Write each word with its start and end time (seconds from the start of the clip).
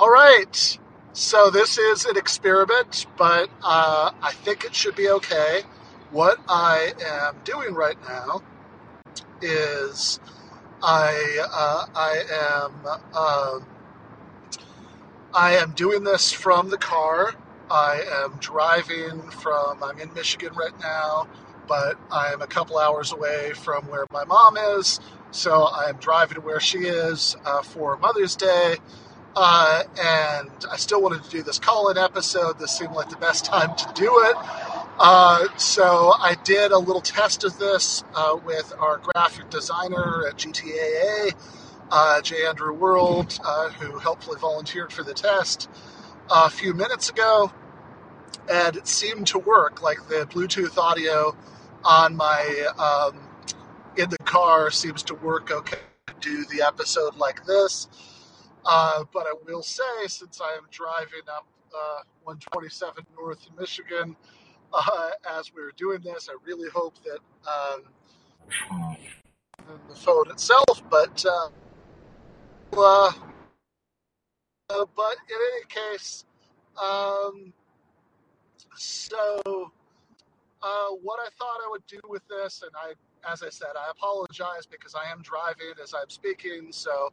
All 0.00 0.10
right. 0.10 0.78
So 1.12 1.50
this 1.50 1.76
is 1.76 2.06
an 2.06 2.16
experiment, 2.16 3.04
but 3.18 3.50
uh, 3.62 4.12
I 4.22 4.32
think 4.32 4.64
it 4.64 4.74
should 4.74 4.96
be 4.96 5.10
okay. 5.10 5.64
What 6.10 6.38
I 6.48 6.94
am 7.04 7.36
doing 7.44 7.74
right 7.74 7.98
now 8.08 8.42
is 9.42 10.18
I 10.82 11.40
uh, 11.52 11.86
I 11.94 12.24
am 12.32 12.86
um, 13.14 13.66
I 15.34 15.52
am 15.58 15.72
doing 15.72 16.04
this 16.04 16.32
from 16.32 16.70
the 16.70 16.78
car. 16.78 17.34
I 17.70 18.02
am 18.24 18.38
driving 18.40 19.30
from. 19.30 19.82
I'm 19.84 20.00
in 20.00 20.14
Michigan 20.14 20.54
right 20.54 20.78
now, 20.80 21.28
but 21.68 21.98
I 22.10 22.32
am 22.32 22.42
a 22.42 22.48
couple 22.48 22.78
hours 22.78 23.12
away 23.12 23.52
from 23.54 23.86
where 23.88 24.06
my 24.12 24.24
mom 24.24 24.56
is. 24.78 25.00
So 25.30 25.64
I 25.64 25.90
am 25.90 25.98
driving 25.98 26.36
to 26.36 26.40
where 26.40 26.60
she 26.60 26.78
is 26.80 27.36
uh, 27.44 27.62
for 27.62 27.96
Mother's 27.98 28.36
Day. 28.36 28.78
Uh, 29.36 29.84
and 30.02 30.50
I 30.70 30.76
still 30.76 31.00
wanted 31.00 31.22
to 31.22 31.30
do 31.30 31.42
this 31.42 31.58
call 31.58 31.88
in 31.90 31.98
episode. 31.98 32.58
This 32.58 32.76
seemed 32.76 32.92
like 32.92 33.10
the 33.10 33.16
best 33.16 33.44
time 33.46 33.74
to 33.76 33.92
do 33.94 34.10
it. 34.24 34.36
Uh, 34.98 35.46
so 35.56 36.12
I 36.18 36.36
did 36.44 36.72
a 36.72 36.78
little 36.78 37.00
test 37.00 37.44
of 37.44 37.58
this 37.58 38.04
uh, 38.14 38.36
with 38.44 38.72
our 38.78 38.98
graphic 38.98 39.48
designer 39.48 40.26
at 40.28 40.36
GTAA, 40.36 41.34
uh, 41.90 42.20
J. 42.20 42.46
Andrew 42.46 42.74
World, 42.74 43.38
uh, 43.44 43.70
who 43.70 43.98
helpfully 43.98 44.38
volunteered 44.38 44.92
for 44.92 45.02
the 45.02 45.14
test 45.14 45.70
a 46.28 46.50
few 46.50 46.74
minutes 46.74 47.08
ago. 47.08 47.50
And 48.50 48.76
it 48.76 48.86
seemed 48.86 49.28
to 49.28 49.38
work. 49.38 49.80
Like 49.80 50.08
the 50.08 50.26
Bluetooth 50.26 50.76
audio 50.76 51.36
on 51.84 52.16
my 52.16 52.68
um, 52.78 53.20
in 53.96 54.10
the 54.10 54.18
car 54.18 54.70
seems 54.70 55.02
to 55.04 55.14
work 55.14 55.50
okay. 55.50 55.78
Do 56.20 56.44
the 56.44 56.62
episode 56.62 57.16
like 57.16 57.46
this. 57.46 57.88
Uh, 58.64 59.04
but 59.12 59.26
I 59.26 59.34
will 59.46 59.62
say, 59.62 59.82
since 60.06 60.40
I 60.40 60.54
am 60.54 60.64
driving 60.70 61.28
up 61.34 61.46
uh, 61.74 62.02
127 62.24 63.04
North 63.18 63.46
in 63.48 63.56
Michigan 63.60 64.16
uh, 64.72 65.10
as 65.38 65.52
we 65.54 65.62
are 65.62 65.72
doing 65.76 66.00
this, 66.02 66.28
I 66.30 66.36
really 66.46 66.70
hope 66.70 66.94
that 67.04 67.20
um, 67.50 67.82
the 69.88 69.94
phone 69.94 70.30
itself, 70.30 70.82
but 70.90 71.24
uh, 71.26 71.48
uh, 72.78 73.12
uh, 74.70 74.84
but 74.96 75.16
in 75.28 75.36
any 75.36 75.66
case, 75.68 76.24
um, 76.82 77.52
so 78.76 79.72
what 81.02 81.20
I 81.20 81.28
thought 81.38 81.58
I 81.66 81.70
would 81.70 81.86
do 81.86 82.00
with 82.08 82.22
this, 82.28 82.62
and 82.62 82.72
I, 82.76 82.94
as 83.32 83.42
I 83.42 83.48
said, 83.50 83.70
I 83.76 83.90
apologize 83.90 84.66
because 84.70 84.94
I 84.94 85.10
am 85.10 85.22
driving 85.22 85.74
as 85.82 85.94
I'm 85.94 86.10
speaking, 86.10 86.68
so 86.72 87.10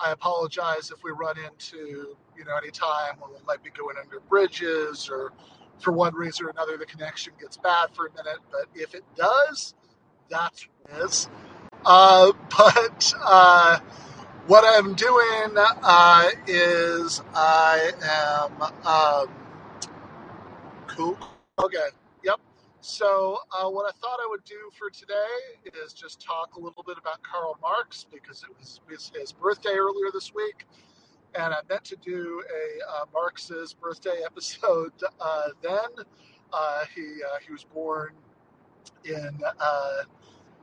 I 0.00 0.12
apologize 0.12 0.90
if 0.90 1.02
we 1.04 1.10
run 1.12 1.36
into, 1.38 2.16
you 2.36 2.44
know, 2.44 2.56
any 2.56 2.70
time 2.70 3.16
when 3.20 3.32
we 3.32 3.38
might 3.46 3.62
be 3.62 3.70
going 3.70 3.96
under 4.02 4.20
bridges 4.28 5.08
or 5.10 5.32
for 5.80 5.92
one 5.92 6.14
reason 6.14 6.46
or 6.46 6.50
another 6.50 6.76
the 6.76 6.86
connection 6.86 7.32
gets 7.40 7.56
bad 7.56 7.88
for 7.94 8.06
a 8.06 8.10
minute. 8.12 8.38
But 8.50 8.66
if 8.74 8.94
it 8.94 9.04
does, 9.16 9.74
that's 10.30 10.66
what 10.82 11.00
it 11.00 11.04
is. 11.04 11.28
Uh, 11.84 12.32
but 12.58 13.14
uh, 13.24 13.78
what 14.46 14.64
I'm 14.66 14.94
doing 14.94 15.54
uh, 15.56 16.30
is 16.46 17.22
I 17.34 17.92
am 18.02 18.62
um, 18.86 19.34
cool. 20.88 21.18
Okay. 21.58 21.88
So, 22.80 23.38
uh, 23.50 23.68
what 23.68 23.86
I 23.86 23.90
thought 23.98 24.20
I 24.22 24.26
would 24.28 24.44
do 24.44 24.70
for 24.78 24.88
today 24.88 25.74
is 25.84 25.92
just 25.92 26.20
talk 26.20 26.54
a 26.54 26.60
little 26.60 26.84
bit 26.84 26.96
about 26.96 27.20
Karl 27.24 27.58
Marx 27.60 28.06
because 28.10 28.44
it 28.44 28.50
was, 28.56 29.10
his 29.18 29.32
birthday 29.32 29.74
earlier 29.74 30.10
this 30.12 30.32
week, 30.32 30.64
and 31.34 31.52
I 31.52 31.58
meant 31.68 31.82
to 31.86 31.96
do 31.96 32.40
a 32.48 33.02
uh, 33.02 33.04
Marx's 33.12 33.74
birthday 33.74 34.22
episode 34.24 34.92
uh, 35.20 35.48
then. 35.60 36.04
Uh, 36.52 36.84
he 36.94 37.02
uh, 37.02 37.38
he 37.44 37.52
was 37.52 37.64
born 37.64 38.12
in 39.04 39.40
uh, 39.60 40.02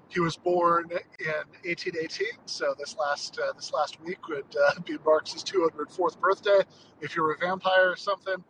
he 0.08 0.22
was 0.22 0.38
born 0.38 0.86
in 1.20 1.36
1818, 1.66 2.28
so 2.46 2.74
this 2.80 2.96
last 2.97 3.38
this 3.58 3.74
last 3.74 4.02
week 4.02 4.26
would 4.30 4.56
be 4.86 4.97
Marx's 5.06 5.44
204th 5.44 6.18
birthday. 6.22 6.62
If 7.02 7.14
you're 7.14 7.34
a 7.34 7.38
vampire 7.38 7.92
or 7.92 7.97
something. 7.97 8.42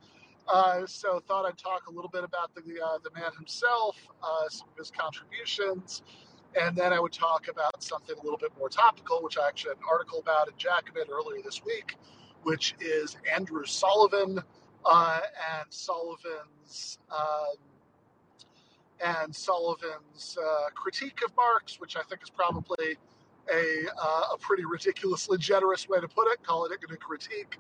Uh, 0.47 0.85
so 0.85 1.19
thought 1.27 1.45
I'd 1.45 1.57
talk 1.57 1.87
a 1.87 1.91
little 1.91 2.09
bit 2.09 2.23
about 2.23 2.53
the 2.53 2.61
uh, 2.61 2.97
the 3.03 3.09
man 3.19 3.31
himself, 3.35 3.97
uh, 4.21 4.47
some 4.49 4.67
of 4.69 4.77
his 4.77 4.91
contributions, 4.91 6.03
and 6.59 6.75
then 6.75 6.93
I 6.93 6.99
would 6.99 7.13
talk 7.13 7.47
about 7.47 7.81
something 7.81 8.15
a 8.15 8.23
little 8.23 8.37
bit 8.37 8.51
more 8.57 8.69
topical, 8.69 9.23
which 9.23 9.37
I 9.37 9.47
actually 9.47 9.71
had 9.71 9.77
an 9.77 9.83
article 9.89 10.19
about 10.19 10.47
in 10.47 10.53
Jacobin 10.57 11.05
earlier 11.11 11.41
this 11.43 11.63
week, 11.65 11.95
which 12.43 12.75
is 12.79 13.17
Andrew 13.33 13.65
Sullivan 13.65 14.39
uh, 14.85 15.19
and 15.59 15.65
Sullivan's. 15.69 16.99
Um, 17.11 17.57
and 19.05 19.35
Sullivan's 19.35 20.37
uh, 20.41 20.69
critique 20.73 21.19
of 21.25 21.35
Marx, 21.35 21.81
which 21.81 21.97
I 21.97 22.01
think 22.03 22.23
is 22.23 22.29
probably 22.29 22.97
a, 23.53 23.85
uh, 24.01 24.21
a 24.33 24.37
pretty 24.39 24.63
ridiculously 24.63 25.37
generous 25.37 25.89
way 25.89 25.99
to 25.99 26.07
put 26.07 26.31
it, 26.31 26.41
calling 26.43 26.71
it 26.71 26.79
a 26.91 26.97
critique 26.97 27.57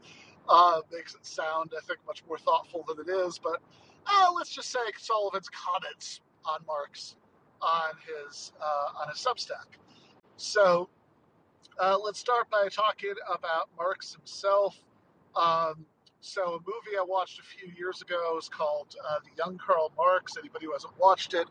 uh, 0.49 0.81
makes 0.91 1.15
it 1.15 1.25
sound, 1.25 1.71
I 1.75 1.81
think, 1.85 1.99
much 2.05 2.23
more 2.27 2.37
thoughtful 2.37 2.85
than 2.87 2.99
it 2.99 3.09
is. 3.09 3.39
But 3.39 3.61
uh, 4.05 4.31
let's 4.35 4.49
just 4.49 4.71
say 4.71 4.79
Sullivan's 4.97 5.49
comments 5.49 6.21
on 6.45 6.59
Marx 6.67 7.15
on 7.61 7.93
his 8.05 8.51
uh, 8.61 9.01
on 9.01 9.09
his 9.09 9.17
Substack. 9.17 9.77
So 10.37 10.89
uh, 11.79 11.97
let's 11.97 12.19
start 12.19 12.49
by 12.49 12.67
talking 12.71 13.13
about 13.33 13.69
Marx 13.77 14.13
himself. 14.13 14.77
Um, 15.35 15.85
so 16.21 16.41
a 16.41 16.59
movie 16.59 16.97
I 16.99 17.03
watched 17.07 17.39
a 17.39 17.43
few 17.43 17.71
years 17.77 18.01
ago 18.01 18.37
is 18.37 18.49
called 18.49 18.95
uh, 19.07 19.19
The 19.23 19.29
Young 19.37 19.57
Karl 19.57 19.91
Marx. 19.97 20.33
Anybody 20.37 20.65
who 20.65 20.73
hasn't 20.73 20.97
watched 20.99 21.33
it, 21.33 21.47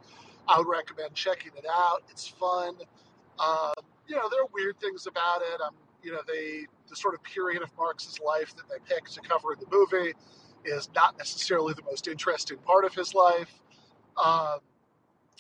I 0.49 0.59
would 0.59 0.69
recommend 0.69 1.15
checking 1.15 1.53
it 1.57 1.67
out. 1.71 2.03
It's 2.11 2.27
fun. 2.27 2.75
Um, 3.39 3.75
you 4.07 4.17
know, 4.17 4.29
there 4.29 4.43
are 4.43 4.49
weird 4.53 4.79
things 4.81 5.07
about 5.07 5.43
it. 5.43 5.61
I'm 5.65 5.75
you 6.05 6.13
know, 6.13 6.21
they 6.29 6.67
the 6.89 6.97
sort 6.97 7.15
of 7.15 7.23
period 7.23 7.63
of 7.63 7.71
Marx's 7.77 8.21
life 8.21 8.55
that 8.57 8.69
they 8.69 8.95
pick 8.95 9.09
to 9.11 9.21
cover 9.21 9.53
in 9.53 9.59
the 9.61 9.67
movie 9.71 10.15
is 10.65 10.89
not 10.95 11.17
necessarily 11.19 11.75
the 11.75 11.83
most 11.83 12.09
interesting 12.09 12.59
part 12.59 12.85
of 12.85 12.95
his 12.95 13.15
life, 13.15 13.61
um, 14.23 14.59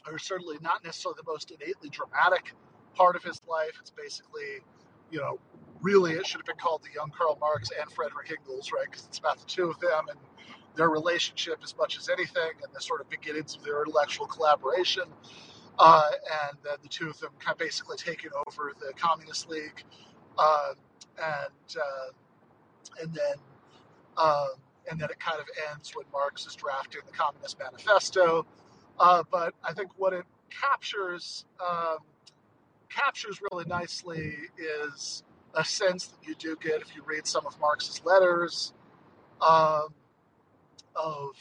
or 0.07 0.19
certainly 0.19 0.57
not 0.61 0.85
necessarily 0.85 1.19
the 1.25 1.31
most 1.31 1.51
innately 1.51 1.89
dramatic 1.89 2.53
part 2.95 3.17
of 3.17 3.23
his 3.23 3.41
life. 3.49 3.73
It's 3.81 3.91
basically, 3.91 4.61
you 5.11 5.19
know, 5.19 5.39
really 5.81 6.13
it 6.13 6.27
should 6.27 6.41
have 6.41 6.47
been 6.47 6.57
called 6.57 6.83
the 6.83 6.93
young 6.95 7.11
Karl 7.11 7.37
Marx 7.41 7.71
and 7.79 7.91
Frederick 7.93 8.31
Engels, 8.31 8.71
right? 8.73 8.87
Because 8.91 9.07
it's 9.07 9.19
about 9.19 9.39
the 9.39 9.47
two 9.47 9.71
of 9.71 9.79
them 9.81 10.09
and 10.09 10.19
their 10.77 10.91
relationship 10.91 11.59
as 11.63 11.77
much 11.77 11.97
as 11.97 12.09
anything, 12.09 12.53
and 12.63 12.75
the 12.75 12.81
sort 12.81 13.01
of 13.01 13.09
beginnings 13.09 13.55
of 13.55 13.63
their 13.63 13.83
intellectual 13.83 14.27
collaboration. 14.27 15.05
Uh, 15.79 16.11
and 16.49 16.59
then 16.65 16.75
the 16.83 16.89
two 16.89 17.09
of 17.09 17.19
them 17.19 17.31
kind 17.39 17.55
of 17.55 17.59
basically 17.59 17.97
taking 17.97 18.31
over 18.47 18.73
the 18.79 18.93
Communist 18.95 19.49
League 19.49 19.83
uh, 20.39 20.75
and 21.19 21.77
uh, 21.77 23.03
and 23.03 23.13
then 23.13 23.37
uh, 24.17 24.49
and 24.91 25.01
then 25.01 25.09
it 25.11 25.19
kind 25.19 25.41
of 25.41 25.47
ends 25.71 25.93
when 25.95 26.05
Marx 26.13 26.47
is 26.47 26.55
drafting 26.55 27.01
the 27.07 27.13
Communist 27.13 27.59
Manifesto. 27.59 28.47
Uh, 28.99 29.23
but 29.31 29.55
I 29.65 29.73
think 29.73 29.91
what 29.97 30.13
it 30.13 30.25
captures 30.51 31.45
um, 31.61 31.99
captures 32.89 33.41
really 33.51 33.65
nicely 33.65 34.37
is 34.57 35.23
a 35.55 35.65
sense 35.65 36.09
that 36.09 36.27
you 36.27 36.35
do 36.35 36.57
get 36.61 36.81
if 36.81 36.95
you 36.95 37.03
read 37.07 37.27
some 37.27 37.47
of 37.47 37.59
Marx's 37.61 38.01
letters 38.05 38.73
um, 39.41 39.89
of 40.95 41.37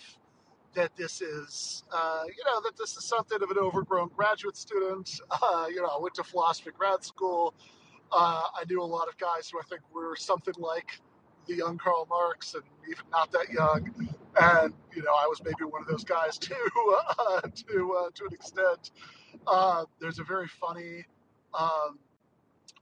that 0.76 0.96
this 0.98 1.22
is, 1.22 1.84
uh, 1.92 2.24
you 2.26 2.44
know, 2.46 2.60
that 2.62 2.76
this 2.78 2.98
is 2.98 3.06
something 3.06 3.38
of 3.42 3.52
an 3.52 3.58
overgrown 3.58 4.10
graduate 4.16 4.58
student. 4.58 5.20
Uh, 5.30 5.68
you 5.70 5.82
know, 5.82 5.88
I 5.88 6.00
went 6.02 6.16
to 6.16 6.24
philosophy 6.24 6.72
grad 6.76 7.04
school. 7.04 7.54
Uh, 8.16 8.44
I 8.56 8.64
knew 8.70 8.82
a 8.82 8.84
lot 8.84 9.08
of 9.08 9.18
guys 9.18 9.50
who 9.52 9.60
I 9.60 9.64
think 9.64 9.82
were 9.94 10.16
something 10.16 10.54
like 10.58 11.00
the 11.48 11.56
young 11.56 11.78
Karl 11.78 12.06
Marx 12.10 12.54
and 12.54 12.64
even 12.90 13.04
not 13.12 13.32
that 13.32 13.50
young. 13.50 13.92
And, 14.40 14.74
you 14.96 15.04
know, 15.04 15.12
I 15.12 15.28
was 15.28 15.42
maybe 15.44 15.66
one 15.70 15.82
of 15.82 15.88
those 15.88 16.04
guys 16.04 16.38
too, 16.40 16.56
uh, 17.20 17.42
to, 17.42 17.94
uh, 17.94 18.10
to 18.14 18.26
an 18.26 18.34
extent. 18.34 18.92
Uh, 19.48 19.86
there's 20.00 20.20
a 20.20 20.24
very 20.24 20.48
funny 20.48 21.06
um, 21.54 22.00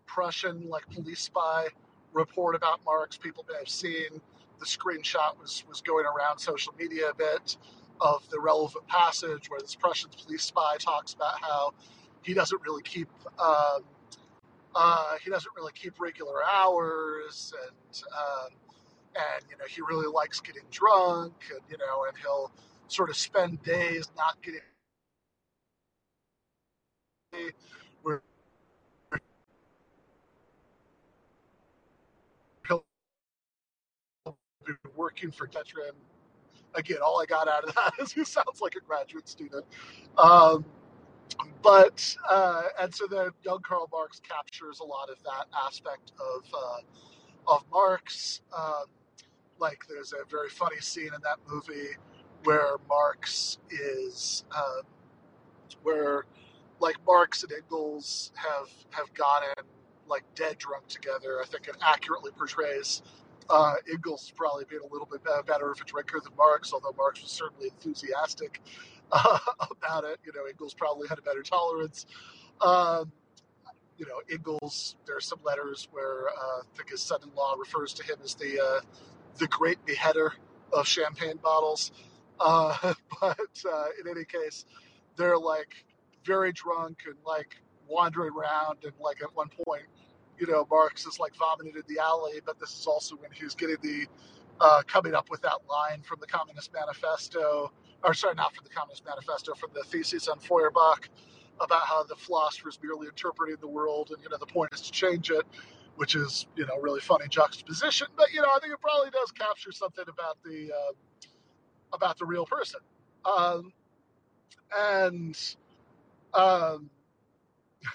Prussian, 0.05 0.69
like, 0.69 0.87
police 0.89 1.21
spy 1.21 1.67
report 2.13 2.55
about 2.55 2.81
Marx. 2.85 3.17
People 3.17 3.45
may 3.49 3.57
have 3.57 3.69
seen 3.69 4.21
the 4.59 4.65
screenshot 4.65 5.39
was, 5.39 5.63
was 5.67 5.81
going 5.81 6.05
around 6.05 6.37
social 6.39 6.73
media 6.77 7.09
a 7.09 7.15
bit 7.15 7.57
of 7.99 8.27
the 8.29 8.39
relevant 8.39 8.87
passage 8.87 9.49
where 9.49 9.59
this 9.59 9.75
Prussian 9.75 10.09
police 10.23 10.43
spy 10.43 10.75
talks 10.79 11.13
about 11.13 11.41
how 11.41 11.73
he 12.21 12.33
doesn't 12.33 12.61
really 12.61 12.83
keep 12.83 13.09
um, 13.39 13.81
uh, 14.75 15.15
he 15.23 15.29
doesn't 15.29 15.51
really 15.55 15.73
keep 15.73 15.99
regular 15.99 16.43
hours, 16.43 17.53
and 17.67 18.03
um, 18.17 18.51
and 19.15 19.43
you 19.49 19.57
know 19.57 19.65
he 19.69 19.81
really 19.81 20.07
likes 20.13 20.39
getting 20.41 20.63
drunk, 20.71 21.33
and 21.51 21.61
you 21.69 21.77
know, 21.77 22.05
and 22.07 22.17
he'll 22.17 22.51
sort 22.87 23.09
of 23.09 23.17
spend 23.17 23.61
days 23.63 24.09
not 24.17 24.41
getting. 24.43 24.61
He'll 32.67 32.83
been 34.65 34.77
working 34.95 35.31
for 35.31 35.47
Tetra. 35.47 35.89
And 35.89 35.97
again, 36.75 36.97
all 37.05 37.21
I 37.21 37.25
got 37.25 37.47
out 37.47 37.63
of 37.67 37.75
that 37.75 37.93
is 37.99 38.11
he 38.11 38.23
sounds 38.23 38.61
like 38.61 38.75
a 38.75 38.81
graduate 38.81 39.27
student. 39.27 39.65
Um, 40.17 40.65
but 41.61 42.15
uh, 42.29 42.63
and 42.79 42.93
so 42.93 43.07
then 43.07 43.29
young 43.43 43.61
Karl 43.61 43.89
Marx 43.91 44.19
captures 44.19 44.79
a 44.79 44.83
lot 44.83 45.09
of 45.09 45.21
that 45.23 45.45
aspect 45.65 46.11
of 46.19 46.45
uh, 46.53 47.53
of 47.53 47.63
Marx. 47.71 48.41
Um, 48.55 48.85
like 49.59 49.85
there's 49.87 50.13
a 50.13 50.27
very 50.29 50.49
funny 50.49 50.79
scene 50.79 51.11
in 51.13 51.21
that 51.23 51.37
movie 51.47 51.95
where 52.43 52.77
Marx 52.89 53.59
is 53.69 54.43
um, 54.55 54.81
where 55.83 56.25
like 56.79 56.97
Marx 57.05 57.43
and 57.43 57.51
Engels 57.51 58.31
have 58.35 58.69
have 58.89 59.13
gotten 59.13 59.65
like 60.07 60.23
dead 60.35 60.57
drunk 60.57 60.87
together. 60.87 61.39
I 61.41 61.45
think 61.45 61.67
it 61.67 61.75
accurately 61.81 62.31
portrays 62.31 63.03
uh, 63.49 63.75
probably 64.35 64.65
being 64.69 64.81
a 64.81 64.91
little 64.91 65.07
bit 65.11 65.21
better 65.45 65.71
of 65.71 65.81
a 65.81 65.83
drinker 65.83 66.19
than 66.23 66.33
Marx, 66.37 66.73
although 66.73 66.93
Marx 66.97 67.21
was 67.21 67.31
certainly 67.31 67.67
enthusiastic 67.67 68.61
uh, 69.11 69.39
about 69.71 70.03
it. 70.03 70.19
You 70.25 70.31
know, 70.33 70.45
Engels 70.45 70.73
probably 70.73 71.07
had 71.07 71.19
a 71.19 71.21
better 71.21 71.43
tolerance. 71.43 72.05
Um, 72.61 73.11
you 73.97 74.05
know, 74.05 74.21
Engels. 74.31 74.95
There 75.05 75.15
are 75.17 75.21
some 75.21 75.39
letters 75.43 75.87
where 75.91 76.29
uh, 76.29 76.61
I 76.61 76.77
think 76.77 76.89
his 76.89 77.01
son-in-law 77.01 77.55
refers 77.59 77.93
to 77.93 78.03
him 78.03 78.17
as 78.23 78.35
the 78.35 78.59
uh, 78.59 78.81
the 79.37 79.47
great 79.47 79.85
beheader 79.85 80.33
of 80.71 80.87
champagne 80.87 81.37
bottles. 81.37 81.91
Uh, 82.39 82.93
but 83.21 83.63
uh, 83.71 83.85
in 83.99 84.09
any 84.09 84.25
case, 84.25 84.65
they're 85.15 85.37
like 85.37 85.85
very 86.25 86.51
drunk 86.51 87.03
and 87.05 87.15
like 87.25 87.57
wandering 87.87 88.33
around 88.33 88.77
and 88.83 88.93
like 88.99 89.21
at 89.21 89.35
one 89.35 89.49
point, 89.65 89.83
you 90.39 90.47
know, 90.47 90.65
Marx 90.69 91.05
is 91.05 91.19
like 91.19 91.35
vomiting 91.35 91.73
in 91.75 91.83
the 91.87 92.01
alley. 92.01 92.41
But 92.45 92.59
this 92.59 92.77
is 92.77 92.87
also 92.87 93.15
when 93.17 93.31
he's 93.31 93.53
getting 93.55 93.77
the 93.81 94.07
uh, 94.59 94.81
coming 94.87 95.13
up 95.13 95.29
with 95.29 95.41
that 95.41 95.59
line 95.69 96.01
from 96.01 96.19
the 96.21 96.27
Communist 96.27 96.71
Manifesto, 96.73 97.71
or 98.03 98.13
sorry, 98.13 98.35
not 98.35 98.53
from 98.55 98.63
the 98.63 98.69
Communist 98.69 99.05
Manifesto, 99.05 99.53
from 99.53 99.69
the 99.73 99.83
thesis 99.83 100.27
on 100.27 100.39
Feuerbach 100.39 101.09
about 101.59 101.83
how 101.83 102.03
the 102.03 102.15
philosopher 102.15 102.69
is 102.69 102.79
merely 102.81 103.07
interpreting 103.07 103.55
the 103.61 103.67
world, 103.67 104.11
and 104.11 104.21
you 104.23 104.29
know 104.29 104.37
the 104.37 104.45
point 104.45 104.73
is 104.73 104.81
to 104.81 104.91
change 104.91 105.29
it, 105.29 105.45
which 105.95 106.15
is 106.15 106.47
you 106.55 106.65
know 106.65 106.77
really 106.79 107.01
funny 107.01 107.27
juxtaposition. 107.29 108.07
But 108.15 108.31
you 108.33 108.41
know 108.41 108.49
I 108.53 108.59
think 108.59 108.73
it 108.73 108.81
probably 108.81 109.11
does 109.11 109.31
capture 109.31 109.71
something 109.71 110.05
about 110.07 110.37
the 110.43 110.71
uh, 110.71 110.93
about 111.93 112.17
the 112.17 112.25
real 112.25 112.45
person, 112.45 112.79
um, 113.25 113.71
and 114.75 115.37
um, 116.33 116.89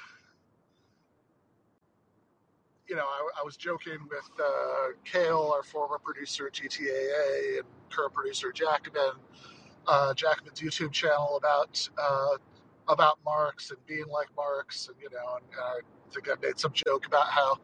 you 2.88 2.94
know, 2.96 3.04
I, 3.04 3.40
I, 3.40 3.44
was 3.44 3.56
joking 3.56 3.98
with 4.10 4.28
uh, 4.38 4.88
Kale, 5.04 5.52
our 5.54 5.62
former 5.62 5.98
producer 5.98 6.46
at 6.48 6.52
GTAA, 6.52 7.58
and 7.58 7.66
current 7.88 8.12
producer 8.12 8.52
Jacobin, 8.52 9.12
uh, 9.86 10.14
Jacobin's 10.14 10.60
YouTube 10.60 10.92
channel 10.92 11.36
about 11.36 11.88
uh, 11.98 12.36
about 12.88 13.18
Marx 13.24 13.70
and 13.70 13.84
being 13.86 14.06
like 14.08 14.28
Marx, 14.36 14.88
and 14.88 14.96
you 15.00 15.08
know, 15.10 15.36
and, 15.36 15.44
and 15.52 15.84
I 16.10 16.14
think 16.14 16.28
I 16.28 16.34
made 16.46 16.58
some 16.58 16.72
joke 16.72 17.06
about 17.06 17.28
how, 17.28 17.58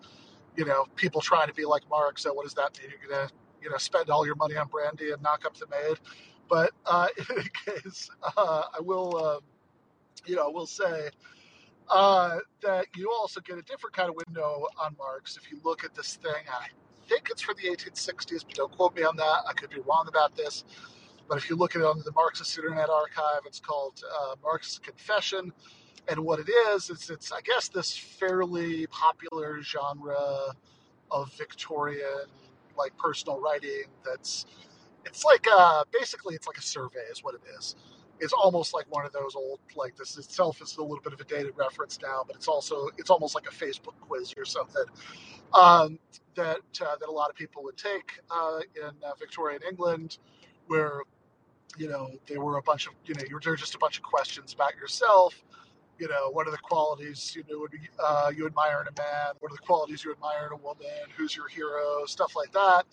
you 0.57 0.65
know, 0.65 0.87
people 0.97 1.21
trying 1.21 1.49
to 1.49 1.55
be 1.55 1.65
like 1.65 1.83
Marx. 1.89 2.23
So 2.23 2.33
what 2.33 2.45
does 2.45 2.55
that 2.55 2.79
mean? 2.81 2.91
You're 2.91 3.11
gonna, 3.11 3.31
you 3.63 3.71
know, 3.71 3.79
spend 3.79 4.11
all 4.11 4.27
your 4.27 4.35
money 4.35 4.57
on 4.57 4.69
brandy 4.69 5.13
and 5.13 5.23
knock 5.23 5.45
up 5.45 5.57
the 5.57 5.67
maid. 5.69 5.99
But 6.49 6.73
uh, 6.87 7.09
in 7.19 7.25
any 7.39 7.51
case, 7.65 8.11
uh, 8.37 8.63
I 8.77 8.81
will, 8.81 9.17
uh, 9.17 9.41
you 10.27 10.37
know, 10.37 10.51
will 10.51 10.67
say 10.67 11.11
uh, 11.89 12.39
that 12.63 12.87
you 12.97 13.11
also 13.11 13.41
get 13.41 13.59
a 13.59 13.63
different 13.63 13.95
kind 13.95 14.09
of 14.09 14.17
window 14.27 14.67
on 14.79 14.95
Marx 14.99 15.37
if 15.37 15.51
you 15.51 15.61
look 15.65 15.85
at 15.85 15.95
this 15.95 16.17
thing. 16.17 16.33
I 16.49 16.67
think 17.09 17.29
it's 17.31 17.43
from 17.43 17.57
the 17.63 17.69
1860s, 17.69 18.45
but 18.45 18.55
don't 18.55 18.73
quote 18.73 18.95
me 18.97 19.03
on 19.03 19.17
that. 19.17 19.43
I 19.47 19.53
could 19.53 19.71
be 19.71 19.81
wrong 19.81 20.07
about 20.09 20.37
this. 20.37 20.65
But 21.29 21.39
if 21.39 21.49
you 21.49 21.57
look 21.57 21.77
at 21.77 21.83
it 21.83 21.85
on 21.85 22.03
the 22.05 22.13
Marxist 22.13 22.57
Internet 22.59 22.91
Archive, 22.91 23.41
it's 23.47 23.61
called 23.61 24.03
uh, 24.21 24.35
Marx's 24.43 24.79
Confession. 24.79 25.53
And 26.09 26.21
what 26.21 26.41
it 26.41 26.49
is, 26.71 26.91
it's, 26.91 27.11
it's, 27.11 27.33
I 27.33 27.41
guess, 27.43 27.69
this 27.69 27.97
fairly 27.97 28.87
popular 28.89 29.63
genre 29.63 30.17
of 31.11 31.33
Victorian, 31.39 32.27
like 32.77 32.97
personal 32.97 33.41
writing 33.41 33.85
that's, 34.05 34.47
it's 35.05 35.25
like, 35.25 35.47
uh, 35.51 35.85
basically, 35.93 36.35
it's 36.35 36.47
like 36.47 36.59
a 36.59 36.63
survey, 36.63 37.01
is 37.11 37.23
what 37.23 37.35
it 37.35 37.43
is 37.57 37.77
it's 38.23 38.33
almost 38.33 38.73
like 38.73 38.87
one 38.89 39.05
of 39.05 39.13
those 39.13 39.35
old 39.35 39.59
like 39.75 39.97
this 39.97 40.17
itself 40.17 40.63
is 40.63 40.77
a 40.77 40.81
little 40.81 41.01
bit 41.03 41.13
of 41.13 41.21
a 41.21 41.25
dated 41.25 41.53
reference 41.57 41.99
now, 42.01 42.23
but 42.25 42.37
it's 42.37 42.47
also 42.47 42.89
it's 42.97 43.11
almost 43.11 43.35
like 43.35 43.47
a 43.49 43.51
Facebook 43.51 43.95
quiz 44.01 44.33
or 44.37 44.45
something 44.45 44.85
um, 45.55 45.99
that 46.37 46.61
uh, 46.81 46.97
that 47.01 47.09
a 47.09 47.11
lot 47.11 47.31
of 47.31 47.37
people 47.37 47.65
would 47.65 47.77
take 47.77 48.21
uh, 48.31 48.61
in 48.77 48.91
uh, 49.05 49.13
Victorian 49.19 49.61
England, 49.69 50.19
where 50.73 51.03
you 51.77 51.87
know 51.87 52.11
there 52.27 52.41
were 52.41 52.57
a 52.57 52.63
bunch 52.63 52.87
of 52.87 52.95
you 53.05 53.15
know 53.15 53.23
there 53.43 53.53
were 53.53 53.57
just 53.57 53.75
a 53.75 53.79
bunch 53.79 53.99
of 53.99 54.03
questions 54.03 54.55
about 54.55 54.75
yourself. 54.77 55.35
You 55.99 56.09
know, 56.09 56.31
what 56.31 56.49
are 56.49 56.51
the 56.51 56.65
qualities 56.73 57.37
you 57.37 57.45
know 57.49 57.59
would 57.61 57.73
be, 57.73 57.81
uh, 58.03 58.31
you 58.35 58.47
admire 58.47 58.81
in 58.81 58.89
a 58.89 58.97
man? 58.99 59.35
What 59.41 59.53
are 59.53 59.57
the 59.61 59.67
qualities 59.67 60.03
you 60.03 60.13
admire 60.13 60.47
in 60.47 60.53
a 60.59 60.63
woman? 60.63 61.05
Who's 61.17 61.37
your 61.37 61.49
hero? 61.49 62.07
Stuff 62.07 62.33
like 62.35 62.53
that. 62.53 62.85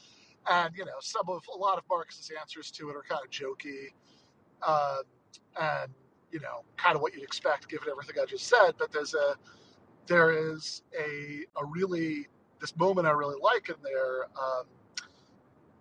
And 0.51 0.75
you 0.75 0.83
know, 0.83 0.99
some 0.99 1.27
of 1.29 1.41
a 1.53 1.57
lot 1.57 1.77
of 1.77 1.85
Marx's 1.89 2.29
answers 2.37 2.69
to 2.71 2.89
it 2.89 2.95
are 2.97 3.05
kind 3.07 3.21
of 3.23 3.31
jokey. 3.31 3.93
Uh, 4.61 4.99
and 5.59 5.91
you 6.31 6.41
know, 6.41 6.65
kind 6.75 6.97
of 6.97 7.01
what 7.01 7.13
you'd 7.13 7.23
expect 7.23 7.69
given 7.69 7.87
everything 7.89 8.15
I 8.21 8.25
just 8.25 8.47
said. 8.47 8.71
But 8.77 8.91
there's 8.91 9.13
a 9.13 9.35
there 10.05 10.31
is 10.53 10.83
a 10.99 11.45
a 11.61 11.65
really 11.65 12.27
this 12.59 12.75
moment 12.75 13.07
I 13.07 13.11
really 13.11 13.39
like 13.41 13.69
in 13.69 13.81
there. 13.81 14.25
Um, 14.37 14.65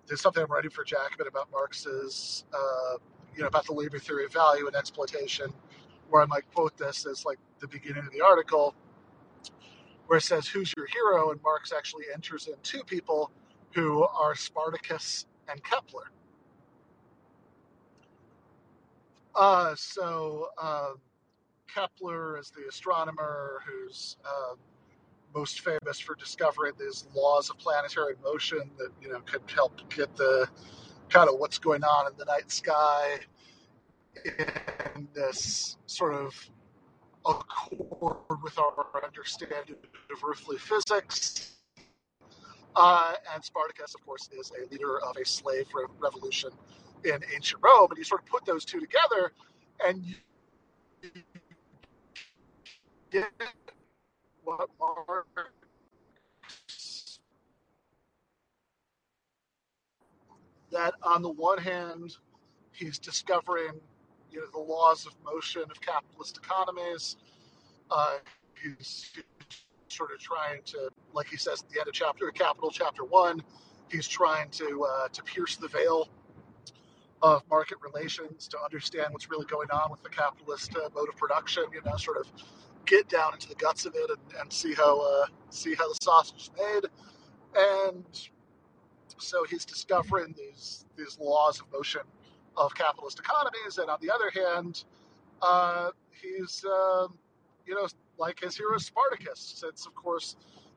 there's 0.08 0.22
something 0.22 0.44
I'm 0.44 0.50
writing 0.52 0.70
for 0.72 0.84
Jacobin 0.84 1.28
about 1.28 1.50
Marx's, 1.52 2.44
uh, 2.55 2.99
you 3.37 3.43
know, 3.43 3.49
about 3.49 3.66
the 3.66 3.75
labor 3.75 4.00
theory 4.00 4.26
of 4.26 4.34
value 4.34 4.66
and 4.69 4.76
exploitation, 4.76 5.52
where 6.10 6.22
I 6.22 6.26
might 6.26 6.50
quote 6.55 6.78
this 6.78 7.06
as 7.06 7.26
like 7.26 7.38
the 7.60 7.69
beginning 7.69 8.05
of 8.06 8.12
the 8.12 8.22
article, 8.22 8.75
where 10.06 10.19
it 10.19 10.22
says, 10.22 10.49
"Who's 10.49 10.75
your 10.76 10.87
hero?" 10.87 11.31
and 11.32 11.43
Marx 11.43 11.72
actually 11.72 12.06
enters 12.14 12.49
in 12.49 12.55
two 12.62 12.84
people 12.84 13.32
who 13.75 14.05
are 14.05 14.34
Spartacus 14.34 15.26
and 15.49 15.62
Kepler. 15.64 16.10
Uh, 19.34 19.74
so 19.77 20.48
uh, 20.58 20.93
Kepler 21.72 22.38
is 22.38 22.50
the 22.50 22.67
astronomer 22.69 23.62
who's 23.67 24.17
uh, 24.24 24.55
most 25.35 25.61
famous 25.61 26.01
for 26.01 26.15
discovering 26.17 26.75
these 26.79 27.06
laws 27.15 27.51
of 27.51 27.58
planetary 27.58 28.15
motion 28.25 28.61
that 28.79 28.91
you 29.03 29.08
know 29.11 29.20
could 29.20 29.43
help 29.55 29.81
get 29.94 30.15
the 30.17 30.49
kind 31.11 31.29
of 31.29 31.37
what's 31.39 31.58
going 31.58 31.85
on 31.85 32.11
in 32.11 32.19
the 32.19 32.25
night 32.27 32.51
sky 32.51 33.19
in 34.97 35.08
this 35.15 35.77
sort 35.87 36.15
of 36.15 36.51
accord 37.27 38.19
with 38.43 38.58
our 38.58 38.87
understanding 39.05 39.77
of 40.13 40.19
earthly 40.29 40.58
physics. 40.58 41.56
Uh, 42.77 43.15
and 43.35 43.44
Spartacus, 43.44 43.94
of 43.94 44.05
course, 44.06 44.29
is 44.39 44.53
a 44.63 44.70
leader 44.70 45.01
of 45.03 45.17
a 45.20 45.25
slave 45.27 45.67
revolution 46.01 46.51
in 47.05 47.19
ancient 47.35 47.61
Rome, 47.63 47.89
and 47.91 47.99
you 47.99 48.05
sort 48.05 48.23
of 48.23 48.27
put 48.27 48.44
those 48.47 48.65
two 48.65 48.81
together, 48.81 49.32
and 49.87 50.05
you 50.05 50.15
get 53.11 53.27
what 54.48 54.70
Marx 54.81 57.20
that 60.72 60.94
on 61.02 61.20
the 61.20 61.31
one 61.31 61.58
hand 61.58 62.17
he's 62.72 62.98
discovering 62.98 63.72
you 64.31 64.40
know 64.40 64.46
the 64.52 64.58
laws 64.58 65.06
of 65.06 65.12
motion 65.22 65.62
of 65.62 65.81
capitalist 65.82 66.38
economies 66.38 67.17
uh, 67.90 68.17
he's 68.62 69.10
sort 69.88 70.12
of 70.12 70.19
trying 70.19 70.62
to 70.64 70.88
like 71.12 71.26
he 71.26 71.36
says 71.36 71.62
at 71.62 71.69
the 71.69 71.78
end 71.78 71.88
of 71.88 71.94
chapter 71.94 72.31
capital 72.31 72.70
chapter 72.70 73.05
one 73.05 73.43
he's 73.90 74.08
trying 74.08 74.48
to 74.48 74.84
uh, 74.84 75.08
to 75.08 75.22
pierce 75.24 75.56
the 75.56 75.69
veil 75.69 76.08
of 77.22 77.43
market 77.50 77.78
relations 77.82 78.46
to 78.48 78.58
understand 78.62 79.08
what's 79.10 79.31
really 79.31 79.46
going 79.46 79.70
on 79.70 79.90
with 79.90 80.02
the 80.02 80.08
capitalist 80.08 80.74
uh, 80.76 80.88
mode 80.94 81.08
of 81.08 81.17
production. 81.17 81.64
You 81.72 81.81
know, 81.84 81.96
sort 81.96 82.19
of 82.19 82.26
get 82.88 83.08
down 83.08 83.34
into 83.34 83.48
the 83.48 83.54
guts 83.54 83.86
of 83.86 83.94
it 83.94 84.10
and, 84.10 84.40
and 84.40 84.52
see 84.52 84.74
how 84.74 85.00
uh, 85.00 85.26
see 85.50 85.74
how 85.74 85.88
the 85.88 85.98
sausage 86.02 86.42
is 86.42 86.50
made. 86.56 86.90
And 87.56 88.28
so 89.18 89.44
he's 89.44 89.64
discovering 89.64 90.34
these 90.36 90.84
these 90.96 91.18
laws 91.20 91.60
of 91.60 91.70
motion 91.72 92.02
of 92.56 92.74
capitalist 92.74 93.18
economies, 93.20 93.78
and 93.78 93.88
on 93.88 93.98
the 94.00 94.10
other 94.10 94.30
hand, 94.34 94.84
uh, 95.42 95.90
he's 96.10 96.64
um, 96.64 97.16
you 97.66 97.74
know 97.74 97.86
like 98.18 98.40
his 98.40 98.56
hero 98.56 98.78
Spartacus, 98.78 99.54
since 99.56 99.86
of 99.86 99.94
course 99.94 100.36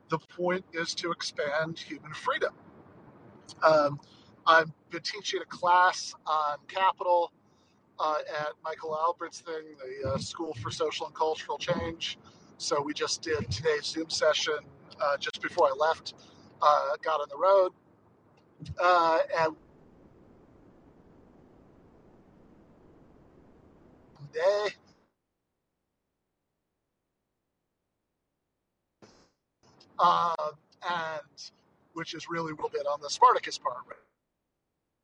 the 0.10 0.20
point 0.20 0.66
is 0.74 0.94
to 0.96 1.12
expand 1.12 1.80
human 1.80 2.14
freedom. 2.14 2.54
Um, 3.64 4.00
I've 4.46 4.72
been 4.90 5.02
teaching 5.02 5.42
a 5.42 5.46
class 5.46 6.14
on 6.26 6.58
capital 6.68 7.32
uh, 8.02 8.18
at 8.42 8.50
Michael 8.66 8.98
Albert's 8.98 9.42
thing, 9.42 9.64
the 10.04 10.10
uh, 10.12 10.20
School 10.20 10.56
for 10.62 10.72
Social 10.72 11.08
and 11.08 11.16
Cultural 11.16 11.60
Change. 11.60 12.20
So 12.60 12.82
we 12.82 12.94
just 12.96 13.24
did 13.24 13.52
today's 13.52 13.86
Zoom 13.86 14.10
session 14.10 14.56
uh, 15.02 15.18
just 15.18 15.42
before 15.44 15.68
I 15.70 15.74
left, 15.80 16.16
uh, 16.62 16.98
got 17.04 17.22
on 17.22 17.28
the 17.30 17.38
road. 17.38 17.72
uh, 18.82 19.20
and 19.40 19.56
day, 24.34 24.68
um, 30.00 30.36
and 30.90 31.22
which 31.94 32.14
is 32.14 32.30
really 32.30 32.52
a 32.52 32.56
little 32.56 32.70
bit 32.70 32.86
on 32.88 33.00
the 33.02 33.10
Spartacus 33.10 33.58
part, 33.58 33.78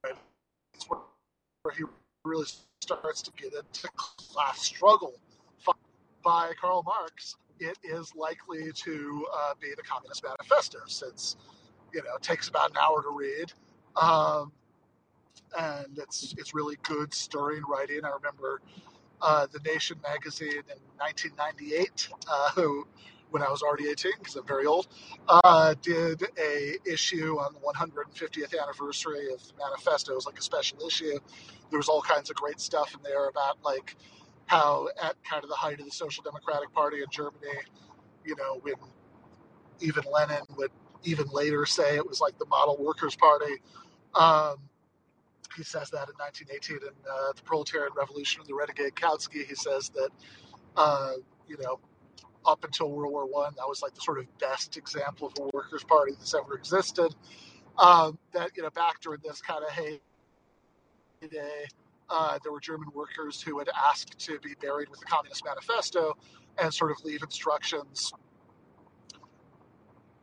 right? 0.04 0.16
Where, 0.88 1.00
where 1.64 1.76
he 1.76 1.84
really 2.28 2.46
starts 2.82 3.22
to 3.24 3.32
get 3.38 3.54
into 3.54 3.88
class 3.96 4.62
struggle 4.62 5.16
by 6.24 6.52
Karl 6.60 6.84
Marx. 6.84 7.38
It 7.60 7.78
is 7.84 8.14
likely 8.16 8.72
to 8.72 9.26
uh, 9.34 9.54
be 9.60 9.70
the 9.76 9.82
Communist 9.82 10.24
Manifesto, 10.24 10.80
since 10.88 11.38
you 11.94 12.04
know 12.04 12.16
it 12.16 12.22
takes 12.22 12.50
about 12.50 12.72
an 12.72 12.78
hour 12.78 13.02
to 13.02 13.10
read, 13.10 13.52
um, 13.96 14.52
and 15.58 15.98
it's 15.98 16.36
it's 16.38 16.54
really 16.54 16.78
good, 16.84 17.14
stirring 17.14 17.64
writing. 17.68 18.02
I 18.04 18.10
remember 18.10 18.62
uh, 19.22 19.48
the 19.52 19.60
Nation 19.60 19.98
magazine 20.04 20.52
in 20.52 20.80
1998, 20.98 22.10
uh, 22.30 22.52
who, 22.52 22.86
when 23.30 23.42
I 23.42 23.50
was 23.50 23.62
already 23.62 23.90
18, 23.90 24.14
because 24.20 24.36
I'm 24.36 24.46
very 24.46 24.66
old, 24.66 24.88
uh, 25.28 25.76
did 25.82 26.24
a 26.40 26.78
issue 26.86 27.38
on 27.40 27.54
the 27.54 27.60
150th 27.60 28.62
anniversary 28.62 29.32
of 29.34 29.46
the 29.46 29.54
manifesto. 29.58 30.14
It 30.14 30.16
was 30.16 30.26
like 30.26 30.40
a 30.40 30.44
special 30.44 30.80
issue. 30.86 31.20
There 31.70 31.78
was 31.78 31.90
all 31.90 32.02
kinds 32.02 32.30
of 32.30 32.36
great 32.36 32.60
stuff 32.60 32.94
in 32.94 33.02
there 33.04 33.28
about 33.28 33.58
like 33.64 33.96
how 34.46 34.88
at 35.02 35.22
kind 35.24 35.44
of 35.44 35.50
the 35.50 35.56
height 35.56 35.80
of 35.80 35.86
the 35.86 35.92
Social 35.92 36.24
Democratic 36.24 36.74
Party 36.74 37.00
in 37.00 37.08
Germany, 37.12 37.60
you 38.24 38.36
know, 38.38 38.60
when 38.62 38.76
even 39.82 40.04
Lenin 40.12 40.44
would 40.58 40.72
even 41.04 41.28
later 41.32 41.66
say 41.66 41.96
it 41.96 42.08
was 42.08 42.22
like 42.22 42.38
the 42.40 42.46
model 42.46 42.78
workers' 42.80 43.16
party. 43.16 43.62
Um, 44.16 44.58
he 45.56 45.64
says 45.64 45.90
that 45.90 46.10
in 46.10 46.16
1918 46.18 46.78
in 46.78 46.94
uh, 47.10 47.34
the 47.36 47.42
Proletarian 47.44 47.92
Revolution 47.96 48.42
of 48.42 48.48
the 48.48 48.54
Renegade 48.54 48.96
Kautsky. 48.96 49.46
He 49.46 49.56
says 49.56 49.90
that, 49.90 50.10
uh, 50.76 51.14
you 51.48 51.58
know, 51.58 51.80
up 52.46 52.64
until 52.64 52.92
World 52.92 53.12
War 53.12 53.26
One, 53.26 53.54
that 53.58 53.68
was 53.68 53.82
like 53.82 53.94
the 53.94 54.02
sort 54.02 54.20
of 54.20 54.26
best 54.40 54.78
example 54.78 55.28
of 55.28 55.34
a 55.40 55.50
workers' 55.54 55.84
party 55.84 56.14
that's 56.14 56.34
ever 56.34 56.56
existed. 56.56 57.14
Um, 57.78 58.18
that 58.34 58.52
you 58.56 58.64
know, 58.64 58.70
back 58.72 59.02
during 59.02 59.20
this 59.24 59.42
kind 59.42 59.64
of 59.64 59.70
heyday, 59.72 60.00
uh, 62.10 62.40
there 62.42 62.52
were 62.52 62.60
German 62.60 62.90
workers 62.94 63.42
who 63.42 63.60
had 63.60 63.70
asked 63.90 64.18
to 64.20 64.40
be 64.40 64.56
buried 64.62 64.90
with 64.90 65.00
the 65.00 65.06
Communist 65.06 65.44
Manifesto 65.46 66.18
and 66.58 66.74
sort 66.74 66.92
of 66.92 67.04
leave 67.04 67.22
instructions 67.22 68.14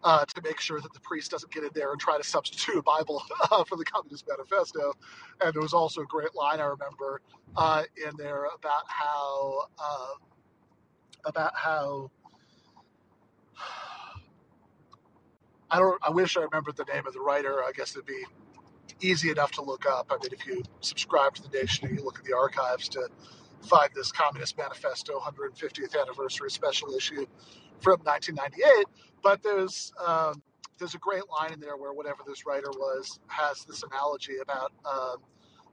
uh, 0.05 0.25
to 0.27 0.43
make 0.43 0.61
sure 0.61 0.81
that 0.81 0.93
the 0.93 1.01
priest 1.01 1.31
doesn't 1.31 1.53
get 1.53 1.65
in 1.65 1.71
there 1.75 1.93
and 1.93 2.01
try 2.01 2.17
to 2.17 2.25
substitute 2.25 2.77
a 2.77 2.83
Bible 2.83 3.23
uh, 3.51 3.65
for 3.65 3.77
the 3.77 3.85
Communist 3.85 4.27
Manifesto. 4.29 4.93
And 5.41 5.55
there 5.55 5.63
was 5.63 5.73
also 5.73 6.03
a 6.03 6.07
great 6.07 6.35
line 6.35 6.61
I 6.61 6.65
remember 6.65 7.21
uh, 7.57 7.83
in 7.97 8.13
there 8.17 8.45
about 8.45 8.85
how 8.87 9.69
um, 9.79 10.17
about 11.25 11.53
how 11.57 12.11
I 15.71 15.79
don't. 15.79 15.99
I 16.03 16.11
wish 16.11 16.37
I 16.37 16.43
remembered 16.43 16.77
the 16.77 16.85
name 16.85 17.07
of 17.07 17.13
the 17.13 17.21
writer. 17.21 17.63
I 17.65 17.73
guess 17.73 17.93
it'd 17.93 18.07
be 18.07 18.25
easy 19.01 19.31
enough 19.31 19.53
to 19.53 19.63
look 19.63 19.87
up. 19.87 20.09
I 20.11 20.15
mean, 20.15 20.33
if 20.33 20.47
you 20.47 20.63
subscribe 20.81 21.35
to 21.35 21.43
the 21.43 21.49
Nation 21.49 21.89
and 21.89 21.99
you 21.99 22.05
look 22.05 22.19
at 22.19 22.25
the 22.25 22.37
archives 22.37 22.89
to 22.91 23.09
find 23.63 23.91
this 23.95 24.13
Communist 24.13 24.57
Manifesto 24.59 25.19
150th 25.19 26.01
anniversary 26.01 26.51
special 26.51 26.95
issue 26.95 27.27
from 27.81 28.01
1998. 28.05 28.87
But 29.23 29.43
there's 29.43 29.93
um, 30.07 30.43
there's 30.79 30.95
a 30.95 30.99
great 30.99 31.23
line 31.31 31.53
in 31.53 31.61
there 31.61 31.77
where 31.77 31.93
whatever 31.93 32.19
this 32.27 32.47
writer 32.47 32.71
was 32.71 33.19
has 33.29 33.65
this 33.65 33.83
analogy 33.83 34.39
about 34.43 34.73
um, 34.85 35.17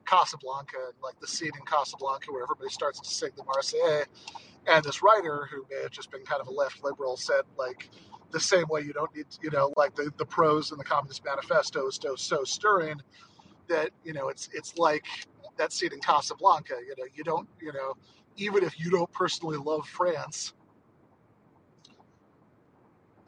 Casablanca 0.05 0.77
and 0.86 0.96
like 1.03 1.20
the 1.20 1.27
scene 1.27 1.51
in 1.58 1.65
Casablanca 1.65 2.31
where 2.31 2.43
everybody 2.43 2.70
starts 2.70 3.00
to 3.01 3.10
sing 3.10 3.29
the 3.36 3.43
Marseillaise, 3.43 4.05
and 4.67 4.83
this 4.83 5.01
writer 5.03 5.47
who 5.51 5.65
may 5.69 5.81
have 5.83 5.91
just 5.91 6.11
been 6.11 6.23
kind 6.25 6.41
of 6.41 6.47
a 6.47 6.51
left 6.51 6.83
liberal 6.83 7.17
said 7.17 7.43
like 7.57 7.89
the 8.31 8.39
same 8.39 8.65
way 8.69 8.81
you 8.81 8.93
don't 8.93 9.15
need 9.15 9.25
you 9.41 9.51
know 9.51 9.73
like 9.77 9.95
the, 9.95 10.11
the 10.17 10.25
prose 10.25 10.71
in 10.71 10.77
the 10.77 10.83
Communist 10.83 11.23
Manifesto 11.25 11.87
is 11.87 11.99
so, 12.01 12.15
so 12.15 12.43
stirring 12.43 13.01
that 13.67 13.91
you 14.03 14.13
know 14.13 14.29
it's 14.29 14.49
it's 14.53 14.77
like 14.77 15.05
that 15.57 15.73
scene 15.73 15.93
in 15.93 15.99
Casablanca 15.99 16.75
you 16.87 16.95
know 16.97 17.05
you 17.13 17.23
don't 17.23 17.47
you 17.61 17.73
know 17.73 17.93
even 18.37 18.63
if 18.63 18.79
you 18.79 18.91
don't 18.91 19.11
personally 19.13 19.57
love 19.57 19.87
France 19.87 20.53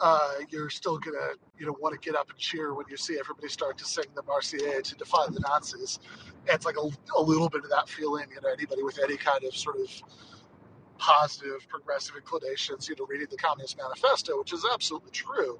uh, 0.01 0.33
you're 0.49 0.69
still 0.69 0.99
gonna 0.99 1.33
you 1.59 1.65
know 1.65 1.75
want 1.81 1.93
to 1.93 1.99
get 2.05 2.17
up 2.17 2.29
and 2.29 2.39
cheer 2.39 2.75
when 2.75 2.85
you 2.89 2.97
see 2.97 3.17
everybody 3.19 3.49
start 3.49 3.79
to 3.79 3.85
sing 3.85 4.05
the 4.15 4.23
Marseillaise 4.23 4.83
to 4.89 4.95
defy 4.95 5.25
the 5.31 5.41
Nazis. 5.41 5.99
And 6.47 6.55
it's 6.55 6.67
like 6.67 6.77
a, 6.77 6.89
a 7.17 7.23
little 7.23 7.49
bit 7.49 7.63
of 7.65 7.71
that 7.71 7.89
feeling. 7.89 8.27
You 8.35 8.41
know, 8.43 8.49
anybody 8.53 8.83
with 8.83 8.99
any 9.03 9.17
kind 9.17 9.43
of 9.45 9.55
sort 9.55 9.77
of 9.77 9.89
positive 11.03 11.67
progressive 11.67 12.15
inclinations, 12.15 12.87
you 12.87 12.95
know, 12.97 13.05
reading 13.05 13.27
the 13.29 13.35
Communist 13.35 13.77
Manifesto, 13.77 14.39
which 14.39 14.53
is 14.53 14.65
absolutely 14.73 15.11
true. 15.11 15.59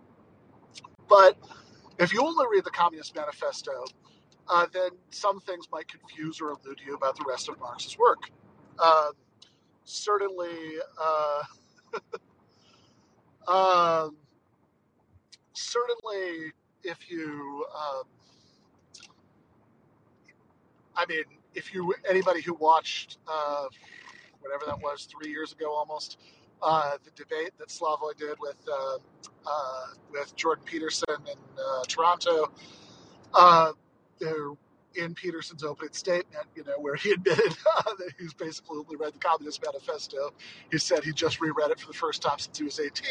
But 1.10 1.38
if 2.00 2.14
you 2.14 2.22
only 2.22 2.46
read 2.50 2.64
the 2.64 2.72
Communist 2.72 3.14
Manifesto, 3.14 3.84
uh, 4.48 4.68
then 4.72 4.92
some 5.10 5.42
things 5.42 5.68
might 5.70 5.88
confuse 5.90 6.40
or 6.40 6.52
elude 6.52 6.80
you 6.86 6.96
about 6.96 7.18
the 7.18 7.26
rest 7.28 7.50
of 7.50 7.60
Marx's 7.60 7.98
work. 7.98 8.30
Uh, 8.80 9.10
certainly, 9.84 10.78
uh, 11.02 11.44
um, 13.52 14.16
certainly, 15.52 16.54
if 16.86 17.12
you, 17.12 17.66
um, 17.76 18.04
I 20.96 21.06
mean, 21.08 21.24
if 21.54 21.74
you 21.74 21.94
anybody 22.10 22.42
who 22.42 22.54
watched 22.54 23.18
uh, 23.28 23.66
whatever 24.44 24.66
that 24.66 24.80
was 24.82 25.08
three 25.08 25.32
years 25.32 25.52
ago 25.52 25.74
almost, 25.74 26.18
uh, 26.62 26.98
the 27.04 27.12
debate 27.12 27.52
that 27.58 27.70
Slavoj 27.70 28.18
did 28.18 28.38
with 28.40 28.58
uh, 28.72 28.98
uh 29.46 29.86
with 30.12 30.36
Jordan 30.36 30.64
Peterson 30.66 31.16
in 31.26 31.38
uh, 31.58 31.84
Toronto, 31.88 32.52
uh, 33.34 33.72
in 34.96 35.16
Peterson's 35.16 35.64
opening 35.64 35.94
statement, 35.94 36.46
you 36.56 36.64
know, 36.64 36.80
where 36.80 36.96
he 36.96 37.12
admitted 37.14 37.52
that 37.52 38.12
he's 38.20 38.34
basically 38.34 38.96
read 38.98 39.14
the 39.14 39.20
Communist 39.20 39.62
Manifesto. 39.64 40.34
He 40.72 40.78
said 40.78 41.04
he 41.04 41.12
just 41.12 41.42
reread 41.42 41.72
it 41.72 41.80
for 41.80 41.88
the 41.88 41.98
first 41.98 42.22
time 42.22 42.38
since 42.38 42.58
he 42.58 42.64
was 42.64 42.80
18, 42.80 43.04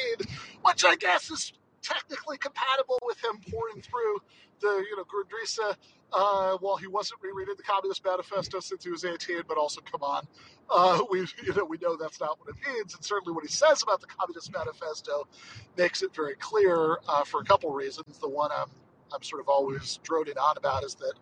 which 0.63 0.85
I 0.85 0.97
guess 0.97 1.31
is 1.31 1.53
technically 1.83 2.39
compatible 2.39 2.99
with 3.05 3.23
him 3.25 3.41
pouring 3.51 3.83
through 3.83 4.19
the 4.61 4.85
you 4.89 4.97
know 4.97 5.05
Grundrisse 5.05 5.77
uh, 6.13 6.57
while 6.59 6.77
he 6.77 6.87
wasn't 6.87 7.21
rereading 7.23 7.55
the 7.57 7.63
Communist 7.63 8.05
Manifesto 8.05 8.61
since 8.61 8.85
he 8.85 8.91
was 8.91 9.05
18. 9.05 9.43
But 9.49 9.59
also, 9.59 9.81
come 9.83 10.03
on, 10.03 10.27
uh, 10.71 11.03
we 11.11 11.21
you 11.45 11.55
know 11.57 11.65
we 11.65 11.79
know 11.79 11.97
that's 11.97 12.21
not 12.21 12.39
what 12.41 12.51
it 12.51 12.57
means, 12.69 12.95
and 12.95 13.05
certainly 13.05 13.35
what 13.35 13.45
he 13.45 13.51
says 13.53 13.83
about 13.83 14.01
the 14.01 14.07
Communist 14.09 14.53
Manifesto 14.53 15.29
makes 15.77 16.03
it 16.03 16.15
very 16.15 16.35
clear 16.37 16.99
uh, 17.09 17.25
for 17.25 17.41
a 17.41 17.45
couple 17.45 17.71
reasons. 17.73 18.19
The 18.19 18.29
one 18.29 18.51
I'm 18.53 18.71
I'm 19.15 19.23
sort 19.23 19.41
of 19.43 19.49
always 19.49 19.99
droning 20.03 20.39
on 20.39 20.57
about 20.57 20.85
is 20.85 20.97
that 20.97 21.15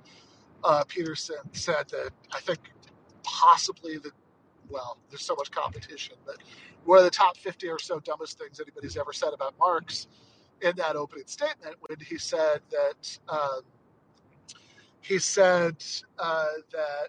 uh, 0.65 0.85
Peterson 0.89 1.37
said 1.53 1.89
that 1.91 2.11
I 2.33 2.41
think 2.41 2.61
possibly 3.23 3.99
the 3.99 4.11
well, 4.69 4.99
there's 5.11 5.25
so 5.25 5.35
much 5.37 5.51
competition, 5.51 6.17
but 6.27 6.37
one 6.85 6.99
of 6.99 7.05
the 7.05 7.11
top 7.11 7.37
50 7.37 7.69
or 7.69 7.79
so 7.79 8.01
dumbest 8.01 8.39
things 8.39 8.61
anybody's 8.61 8.97
ever 8.97 9.13
said 9.13 9.33
about 9.35 9.55
Marx 9.59 10.07
in 10.63 10.75
that 10.77 10.97
opening 10.97 11.27
statement 11.27 11.77
when 11.81 11.99
he 12.01 12.19
said 12.19 12.61
that 12.71 13.19
um, 13.29 13.63
he 15.01 15.19
said 15.19 15.77
uh, 16.19 16.47
that 16.73 17.09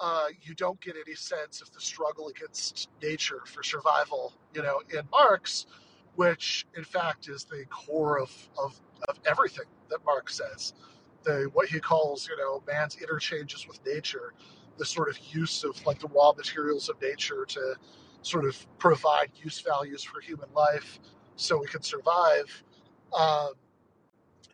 uh, 0.00 0.26
you 0.42 0.54
don't 0.54 0.80
get 0.80 0.96
any 1.06 1.14
sense 1.14 1.60
of 1.62 1.72
the 1.72 1.80
struggle 1.80 2.28
against 2.28 2.88
nature 3.02 3.42
for 3.46 3.62
survival, 3.62 4.34
you 4.54 4.62
know, 4.62 4.80
in 4.92 5.02
Marx, 5.10 5.66
which 6.16 6.66
in 6.76 6.84
fact 6.84 7.28
is 7.28 7.44
the 7.44 7.64
core 7.70 8.20
of, 8.20 8.30
of, 8.58 8.80
of 9.08 9.18
everything 9.26 9.66
that 9.90 9.98
Marx 10.04 10.36
says. 10.36 10.74
The 11.22 11.48
what 11.52 11.68
he 11.68 11.80
calls, 11.80 12.28
you 12.28 12.36
know, 12.36 12.62
man's 12.66 12.96
interchanges 12.96 13.66
with 13.66 13.80
nature, 13.86 14.34
the 14.76 14.84
sort 14.84 15.08
of 15.08 15.18
use 15.32 15.64
of 15.64 15.84
like 15.86 16.00
the 16.00 16.08
raw 16.08 16.32
materials 16.32 16.88
of 16.88 17.00
nature 17.00 17.46
to 17.46 17.74
sort 18.22 18.44
of 18.44 18.66
provide 18.78 19.30
use 19.36 19.60
values 19.60 20.02
for 20.02 20.20
human 20.20 20.48
life 20.54 20.98
so 21.36 21.58
we 21.58 21.66
can 21.66 21.82
survive 21.82 22.62
uh, 23.12 23.48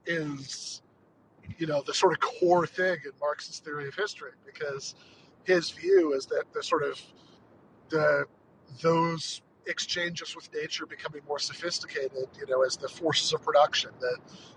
is 0.06 0.82
you 1.60 1.66
know 1.66 1.82
the 1.86 1.94
sort 1.94 2.12
of 2.12 2.20
core 2.20 2.66
thing 2.66 2.96
in 3.04 3.12
Marx's 3.20 3.58
theory 3.58 3.86
of 3.86 3.94
history 3.94 4.32
because 4.46 4.94
his 5.44 5.70
view 5.70 6.14
is 6.14 6.26
that 6.26 6.44
the 6.54 6.62
sort 6.62 6.82
of 6.82 7.00
the 7.90 8.24
those 8.82 9.42
exchanges 9.66 10.34
with 10.34 10.48
nature 10.54 10.86
becoming 10.86 11.20
more 11.28 11.38
sophisticated 11.38 12.26
you 12.38 12.46
know 12.48 12.62
as 12.62 12.76
the 12.78 12.88
forces 12.88 13.34
of 13.34 13.42
production 13.42 13.90
the 14.00 14.16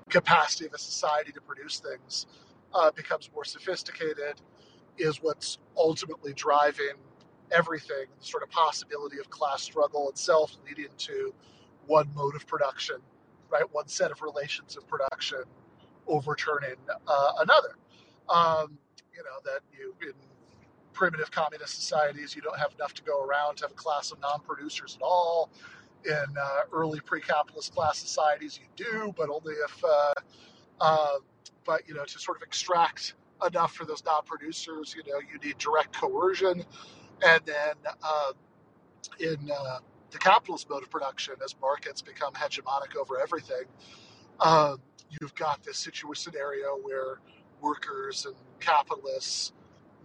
capacity 0.09 0.65
of 0.65 0.73
a 0.73 0.77
society 0.77 1.31
to 1.31 1.41
produce 1.41 1.79
things 1.79 2.25
uh, 2.73 2.89
becomes 2.91 3.29
more 3.35 3.43
sophisticated 3.43 4.41
is 4.97 5.21
what's 5.21 5.57
ultimately 5.75 6.33
driving 6.33 6.95
everything 7.51 8.05
the 8.17 8.25
sort 8.25 8.43
of 8.43 8.49
possibility 8.49 9.19
of 9.19 9.29
class 9.29 9.61
struggle 9.61 10.09
itself 10.09 10.55
leading 10.65 10.87
to 10.97 11.33
one 11.85 12.07
mode 12.15 12.33
of 12.33 12.47
production 12.47 12.95
right? 13.53 13.71
One 13.71 13.87
set 13.87 14.11
of 14.11 14.21
relations 14.21 14.75
of 14.75 14.87
production 14.87 15.43
overturning 16.07 16.75
uh, 17.07 17.31
another. 17.39 17.75
Um, 18.29 18.77
you 19.13 19.23
know 19.23 19.39
that 19.45 19.61
you 19.71 19.95
in 20.01 20.13
primitive 20.93 21.31
communist 21.31 21.75
societies 21.75 22.35
you 22.35 22.41
don't 22.41 22.57
have 22.57 22.73
enough 22.75 22.93
to 22.93 23.03
go 23.03 23.23
around 23.23 23.57
to 23.57 23.65
have 23.65 23.71
a 23.71 23.75
class 23.75 24.11
of 24.11 24.19
non-producers 24.21 24.97
at 24.99 25.03
all. 25.03 25.49
In 26.05 26.13
uh, 26.13 26.61
early 26.73 26.99
pre-capitalist 26.99 27.73
class 27.73 27.97
societies, 27.97 28.59
you 28.61 28.85
do, 28.85 29.13
but 29.15 29.29
only 29.29 29.53
if. 29.53 29.83
Uh, 29.83 30.13
uh, 30.81 31.15
but 31.65 31.87
you 31.87 31.93
know, 31.93 32.03
to 32.03 32.19
sort 32.19 32.37
of 32.37 32.43
extract 32.43 33.13
enough 33.45 33.73
for 33.73 33.85
those 33.85 34.03
non-producers, 34.05 34.95
you 34.95 35.03
know, 35.11 35.19
you 35.19 35.39
need 35.45 35.57
direct 35.57 35.97
coercion, 35.97 36.63
and 37.25 37.41
then 37.45 37.73
uh, 38.03 38.31
in 39.19 39.49
uh, 39.49 39.79
the 40.11 40.17
capitalist 40.17 40.69
mode 40.69 40.83
of 40.83 40.89
production, 40.89 41.35
as 41.43 41.55
markets 41.61 42.01
become 42.01 42.33
hegemonic 42.33 42.95
over 42.99 43.19
everything, 43.19 43.63
um, 44.39 44.77
you've 45.21 45.35
got 45.35 45.63
this 45.63 45.77
situation 45.77 46.33
scenario 46.33 46.77
where 46.81 47.19
workers 47.61 48.25
and 48.25 48.35
capitalists 48.59 49.53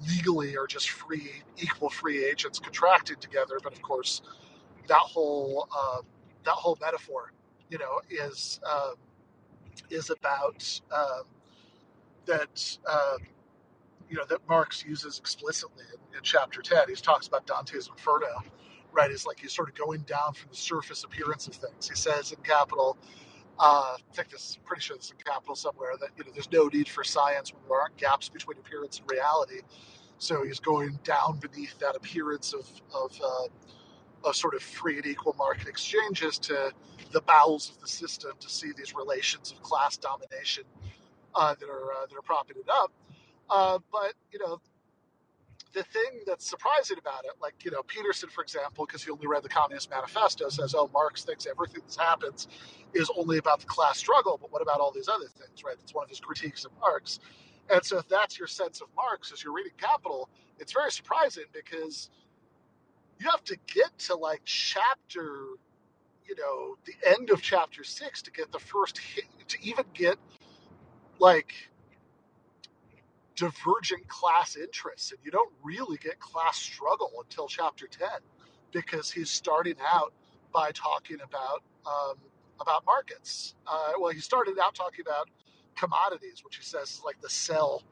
legally 0.08 0.56
are 0.56 0.66
just 0.66 0.90
free, 0.90 1.30
equal 1.58 1.90
free 1.90 2.24
agents 2.24 2.58
contracted 2.58 3.20
together. 3.20 3.58
But 3.62 3.72
of 3.74 3.82
course, 3.82 4.22
that 4.88 4.96
whole 4.98 5.68
um, 5.76 6.02
that 6.44 6.52
whole 6.52 6.78
metaphor, 6.80 7.32
you 7.70 7.78
know, 7.78 8.00
is 8.10 8.60
um, 8.70 8.94
is 9.90 10.10
about 10.10 10.80
um, 10.92 11.24
that. 12.26 12.78
Um, 12.90 13.18
you 14.10 14.16
know 14.16 14.24
that 14.28 14.40
Marx 14.48 14.84
uses 14.84 15.18
explicitly 15.18 15.84
in, 15.92 16.18
in 16.18 16.22
chapter 16.22 16.62
ten. 16.62 16.84
He 16.88 16.94
talks 16.96 17.26
about 17.26 17.46
Dante's 17.46 17.88
Inferno, 17.88 18.42
right? 18.92 19.10
It's 19.10 19.26
like 19.26 19.40
he's 19.40 19.52
sort 19.52 19.68
of 19.68 19.74
going 19.74 20.00
down 20.02 20.34
from 20.34 20.50
the 20.50 20.56
surface 20.56 21.04
appearance 21.04 21.46
of 21.46 21.54
things. 21.54 21.88
He 21.88 21.96
says 21.96 22.32
in 22.32 22.38
Capital, 22.42 22.98
uh, 23.58 23.96
I 23.98 24.14
think 24.14 24.30
this 24.30 24.50
is 24.50 24.58
pretty 24.64 24.82
sure 24.82 24.96
is 24.98 25.10
in 25.10 25.16
Capital 25.24 25.56
somewhere 25.56 25.92
that 26.00 26.10
you 26.16 26.24
know 26.24 26.30
there's 26.34 26.50
no 26.52 26.68
need 26.68 26.88
for 26.88 27.04
science 27.04 27.52
when 27.52 27.62
there 27.68 27.80
aren't 27.80 27.96
gaps 27.96 28.28
between 28.28 28.58
appearance 28.58 29.00
and 29.00 29.10
reality. 29.10 29.60
So 30.18 30.44
he's 30.44 30.60
going 30.60 30.98
down 31.04 31.40
beneath 31.40 31.78
that 31.80 31.96
appearance 31.96 32.54
of 32.54 32.68
of, 32.94 33.20
uh, 33.24 33.64
of 34.28 34.36
sort 34.36 34.54
of 34.54 34.62
free 34.62 34.96
and 34.98 35.06
equal 35.06 35.34
market 35.38 35.68
exchanges 35.68 36.38
to 36.40 36.72
the 37.12 37.20
bowels 37.22 37.70
of 37.70 37.80
the 37.80 37.88
system 37.88 38.32
to 38.40 38.48
see 38.50 38.72
these 38.76 38.94
relations 38.94 39.52
of 39.52 39.62
class 39.62 39.96
domination 39.96 40.64
uh, 41.34 41.54
that 41.60 41.68
are 41.68 41.92
uh, 41.92 42.06
that 42.08 42.16
are 42.16 42.22
propping 42.22 42.56
it 42.58 42.68
up. 42.70 42.92
Uh, 43.50 43.78
but 43.92 44.14
you 44.32 44.38
know, 44.38 44.60
the 45.72 45.82
thing 45.84 46.22
that's 46.26 46.48
surprising 46.48 46.98
about 46.98 47.24
it, 47.24 47.32
like, 47.40 47.64
you 47.64 47.70
know, 47.70 47.82
Peterson, 47.82 48.28
for 48.28 48.42
example, 48.42 48.86
because 48.86 49.04
he 49.04 49.10
only 49.10 49.26
read 49.26 49.42
the 49.42 49.48
Communist 49.48 49.90
Manifesto, 49.90 50.48
says, 50.48 50.74
oh, 50.76 50.90
Marx 50.92 51.24
thinks 51.24 51.46
everything 51.46 51.82
that 51.86 52.02
happens 52.02 52.48
is 52.94 53.10
only 53.16 53.38
about 53.38 53.60
the 53.60 53.66
class 53.66 53.98
struggle, 53.98 54.38
but 54.40 54.50
what 54.50 54.62
about 54.62 54.80
all 54.80 54.90
these 54.90 55.08
other 55.08 55.28
things, 55.28 55.62
right? 55.64 55.76
That's 55.78 55.94
one 55.94 56.04
of 56.04 56.10
his 56.10 56.20
critiques 56.20 56.64
of 56.64 56.72
Marx. 56.80 57.20
And 57.70 57.84
so 57.84 57.98
if 57.98 58.08
that's 58.08 58.38
your 58.38 58.48
sense 58.48 58.80
of 58.80 58.88
Marx 58.96 59.30
as 59.32 59.44
you're 59.44 59.52
reading 59.52 59.72
Capital, 59.78 60.30
it's 60.58 60.72
very 60.72 60.90
surprising 60.90 61.44
because 61.52 62.10
you 63.20 63.30
have 63.30 63.44
to 63.44 63.56
get 63.66 63.96
to 63.98 64.16
like 64.16 64.40
chapter, 64.44 65.48
you 66.26 66.34
know, 66.36 66.76
the 66.86 66.94
end 67.08 67.30
of 67.30 67.42
chapter 67.42 67.84
six 67.84 68.22
to 68.22 68.30
get 68.30 68.50
the 68.52 68.58
first 68.58 68.98
hit, 68.98 69.24
to 69.48 69.58
even 69.62 69.84
get 69.92 70.16
like 71.18 71.52
divergent 73.38 74.06
class 74.08 74.56
interests, 74.56 75.12
and 75.12 75.20
you 75.24 75.30
don't 75.30 75.52
really 75.62 75.96
get 75.98 76.18
class 76.18 76.56
struggle 76.56 77.12
until 77.22 77.46
chapter 77.46 77.86
ten, 77.86 78.20
because 78.72 79.10
he's 79.10 79.30
starting 79.30 79.76
out 79.94 80.12
by 80.52 80.70
talking 80.72 81.18
about 81.24 81.62
um, 81.86 82.16
about 82.60 82.84
markets. 82.84 83.54
Uh, 83.66 83.92
well, 84.00 84.12
he 84.12 84.20
started 84.20 84.58
out 84.58 84.74
talking 84.74 85.04
about 85.06 85.30
commodities, 85.76 86.42
which 86.44 86.56
he 86.56 86.64
says 86.64 86.90
is 86.90 87.02
like 87.04 87.20
the 87.20 87.30
cell. 87.30 87.82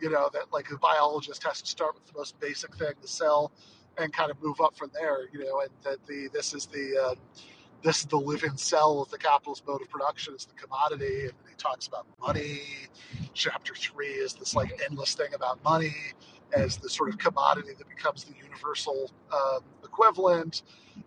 You 0.00 0.10
know 0.10 0.28
that 0.32 0.52
like 0.52 0.70
a 0.70 0.78
biologist 0.78 1.42
has 1.44 1.62
to 1.62 1.68
start 1.68 1.94
with 1.94 2.06
the 2.06 2.18
most 2.18 2.38
basic 2.40 2.74
thing, 2.76 2.94
the 3.00 3.08
cell, 3.08 3.52
and 3.96 4.12
kind 4.12 4.30
of 4.30 4.42
move 4.42 4.60
up 4.60 4.76
from 4.76 4.90
there. 4.92 5.20
You 5.32 5.44
know, 5.44 5.60
and 5.60 5.70
that 5.84 6.04
the 6.06 6.28
this 6.32 6.52
is 6.52 6.66
the 6.66 6.86
uh, 6.98 7.14
this 7.82 8.00
is 8.00 8.06
the 8.06 8.18
living 8.18 8.56
cell 8.56 9.02
of 9.02 9.10
the 9.10 9.18
capitalist 9.18 9.66
mode 9.66 9.82
of 9.82 9.88
production 9.90 10.34
is 10.34 10.44
the 10.46 10.54
commodity 10.54 11.22
and 11.24 11.32
he 11.48 11.54
talks 11.56 11.86
about 11.86 12.06
money. 12.20 12.60
Chapter 13.34 13.74
three 13.74 14.08
is 14.08 14.34
this 14.34 14.54
like 14.54 14.80
endless 14.88 15.14
thing 15.14 15.34
about 15.34 15.62
money 15.64 15.94
as 16.52 16.76
the 16.78 16.88
sort 16.88 17.10
of 17.10 17.18
commodity 17.18 17.70
that 17.76 17.88
becomes 17.88 18.24
the 18.24 18.34
universal 18.42 19.10
um, 19.32 19.60
equivalent 19.84 20.62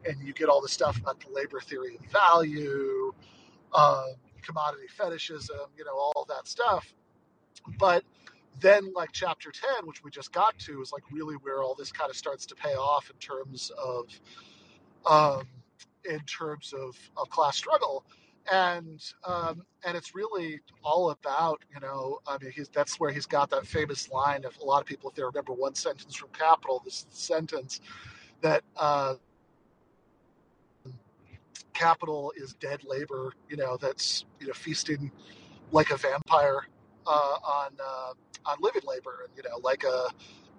and 0.06 0.20
you 0.22 0.34
get 0.34 0.50
all 0.50 0.62
the 0.62 0.70
stuff 0.70 0.98
about 0.98 1.20
the 1.20 1.32
labor 1.34 1.60
theory 1.60 1.98
of 1.98 2.06
value 2.12 3.14
um, 3.74 4.14
commodity 4.42 4.88
fetishism 4.90 5.68
you 5.78 5.86
know 5.86 5.96
all 5.96 6.26
that 6.30 6.48
stuff. 6.48 6.94
But 7.78 8.04
then 8.62 8.94
like 8.94 9.10
chapter 9.14 9.52
10 9.52 9.86
which 9.88 10.04
we 10.04 10.12
just 10.12 10.32
got 10.32 10.58
to 10.60 10.82
is 10.82 10.92
like 10.92 11.04
really 11.12 11.36
where 11.36 11.62
all 11.62 11.76
this 11.76 11.92
kind 11.92 12.10
of 12.10 12.16
starts 12.16 12.46
to 12.48 12.56
pay 12.56 12.74
off 12.74 13.10
in 13.10 13.18
terms 13.18 13.72
of 13.78 14.08
um, 15.10 15.48
in 16.06 16.20
terms 16.22 16.74
of, 16.74 16.96
of 17.18 17.30
class 17.30 17.58
struggle. 17.58 18.06
And 18.52 19.00
um, 19.26 19.64
and 19.86 19.96
it's 19.96 20.16
really 20.16 20.60
all 20.84 21.12
about 21.12 21.64
you 21.72 21.80
know 21.82 22.18
I 22.26 22.38
mean 22.42 22.52
he's 22.52 22.68
that's 22.70 23.00
where 23.00 23.12
he's 23.12 23.28
got 23.28 23.52
that 23.52 23.68
famous 23.68 24.10
line 24.10 24.44
of 24.44 24.58
a 24.60 24.66
lot 24.66 24.82
of 24.82 24.88
people 24.88 25.10
if 25.10 25.16
they 25.16 25.24
remember 25.24 25.54
one 25.54 25.76
sentence 25.76 26.16
from 26.16 26.30
Capital 26.30 26.82
this 26.84 27.06
sentence 27.12 27.82
that 28.42 28.64
uh, 28.76 29.16
capital 31.74 32.34
is 32.36 32.54
dead 32.56 32.82
labor 32.86 33.34
you 33.50 33.56
know 33.56 33.78
that's 33.78 34.26
you 34.40 34.48
know 34.48 34.54
feasting 34.54 35.12
like 35.72 35.92
a 35.92 35.98
vampire 35.98 36.68
uh, 37.08 37.38
on 37.44 37.72
uh, 37.82 38.14
on 38.46 38.58
living 38.60 38.82
labor 38.86 39.26
and 39.26 39.38
you 39.38 39.44
know 39.50 39.58
like 39.64 39.84
a 39.84 40.08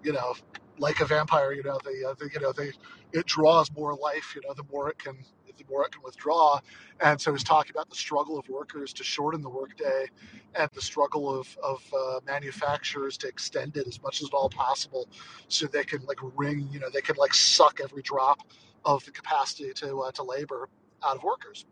you 0.03 0.11
know 0.11 0.33
like 0.79 1.01
a 1.01 1.05
vampire 1.05 1.53
you 1.53 1.63
know 1.63 1.79
they, 1.85 2.03
uh, 2.03 2.13
the 2.19 2.29
you 2.33 2.39
know 2.39 2.51
they 2.53 2.71
it 3.13 3.25
draws 3.25 3.71
more 3.73 3.95
life 3.95 4.33
you 4.35 4.41
know 4.47 4.53
the 4.55 4.63
more 4.71 4.89
it 4.89 4.99
can 4.99 5.17
the 5.57 5.65
more 5.69 5.85
it 5.85 5.91
can 5.91 6.01
withdraw. 6.03 6.59
And 6.99 7.19
so 7.19 7.31
he's 7.31 7.43
talking 7.43 7.71
about 7.71 7.89
the 7.89 7.95
struggle 7.95 8.37
of 8.37 8.47
workers 8.49 8.93
to 8.93 9.03
shorten 9.03 9.41
the 9.41 9.49
workday 9.49 10.07
and 10.55 10.69
the 10.73 10.81
struggle 10.81 11.33
of, 11.39 11.57
of 11.63 11.83
uh, 11.97 12.19
manufacturers 12.25 13.17
to 13.17 13.27
extend 13.27 13.77
it 13.77 13.87
as 13.87 14.01
much 14.01 14.21
as 14.21 14.27
at 14.27 14.33
all 14.33 14.49
possible 14.49 15.09
so 15.47 15.67
they 15.67 15.83
can 15.83 16.03
like 16.05 16.19
wring 16.35 16.67
you 16.71 16.79
know 16.79 16.87
they 16.93 17.01
can 17.01 17.15
like 17.17 17.33
suck 17.33 17.79
every 17.83 18.01
drop 18.01 18.41
of 18.85 19.03
the 19.05 19.11
capacity 19.11 19.71
to 19.73 19.99
uh, 20.01 20.11
to 20.11 20.23
labor 20.23 20.69
out 21.03 21.17
of 21.17 21.23
workers. 21.23 21.65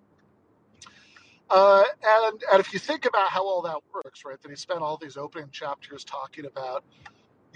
Uh, 1.50 1.84
and 2.04 2.44
and 2.52 2.60
if 2.60 2.74
you 2.74 2.80
think 2.80 3.06
about 3.06 3.30
how 3.30 3.44
all 3.44 3.62
that 3.62 3.80
works 3.94 4.24
right 4.26 4.38
then 4.42 4.52
he 4.52 4.56
spent 4.56 4.82
all 4.82 4.98
these 4.98 5.18
opening 5.18 5.50
chapters 5.52 6.04
talking 6.04 6.46
about 6.46 6.84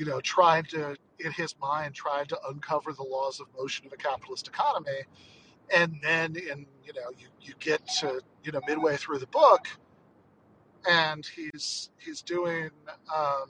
you 0.03 0.09
know, 0.09 0.19
trying 0.19 0.65
to, 0.65 0.97
in 1.19 1.31
his 1.31 1.55
mind, 1.61 1.95
trying 1.95 2.25
to 2.25 2.37
uncover 2.49 2.91
the 2.91 3.03
laws 3.03 3.39
of 3.39 3.47
motion 3.57 3.85
of 3.85 3.93
a 3.93 3.95
capitalist 3.95 4.49
economy. 4.49 5.03
And 5.73 5.97
then, 6.03 6.35
in 6.35 6.65
you 6.83 6.91
know, 6.93 7.09
you, 7.17 7.27
you 7.39 7.53
get 7.59 7.87
to 7.99 8.19
you 8.43 8.51
know 8.51 8.59
midway 8.67 8.97
through 8.97 9.19
the 9.19 9.27
book, 9.27 9.65
and 10.89 11.25
he's 11.25 11.89
he's 11.97 12.21
doing, 12.21 12.69
um, 13.15 13.45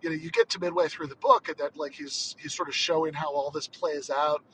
you 0.00 0.10
know, 0.10 0.14
you 0.14 0.30
get 0.30 0.48
to 0.50 0.60
midway 0.60 0.86
through 0.86 1.08
the 1.08 1.16
book, 1.16 1.48
and 1.48 1.58
then 1.58 1.70
like 1.74 1.92
he's 1.92 2.36
he's 2.38 2.54
sort 2.54 2.68
of 2.68 2.74
showing 2.76 3.12
how 3.12 3.32
all 3.32 3.50
this 3.50 3.66
plays 3.66 4.10
out 4.10 4.44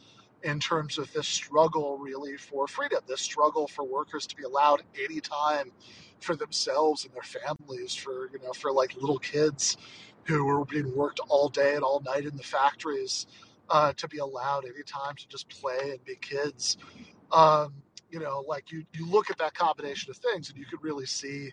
in 0.43 0.59
terms 0.59 0.97
of 0.97 1.13
this 1.13 1.29
struggle 1.29 1.99
really 1.99 2.39
for 2.39 2.67
freedom, 2.67 3.01
this 3.07 3.21
struggle 3.21 3.69
for 3.69 3.85
workers 3.85 4.27
to 4.29 4.37
be 4.37 4.45
allowed 4.45 4.83
any 5.03 5.21
time 5.21 5.71
for 6.21 6.35
themselves 6.35 7.05
and 7.05 7.13
their 7.13 7.23
families, 7.23 7.95
for 7.95 8.31
you 8.33 8.39
know, 8.43 8.55
for 8.55 8.73
like 8.73 8.97
little 8.97 9.19
kids 9.19 9.77
who 10.27 10.45
were 10.45 10.65
being 10.65 10.95
worked 10.95 11.21
all 11.29 11.49
day 11.49 11.75
and 11.75 11.83
all 11.83 12.01
night 12.01 12.25
in 12.25 12.37
the 12.37 12.43
factories 12.43 13.27
uh, 13.71 13.93
to 13.95 14.09
be 14.09 14.19
allowed 14.19 14.65
any 14.65 14.83
time 14.85 15.15
to 15.17 15.29
just 15.29 15.49
play 15.49 15.91
and 15.91 16.05
be 16.05 16.17
kids. 16.17 16.77
Um, 17.33 17.75
you 18.11 18.21
know, 18.21 18.45
like 18.47 18.71
you, 18.71 18.85
you 18.93 19.07
look 19.07 19.31
at 19.31 19.39
that 19.39 19.55
combination 19.55 20.11
of 20.11 20.17
things 20.17 20.49
and 20.49 20.59
you 20.59 20.67
could 20.67 20.83
really 20.83 21.07
see, 21.07 21.53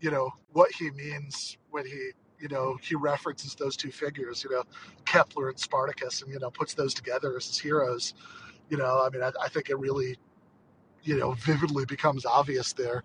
you 0.00 0.10
know, 0.10 0.30
what 0.52 0.70
he 0.72 0.90
means 0.90 1.58
when 1.70 1.86
he, 1.86 2.10
you 2.38 2.48
know, 2.48 2.78
he 2.80 2.94
references 2.94 3.54
those 3.56 3.76
two 3.76 3.90
figures, 3.90 4.44
you 4.44 4.50
know, 4.50 4.62
Kepler 5.04 5.48
and 5.48 5.58
Spartacus 5.58 6.22
and, 6.22 6.32
you 6.32 6.38
know, 6.38 6.50
puts 6.50 6.74
those 6.74 6.94
together 6.94 7.36
as 7.36 7.46
his 7.46 7.58
heroes. 7.58 8.14
You 8.70 8.76
know, 8.76 9.02
I 9.04 9.10
mean, 9.10 9.22
I, 9.22 9.32
I 9.42 9.48
think 9.48 9.70
it 9.70 9.78
really, 9.78 10.16
you 11.02 11.16
know, 11.16 11.32
vividly 11.32 11.84
becomes 11.84 12.24
obvious 12.24 12.72
there. 12.72 13.02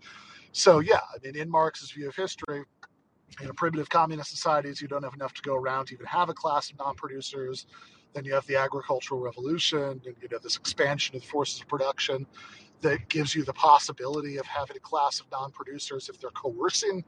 So, 0.52 0.80
yeah, 0.80 1.00
I 1.14 1.18
mean, 1.24 1.36
in 1.36 1.50
Marx's 1.50 1.92
view 1.92 2.10
of 2.10 2.16
history, 2.16 2.64
know, 3.42 3.54
primitive 3.54 3.90
communist 3.90 4.30
societies, 4.30 4.82
you 4.82 4.88
don't 4.88 5.04
have 5.04 5.14
enough 5.14 5.34
to 5.34 5.42
go 5.42 5.56
around 5.56 5.88
to 5.88 5.94
even 5.94 6.06
have 6.06 6.30
a 6.30 6.34
class 6.34 6.70
of 6.72 6.78
non-producers. 6.78 7.66
Then 8.14 8.26
you 8.26 8.34
have 8.34 8.46
the 8.46 8.56
agricultural 8.56 9.20
revolution, 9.20 10.02
and 10.06 10.16
you 10.22 10.28
know 10.32 10.38
this 10.38 10.56
expansion 10.56 11.16
of 11.16 11.24
the 11.24 11.28
forces 11.28 11.62
of 11.62 11.68
production 11.68 12.28
that 12.82 13.10
gives 13.10 13.34
you 13.34 13.44
the 13.44 13.54
possibility 13.54 14.38
of 14.38 14.46
having 14.46 14.78
a 14.78 14.80
class 14.80 15.20
of 15.20 15.26
non-producers 15.32 16.10
if 16.10 16.20
they're 16.20 16.30
coercing 16.32 17.04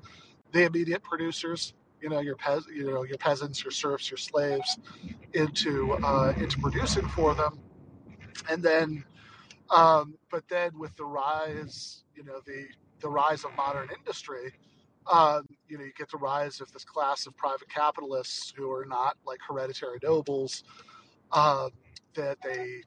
the 0.52 0.64
immediate 0.64 1.04
producers. 1.04 1.74
You 2.02 2.10
know 2.10 2.20
your 2.20 2.38
you 2.74 2.92
know 2.92 3.04
your 3.04 3.18
peasants, 3.18 3.64
your 3.64 3.72
serfs, 3.72 4.10
your 4.10 4.18
slaves, 4.18 4.80
into 5.34 5.94
uh, 6.04 6.34
into 6.38 6.60
producing 6.60 7.08
for 7.08 7.36
them, 7.36 7.60
and 8.50 8.62
then, 8.62 9.04
um, 9.70 10.16
but 10.30 10.48
then 10.50 10.72
with 10.78 10.96
the 10.98 11.06
rise, 11.06 12.04
you 12.16 12.24
know 12.24 12.40
the 12.46 12.68
the 13.00 13.10
rise 13.10 13.44
of 13.44 13.56
modern 13.56 13.90
industry, 13.98 14.54
um, 15.12 15.46
you 15.68 15.78
know, 15.78 15.84
you 15.84 15.92
get 15.98 16.10
the 16.10 16.18
rise 16.18 16.62
of 16.62 16.72
this 16.72 16.84
class 16.84 17.28
of 17.28 17.36
private 17.38 17.70
capitalists 17.70 18.54
who 18.56 18.72
are 18.72 18.86
not 18.86 19.18
like 19.26 19.40
hereditary 19.48 20.00
nobles, 20.04 20.64
um, 21.32 21.70
that 22.16 22.38
they, 22.44 22.82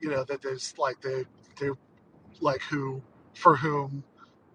you 0.00 0.10
know, 0.10 0.24
that 0.24 0.42
there's 0.42 0.74
like 0.78 1.00
they 1.00 1.24
they 1.60 1.70
like 2.40 2.60
who 2.62 3.02
for 3.34 3.56
whom 3.56 4.04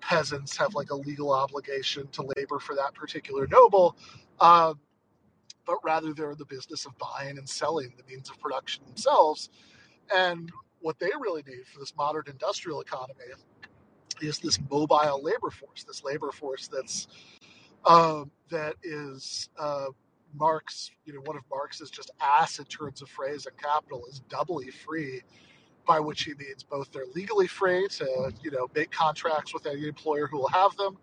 peasants 0.02 0.56
have 0.56 0.76
like 0.76 0.92
a 0.92 0.96
legal 0.96 1.32
obligation 1.32 2.08
to 2.10 2.24
labor 2.38 2.60
for 2.60 2.76
that 2.76 2.94
particular 2.94 3.48
noble, 3.48 3.98
um, 4.40 4.80
but 5.66 5.78
rather 5.84 6.14
they're 6.14 6.32
in 6.32 6.38
the 6.38 6.46
business 6.46 6.86
of 6.86 6.98
buying 6.98 7.38
and 7.38 7.50
selling 7.50 7.94
the 7.98 8.04
means 8.10 8.30
of 8.30 8.40
production 8.40 8.84
themselves, 8.86 9.50
and 10.16 10.52
what 10.80 11.00
they 11.00 11.12
really 11.20 11.44
need 11.48 11.66
for 11.68 11.80
this 11.80 11.94
modern 11.98 12.24
industrial 12.28 12.82
economy 12.82 13.26
is 14.22 14.40
this 14.40 14.60
mobile 14.70 15.22
labor 15.22 15.50
force, 15.50 15.84
this 15.84 16.04
labor 16.04 16.32
force 16.32 16.68
that's 16.68 17.08
um, 17.86 18.32
that 18.50 18.76
is 18.84 19.50
uh, 19.58 19.88
Marx, 20.34 20.92
you 21.06 21.14
know, 21.14 21.22
one 21.22 21.38
of 21.38 21.44
Marx's 21.50 21.90
just 21.90 22.12
acid 22.22 22.70
turns 22.70 23.02
of 23.02 23.10
phrase 23.10 23.46
in 23.46 23.54
Capital 23.62 24.06
is 24.10 24.20
doubly 24.30 24.70
free, 24.70 25.22
by 25.86 26.00
which 26.00 26.24
he 26.24 26.34
means 26.34 26.64
both 26.64 26.92
they're 26.92 27.06
legally 27.16 27.48
free 27.48 27.88
to, 27.88 28.32
you 28.44 28.52
know, 28.52 28.68
make 28.76 28.92
contracts 28.92 29.54
with 29.54 29.66
any 29.66 29.88
employer 29.88 30.28
who 30.28 30.38
will 30.38 30.50
have 30.50 30.76
them, 30.76 30.98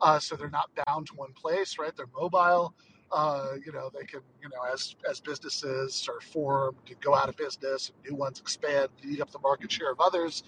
uh, 0.00 0.18
so 0.18 0.36
they're 0.36 0.50
not 0.50 0.70
bound 0.86 1.06
to 1.06 1.14
one 1.14 1.32
place, 1.32 1.78
right? 1.78 1.96
They're 1.96 2.06
mobile. 2.14 2.74
Uh, 3.10 3.52
you 3.64 3.72
know, 3.72 3.90
they 3.92 4.04
can, 4.04 4.20
you 4.42 4.50
know, 4.50 4.70
as 4.70 4.94
as 5.08 5.18
businesses 5.18 6.06
are 6.12 6.20
formed 6.20 6.76
and 6.88 7.00
go 7.00 7.14
out 7.14 7.28
of 7.30 7.36
business 7.38 7.90
and 7.90 8.10
new 8.10 8.14
ones 8.14 8.38
expand, 8.38 8.88
eat 9.02 9.22
up 9.22 9.30
the 9.30 9.38
market 9.38 9.72
share 9.72 9.90
of 9.90 9.98
others. 9.98 10.42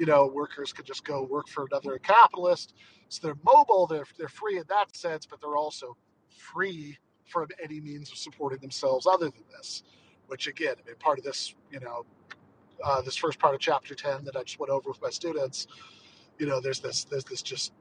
You 0.00 0.06
know, 0.06 0.26
workers 0.26 0.72
could 0.74 0.86
just 0.86 1.04
go 1.04 1.24
work 1.24 1.48
for 1.48 1.68
another 1.70 1.98
capitalist. 2.00 2.74
So 3.10 3.20
they're 3.28 3.38
mobile, 3.44 3.86
they're 3.86 4.06
they're 4.18 4.28
free 4.30 4.58
in 4.58 4.64
that 4.70 4.96
sense, 4.96 5.26
but 5.26 5.40
they're 5.42 5.58
also 5.58 5.96
free 6.30 6.98
from 7.28 7.48
any 7.64 7.80
means 7.80 8.12
of 8.12 8.18
supporting 8.18 8.60
themselves 8.60 9.06
other 9.06 9.26
than 9.26 9.44
this. 9.56 9.84
Which 10.28 10.48
again, 10.48 10.76
I 10.82 10.88
mean, 10.88 10.96
part 11.00 11.18
of 11.20 11.24
this, 11.26 11.54
you 11.72 11.80
know, 11.80 12.06
uh, 12.84 13.02
this 13.02 13.16
first 13.16 13.40
part 13.40 13.54
of 13.54 13.60
chapter 13.60 13.94
ten 13.94 14.24
that 14.26 14.36
I 14.36 14.44
just 14.44 14.60
went 14.60 14.72
over 14.72 14.90
with 14.90 15.02
my 15.02 15.10
students, 15.10 15.68
you 16.38 16.46
know, 16.46 16.60
there's 16.60 16.80
this 16.80 17.04
there's 17.04 17.24
this 17.26 17.42
just 17.42 17.72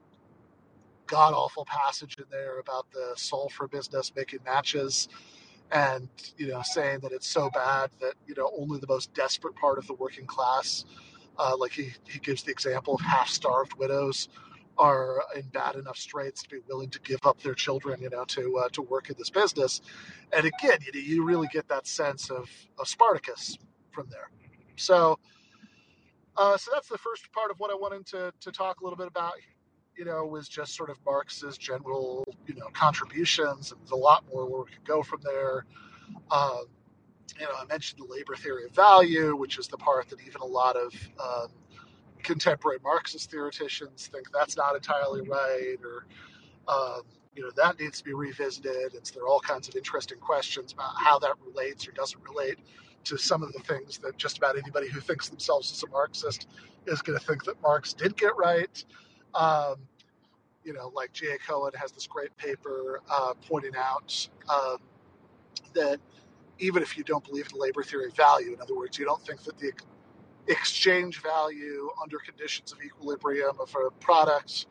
god 1.08 1.34
awful 1.34 1.66
passage 1.66 2.18
in 2.20 2.26
there 2.32 2.60
about 2.60 2.88
the 2.94 3.14
soul 3.18 3.50
for 3.50 3.68
business 3.68 4.14
making 4.16 4.40
matches 4.46 5.10
and 5.72 6.10
you 6.38 6.48
know 6.48 6.62
saying 6.64 7.00
that 7.02 7.14
it's 7.14 7.28
so 7.28 7.50
bad 7.52 7.92
that 8.02 8.16
you 8.28 8.36
know 8.38 8.52
only 8.60 8.80
the 8.80 8.88
most 8.88 9.14
desperate 9.16 9.56
part 9.56 9.80
of 9.80 9.88
the 9.88 9.96
working 9.96 10.28
class 10.28 10.86
uh, 11.40 11.56
like 11.58 11.72
he, 11.72 11.94
he 12.08 12.20
gives 12.20 12.44
the 12.44 12.52
example 12.52 12.96
of 12.96 13.02
half 13.02 13.30
starved 13.30 13.74
widows 13.76 14.30
are 14.78 15.24
in 15.36 15.42
bad 15.50 15.76
enough 15.76 15.98
straits 15.98 16.44
to 16.44 16.50
be 16.50 16.60
willing 16.70 16.90
to 16.90 17.00
give 17.02 17.20
up 17.26 17.42
their 17.42 17.56
children 17.56 18.02
you 18.02 18.10
know 18.10 18.24
to 18.26 18.58
uh, 18.58 18.70
to 18.70 18.82
work 18.82 19.10
in 19.10 19.16
this 19.18 19.30
business 19.30 19.82
and 20.36 20.46
again 20.46 20.78
you, 20.94 21.02
you 21.02 21.26
really 21.26 21.48
get 21.52 21.68
that 21.68 21.88
sense 21.88 22.30
of, 22.30 22.50
of 22.78 22.88
spartacus 22.88 23.58
from 23.92 24.08
there 24.10 24.30
so 24.78 25.20
uh, 26.38 26.56
so 26.56 26.72
that's 26.74 26.88
the 26.88 26.98
first 26.98 27.32
part 27.34 27.52
of 27.52 27.60
what 27.60 27.72
i 27.72 27.76
wanted 27.76 28.06
to, 28.06 28.32
to 28.40 28.52
talk 28.52 28.80
a 28.82 28.84
little 28.84 28.98
bit 28.98 29.08
about 29.08 29.34
you 30.00 30.06
know, 30.06 30.26
was 30.26 30.48
just 30.48 30.78
sort 30.78 30.90
of 30.90 30.98
Marx's 31.06 31.58
general, 31.58 32.24
you 32.48 32.56
know, 32.56 32.68
contributions, 32.72 33.74
and 33.74 33.82
there's 33.82 33.92
a 33.92 33.96
lot 33.98 34.24
more 34.32 34.50
where 34.50 34.62
we 34.62 34.72
could 34.72 34.86
go 34.86 35.04
from 35.04 35.20
there. 35.26 35.66
Um, 36.32 36.68
you 37.40 37.46
know, 37.46 37.52
I 37.60 37.66
mentioned 37.66 38.02
the 38.02 38.12
labor 38.12 38.36
theory 38.36 38.66
of 38.66 38.72
value, 38.72 39.36
which 39.36 39.58
is 39.58 39.68
the 39.68 39.78
part 39.78 40.10
that 40.10 40.20
even 40.22 40.42
a 40.42 40.46
lot 40.46 40.76
of 40.76 40.94
um, 41.22 41.48
contemporary 42.24 42.80
Marxist 42.84 43.32
theoreticians 43.32 44.08
think 44.08 44.28
that's 44.34 44.58
not 44.58 44.76
entirely 44.76 45.22
right, 45.22 45.78
or 45.84 46.06
um, 46.68 47.02
you 47.36 47.44
know, 47.44 47.52
that 47.56 47.80
needs 47.80 48.00
to 48.00 48.04
be 48.04 48.14
revisited. 48.14 48.94
It's 48.94 49.12
there 49.12 49.24
are 49.24 49.28
all 49.28 49.40
kinds 49.40 49.68
of 49.68 49.76
interesting 49.76 50.20
questions 50.20 50.74
about 50.74 50.92
how 50.98 51.20
that 51.20 51.36
relates 51.46 51.88
or 51.88 51.92
doesn't 51.92 52.22
relate 52.24 52.58
to 53.06 53.18
some 53.18 53.44
of 53.44 53.54
the 53.54 53.60
things 53.60 53.98
that 54.00 54.18
just 54.18 54.38
about 54.38 54.58
anybody 54.58 54.90
who 54.90 55.00
thinks 55.00 55.30
themselves 55.30 55.72
as 55.72 55.84
a 55.84 55.88
Marxist 55.90 56.48
is 56.88 57.02
going 57.02 57.18
to 57.18 57.26
think 57.26 57.44
that 57.46 57.62
Marx 57.62 57.94
did 57.94 58.18
get 58.18 58.36
right. 58.38 58.84
Um, 59.36 59.76
you 60.64 60.74
know, 60.74 60.92
like 60.94 61.14
G.A. 61.14 61.38
Cohen 61.40 61.72
has 61.76 61.92
this 61.92 62.08
great 62.08 62.36
paper 62.38 63.02
uh, 63.10 63.34
pointing 63.48 63.76
out 63.78 64.28
um, 64.50 64.78
that 65.74 66.00
even 66.60 66.84
if 66.84 66.98
you 66.98 67.04
don't 67.04 67.24
believe 67.24 67.48
in 67.54 67.60
labor 67.60 67.84
theory 67.84 68.08
of 68.08 68.16
value, 68.16 68.54
in 68.54 68.62
other 68.62 68.76
words, 68.76 68.98
you 69.00 69.06
don't 69.06 69.22
think 69.26 69.44
that 69.44 69.58
the 69.60 69.72
exchange 70.48 71.22
value 71.22 71.90
under 72.02 72.18
conditions 72.20 72.72
of 72.72 72.80
equilibrium 72.84 73.56
of 73.60 73.76
a 73.76 73.92
product 74.02 74.68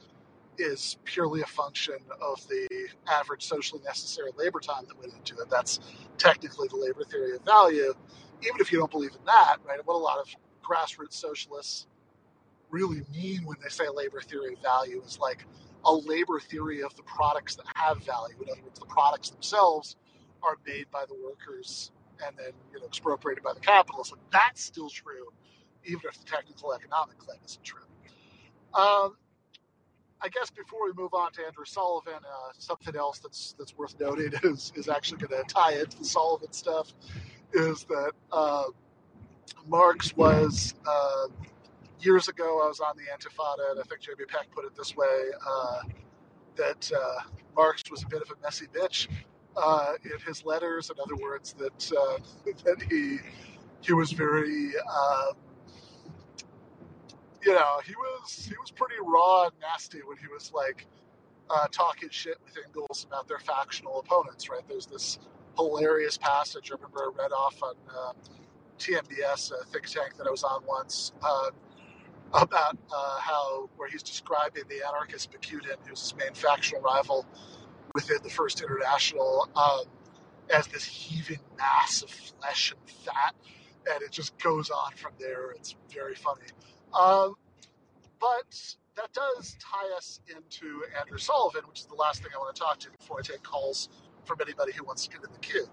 is 0.59 0.99
purely 1.05 1.41
a 1.43 1.47
function 1.47 1.97
of 2.21 2.47
the 2.49 2.69
average 3.09 3.45
socially 3.47 3.83
necessary 3.85 4.31
labor 4.37 4.61
time 4.61 4.85
that 4.89 4.99
went 4.99 5.13
into 5.15 5.37
it. 5.41 5.51
That's 5.51 5.81
technically 6.19 6.69
the 6.69 6.77
labor 6.77 7.05
theory 7.05 7.37
of 7.37 7.45
value. 7.45 7.95
Even 8.43 8.61
if 8.61 8.73
you 8.73 8.79
don't 8.79 8.91
believe 8.91 9.13
in 9.13 9.25
that, 9.27 9.57
right? 9.67 9.81
What 9.85 9.95
a 9.95 9.99
lot 9.99 10.19
of 10.19 10.29
grassroots 10.65 11.15
socialists 11.15 11.87
really 12.71 13.03
mean 13.13 13.45
when 13.47 13.57
they 13.63 13.69
say 13.71 13.85
labor 13.95 14.21
theory 14.21 14.55
of 14.55 14.63
value 14.63 15.03
is 15.07 15.19
like 15.21 15.47
a 15.85 15.93
labor 15.95 16.41
theory 16.41 16.83
of 16.83 16.95
the 16.97 17.03
products 17.05 17.57
that 17.57 17.67
have 17.75 18.05
value. 18.05 18.37
In 18.43 18.51
other 18.51 18.63
words, 18.63 18.79
the 18.81 18.87
products 18.87 19.31
themselves 19.31 19.97
are 20.43 20.57
made 20.67 20.87
by 20.91 21.05
the 21.09 21.15
workers 21.15 21.93
and 22.27 22.37
then 22.37 22.53
you 22.73 22.81
know 22.81 22.87
expropriated 22.87 23.43
by 23.45 23.53
the 23.53 23.61
capitalists. 23.61 24.13
Like, 24.13 24.23
that's 24.33 24.63
still 24.63 24.91
true, 24.91 25.29
even 25.85 26.03
if 26.09 26.19
the 26.19 26.25
technical 26.25 26.73
economic 26.73 27.19
claim 27.19 27.39
isn't 27.45 27.63
true. 27.63 27.83
Um, 28.75 29.17
I 30.21 30.29
guess 30.29 30.51
before 30.51 30.85
we 30.85 30.93
move 31.01 31.15
on 31.15 31.33
to 31.33 31.47
Andrew 31.47 31.65
Sullivan, 31.65 32.15
uh, 32.15 32.53
something 32.59 32.97
else 32.97 33.21
that's 33.21 33.55
that's 33.59 33.77
worth 33.77 33.99
noting 34.01 34.33
is 34.43 34.73
is 34.75 34.89
actually 34.89 35.19
going 35.19 35.43
to 35.43 35.53
tie 35.53 35.75
into 35.75 35.99
the 35.99 36.05
Sullivan 36.05 36.53
stuff 36.53 36.93
is 37.53 37.85
that 37.85 38.13
uh, 38.31 38.65
Marx 39.67 40.17
was 40.17 40.75
uh, 40.87 41.29
years 42.01 42.29
ago, 42.29 42.63
I 42.65 42.69
was 42.69 42.81
on 42.81 42.97
the 42.97 43.05
Antifada, 43.05 43.71
and 43.71 43.81
I 43.81 43.83
think 43.85 44.01
Jamie 44.01 44.27
Peck 44.29 44.51
put 44.51 44.65
it 44.65 44.77
this 44.77 44.97
way 44.97 45.07
uh, 45.47 45.81
that 46.57 46.91
uh, 46.95 47.23
Marx 47.57 47.85
was 47.91 48.03
a 48.03 48.07
bit 48.07 48.23
of 48.23 48.31
a 48.31 48.35
messy 48.43 48.67
bitch 48.67 49.09
uh, 49.59 49.95
in 50.05 50.19
his 50.27 50.45
letters. 50.45 50.91
In 50.91 50.97
other 51.03 51.17
words, 51.17 51.55
that 51.55 51.93
uh, 51.93 52.19
that 52.65 52.83
he 52.91 53.19
he 53.81 53.93
was 53.93 54.13
very 54.13 54.73
um, 54.77 55.35
you 57.43 57.53
know 57.53 57.81
he 57.85 57.95
was 57.95 58.47
he 58.49 58.55
was 58.61 58.71
pretty 58.71 58.97
raw 59.03 59.45
and 59.45 59.53
nasty 59.61 60.01
when 60.05 60.17
he 60.19 60.27
was 60.27 60.53
like 60.53 60.87
uh, 61.51 61.67
talking 61.71 62.09
shit 62.11 62.37
with 62.45 62.57
Engels 62.65 63.07
about 63.09 63.29
their 63.29 63.39
factional 63.39 64.01
opponents. 64.01 64.49
Right? 64.49 64.63
There's 64.69 64.87
this 64.87 65.19
hilarious 65.57 66.17
passage 66.19 66.71
I 66.71 66.75
remember 66.77 67.05
I 67.05 67.23
read 67.23 67.33
off 67.33 67.63
on. 67.63 67.75
Uh, 67.89 68.13
TMBS, 68.79 69.51
a 69.53 69.65
think 69.67 69.87
tank 69.87 70.17
that 70.17 70.27
I 70.27 70.31
was 70.31 70.45
on 70.45 70.63
once, 70.65 71.13
uh, 71.23 71.51
about 72.33 72.77
uh, 72.95 73.19
how 73.21 73.69
where 73.77 73.89
he's 73.89 74.03
describing 74.03 74.65
the 74.69 74.87
anarchist 74.87 75.31
Bakunin, 75.33 75.77
who's 75.87 76.01
his 76.01 76.15
main 76.17 76.35
factional 76.35 76.83
rival 76.83 77.27
within 77.99 78.19
the 78.23 78.31
First 78.31 78.63
International, 78.63 79.49
um, 79.57 79.85
as 80.55 80.69
this 80.69 80.85
heaving 80.85 81.41
mass 81.59 82.03
of 82.03 82.11
flesh 82.11 82.73
and 82.73 82.91
fat, 82.91 83.35
and 83.93 84.03
it 84.03 84.13
just 84.13 84.39
goes 84.39 84.71
on 84.71 84.93
from 84.95 85.13
there. 85.19 85.51
It's 85.53 85.75
very 85.93 86.15
funny, 86.15 86.47
um, 86.95 87.35
but 88.21 88.77
that 88.97 89.13
does 89.13 89.57
tie 89.61 89.97
us 89.97 90.21
into 90.29 90.83
Andrew 91.01 91.19
Sullivan, 91.19 91.63
which 91.69 91.81
is 91.81 91.87
the 91.87 91.97
last 91.97 92.23
thing 92.23 92.31
I 92.35 92.39
want 92.39 92.55
to 92.55 92.63
talk 92.63 92.79
to 92.81 92.91
before 92.99 93.19
I 93.19 93.23
take 93.23 93.43
calls 93.43 93.89
from 94.25 94.39
anybody 94.41 94.73
who 94.73 94.85
wants 94.85 95.05
to 95.07 95.11
get 95.11 95.25
in 95.25 95.33
the 95.33 95.41
queue. 95.41 95.67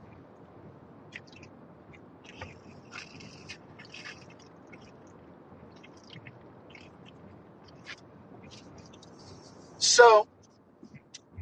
So, 9.78 10.28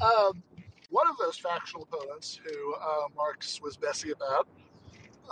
um, 0.01 0.43
one 0.93 1.09
of 1.09 1.17
those 1.17 1.37
factional 1.37 1.87
opponents 1.91 2.39
who 2.45 2.75
uh, 2.75 3.07
Marx 3.15 3.59
was 3.59 3.79
messy 3.81 4.11
about 4.11 4.47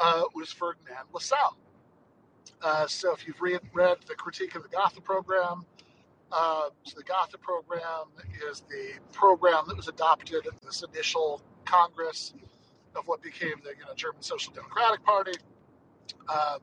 uh, 0.01 0.23
was 0.33 0.51
Ferdinand 0.51 1.05
Lassalle. 1.13 1.55
Uh, 2.63 2.87
so, 2.87 3.13
if 3.13 3.27
you've 3.27 3.39
read, 3.39 3.59
read 3.71 3.97
the 4.07 4.15
Critique 4.15 4.55
of 4.55 4.63
the 4.63 4.69
Gotha 4.69 5.01
program, 5.01 5.63
uh, 6.31 6.69
so 6.83 6.97
the 6.97 7.03
Gotha 7.03 7.37
program 7.37 8.05
is 8.49 8.63
the 8.69 8.93
program 9.13 9.65
that 9.67 9.77
was 9.77 9.87
adopted 9.87 10.47
at 10.47 10.61
this 10.63 10.83
initial 10.91 11.43
Congress 11.63 12.33
of 12.95 13.07
what 13.07 13.21
became 13.21 13.53
the 13.63 13.69
you 13.69 13.85
know, 13.85 13.93
German 13.95 14.23
Social 14.23 14.51
Democratic 14.53 15.03
Party, 15.03 15.33
um, 16.27 16.59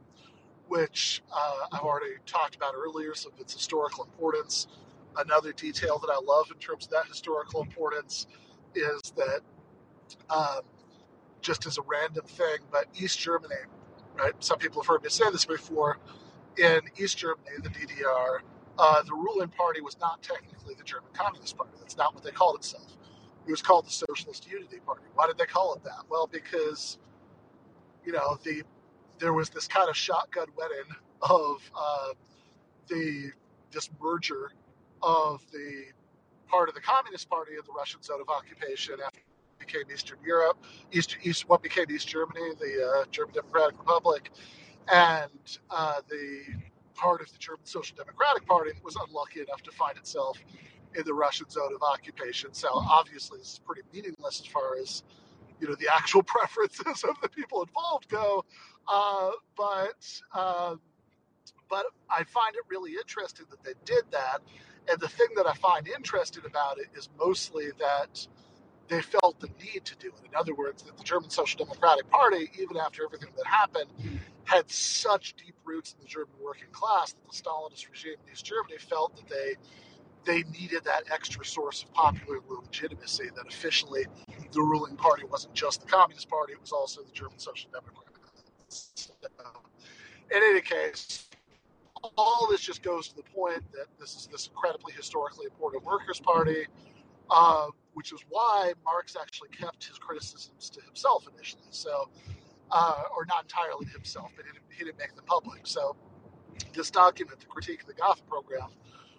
which 0.67 1.23
uh, 1.33 1.67
I've 1.73 1.83
already 1.83 2.15
talked 2.27 2.57
about 2.57 2.75
earlier, 2.75 3.15
some 3.15 3.33
of 3.33 3.39
its 3.39 3.55
historical 3.55 4.05
importance. 4.05 4.67
Another 5.17 5.53
detail 5.53 5.99
that 6.01 6.11
I 6.13 6.19
love 6.21 6.51
in 6.53 6.59
terms 6.59 6.87
of 6.87 6.91
that 6.91 7.07
historical 7.07 7.63
importance 7.63 8.27
is 8.75 9.13
that, 9.17 9.41
um, 10.31 10.63
just 11.43 11.67
as 11.67 11.79
a 11.79 11.83
random 11.83 12.25
thing, 12.27 12.59
but 12.73 12.87
East 12.99 13.19
Germany, 13.19 13.55
right? 14.17 14.33
Some 14.41 14.59
people 14.59 14.83
have 14.83 14.89
heard 14.89 15.03
me 15.03 15.11
say 15.11 15.31
this 15.33 15.47
before. 15.47 15.99
In 16.59 16.81
East 16.99 17.19
Germany, 17.19 17.51
the 17.63 17.71
DDR, 17.71 18.41
uh, 18.79 19.03
the 19.03 19.13
ruling 19.15 19.49
party 19.49 19.81
was 19.81 19.99
not 20.01 20.23
technically 20.23 20.75
the 20.75 20.85
German 20.85 21.11
Communist 21.15 21.57
Party. 21.57 21.73
That's 21.81 21.97
not 21.97 22.15
what 22.15 22.25
they 22.25 22.31
called 22.33 22.57
itself. 22.57 22.97
It 23.47 23.51
was 23.51 23.63
called 23.63 23.87
the 23.87 23.91
Socialist 23.93 24.47
Unity 24.51 24.81
Party. 24.87 25.03
Why 25.15 25.27
did 25.27 25.39
they 25.39 25.47
call 25.47 25.75
it 25.75 25.85
that? 25.85 26.05
Well, 26.11 26.29
because 26.31 26.99
you 28.05 28.13
know 28.13 28.39
the 28.45 28.63
there 29.21 29.33
was 29.35 29.51
this 29.51 29.69
kind 29.69 29.89
of 29.89 29.97
shotgun 29.97 30.47
wedding 30.57 30.93
of 31.23 31.71
uh, 31.79 32.09
the 32.89 33.33
this 33.73 33.91
merger 34.01 34.53
of 35.03 35.43
the 35.53 35.85
part 36.49 36.69
of 36.69 36.75
the 36.75 36.81
Communist 36.81 37.29
Party 37.31 37.53
in 37.53 37.61
the 37.67 37.73
Russian 37.73 38.03
zone 38.03 38.21
of 38.21 38.29
occupation 38.29 38.97
after 39.05 39.21
became 39.59 39.83
Eastern 39.93 40.19
Europe, 40.25 40.57
East, 40.93 41.17
East 41.23 41.49
what 41.49 41.63
became 41.63 41.87
East 41.91 42.09
Germany, 42.09 42.53
the 42.59 43.03
uh, 43.03 43.05
German 43.11 43.35
Democratic 43.35 43.79
Republic, 43.79 44.31
and 44.93 45.59
uh, 45.71 46.01
the 46.09 46.43
part 46.95 47.21
of 47.21 47.31
the 47.33 47.39
German 47.39 47.65
Social 47.65 47.97
Democratic 47.97 48.47
Party 48.47 48.73
that 48.73 48.85
was 48.85 48.97
unlucky 49.09 49.41
enough 49.41 49.63
to 49.63 49.71
find 49.73 49.97
itself 49.97 50.39
in 50.97 51.05
the 51.05 51.15
Russian 51.15 51.49
zone 51.51 51.75
of 51.75 51.83
occupation. 51.83 52.53
So 52.55 52.69
obviously, 52.73 53.39
this 53.39 53.55
is 53.55 53.61
pretty 53.61 53.83
meaningless 53.93 54.41
as 54.41 54.47
far 54.47 54.79
as 54.81 55.03
you 55.61 55.69
know 55.69 55.75
the 55.79 55.89
actual 55.93 56.23
preferences 56.37 57.05
of 57.05 57.21
the 57.23 57.29
people 57.29 57.63
involved 57.63 58.09
go. 58.09 58.45
Uh, 58.89 59.31
but 59.57 60.21
um, 60.35 60.81
but 61.69 61.87
I 62.11 62.25
find 62.25 62.55
it 62.55 62.63
really 62.69 62.93
interesting 62.93 63.47
that 63.51 63.63
they 63.63 63.75
did 63.85 64.05
that. 64.11 64.39
And 64.91 65.01
the 65.01 65.09
thing 65.09 65.29
that 65.37 65.47
I 65.47 65.55
find 65.55 65.87
interesting 65.89 66.45
about 66.47 66.79
it 66.79 66.87
is 66.97 67.09
mostly 67.19 67.71
that 67.79 68.27
they 68.89 69.03
felt 69.03 69.39
the 69.41 69.49
need 69.63 69.85
to 69.85 69.97
do 69.97 70.09
it. 70.09 70.29
In 70.29 70.35
other 70.35 70.55
words, 70.55 70.83
that 70.85 70.97
the 70.97 71.05
German 71.05 71.31
Social 71.31 71.65
Democratic 71.65 72.09
Party, 72.11 72.51
even 72.59 72.77
after 72.79 73.05
everything 73.05 73.31
that 73.37 73.47
happened, 73.47 73.91
had 74.45 74.71
such 74.71 75.35
deep 75.37 75.55
roots 75.65 75.93
in 75.93 76.03
the 76.03 76.09
German 76.09 76.35
working 76.43 76.69
class 76.73 77.13
that 77.13 77.31
the 77.31 77.37
Stalinist 77.37 77.89
regime 77.91 78.15
in 78.27 78.33
East 78.33 78.47
Germany 78.47 78.79
felt 78.79 79.15
that 79.17 79.29
they 79.29 79.57
they 80.25 80.43
needed 80.59 80.85
that 80.85 81.05
extra 81.13 81.45
source 81.45 81.85
of 81.85 81.93
popular 81.95 82.41
legitimacy. 82.49 83.31
That 83.37 83.47
officially, 83.47 84.07
the 84.53 84.61
ruling 84.61 84.97
party 84.97 85.25
wasn't 85.25 85.55
just 85.55 85.83
the 85.83 85.87
Communist 85.87 86.29
Party; 86.29 86.55
it 86.55 86.61
was 86.61 86.73
also 86.73 87.03
the 87.03 87.13
German 87.13 87.39
Social 87.39 87.71
Democrats. 87.71 89.13
in 90.31 90.43
any 90.43 90.61
case, 90.61 91.28
all 92.19 92.49
this 92.51 92.61
just 92.61 92.83
goes 92.83 93.09
to 93.09 93.17
the 93.17 93.23
point 93.23 93.63
that 93.73 93.87
this 93.99 94.17
is 94.17 94.29
this 94.31 94.49
incredibly 94.49 94.93
historically 94.93 95.47
important 95.47 95.85
Workers' 95.85 96.21
Party, 96.21 96.67
uh, 97.31 97.69
which 97.95 98.13
is 98.13 98.21
why 98.29 98.73
Marx 98.85 99.17
actually 99.19 99.51
kept 99.51 99.85
his 99.85 99.99
criticisms 99.99 100.69
to 100.71 100.81
himself 100.83 101.27
initially. 101.33 101.63
So, 101.71 102.11
uh, 102.73 103.05
or 103.17 103.25
not 103.27 103.45
entirely 103.45 103.87
to 103.87 103.93
himself, 103.93 104.33
but 104.37 104.45
he 104.45 104.53
didn't, 104.53 104.65
he 104.71 104.85
didn't 104.85 104.99
make 104.99 105.15
them 105.15 105.25
public. 105.27 105.67
So, 105.67 105.97
this 106.75 106.91
document, 106.91 107.39
the 107.39 107.47
Critique 107.47 107.83
of 107.83 107.87
the 107.87 107.95
Gotha 107.95 108.23
Program, 108.25 108.69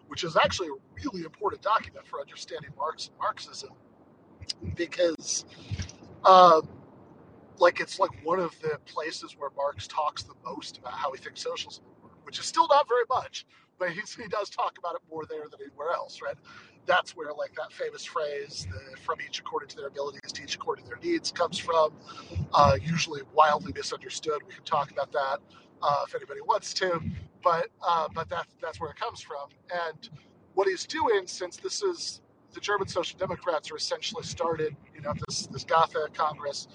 which 0.08 0.26
is 0.26 0.36
actually 0.36 0.68
a 0.68 1.04
really 1.04 1.24
important 1.24 1.62
document 1.62 2.06
for 2.06 2.20
understanding 2.20 2.72
Marx 2.78 3.08
and 3.08 3.18
Marxism, 3.18 3.70
because, 4.76 5.46
um, 6.26 6.68
like, 7.60 7.80
it's 7.80 7.98
like 7.98 8.12
one 8.24 8.40
of 8.40 8.60
the 8.62 8.78
places 8.86 9.36
where 9.38 9.52
Marx 9.56 9.88
talks 9.88 10.24
the 10.24 10.34
most 10.44 10.80
about 10.80 10.94
how 10.94 11.14
he 11.14 11.18
thinks 11.18 11.42
socialism 11.42 11.86
which 12.30 12.38
is 12.38 12.46
still 12.46 12.68
not 12.68 12.88
very 12.88 13.06
much, 13.10 13.48
but 13.80 13.90
he's, 13.90 14.14
he 14.14 14.28
does 14.28 14.52
talk 14.52 14.78
about 14.78 14.94
it 14.94 15.02
more 15.10 15.26
there 15.26 15.46
than 15.50 15.60
anywhere 15.66 15.90
else, 15.92 16.22
right? 16.22 16.36
That's 16.86 17.16
where, 17.16 17.34
like, 17.34 17.56
that 17.56 17.74
famous 17.74 18.06
phrase, 18.06 18.68
the, 18.72 18.98
from 18.98 19.18
each 19.20 19.40
according 19.40 19.70
to 19.70 19.78
their 19.78 19.88
abilities 19.88 20.32
to 20.34 20.44
each 20.44 20.54
according 20.54 20.84
to 20.86 20.90
their 20.90 21.00
needs, 21.00 21.32
comes 21.32 21.58
from. 21.58 21.92
Uh, 22.54 22.78
usually 22.80 23.22
wildly 23.34 23.74
misunderstood. 23.76 24.44
We 24.48 24.54
can 24.54 24.64
talk 24.64 24.92
about 24.92 25.12
that 25.12 25.40
uh, 25.82 26.04
if 26.08 26.14
anybody 26.14 26.42
wants 26.42 26.72
to, 26.76 27.02
but 27.44 27.70
uh, 27.82 28.08
but 28.14 28.30
that 28.30 28.46
that's 28.62 28.80
where 28.80 28.92
it 28.92 28.98
comes 28.98 29.22
from. 29.22 29.50
And 29.88 30.08
what 30.54 30.68
he's 30.68 30.86
doing, 30.86 31.26
since 31.26 31.58
this 31.58 31.82
is 31.82 32.22
the 32.54 32.60
German 32.60 32.88
Social 32.88 33.18
Democrats 33.18 33.72
are 33.72 33.76
essentially 33.76 34.24
started, 34.24 34.76
you 34.94 35.02
know, 35.02 35.14
this 35.28 35.48
this 35.48 35.64
Gotha 35.64 36.10
Congress 36.14 36.68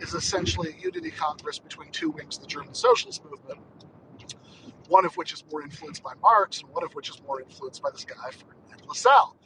is 0.00 0.14
essentially 0.14 0.74
a 0.76 0.82
unity 0.82 1.12
congress 1.12 1.60
between 1.60 1.92
two 1.92 2.10
wings 2.10 2.36
of 2.38 2.42
the 2.42 2.48
German 2.48 2.74
socialist 2.74 3.24
movement. 3.24 3.60
One 4.88 5.04
of 5.04 5.16
which 5.16 5.32
is 5.32 5.44
more 5.50 5.62
influenced 5.62 6.02
by 6.02 6.12
Marx, 6.22 6.60
and 6.60 6.70
one 6.70 6.84
of 6.84 6.94
which 6.94 7.10
is 7.10 7.20
more 7.26 7.40
influenced 7.40 7.82
by 7.82 7.90
this 7.90 8.04
guy 8.04 8.30
Ferdinand 8.30 8.86
Lassalle. 8.88 9.36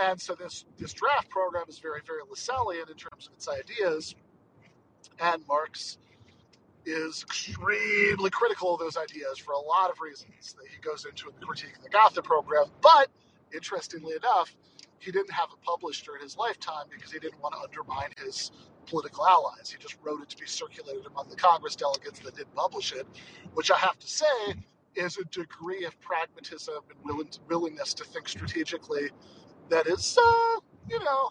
And 0.00 0.20
so 0.20 0.34
this 0.34 0.64
this 0.78 0.92
draft 0.92 1.28
program 1.30 1.64
is 1.68 1.78
very 1.78 2.00
very 2.06 2.22
Lassallean 2.22 2.90
in 2.90 2.96
terms 2.96 3.26
of 3.26 3.32
its 3.34 3.48
ideas, 3.48 4.14
and 5.20 5.42
Marx 5.48 5.98
is 6.84 7.22
extremely 7.22 8.30
critical 8.30 8.74
of 8.74 8.80
those 8.80 8.96
ideas 8.96 9.38
for 9.38 9.52
a 9.52 9.58
lot 9.58 9.90
of 9.90 10.00
reasons 10.00 10.54
that 10.54 10.66
he 10.72 10.80
goes 10.80 11.04
into 11.04 11.28
in 11.28 11.34
the 11.38 11.46
critique 11.46 11.76
of 11.76 11.82
the 11.82 11.90
Gotha 11.90 12.22
program. 12.22 12.64
But 12.80 13.08
interestingly 13.54 14.14
enough, 14.14 14.54
he 14.98 15.12
didn't 15.12 15.32
have 15.32 15.48
it 15.52 15.62
published 15.64 16.04
during 16.06 16.22
his 16.22 16.36
lifetime 16.36 16.86
because 16.90 17.12
he 17.12 17.18
didn't 17.18 17.40
want 17.40 17.54
to 17.54 17.60
undermine 17.60 18.10
his 18.24 18.50
political 18.86 19.26
allies. 19.26 19.70
He 19.70 19.78
just 19.80 19.96
wrote 20.02 20.22
it 20.22 20.28
to 20.30 20.36
be 20.36 20.46
circulated 20.46 21.06
among 21.06 21.28
the 21.28 21.36
Congress 21.36 21.76
delegates 21.76 22.20
that 22.20 22.36
did 22.36 22.52
publish 22.54 22.92
it, 22.92 23.06
which 23.54 23.70
I 23.70 23.76
have 23.76 23.98
to 23.98 24.08
say 24.08 24.54
is 24.96 25.18
a 25.18 25.24
degree 25.26 25.84
of 25.84 25.98
pragmatism 26.00 26.76
and 26.90 26.98
willing 27.04 27.30
willingness 27.48 27.94
to 27.94 28.04
think 28.04 28.28
strategically 28.28 29.10
that 29.70 29.86
is, 29.86 30.18
uh, 30.20 30.60
you 30.88 30.98
know, 31.00 31.30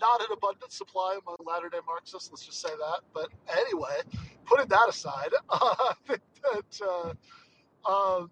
not 0.00 0.20
an 0.20 0.28
abundant 0.32 0.72
supply 0.72 1.18
among 1.22 1.36
Latter 1.46 1.68
day 1.68 1.78
Marxists, 1.86 2.30
let's 2.30 2.44
just 2.46 2.60
say 2.60 2.70
that. 2.70 3.00
But 3.14 3.28
anyway, 3.58 4.00
putting 4.44 4.68
that 4.68 4.88
aside, 4.88 5.30
uh, 5.50 5.94
that 6.08 7.14
uh, 7.88 7.90
um, 7.90 8.30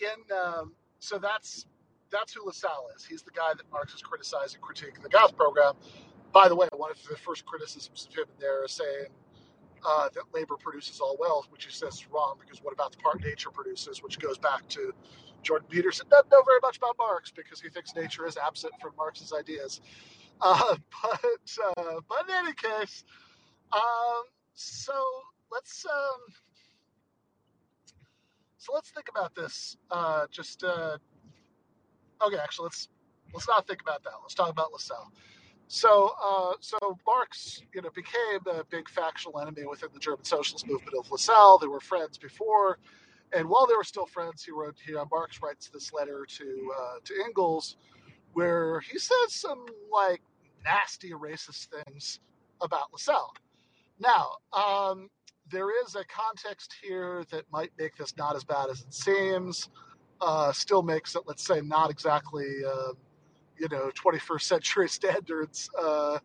in 0.00 0.36
um, 0.36 0.74
so 1.00 1.18
that's 1.18 1.66
that's 2.10 2.34
who 2.34 2.44
Lassalle 2.46 2.88
is. 2.96 3.04
He's 3.04 3.22
the 3.22 3.32
guy 3.32 3.52
that 3.56 3.70
Marx 3.72 3.94
is 3.94 4.02
criticizing, 4.02 4.60
critiquing 4.60 5.02
the 5.02 5.08
Gotha 5.08 5.34
program. 5.34 5.74
By 6.32 6.48
the 6.48 6.56
way, 6.56 6.68
one 6.76 6.90
of 6.90 6.98
the 7.08 7.16
first 7.16 7.46
criticisms 7.46 8.08
of 8.10 8.16
him 8.16 8.26
there 8.40 8.64
is 8.64 8.72
saying 8.72 9.06
uh, 9.84 10.08
that 10.14 10.22
labor 10.32 10.56
produces 10.56 11.00
all 11.00 11.16
wealth, 11.18 11.46
which 11.50 11.64
he 11.66 11.70
says 11.70 11.94
is 11.94 12.06
wrong 12.10 12.36
because 12.40 12.62
what 12.62 12.72
about 12.72 12.92
the 12.92 12.98
part 12.98 13.22
nature 13.22 13.50
produces, 13.50 14.02
which 14.02 14.18
goes 14.18 14.38
back 14.38 14.66
to 14.68 14.92
Jordan 15.42 15.68
Peterson 15.70 16.06
doesn't 16.10 16.30
know 16.30 16.42
very 16.42 16.58
much 16.62 16.78
about 16.78 16.96
Marx 16.98 17.30
because 17.30 17.60
he 17.60 17.68
thinks 17.68 17.94
nature 17.94 18.26
is 18.26 18.36
absent 18.36 18.72
from 18.80 18.92
Marx's 18.96 19.32
ideas. 19.32 19.80
Uh, 20.40 20.76
but 21.02 21.58
uh, 21.78 22.00
but 22.08 22.28
in 22.28 22.34
any 22.34 22.54
case, 22.54 23.04
um, 23.72 24.24
so 24.54 24.94
let's 25.52 25.84
um, 25.84 26.20
so 28.56 28.72
let's 28.72 28.90
think 28.90 29.08
about 29.08 29.34
this. 29.34 29.76
Uh, 29.90 30.26
just 30.30 30.64
uh, 30.64 30.96
okay, 32.22 32.36
actually, 32.42 32.64
let's 32.64 32.88
let's 33.32 33.46
not 33.46 33.66
think 33.66 33.82
about 33.82 34.02
that. 34.04 34.12
Let's 34.22 34.34
talk 34.34 34.50
about 34.50 34.72
Lassalle. 34.72 35.12
So, 35.68 36.12
uh, 36.22 36.52
so 36.60 36.78
Marx, 37.06 37.62
you 37.74 37.82
know, 37.82 37.90
became 37.94 38.40
a 38.46 38.64
big 38.64 38.88
factional 38.88 39.40
enemy 39.40 39.66
within 39.66 39.88
the 39.92 40.00
German 40.00 40.24
socialist 40.24 40.66
movement 40.66 40.94
of 40.98 41.10
Lassalle. 41.10 41.58
They 41.58 41.66
were 41.66 41.80
friends 41.80 42.18
before, 42.18 42.78
and 43.32 43.48
while 43.48 43.66
they 43.66 43.74
were 43.74 43.84
still 43.84 44.06
friends, 44.06 44.44
he 44.44 44.52
wrote. 44.52 44.76
He, 44.86 44.94
uh, 44.94 45.04
Marx 45.10 45.40
writes 45.42 45.68
this 45.68 45.92
letter 45.92 46.26
to 46.38 46.72
uh, 46.78 46.94
to 47.04 47.14
Engels, 47.24 47.76
where 48.34 48.80
he 48.80 48.98
says 48.98 49.28
some 49.28 49.66
like 49.92 50.20
nasty 50.64 51.10
racist 51.10 51.68
things 51.68 52.20
about 52.60 52.92
Lassalle. 52.92 53.32
Now, 53.98 54.32
um, 54.52 55.08
there 55.50 55.68
is 55.84 55.94
a 55.94 56.04
context 56.04 56.74
here 56.82 57.24
that 57.30 57.44
might 57.52 57.70
make 57.78 57.96
this 57.96 58.16
not 58.16 58.36
as 58.36 58.44
bad 58.44 58.70
as 58.70 58.80
it 58.80 58.92
seems. 58.94 59.68
Uh, 60.20 60.52
still 60.52 60.82
makes 60.82 61.14
it, 61.16 61.22
let's 61.26 61.44
say, 61.44 61.60
not 61.60 61.90
exactly, 61.90 62.46
uh, 62.66 62.92
you 63.58 63.68
know, 63.70 63.90
21st 63.90 64.42
century 64.42 64.88
standards, 65.00 65.70
uh, 65.78 66.18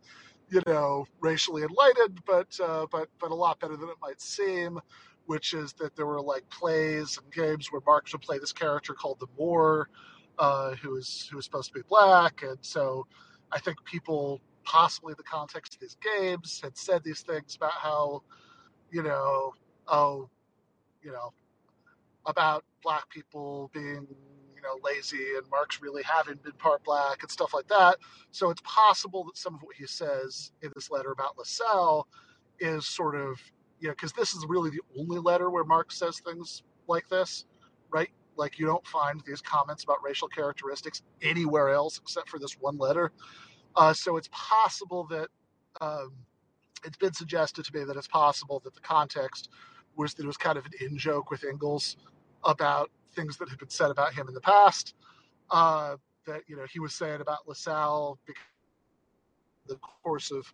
you 0.50 0.62
know, 0.66 1.06
racially 1.20 1.64
enlightened, 1.64 2.22
but 2.26 2.60
uh, 2.60 2.86
but 2.92 3.10
but 3.20 3.32
a 3.32 3.36
lot 3.36 3.60
better 3.60 3.78
than 3.78 3.90
it 3.90 3.98
might 4.02 4.22
seem. 4.22 4.80
Which 5.26 5.54
is 5.54 5.74
that 5.74 5.96
there 5.96 6.08
were 6.08 6.22
like 6.22 6.50
plays 6.50 7.20
and 7.22 7.32
games 7.32 7.72
where 7.72 7.82
Marx 7.86 8.14
would 8.14 8.22
play 8.22 8.40
this 8.40 8.52
character 8.52 8.96
called 8.96 9.20
the 9.20 9.28
Moor, 9.38 9.88
uh, 10.40 10.74
who 10.76 10.96
is 10.96 11.30
who 11.32 11.38
is 11.38 11.46
supposed 11.46 11.68
to 11.68 11.74
be 11.76 11.84
black, 11.88 12.42
and 12.42 12.58
so 12.62 13.06
I 13.52 13.60
think 13.60 13.84
people, 13.84 14.42
possibly 14.64 15.14
the 15.16 15.24
context 15.24 15.76
of 15.76 15.82
these 15.82 15.98
games, 16.02 16.60
had 16.64 16.78
said 16.78 17.04
these 17.04 17.22
things 17.22 17.56
about 17.56 17.72
how, 17.72 18.24
you 18.92 19.04
know, 19.04 19.54
oh, 19.88 20.30
you 21.02 21.12
know, 21.12 21.34
about 22.26 22.64
black 22.84 23.10
people 23.10 23.72
being, 23.74 24.08
you 24.60 24.68
know, 24.68 24.80
lazy 24.84 25.38
and 25.38 25.50
Marx 25.50 25.82
really 25.82 26.04
having 26.04 26.36
been 26.44 26.54
part 26.54 26.84
black 26.84 27.22
and 27.22 27.32
stuff 27.32 27.54
like 27.54 27.68
that. 27.68 27.98
So 28.32 28.50
it's 28.50 28.62
possible 28.64 29.24
that 29.26 29.38
some 29.38 29.56
of 29.56 29.62
what 29.62 29.76
he 29.76 29.86
says 29.86 30.52
in 30.62 30.72
this 30.76 30.92
letter 30.92 31.12
about 31.12 31.38
Lassalle 31.38 32.08
is 32.60 32.86
sort 32.86 33.16
of, 33.16 33.40
you 33.80 33.88
know, 33.88 33.94
because 33.94 34.12
this 34.12 34.34
is 34.34 34.46
really 34.48 34.70
the 34.70 34.82
only 35.00 35.20
letter 35.20 35.50
where 35.50 35.64
Marx 35.64 35.98
says 35.98 36.20
things 36.20 36.64
like 36.88 37.08
this, 37.08 37.46
right? 37.90 38.10
Like 38.36 38.60
you 38.60 38.66
don't 38.66 38.86
find 38.86 39.22
these 39.26 39.42
comments 39.42 39.84
about 39.84 40.04
racial 40.04 40.28
characteristics 40.28 41.02
anywhere 41.22 41.70
else 41.70 41.98
except 41.98 42.30
for 42.30 42.40
this 42.40 42.54
one 42.60 42.78
letter. 42.78 43.12
Uh, 43.76 43.94
so 43.94 44.18
it's 44.18 44.30
possible 44.32 45.08
that 45.10 45.30
um, 45.80 46.12
it's 46.84 46.98
been 46.98 47.14
suggested 47.14 47.64
to 47.66 47.78
me 47.78 47.86
that 47.86 47.96
it's 47.96 48.08
possible 48.08 48.60
that 48.66 48.74
the 48.74 48.82
context 48.82 49.50
was 49.96 50.14
that 50.16 50.24
it 50.24 50.28
was 50.28 50.38
kind 50.38 50.58
of 50.58 50.66
an 50.66 50.72
in 50.82 50.98
joke 50.98 51.32
with 51.32 51.44
Engels 51.44 51.98
about 52.44 52.90
things 53.16 53.38
that 53.38 53.50
had 53.50 53.60
been 53.60 53.70
said 53.70 53.92
about 53.92 54.14
him 54.14 54.28
in 54.28 54.34
the 54.34 54.42
past. 54.42 54.96
Uh, 55.50 55.98
that 56.28 56.42
you 56.48 56.56
know 56.56 56.66
he 56.72 56.80
was 56.80 56.94
saying 56.94 57.22
about 57.22 57.48
Lassalle 57.48 58.20
because 58.26 58.44
the 59.68 59.76
course 59.76 60.32
of 60.32 60.54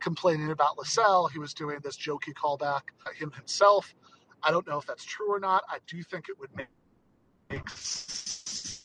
complaining 0.00 0.50
about 0.50 0.76
Lassalle, 0.76 1.28
he 1.28 1.38
was 1.38 1.54
doing 1.54 1.78
this 1.82 1.96
jokey 1.96 2.34
callback 2.34 2.82
at 3.06 3.14
him 3.14 3.30
himself. 3.32 3.94
I 4.42 4.50
don't 4.50 4.66
know 4.66 4.78
if 4.78 4.86
that's 4.86 5.04
true 5.04 5.32
or 5.32 5.38
not. 5.38 5.62
I 5.68 5.78
do 5.86 6.02
think 6.02 6.28
it 6.28 6.38
would 6.38 6.50
make 6.56 7.68
sense. 7.70 8.84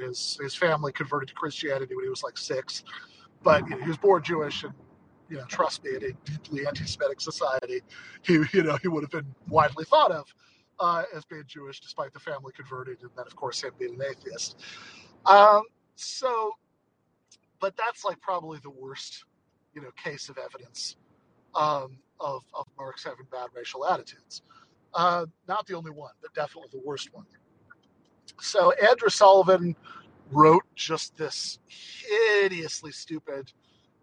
His 0.00 0.38
his 0.40 0.54
family 0.54 0.92
converted 0.92 1.28
to 1.28 1.34
Christianity 1.34 1.94
when 1.94 2.04
he 2.04 2.10
was 2.10 2.22
like 2.22 2.38
six, 2.38 2.84
but 3.42 3.68
you 3.68 3.76
know, 3.76 3.82
he 3.82 3.88
was 3.88 3.98
born 3.98 4.22
Jewish, 4.22 4.64
and 4.64 4.72
you 5.28 5.36
know, 5.36 5.44
trust 5.46 5.84
me, 5.84 5.90
in 5.90 6.04
a 6.04 6.12
deeply 6.30 6.66
anti-Semitic 6.66 7.20
society, 7.20 7.80
he 8.22 8.44
you 8.52 8.62
know 8.62 8.76
he 8.80 8.88
would 8.88 9.02
have 9.02 9.10
been 9.10 9.34
widely 9.48 9.84
thought 9.84 10.12
of 10.12 10.26
uh, 10.78 11.02
as 11.14 11.24
being 11.24 11.44
Jewish, 11.46 11.80
despite 11.80 12.12
the 12.12 12.20
family 12.20 12.52
converting, 12.54 12.96
and 13.02 13.10
then 13.16 13.26
of 13.26 13.34
course 13.36 13.62
him 13.62 13.72
being 13.78 13.94
an 13.94 14.02
atheist. 14.08 14.60
Um, 15.24 15.62
so, 15.96 16.52
but 17.60 17.74
that's 17.76 18.04
like 18.04 18.20
probably 18.20 18.58
the 18.62 18.70
worst, 18.70 19.24
you 19.74 19.82
know, 19.82 19.90
case 20.02 20.28
of 20.28 20.38
evidence 20.38 20.96
um, 21.54 21.98
of 22.20 22.42
of 22.54 22.66
Marx 22.78 23.04
having 23.04 23.26
bad 23.30 23.48
racial 23.54 23.86
attitudes. 23.86 24.42
Uh, 24.94 25.26
not 25.48 25.66
the 25.66 25.74
only 25.74 25.90
one, 25.90 26.12
but 26.22 26.32
definitely 26.34 26.68
the 26.72 26.82
worst 26.84 27.12
one. 27.12 27.26
So 28.40 28.72
Andrew 28.72 29.08
Sullivan 29.10 29.76
wrote 30.30 30.64
just 30.74 31.16
this 31.16 31.58
hideously 31.68 32.92
stupid 32.92 33.52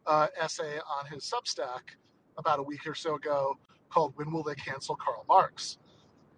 uh, 0.07 0.27
essay 0.39 0.79
on 0.79 1.07
his 1.11 1.23
Substack 1.23 1.95
about 2.37 2.59
a 2.59 2.63
week 2.63 2.87
or 2.87 2.95
so 2.95 3.15
ago 3.15 3.57
called 3.89 4.13
"When 4.17 4.31
Will 4.31 4.43
They 4.43 4.55
Cancel 4.55 4.95
Karl 4.95 5.25
Marx?" 5.27 5.77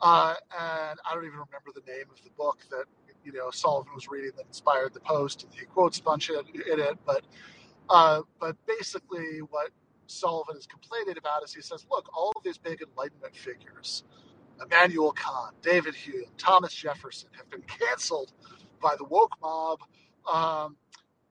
Uh, 0.01 0.35
and 0.59 0.99
I 1.05 1.13
don't 1.15 1.25
even 1.25 1.39
remember 1.39 1.71
the 1.73 1.81
name 1.91 2.05
of 2.11 2.23
the 2.23 2.31
book 2.37 2.59
that 2.71 2.85
you 3.23 3.33
know 3.33 3.51
Sullivan 3.51 3.93
was 3.95 4.07
reading 4.09 4.31
that 4.37 4.47
inspired 4.47 4.93
the 4.93 5.01
post, 5.01 5.43
and 5.43 5.53
he 5.53 5.65
quotes 5.65 5.99
a 5.99 6.03
bunch 6.03 6.29
in, 6.29 6.37
in 6.71 6.79
it. 6.79 6.97
But 7.05 7.23
uh, 7.89 8.21
but 8.39 8.55
basically, 8.67 9.39
what 9.49 9.71
Sullivan 10.07 10.57
is 10.57 10.67
complaining 10.67 11.17
about 11.17 11.43
is 11.43 11.53
he 11.53 11.61
says, 11.61 11.85
look, 11.91 12.09
all 12.15 12.33
of 12.35 12.43
these 12.43 12.57
big 12.57 12.81
Enlightenment 12.81 13.35
figures 13.35 14.03
Immanuel 14.63 15.11
Kant, 15.13 15.55
David 15.61 15.95
Hume, 15.95 16.25
Thomas 16.37 16.73
Jefferson 16.73 17.29
have 17.37 17.49
been 17.49 17.63
canceled 17.63 18.33
by 18.81 18.95
the 18.97 19.05
woke 19.05 19.33
mob. 19.41 19.79
Um, 20.31 20.77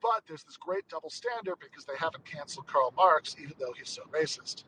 but 0.01 0.23
there's 0.27 0.43
this 0.43 0.57
great 0.57 0.87
double 0.89 1.09
standard 1.09 1.55
because 1.59 1.85
they 1.85 1.95
haven't 1.97 2.25
canceled 2.25 2.67
Karl 2.67 2.93
Marx, 2.95 3.35
even 3.41 3.53
though 3.59 3.73
he's 3.77 3.89
so 3.89 4.03
racist. 4.11 4.63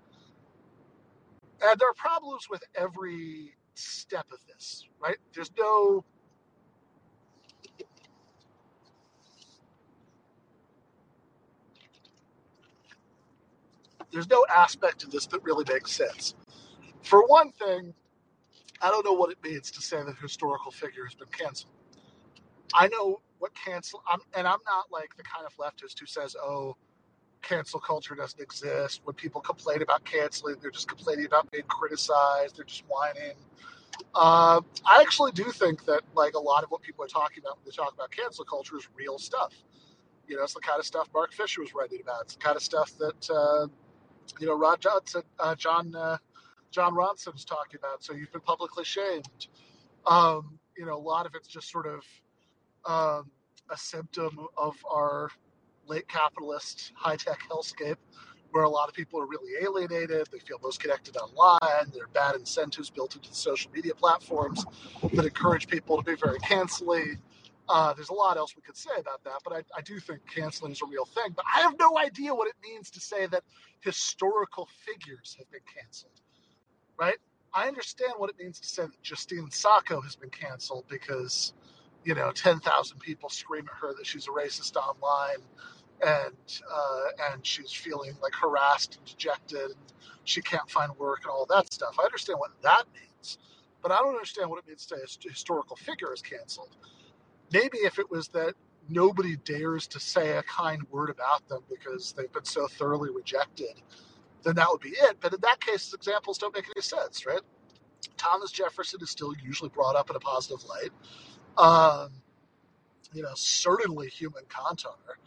And 1.61 1.79
there 1.79 1.89
are 1.89 1.95
problems 1.95 2.49
with 2.49 2.63
every 2.75 3.55
step 3.75 4.27
of 4.31 4.39
this, 4.47 4.85
right? 5.01 5.17
There's 5.33 5.51
no 5.57 6.05
there's 14.11 14.29
no 14.29 14.45
aspect 14.55 15.03
of 15.03 15.11
this 15.11 15.27
that 15.27 15.43
really 15.43 15.65
makes 15.71 15.91
sense. 15.91 16.35
For 17.03 17.25
one 17.27 17.51
thing, 17.53 17.93
I 18.81 18.89
don't 18.89 19.05
know 19.05 19.13
what 19.13 19.31
it 19.31 19.37
means 19.43 19.71
to 19.71 19.81
say 19.81 19.97
that 19.97 20.09
a 20.09 20.21
historical 20.21 20.71
figure 20.71 21.05
has 21.05 21.15
been 21.15 21.29
canceled. 21.29 21.73
I 22.73 22.87
know 22.87 23.21
what 23.39 23.53
cancel, 23.55 24.03
I'm, 24.11 24.19
and 24.35 24.47
I'm 24.47 24.59
not 24.65 24.85
like 24.91 25.15
the 25.15 25.23
kind 25.23 25.45
of 25.45 25.55
leftist 25.57 25.99
who 25.99 26.05
says, 26.05 26.35
"Oh, 26.41 26.75
cancel 27.41 27.79
culture 27.79 28.15
doesn't 28.15 28.41
exist." 28.41 29.01
When 29.03 29.15
people 29.15 29.41
complain 29.41 29.81
about 29.81 30.03
canceling, 30.05 30.57
they're 30.61 30.71
just 30.71 30.87
complaining 30.87 31.25
about 31.25 31.49
being 31.51 31.63
criticized. 31.67 32.57
They're 32.57 32.65
just 32.65 32.83
whining. 32.87 33.35
Uh, 34.15 34.61
I 34.85 35.01
actually 35.01 35.31
do 35.31 35.45
think 35.45 35.85
that 35.85 36.01
like 36.15 36.33
a 36.35 36.39
lot 36.39 36.63
of 36.63 36.71
what 36.71 36.81
people 36.81 37.03
are 37.05 37.09
talking 37.09 37.43
about 37.43 37.57
when 37.57 37.65
they 37.65 37.71
talk 37.71 37.93
about 37.93 38.11
cancel 38.11 38.45
culture 38.45 38.77
is 38.77 38.87
real 38.95 39.17
stuff. 39.17 39.53
You 40.27 40.37
know, 40.37 40.43
it's 40.43 40.53
the 40.53 40.59
kind 40.61 40.79
of 40.79 40.85
stuff 40.85 41.09
Mark 41.13 41.33
Fisher 41.33 41.61
was 41.61 41.73
writing 41.73 42.01
about. 42.01 42.23
It's 42.23 42.35
the 42.35 42.39
kind 42.41 42.55
of 42.55 42.63
stuff 42.63 42.91
that 42.99 43.29
uh, 43.29 43.67
you 44.39 44.47
know 44.47 44.57
Rod 44.57 44.81
Johnson, 44.81 45.23
uh, 45.39 45.55
Jon 45.55 45.95
Jon 46.71 46.93
Ronson 46.93 47.33
talking 47.45 47.79
about. 47.79 48.03
So 48.03 48.13
you've 48.13 48.31
been 48.31 48.41
publicly 48.41 48.83
shamed. 48.83 49.47
Um, 50.05 50.59
you 50.77 50.85
know, 50.85 50.95
a 50.95 50.99
lot 50.99 51.25
of 51.25 51.33
it's 51.35 51.47
just 51.47 51.69
sort 51.69 51.87
of 51.87 52.03
um, 52.85 53.31
a 53.69 53.77
symptom 53.77 54.47
of 54.55 54.75
our 54.89 55.29
late 55.87 56.07
capitalist 56.07 56.91
high 56.95 57.15
tech 57.15 57.39
hellscape 57.49 57.97
where 58.51 58.63
a 58.63 58.69
lot 58.69 58.87
of 58.87 58.95
people 58.95 59.19
are 59.19 59.25
really 59.25 59.51
alienated. 59.61 60.27
They 60.31 60.39
feel 60.39 60.57
most 60.61 60.79
connected 60.79 61.17
online. 61.17 61.91
There 61.93 62.05
are 62.05 62.13
bad 62.13 62.35
incentives 62.35 62.89
built 62.89 63.15
into 63.15 63.29
the 63.29 63.35
social 63.35 63.71
media 63.71 63.93
platforms 63.93 64.63
that 65.13 65.25
encourage 65.25 65.67
people 65.67 65.97
to 65.97 66.03
be 66.03 66.15
very 66.15 66.39
canceling. 66.39 67.17
Uh, 67.67 67.93
there's 67.93 68.09
a 68.09 68.13
lot 68.13 68.37
else 68.37 68.55
we 68.55 68.61
could 68.61 68.77
say 68.77 68.91
about 68.97 69.21
that, 69.25 69.41
but 69.43 69.51
I, 69.53 69.61
I, 69.77 69.81
do 69.81 69.99
think 69.99 70.21
canceling 70.33 70.71
is 70.71 70.81
a 70.81 70.85
real 70.85 71.03
thing. 71.03 71.33
But 71.35 71.43
I 71.53 71.59
have 71.59 71.75
no 71.77 71.97
idea 71.97 72.33
what 72.33 72.47
it 72.47 72.53
means 72.63 72.89
to 72.91 73.01
say 73.01 73.25
that 73.27 73.43
historical 73.81 74.69
figures 74.85 75.35
have 75.37 75.51
been 75.51 75.59
canceled 75.75 76.21
right? 76.99 77.17
I 77.53 77.67
understand 77.69 78.13
what 78.17 78.31
it 78.31 78.37
means 78.39 78.59
to 78.61 78.69
say 78.69 78.83
that 78.83 79.03
Justine 79.03 79.51
Sacco 79.51 80.01
has 80.01 80.15
been 80.17 80.31
canceled 80.31 80.85
because, 80.89 81.53
you 82.05 82.15
know, 82.15 82.31
10,000 82.31 82.99
people 82.99 83.29
scream 83.29 83.67
at 83.69 83.77
her 83.81 83.95
that 83.95 84.07
she's 84.07 84.27
a 84.27 84.31
racist 84.31 84.77
online 84.77 85.43
and 86.05 86.35
uh, 86.71 87.31
and 87.33 87.45
she's 87.45 87.71
feeling 87.73 88.13
like 88.21 88.33
harassed 88.35 88.97
and 88.97 89.05
dejected 89.05 89.61
and 89.71 89.93
she 90.25 90.41
can't 90.41 90.69
find 90.69 90.91
work 90.99 91.21
and 91.23 91.31
all 91.31 91.47
that 91.47 91.73
stuff. 91.73 91.97
I 91.99 92.05
understand 92.05 92.39
what 92.39 92.51
that 92.63 92.85
means, 92.93 93.39
but 93.81 93.91
I 93.91 93.97
don't 93.99 94.15
understand 94.15 94.49
what 94.51 94.59
it 94.59 94.67
means 94.67 94.85
to 94.87 94.97
say 94.97 95.01
a 95.03 95.31
historical 95.31 95.77
figure 95.77 96.13
is 96.13 96.21
canceled. 96.21 96.75
Maybe 97.53 97.79
if 97.79 97.99
it 97.99 98.11
was 98.11 98.29
that 98.29 98.55
nobody 98.89 99.37
dares 99.37 99.87
to 99.89 99.99
say 99.99 100.37
a 100.37 100.43
kind 100.43 100.83
word 100.91 101.09
about 101.11 101.47
them 101.49 101.61
because 101.69 102.13
they've 102.13 102.31
been 102.33 102.45
so 102.45 102.67
thoroughly 102.67 103.11
rejected 103.11 103.81
then 104.43 104.55
that 104.55 104.67
would 104.69 104.81
be 104.81 104.89
it. 104.89 105.17
But 105.19 105.33
in 105.33 105.41
that 105.41 105.59
case, 105.59 105.93
examples 105.93 106.37
don't 106.37 106.53
make 106.53 106.65
any 106.75 106.81
sense, 106.81 107.25
right? 107.25 107.41
Thomas 108.17 108.51
Jefferson 108.51 109.01
is 109.01 109.09
still 109.09 109.33
usually 109.43 109.69
brought 109.69 109.95
up 109.95 110.09
in 110.09 110.15
a 110.15 110.19
positive 110.19 110.63
light. 110.65 110.91
Um, 111.57 112.11
you 113.13 113.23
know, 113.23 113.31
certainly 113.35 114.07
Hume 114.07 114.33
and 114.37 114.47
Kant 114.49 114.85
are. 114.85 115.17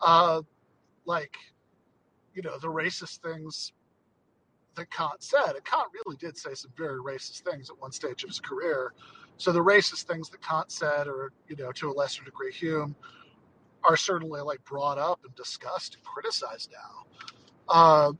Uh, 0.00 0.42
like, 1.04 1.36
you 2.34 2.42
know, 2.42 2.58
the 2.58 2.68
racist 2.68 3.18
things 3.18 3.72
that 4.74 4.90
Kant 4.90 5.22
said, 5.22 5.54
and 5.54 5.64
Kant 5.64 5.88
really 5.92 6.16
did 6.16 6.36
say 6.36 6.54
some 6.54 6.72
very 6.76 6.98
racist 6.98 7.40
things 7.40 7.70
at 7.70 7.78
one 7.78 7.92
stage 7.92 8.22
of 8.22 8.30
his 8.30 8.40
career. 8.40 8.92
So 9.36 9.52
the 9.52 9.62
racist 9.62 10.04
things 10.04 10.28
that 10.30 10.40
Kant 10.40 10.70
said, 10.70 11.08
or, 11.08 11.32
you 11.48 11.56
know, 11.56 11.72
to 11.72 11.90
a 11.90 11.92
lesser 11.92 12.24
degree, 12.24 12.52
Hume, 12.52 12.94
are 13.84 13.96
certainly 13.96 14.40
like 14.40 14.64
brought 14.64 14.98
up 14.98 15.20
and 15.24 15.34
discussed 15.34 15.96
and 15.96 16.04
criticized 16.04 16.72
now. 16.72 17.06
Uh, 17.68 18.12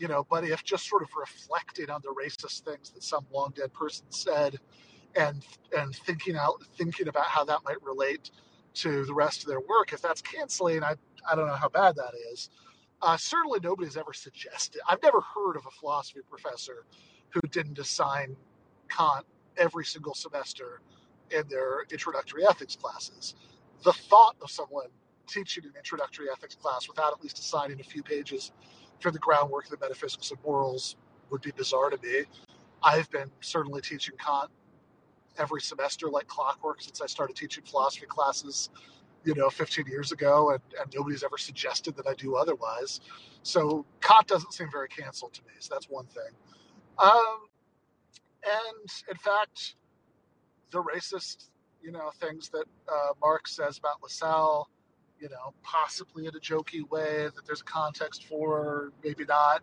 you 0.00 0.08
know, 0.08 0.26
but 0.30 0.44
if 0.44 0.64
just 0.64 0.88
sort 0.88 1.02
of 1.02 1.10
reflecting 1.14 1.90
on 1.90 2.00
the 2.02 2.08
racist 2.08 2.62
things 2.62 2.90
that 2.90 3.04
some 3.04 3.26
long 3.30 3.52
dead 3.54 3.72
person 3.74 4.06
said 4.08 4.58
and 5.14 5.44
and 5.76 5.94
thinking 5.94 6.36
out 6.36 6.64
thinking 6.78 7.06
about 7.08 7.26
how 7.26 7.44
that 7.44 7.60
might 7.64 7.80
relate 7.82 8.30
to 8.72 9.04
the 9.04 9.12
rest 9.12 9.42
of 9.42 9.48
their 9.48 9.60
work, 9.60 9.92
if 9.92 10.00
that's 10.00 10.22
canceling, 10.22 10.82
I 10.82 10.94
I 11.30 11.36
don't 11.36 11.46
know 11.46 11.54
how 11.54 11.68
bad 11.68 11.96
that 11.96 12.14
is. 12.32 12.48
Uh, 13.02 13.16
certainly 13.18 13.60
nobody's 13.62 13.98
ever 13.98 14.14
suggested. 14.14 14.80
I've 14.88 15.02
never 15.02 15.20
heard 15.20 15.56
of 15.56 15.66
a 15.66 15.70
philosophy 15.70 16.20
professor 16.28 16.86
who 17.30 17.40
didn't 17.50 17.78
assign 17.78 18.36
Kant 18.88 19.26
every 19.58 19.84
single 19.84 20.14
semester 20.14 20.80
in 21.30 21.46
their 21.48 21.84
introductory 21.90 22.46
ethics 22.48 22.76
classes. 22.76 23.34
The 23.84 23.92
thought 23.92 24.36
of 24.42 24.50
someone 24.50 24.88
teaching 25.26 25.64
an 25.64 25.72
introductory 25.76 26.26
ethics 26.32 26.54
class 26.54 26.88
without 26.88 27.12
at 27.12 27.22
least 27.22 27.38
assigning 27.38 27.80
a 27.80 27.84
few 27.84 28.02
pages 28.02 28.52
for 29.00 29.10
the 29.10 29.18
groundwork 29.18 29.64
of 29.64 29.70
the 29.70 29.78
metaphysics 29.80 30.30
of 30.30 30.42
morals 30.44 30.96
would 31.30 31.42
be 31.42 31.52
bizarre 31.52 31.90
to 31.90 31.98
me. 32.02 32.24
I've 32.82 33.10
been 33.10 33.30
certainly 33.40 33.80
teaching 33.82 34.16
Kant 34.18 34.50
every 35.38 35.60
semester 35.60 36.08
like 36.08 36.26
clockwork 36.28 36.82
since 36.82 37.00
I 37.00 37.06
started 37.06 37.36
teaching 37.36 37.64
philosophy 37.64 38.06
classes, 38.06 38.70
you 39.24 39.34
know, 39.34 39.50
15 39.50 39.86
years 39.86 40.12
ago, 40.12 40.50
and, 40.52 40.60
and 40.80 40.92
nobody's 40.94 41.24
ever 41.24 41.38
suggested 41.38 41.96
that 41.96 42.06
I 42.06 42.14
do 42.14 42.36
otherwise. 42.36 43.00
So 43.42 43.86
Kant 44.00 44.26
doesn't 44.28 44.52
seem 44.54 44.70
very 44.70 44.88
canceled 44.88 45.34
to 45.34 45.42
me. 45.42 45.54
So 45.60 45.74
that's 45.74 45.88
one 45.90 46.06
thing. 46.06 46.32
Um, 46.98 47.48
and 48.44 48.90
in 49.10 49.16
fact, 49.16 49.76
the 50.70 50.82
racist, 50.82 51.50
you 51.82 51.92
know, 51.92 52.10
things 52.20 52.50
that 52.50 52.66
uh, 52.88 53.14
Marx 53.20 53.56
says 53.56 53.78
about 53.78 54.02
Lassalle 54.02 54.68
you 55.20 55.28
know, 55.28 55.52
possibly 55.62 56.26
in 56.26 56.34
a 56.34 56.40
jokey 56.40 56.88
way 56.90 57.28
that 57.34 57.46
there's 57.46 57.60
a 57.60 57.64
context 57.64 58.24
for, 58.24 58.92
maybe 59.04 59.24
not, 59.24 59.62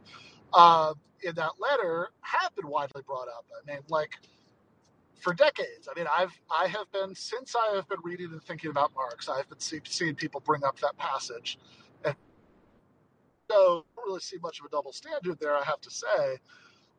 uh, 0.54 0.94
in 1.24 1.34
that 1.36 1.54
letter 1.60 2.10
have 2.22 2.56
been 2.56 2.68
widely 2.68 3.02
brought 3.06 3.28
up. 3.28 3.46
I 3.52 3.72
mean, 3.72 3.82
like, 3.90 4.12
for 5.20 5.34
decades. 5.34 5.88
I 5.90 5.98
mean, 5.98 6.08
I've 6.16 6.32
I 6.50 6.68
have 6.68 6.92
been 6.92 7.16
since 7.16 7.56
I 7.56 7.76
have 7.76 7.88
been 7.90 8.00
reading 8.04 8.28
and 8.32 8.44
thinking 8.44 8.70
about 8.70 8.94
Marx. 8.96 9.28
I've 9.28 9.50
been 9.50 9.60
see, 9.60 9.82
seeing 9.86 10.16
people 10.16 10.42
bring 10.42 10.64
up 10.64 10.80
that 10.80 10.96
passage, 10.98 11.58
and 12.06 12.16
so 13.50 13.56
I 13.56 13.82
don't 13.96 14.08
really 14.08 14.20
see 14.20 14.38
much 14.42 14.60
of 14.60 14.66
a 14.66 14.70
double 14.70 14.94
standard 14.94 15.40
there. 15.40 15.56
I 15.56 15.64
have 15.64 15.82
to 15.82 15.92
say. 15.92 16.38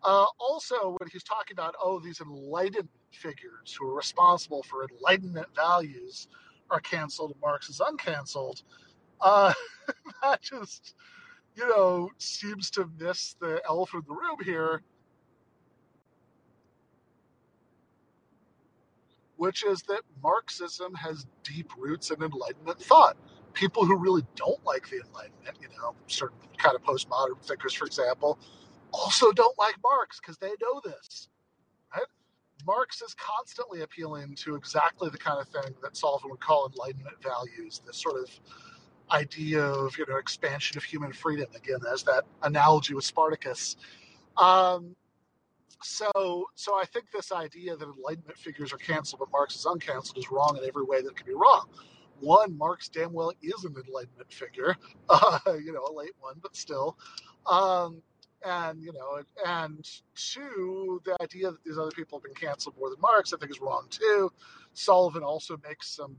Uh, 0.03 0.27
also, 0.39 0.97
when 0.99 1.09
he's 1.13 1.25
talking 1.25 1.55
about 1.55 1.75
oh 1.83 2.01
these 2.01 2.21
enlightened 2.21 2.89
figures 3.13 3.77
who 3.79 3.89
are 3.89 3.95
responsible 3.95 4.63
for 4.65 4.85
enlightenment 4.85 5.49
values 5.55 6.29
are 6.71 6.81
canceled 6.81 7.33
and 7.33 7.41
Marx 7.41 7.69
is 7.69 7.81
uncanceled, 7.81 8.63
uh, 9.21 9.53
that 10.23 10.43
just 10.43 10.95
you 11.57 11.69
know 11.69 12.11
seems 12.19 12.71
to 12.73 12.91
miss 12.99 13.37
the 13.41 13.61
elephant 13.69 14.05
in 14.09 14.15
the 14.15 14.21
room 14.21 14.37
here 14.45 14.83
which 19.37 19.65
is 19.65 19.83
that 19.83 20.03
Marxism 20.23 20.95
has 20.95 21.27
deep 21.45 21.71
roots 21.79 22.11
in 22.11 22.23
Enlightenment 22.23 22.81
thought. 22.83 23.17
People 23.55 23.85
who 23.85 23.97
really 23.97 24.23
don't 24.37 24.65
like 24.65 24.89
the 24.91 25.01
Enlightenment, 25.07 25.59
you 25.61 25.69
know, 25.79 25.95
certain 26.07 26.39
kind 26.59 26.77
of 26.77 26.83
postmodern 26.83 27.41
thinkers, 27.43 27.73
for 27.75 27.87
example, 27.87 28.39
also 28.93 29.33
don't 29.33 29.59
like 29.59 29.77
Marx 29.83 30.21
because 30.21 30.39
they 30.39 30.53
know 30.63 30.81
this. 30.85 31.29
Right? 31.95 32.07
Marx 32.69 33.01
is 33.01 33.15
constantly 33.15 33.81
appealing 33.81 34.35
to 34.35 34.55
exactly 34.55 35.09
the 35.09 35.17
kind 35.17 35.41
of 35.41 35.49
thing 35.49 35.75
that 35.83 35.97
Sullivan 35.97 36.29
would 36.29 36.41
call 36.41 36.71
Enlightenment 36.71 37.17
values, 37.23 37.81
this 37.87 37.97
sort 37.97 38.21
of 38.21 38.29
idea 39.11 39.65
of 39.65 39.97
you 39.97 40.05
know 40.07 40.19
expansion 40.19 40.77
of 40.77 40.85
human 40.85 41.11
freedom. 41.11 41.47
Again, 41.57 41.81
as 41.91 42.03
that 42.03 42.25
analogy 42.43 42.93
with 42.93 43.05
Spartacus. 43.05 43.77
Um, 44.37 44.95
so, 45.83 46.51
so 46.57 46.75
I 46.75 46.85
think 46.85 47.07
this 47.11 47.33
idea 47.33 47.75
that 47.75 47.89
Enlightenment 47.89 48.37
figures 48.37 48.71
are 48.75 48.79
canceled, 48.79 49.21
but 49.21 49.31
Marx 49.33 49.57
is 49.57 49.65
uncanceled, 49.65 50.19
is 50.19 50.31
wrong 50.31 50.59
in 50.61 50.69
every 50.69 50.85
way 50.85 51.01
that 51.01 51.17
can 51.17 51.27
be 51.27 51.33
wrong. 51.33 51.69
One, 52.21 52.59
Marx 52.59 52.91
damn 52.91 53.15
well 53.15 53.33
is 53.41 53.65
an 53.65 53.77
Enlightenment 53.87 54.31
figure, 54.31 54.77
uh, 55.09 55.39
you 55.47 55.73
know, 55.73 55.87
a 55.89 55.93
late 55.93 56.13
one, 56.21 56.35
but 56.43 56.55
still. 56.55 56.99
Um, 57.47 58.03
and 58.45 58.83
you 58.83 58.93
know, 58.93 59.23
and 59.47 59.89
two, 60.15 61.01
the 61.05 61.17
idea 61.21 61.51
that 61.51 61.63
these 61.65 61.79
other 61.79 61.91
people 61.91 62.19
have 62.19 62.25
been 62.25 62.35
canceled 62.35 62.77
more 62.79 62.91
than 62.91 63.01
Marx, 63.01 63.33
I 63.33 63.39
think, 63.39 63.51
is 63.51 63.61
wrong 63.61 63.87
too. 63.91 64.31
Sullivan 64.75 65.23
also 65.23 65.59
makes 65.67 65.89
some 65.89 66.17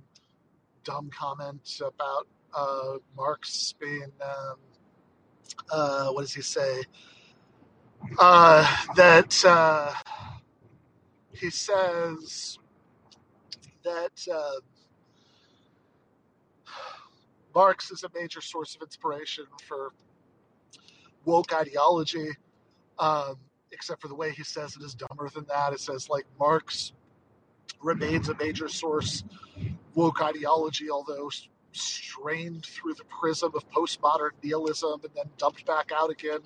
dumb 0.84 1.09
comment 1.09 1.82
about 1.82 2.28
uh, 2.53 2.97
Marx 3.15 3.74
being, 3.80 4.11
um, 4.22 4.55
uh, 5.72 6.09
what 6.09 6.22
does 6.22 6.34
he 6.34 6.41
say? 6.41 6.82
uh, 8.17 8.78
that 8.95 9.43
uh, 9.45 9.93
he 11.34 11.49
says 11.49 12.57
that 13.84 14.28
uh, 14.34 14.59
Marx 17.53 17.91
is 17.91 18.03
a 18.03 18.09
major 18.13 18.41
source 18.41 18.76
of 18.76 18.82
inspiration 18.82 19.45
for 19.67 19.91
woke 21.26 21.53
ideology, 21.53 22.30
um, 22.97 23.36
except 23.72 24.01
for 24.01 24.07
the 24.07 24.15
way 24.15 24.32
he 24.32 24.43
says 24.43 24.76
it 24.76 24.84
is 24.84 24.95
dumber 24.95 25.30
than 25.30 25.45
that. 25.45 25.74
It 25.74 25.80
says, 25.80 26.09
like, 26.09 26.26
Marx 26.39 26.93
remains 27.82 28.30
a 28.30 28.36
major 28.36 28.67
source 28.67 29.24
woke 29.95 30.22
ideology, 30.22 30.89
although 30.89 31.30
strained 31.72 32.65
through 32.65 32.93
the 32.95 33.03
prism 33.05 33.51
of 33.55 33.70
postmodern 33.70 34.32
nihilism 34.43 35.01
and 35.03 35.11
then 35.15 35.26
dumped 35.38 35.65
back 35.65 35.91
out 35.95 36.09
again 36.09 36.39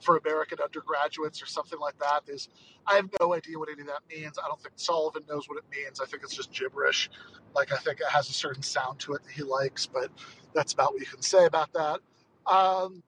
for 0.00 0.16
American 0.18 0.58
undergraduates 0.62 1.42
or 1.42 1.46
something 1.46 1.78
like 1.78 1.98
that. 1.98 2.20
There's, 2.26 2.48
I 2.86 2.96
have 2.96 3.08
no 3.20 3.34
idea 3.34 3.58
what 3.58 3.68
any 3.70 3.82
of 3.82 3.86
that 3.86 4.00
means. 4.10 4.38
I 4.42 4.46
don't 4.48 4.60
think 4.60 4.74
Sullivan 4.76 5.22
knows 5.28 5.48
what 5.48 5.58
it 5.58 5.64
means. 5.74 6.00
I 6.00 6.06
think 6.06 6.22
it's 6.22 6.34
just 6.34 6.52
gibberish. 6.52 7.10
Like 7.54 7.72
I 7.72 7.76
think 7.76 8.00
it 8.00 8.08
has 8.08 8.28
a 8.28 8.32
certain 8.32 8.62
sound 8.62 8.98
to 9.00 9.14
it 9.14 9.22
that 9.24 9.32
he 9.32 9.42
likes, 9.42 9.86
but 9.86 10.10
that's 10.54 10.72
about 10.72 10.92
what 10.92 11.00
you 11.00 11.06
can 11.06 11.22
say 11.22 11.46
about 11.46 11.72
that. 11.72 12.00
Um, 12.46 13.02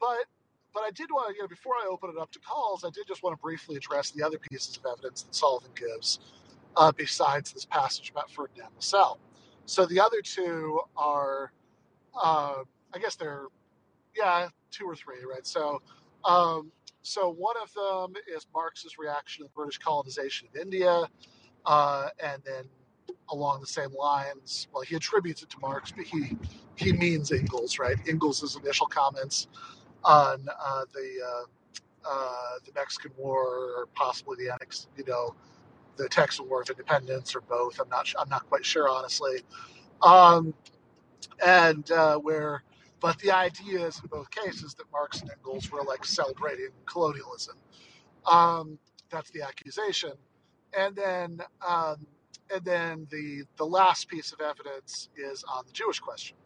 but 0.00 0.26
but 0.74 0.82
I 0.82 0.90
did 0.90 1.10
want 1.10 1.28
to, 1.30 1.34
you 1.34 1.42
know, 1.42 1.48
before 1.48 1.74
I 1.74 1.86
open 1.90 2.10
it 2.10 2.20
up 2.20 2.30
to 2.32 2.38
calls, 2.40 2.84
I 2.84 2.90
did 2.90 3.06
just 3.06 3.22
want 3.22 3.36
to 3.36 3.40
briefly 3.40 3.76
address 3.76 4.10
the 4.10 4.22
other 4.22 4.38
pieces 4.38 4.76
of 4.76 4.86
evidence 4.90 5.22
that 5.22 5.34
Sullivan 5.34 5.70
gives, 5.74 6.20
uh, 6.76 6.92
besides 6.92 7.52
this 7.52 7.64
passage 7.64 8.10
about 8.10 8.30
Ferdinand 8.30 8.70
Lassalle. 8.76 9.18
So 9.66 9.86
the 9.86 10.00
other 10.00 10.20
two 10.22 10.80
are, 10.96 11.52
uh, 12.20 12.62
I 12.92 12.98
guess 12.98 13.16
they're, 13.16 13.46
yeah, 14.16 14.48
two 14.70 14.84
or 14.84 14.96
three, 14.96 15.24
right? 15.28 15.46
So 15.46 15.82
um, 16.24 16.72
so 17.02 17.30
one 17.30 17.56
of 17.62 17.72
them 17.72 18.14
is 18.34 18.46
Marx's 18.54 18.98
reaction 18.98 19.44
to 19.44 19.48
the 19.48 19.54
British 19.54 19.78
colonization 19.78 20.48
of 20.48 20.60
India, 20.60 21.04
uh, 21.64 22.08
and 22.22 22.42
then 22.44 22.64
along 23.30 23.60
the 23.60 23.66
same 23.66 23.92
lines, 23.94 24.68
well, 24.72 24.82
he 24.82 24.96
attributes 24.96 25.42
it 25.42 25.50
to 25.50 25.58
Marx, 25.60 25.92
but 25.92 26.04
he 26.04 26.36
he 26.76 26.92
means 26.92 27.32
Engels, 27.32 27.78
right? 27.78 27.96
Engels' 28.08 28.56
initial 28.56 28.86
comments 28.86 29.48
on 30.04 30.46
uh, 30.48 30.84
the 30.94 31.10
uh, 31.26 31.44
uh, 32.08 32.58
the 32.64 32.72
Mexican 32.74 33.12
War, 33.18 33.46
or 33.78 33.86
possibly 33.94 34.36
the 34.44 34.52
annex, 34.52 34.88
you 34.96 35.04
know, 35.06 35.34
the 35.96 36.08
Texan 36.08 36.48
War 36.48 36.62
of 36.62 36.70
Independence, 36.70 37.34
or 37.36 37.42
both. 37.42 37.80
I'm 37.80 37.88
not 37.88 38.12
I'm 38.18 38.28
not 38.28 38.48
quite 38.48 38.64
sure, 38.64 38.88
honestly. 38.88 39.42
Um, 40.02 40.54
and 41.44 41.90
uh, 41.90 42.18
where 42.18 42.62
but 43.00 43.18
the 43.20 43.32
idea 43.32 43.86
is 43.86 44.00
in 44.00 44.08
both 44.08 44.30
cases 44.30 44.74
that 44.74 44.84
Marx 44.92 45.22
and 45.22 45.30
Engels 45.30 45.70
were 45.72 45.82
like 45.82 46.04
celebrating 46.04 46.70
colonialism. 46.86 47.56
Um, 48.30 48.78
that's 49.10 49.30
the 49.30 49.42
accusation. 49.42 50.12
And 50.78 50.94
then, 50.96 51.40
um, 51.66 52.06
and 52.54 52.64
then 52.64 53.06
the 53.10 53.44
the 53.56 53.66
last 53.66 54.08
piece 54.08 54.32
of 54.32 54.40
evidence 54.40 55.08
is 55.16 55.44
on 55.44 55.64
the 55.66 55.72
Jewish 55.72 56.00
question. 56.00 56.36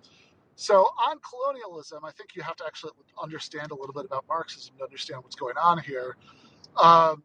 So 0.56 0.76
on 1.08 1.18
colonialism, 1.20 2.04
I 2.04 2.12
think 2.12 2.36
you 2.36 2.42
have 2.42 2.56
to 2.56 2.66
actually 2.66 2.92
understand 3.22 3.70
a 3.72 3.74
little 3.74 3.92
bit 3.94 4.04
about 4.04 4.24
Marxism 4.28 4.76
to 4.78 4.84
understand 4.84 5.22
what's 5.22 5.36
going 5.36 5.56
on 5.56 5.78
here. 5.78 6.16
Um, 6.76 7.22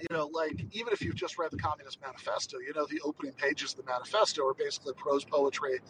you 0.00 0.06
know, 0.16 0.26
like 0.28 0.54
even 0.72 0.92
if 0.92 1.02
you've 1.02 1.14
just 1.14 1.38
read 1.38 1.50
the 1.50 1.58
Communist 1.58 2.00
Manifesto, 2.02 2.58
you 2.58 2.72
know 2.74 2.86
the 2.90 3.00
opening 3.04 3.32
pages 3.34 3.72
of 3.72 3.84
the 3.84 3.90
manifesto 3.90 4.46
are 4.46 4.54
basically 4.54 4.94
prose 4.94 5.24
poetry 5.24 5.80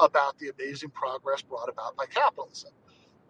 about 0.00 0.38
the 0.38 0.50
amazing 0.58 0.90
progress 0.90 1.42
brought 1.42 1.68
about 1.68 1.96
by 1.96 2.06
capitalism. 2.06 2.72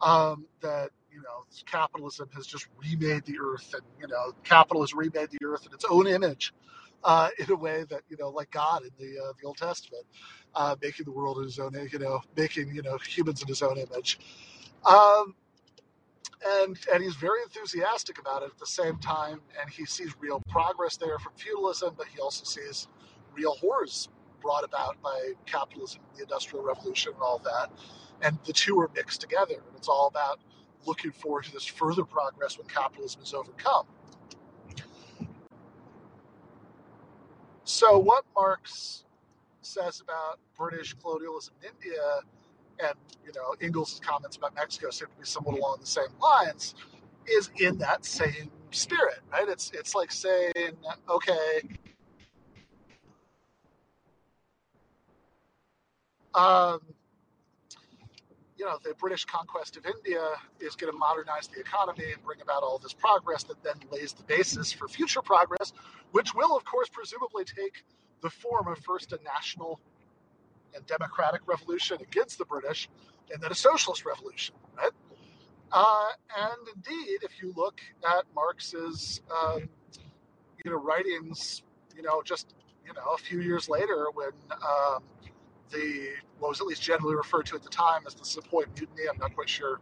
Um, 0.01 0.47
that 0.63 0.91
you 1.13 1.23
know, 1.23 1.45
capitalism 1.67 2.29
has 2.35 2.47
just 2.47 2.69
remade 2.79 3.25
the 3.25 3.39
earth, 3.41 3.73
and 3.75 3.83
you 4.01 4.09
know, 4.09 4.33
capital 4.45 4.83
has 4.83 4.95
remade 4.95 5.31
the 5.31 5.45
earth 5.45 5.67
in 5.67 5.73
its 5.75 5.85
own 5.89 6.07
image, 6.07 6.53
uh, 7.07 7.31
in 7.41 7.51
a 7.53 7.57
way 7.57 7.87
that 7.91 8.03
you 8.11 8.19
know, 8.21 8.31
like 8.31 8.53
God 8.53 8.83
in 8.85 8.91
the 8.99 9.21
uh, 9.23 9.33
the 9.41 9.49
Old 9.49 9.59
Testament, 9.59 10.05
uh, 10.57 10.77
making 10.83 11.07
the 11.07 11.13
world 11.13 11.39
in 11.39 11.45
His 11.47 11.61
own, 11.61 11.75
you 11.93 12.01
know, 12.01 12.23
making 12.37 12.75
you 12.75 12.83
know 12.83 12.99
humans 12.99 13.43
in 13.43 13.49
His 13.49 13.63
own 13.63 13.79
image. 13.79 14.21
Um, 14.87 15.37
and 16.47 16.79
and 16.95 17.03
he's 17.03 17.17
very 17.17 17.43
enthusiastic 17.43 18.19
about 18.21 18.43
it 18.43 18.47
at 18.53 18.59
the 18.59 18.67
same 18.67 18.99
time, 18.99 19.41
and 19.61 19.71
he 19.71 19.87
sees 19.87 20.15
real 20.21 20.43
progress 20.51 20.97
there 20.97 21.19
from 21.21 21.33
feudalism, 21.37 21.95
but 21.99 22.09
he 22.09 22.21
also 22.21 22.45
sees 22.45 22.89
real 23.35 23.55
horrors 23.57 24.09
brought 24.43 24.65
about 24.65 25.01
by 25.03 25.33
capitalism, 25.47 26.03
the 26.17 26.23
Industrial 26.23 26.65
Revolution, 26.65 27.13
and 27.15 27.23
all 27.23 27.41
that. 27.41 27.71
And 28.23 28.39
the 28.47 28.55
two 28.55 28.81
are 28.81 28.91
mixed 28.97 29.21
together. 29.21 29.55
And 29.55 29.77
it's 29.77 29.89
all 29.89 30.09
about 30.09 30.41
looking 30.87 31.13
forward 31.13 31.45
to 31.47 31.53
this 31.53 31.67
further 31.67 32.05
progress 32.05 32.59
when 32.59 32.69
capitalism 32.69 33.23
is 33.23 33.35
overcome. 33.35 33.87
So, 37.67 37.99
what 37.99 38.25
Marx 38.37 39.05
says 39.63 40.01
about 40.01 40.39
British 40.57 40.95
colonialism 40.95 41.55
in 41.63 41.71
India 41.75 42.21
and 42.79 42.95
you 43.25 43.33
know 43.35 43.55
Engels' 43.61 44.01
comments 44.05 44.37
about 44.37 44.55
Mexico 44.55 44.91
seem 44.91 45.09
to 45.09 45.21
be 45.21 45.27
somewhat 45.27 45.59
along 45.59 45.79
the 45.81 45.87
same 45.87 46.07
lines, 46.23 46.77
is 47.27 47.51
in 47.57 47.79
that 47.79 48.05
same 48.05 48.53
spirit, 48.71 49.19
right? 49.33 49.49
It's 49.49 49.73
it's 49.75 49.95
like 49.97 50.13
saying, 50.13 50.77
okay, 51.11 51.63
Um, 56.37 56.81
you 58.59 58.65
know, 58.65 58.79
the 58.83 58.95
British 58.95 59.25
conquest 59.25 59.77
of 59.77 59.87
India 59.87 60.23
is 60.61 60.77
going 60.77 60.93
to 60.93 60.99
modernize 60.99 61.49
the 61.49 61.61
economy 61.61 62.13
and 62.13 62.23
bring 62.25 62.41
about 62.41 62.63
all 62.63 62.79
this 62.79 62.93
progress 62.93 63.43
that 63.45 63.63
then 63.63 63.75
lays 63.91 64.13
the 64.13 64.23
basis 64.25 64.73
for 64.73 64.89
future 64.89 65.23
progress, 65.23 65.73
which 66.13 66.35
will, 66.35 66.57
of 66.57 66.65
course, 66.65 66.89
presumably 66.89 67.45
take 67.45 67.85
the 68.23 68.31
form 68.31 68.69
of 68.69 68.79
first 68.79 69.13
a 69.13 69.19
national 69.25 69.81
and 70.75 70.87
democratic 70.87 71.43
revolution 71.47 71.99
against 72.01 72.39
the 72.39 72.45
British, 72.45 72.89
and 73.33 73.43
then 73.43 73.51
a 73.51 73.55
socialist 73.55 74.05
revolution, 74.05 74.55
right? 74.77 74.91
Uh, 75.73 76.09
and 76.37 76.69
indeed, 76.75 77.19
if 77.23 77.43
you 77.43 77.53
look 77.57 77.81
at 78.05 78.25
Marx's, 78.35 79.21
um, 79.31 79.69
you 80.65 80.71
know, 80.71 80.77
writings, 80.79 81.63
you 81.95 82.03
know, 82.03 82.23
just 82.23 82.55
you 82.87 82.93
know, 82.95 83.03
a 83.15 83.19
few 83.19 83.41
years 83.41 83.69
later, 83.69 84.07
when 84.15 84.31
um, 84.53 85.03
the 85.71 86.11
what 86.39 86.49
was 86.51 86.61
at 86.61 86.67
least 86.67 86.83
generally 86.83 87.15
referred 87.15 87.47
to 87.47 87.57
at 87.57 87.63
the 87.63 87.69
time 87.69 88.03
as 88.07 88.15
the 88.15 88.25
Sepoy 88.25 88.65
Mutiny. 88.75 89.09
I'm 89.11 89.19
not 89.19 89.35
quite 89.35 89.49
sure 89.49 89.81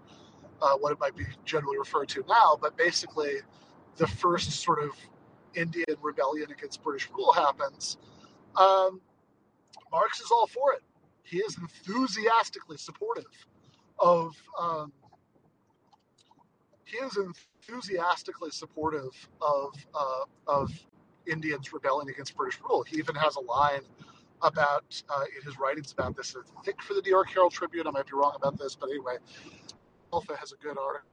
uh, 0.62 0.76
what 0.78 0.93
it 0.93 1.01
might 1.01 1.16
be 1.16 1.24
generally 1.45 1.78
referred 1.78 2.09
to 2.11 2.24
now, 2.28 2.57
but 2.61 2.76
basically, 2.76 3.39
the 3.97 4.07
first 4.07 4.51
sort 4.53 4.82
of 4.82 4.91
Indian 5.55 5.97
rebellion 6.01 6.51
against 6.51 6.82
British 6.82 7.09
rule 7.11 7.32
happens, 7.32 7.99
um, 8.57 9.01
Marx 9.91 10.20
is 10.20 10.30
all 10.30 10.47
for 10.47 10.72
it. 10.72 10.82
He 11.22 11.39
is 11.39 11.57
enthusiastically 11.59 12.76
supportive 12.76 13.24
of. 13.99 14.35
Um, 14.59 14.93
he 16.85 16.99
is 16.99 17.16
enthusiastically 17.16 18.51
supportive 18.51 19.28
of 19.41 19.74
uh, 19.95 20.24
of 20.47 20.70
Indians 21.26 21.72
rebelling 21.72 22.09
against 22.11 22.37
British 22.37 22.61
rule. 22.61 22.82
He 22.82 22.99
even 22.99 23.14
has 23.16 23.37
a 23.37 23.41
line 23.41 23.80
about 24.45 25.03
uh, 25.09 25.25
in 25.37 25.43
his 25.45 25.59
writings 25.59 25.93
about 25.93 26.17
this. 26.17 26.37
I 26.37 26.63
think 26.63 26.83
for 26.83 26.95
the 26.95 27.03
New 27.03 27.11
York 27.11 27.31
Herald 27.31 27.53
Tribune, 27.53 27.87
I 27.89 27.91
might 27.91 28.07
be 28.07 28.13
wrong 28.15 28.35
about 28.37 28.59
this, 28.59 28.77
but 28.77 28.91
anyway, 28.91 29.17
Alpha 30.13 30.37
has 30.37 30.53
a 30.53 30.57
good 30.57 30.79
article. 30.79 31.09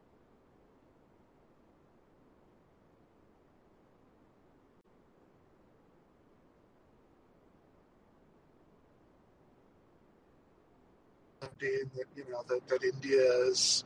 Being 11.58 11.92
that 11.96 12.06
you 12.16 12.26
know 12.32 12.44
that, 12.48 12.68
that 12.68 12.84
India 12.84 13.22
is, 13.48 13.84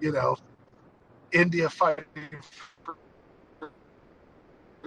you 0.00 0.12
know, 0.12 0.36
India 1.32 1.68
fighting 1.68 2.06
for 2.82 2.96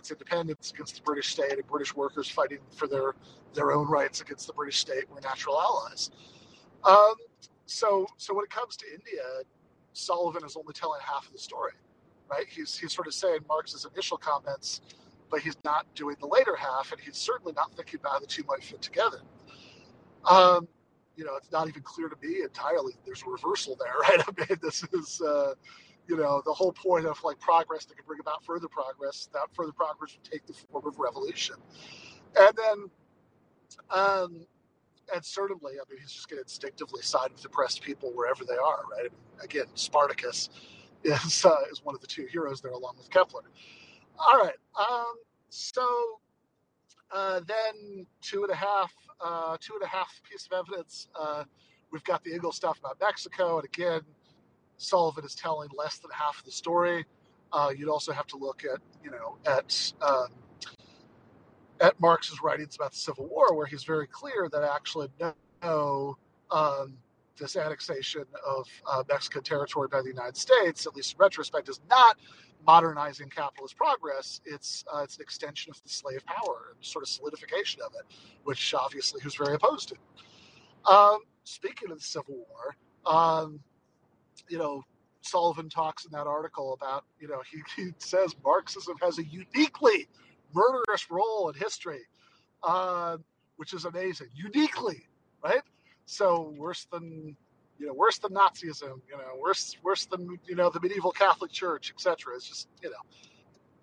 its 0.02 0.12
independence 0.12 0.72
against 0.74 0.96
the 0.96 1.02
British 1.04 1.30
state 1.30 1.54
and 1.54 1.68
British 1.68 1.96
workers 1.96 2.28
fighting 2.28 2.60
for 2.76 2.88
their 2.88 3.14
their 3.54 3.72
own 3.72 3.88
rights 3.88 4.22
against 4.22 4.48
the 4.48 4.54
British 4.54 4.80
state 4.80 5.10
were 5.10 5.22
natural 5.22 5.60
allies. 5.60 6.10
Um, 6.84 7.14
so 7.68 8.08
so 8.18 8.34
when 8.34 8.44
it 8.44 8.50
comes 8.50 8.76
to 8.78 8.86
India, 8.88 9.24
Sullivan 9.94 10.44
is 10.44 10.58
only 10.58 10.74
telling 10.74 11.00
half 11.06 11.28
of 11.28 11.34
the 11.34 11.40
story, 11.40 11.74
right? 12.30 12.48
He's 12.50 12.78
he's 12.78 12.94
sort 12.94 13.08
of 13.08 13.14
saying 13.14 13.40
Marx's 13.48 13.86
initial 13.94 14.18
comments, 14.18 14.82
but 15.30 15.42
he's 15.42 15.58
not 15.64 15.86
doing 15.94 16.16
the 16.20 16.28
later 16.28 16.56
half, 16.56 16.92
and 16.92 17.00
he's 17.00 17.18
certainly 17.18 17.54
not 17.54 17.72
thinking 17.76 18.00
about 18.00 18.14
how 18.14 18.20
the 18.20 18.28
two 18.28 18.44
might 18.48 18.64
fit 18.64 18.82
together. 18.82 19.22
Um, 20.28 20.68
you 21.16 21.26
know, 21.26 21.36
it's 21.36 21.52
not 21.52 21.68
even 21.68 21.84
clear 21.84 22.10
to 22.10 22.16
me 22.24 22.42
entirely. 22.42 22.94
There's 23.06 23.22
a 23.22 23.30
reversal 23.30 23.78
there, 23.78 23.94
right? 24.02 24.20
I 24.28 24.32
mean, 24.38 24.60
this 24.62 24.84
is. 24.92 25.22
Uh, 25.22 25.54
you 26.12 26.18
know, 26.18 26.42
the 26.46 26.52
whole 26.52 26.74
point 26.74 27.06
of 27.06 27.24
like 27.24 27.40
progress 27.40 27.86
that 27.86 27.96
can 27.96 28.06
bring 28.06 28.20
about 28.20 28.44
further 28.44 28.68
progress, 28.68 29.30
that 29.32 29.48
further 29.54 29.72
progress 29.72 30.14
would 30.14 30.30
take 30.30 30.46
the 30.46 30.52
form 30.54 30.86
of 30.86 31.00
revolution. 31.00 31.56
And 32.38 32.52
then, 32.58 32.90
um, 33.90 34.46
and 35.16 35.24
certainly, 35.24 35.74
I 35.76 35.90
mean, 35.90 36.02
he's 36.02 36.12
just 36.12 36.30
going 36.30 36.40
to 36.40 36.44
instinctively 36.44 37.02
side 37.02 37.30
with 37.34 37.46
oppressed 37.46 37.82
people 37.82 38.12
wherever 38.14 38.44
they 38.44 38.56
are, 38.58 38.84
right? 38.92 39.00
I 39.00 39.04
mean, 39.04 39.42
again, 39.42 39.68
Spartacus 39.76 40.50
is 41.06 41.46
uh, 41.46 41.56
is 41.72 41.82
one 41.86 41.96
of 41.96 42.02
the 42.02 42.08
two 42.08 42.28
heroes 42.30 42.60
there, 42.60 42.72
along 42.72 42.96
with 42.98 43.10
Kepler. 43.10 43.44
All 44.20 44.38
right, 44.38 44.60
um, 44.78 45.14
so 45.48 45.88
uh, 47.14 47.40
then 47.48 48.06
two 48.22 48.44
and 48.44 48.52
a 48.52 48.56
half, 48.56 48.92
uh, 49.22 49.56
two 49.62 49.76
and 49.76 49.84
a 49.84 49.88
half 49.88 50.22
piece 50.30 50.46
of 50.52 50.60
evidence. 50.60 51.08
Uh, 51.18 51.46
we've 51.90 52.04
got 52.04 52.22
the 52.26 52.34
Engels 52.34 52.58
stuff 52.58 52.80
about 52.80 52.98
Mexico, 53.00 53.60
and 53.60 53.66
again, 53.66 54.02
Sullivan 54.82 55.24
is 55.26 55.36
telling 55.36 55.70
less 55.78 56.00
than 56.00 56.12
half 56.12 56.40
of 56.40 56.46
the 56.46 56.52
story. 56.52 57.06
Uh, 57.54 57.72
you'd 57.76 57.90
also 57.90 58.12
have 58.12 58.28
to 58.28 58.38
look 58.38 58.64
at, 58.64 58.80
you 59.04 59.12
know, 59.12 59.38
at 59.46 59.94
um, 60.02 60.28
at 61.82 62.00
Marx's 62.00 62.42
writings 62.42 62.76
about 62.76 62.92
the 62.92 62.98
Civil 62.98 63.28
War, 63.28 63.56
where 63.56 63.66
he's 63.66 63.84
very 63.84 64.08
clear 64.08 64.50
that 64.52 64.64
actually 64.64 65.10
no, 65.62 66.18
um, 66.52 66.98
this 67.38 67.56
annexation 67.56 68.24
of 68.46 68.68
uh, 68.90 69.04
Mexican 69.10 69.44
territory 69.44 69.88
by 69.92 70.02
the 70.02 70.10
United 70.10 70.38
States, 70.38 70.86
at 70.86 70.96
least 70.96 71.14
in 71.14 71.18
retrospect, 71.20 71.70
is 71.70 71.82
not 71.90 72.18
modernizing 72.66 73.30
capitalist 73.30 73.76
progress. 73.76 74.42
It's 74.46 74.84
uh, 74.94 75.02
it's 75.04 75.18
an 75.18 75.24
extension 75.24 75.72
of 75.72 75.82
the 75.84 75.90
slave 75.90 76.26
power 76.26 76.74
and 76.76 76.86
sort 76.86 77.04
of 77.04 77.10
solidification 77.10 77.82
of 77.82 77.94
it, 78.00 78.16
which 78.44 78.74
obviously 78.74 79.22
was 79.24 79.36
very 79.36 79.56
opposed 79.56 79.90
to. 79.90 80.92
Um, 80.92 81.20
speaking 81.44 81.92
of 81.92 81.98
the 81.98 82.04
Civil 82.04 82.36
War, 82.48 82.76
um, 83.06 83.60
you 84.50 84.58
know, 84.58 84.84
Sullivan 85.22 85.70
talks 85.70 86.06
in 86.06 86.12
that 86.12 86.28
article 86.28 86.74
about, 86.74 87.06
you 87.20 87.28
know, 87.28 87.42
he, 87.50 87.62
he 87.76 87.92
says 88.00 88.36
Marxism 88.44 88.96
has 89.02 89.20
a 89.20 89.24
uniquely 89.26 90.08
murderous 90.54 91.10
role 91.10 91.50
in 91.50 91.56
history, 91.56 92.02
uh, 92.64 93.18
which 93.58 93.74
is 93.74 93.86
amazing. 93.86 94.28
Uniquely, 94.36 95.08
right? 95.44 95.62
So 96.06 96.54
worse 96.58 96.88
than, 96.92 97.36
you 97.78 97.88
know, 97.88 97.94
worse 97.94 98.18
than 98.20 98.32
Nazism, 98.32 99.02
you 99.08 99.18
know, 99.18 99.40
worse 99.40 99.78
worse 99.84 100.06
than, 100.06 100.40
you 100.46 100.56
know, 100.56 100.70
the 100.70 100.80
medieval 100.80 101.12
Catholic 101.12 101.52
Church, 101.52 101.92
etc. 101.94 102.36
It's 102.36 102.48
just, 102.48 102.68
you 102.82 102.90
know, 102.90 102.96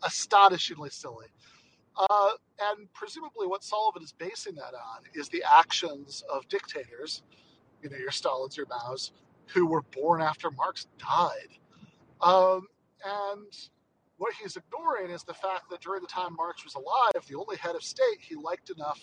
astonishingly 0.04 0.90
silly. 0.90 1.26
Uh, 1.96 2.30
and 2.70 2.92
presumably, 2.92 3.46
what 3.46 3.64
Sullivan 3.64 4.02
is 4.02 4.12
basing 4.12 4.54
that 4.56 4.74
on 4.74 5.02
is 5.14 5.28
the 5.28 5.42
actions 5.50 6.22
of 6.32 6.48
dictators, 6.48 7.22
you 7.82 7.90
know, 7.90 7.96
your 7.96 8.10
Stalins, 8.10 8.56
your 8.56 8.66
Mao's, 8.66 9.12
who 9.52 9.66
were 9.66 9.82
born 9.82 10.20
after 10.22 10.50
Marx 10.50 10.86
died. 10.98 11.48
Um, 12.20 12.66
and 13.04 13.46
what 14.18 14.34
he's 14.34 14.56
ignoring 14.56 15.10
is 15.10 15.22
the 15.22 15.34
fact 15.34 15.70
that 15.70 15.80
during 15.80 16.02
the 16.02 16.08
time 16.08 16.34
Marx 16.36 16.64
was 16.64 16.74
alive, 16.74 17.26
the 17.28 17.36
only 17.36 17.56
head 17.56 17.74
of 17.74 17.82
state 17.82 18.18
he 18.20 18.34
liked 18.34 18.70
enough 18.70 19.00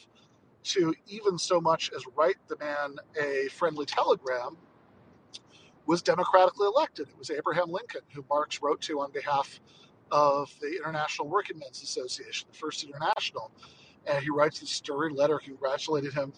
to 0.63 0.93
even 1.07 1.37
so 1.37 1.61
much 1.61 1.91
as 1.95 2.03
write 2.15 2.37
the 2.47 2.57
man 2.57 2.95
a 3.21 3.47
friendly 3.49 3.85
telegram 3.85 4.57
was 5.85 6.01
democratically 6.01 6.67
elected. 6.67 7.07
It 7.09 7.17
was 7.17 7.29
Abraham 7.29 7.69
Lincoln, 7.69 8.01
who 8.13 8.25
Marx 8.29 8.61
wrote 8.61 8.81
to 8.81 9.01
on 9.01 9.11
behalf 9.11 9.59
of 10.11 10.53
the 10.61 10.75
International 10.75 11.27
Working 11.27 11.59
Men's 11.59 11.81
Association, 11.83 12.47
the 12.51 12.57
first 12.57 12.83
international. 12.83 13.51
And 14.07 14.23
he 14.23 14.29
writes 14.29 14.59
this 14.59 14.71
stirring 14.71 15.15
letter 15.15 15.39
congratulating 15.39 16.11
him 16.11 16.33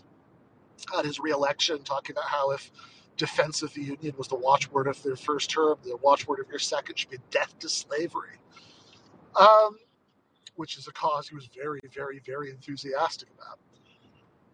on 0.95 1.05
his 1.05 1.19
reelection, 1.19 1.83
talking 1.83 2.13
about 2.13 2.29
how 2.29 2.51
if 2.51 2.71
defense 3.17 3.61
of 3.61 3.73
the 3.73 3.81
Union 3.81 4.13
was 4.17 4.27
the 4.27 4.35
watchword 4.35 4.87
of 4.87 5.01
their 5.03 5.15
first 5.15 5.49
term. 5.49 5.77
The 5.83 5.97
watchword 5.97 6.39
of 6.39 6.49
your 6.49 6.59
second 6.59 6.97
should 6.97 7.09
be 7.09 7.17
death 7.31 7.57
to 7.59 7.69
slavery, 7.69 8.37
um, 9.39 9.77
which 10.55 10.77
is 10.77 10.87
a 10.87 10.93
cause 10.93 11.27
he 11.27 11.35
was 11.35 11.49
very, 11.55 11.79
very, 11.93 12.19
very 12.25 12.51
enthusiastic 12.51 13.29
about. 13.37 13.59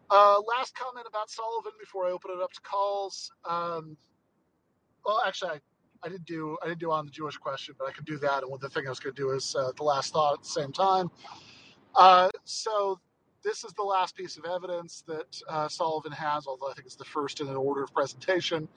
Uh, 0.10 0.40
last 0.48 0.76
comment 0.76 1.08
about 1.10 1.30
Sullivan 1.30 1.72
before 1.80 2.06
I 2.06 2.12
open 2.12 2.32
it 2.32 2.42
up 2.42 2.52
to 2.52 2.62
calls. 2.62 3.32
Um, 3.46 3.98
well, 5.06 5.22
actually, 5.26 5.52
I, 5.52 5.60
I 6.04 6.10
didn't 6.10 6.26
do 6.26 6.58
I 6.64 6.68
didn't 6.68 6.80
do 6.80 6.92
on 6.92 7.06
the 7.06 7.12
Jewish 7.12 7.38
question, 7.38 7.76
but 7.78 7.88
I 7.88 7.92
can 7.92 8.04
do 8.04 8.18
that. 8.20 8.44
And 8.44 8.52
one 8.52 8.60
the 8.62 8.70
thing 8.70 8.86
I 8.86 8.90
was 8.90 9.00
going 9.00 9.16
to 9.16 9.22
do 9.22 9.32
is 9.32 9.56
uh, 9.56 9.72
the 9.76 9.84
last 9.84 10.14
thought 10.14 10.34
at 10.34 10.44
the 10.44 10.50
same 10.50 10.72
time. 10.72 11.10
Uh, 11.96 12.30
so 12.44 13.00
this 13.44 13.64
is 13.64 13.74
the 13.74 13.84
last 13.84 14.16
piece 14.16 14.38
of 14.38 14.46
evidence 14.46 15.04
that 15.08 15.42
uh, 15.50 15.68
Sullivan 15.68 16.12
has, 16.14 16.48
although 16.48 16.70
I 16.70 16.74
think 16.74 16.86
it's 16.86 16.96
the 16.96 17.04
first 17.04 17.42
in 17.42 17.48
an 17.48 17.56
order 17.56 17.84
of 17.84 17.94
presentation, 17.94 18.68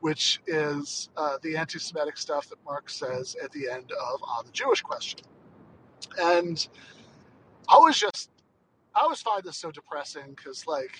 which 0.00 0.40
is 0.46 1.08
uh, 1.16 1.38
the 1.42 1.56
anti 1.56 1.78
Semitic 1.78 2.16
stuff 2.16 2.48
that 2.48 2.58
Marx 2.64 2.94
says 2.96 3.36
at 3.42 3.50
the 3.52 3.68
end 3.68 3.92
of 3.92 4.22
On 4.22 4.44
the 4.44 4.52
Jewish 4.52 4.82
Question. 4.82 5.20
And 6.20 6.66
I 7.68 7.78
was 7.78 7.98
just, 7.98 8.30
I 8.94 9.00
always 9.00 9.20
find 9.20 9.42
this 9.44 9.56
so 9.56 9.70
depressing 9.70 10.34
because, 10.34 10.66
like, 10.66 10.98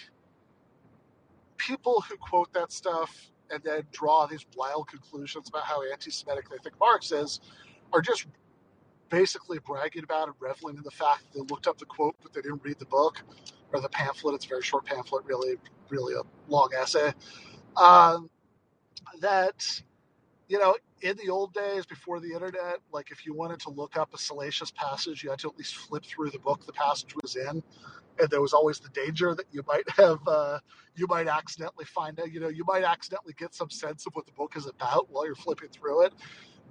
people 1.56 2.00
who 2.08 2.16
quote 2.16 2.52
that 2.52 2.72
stuff 2.72 3.30
and 3.50 3.62
then 3.64 3.82
draw 3.92 4.26
these 4.26 4.44
wild 4.56 4.88
conclusions 4.88 5.48
about 5.48 5.64
how 5.64 5.82
anti 5.90 6.10
Semitic 6.10 6.48
they 6.50 6.58
think 6.58 6.78
Marx 6.78 7.12
is 7.12 7.40
are 7.92 8.00
just 8.00 8.26
basically 9.10 9.58
bragging 9.60 10.04
about 10.04 10.28
and 10.28 10.36
reveling 10.40 10.76
in 10.76 10.82
the 10.82 10.90
fact 10.90 11.22
that 11.22 11.38
they 11.38 11.44
looked 11.50 11.66
up 11.66 11.78
the 11.78 11.86
quote 11.86 12.16
but 12.22 12.32
they 12.32 12.40
didn't 12.40 12.62
read 12.62 12.78
the 12.78 12.86
book 12.86 13.22
or 13.72 13.80
the 13.80 13.88
pamphlet. 13.88 14.34
It's 14.34 14.46
a 14.46 14.48
very 14.48 14.62
short 14.62 14.86
pamphlet, 14.86 15.24
really, 15.24 15.56
really 15.90 16.14
a 16.14 16.22
long 16.50 16.70
essay. 16.76 17.12
Um, 17.76 18.30
that 19.20 19.82
you 20.48 20.58
know, 20.58 20.74
in 21.02 21.16
the 21.18 21.28
old 21.30 21.52
days 21.52 21.86
before 21.86 22.20
the 22.20 22.32
internet, 22.32 22.78
like 22.92 23.10
if 23.10 23.26
you 23.26 23.34
wanted 23.34 23.60
to 23.60 23.70
look 23.70 23.96
up 23.96 24.14
a 24.14 24.18
salacious 24.18 24.70
passage, 24.70 25.22
you 25.22 25.30
had 25.30 25.38
to 25.40 25.48
at 25.48 25.56
least 25.56 25.76
flip 25.76 26.04
through 26.04 26.30
the 26.30 26.38
book 26.38 26.64
the 26.66 26.72
passage 26.72 27.14
was 27.22 27.36
in, 27.36 27.62
and 28.18 28.30
there 28.30 28.40
was 28.40 28.52
always 28.52 28.80
the 28.80 28.88
danger 28.88 29.34
that 29.34 29.44
you 29.52 29.62
might 29.68 29.88
have, 29.90 30.18
uh, 30.26 30.58
you 30.96 31.06
might 31.06 31.28
accidentally 31.28 31.84
find 31.84 32.18
out, 32.18 32.32
you 32.32 32.40
know, 32.40 32.48
you 32.48 32.64
might 32.66 32.82
accidentally 32.82 33.34
get 33.38 33.54
some 33.54 33.70
sense 33.70 34.06
of 34.06 34.14
what 34.14 34.26
the 34.26 34.32
book 34.32 34.56
is 34.56 34.66
about 34.66 35.08
while 35.10 35.26
you're 35.26 35.34
flipping 35.36 35.68
through 35.68 36.06
it. 36.06 36.14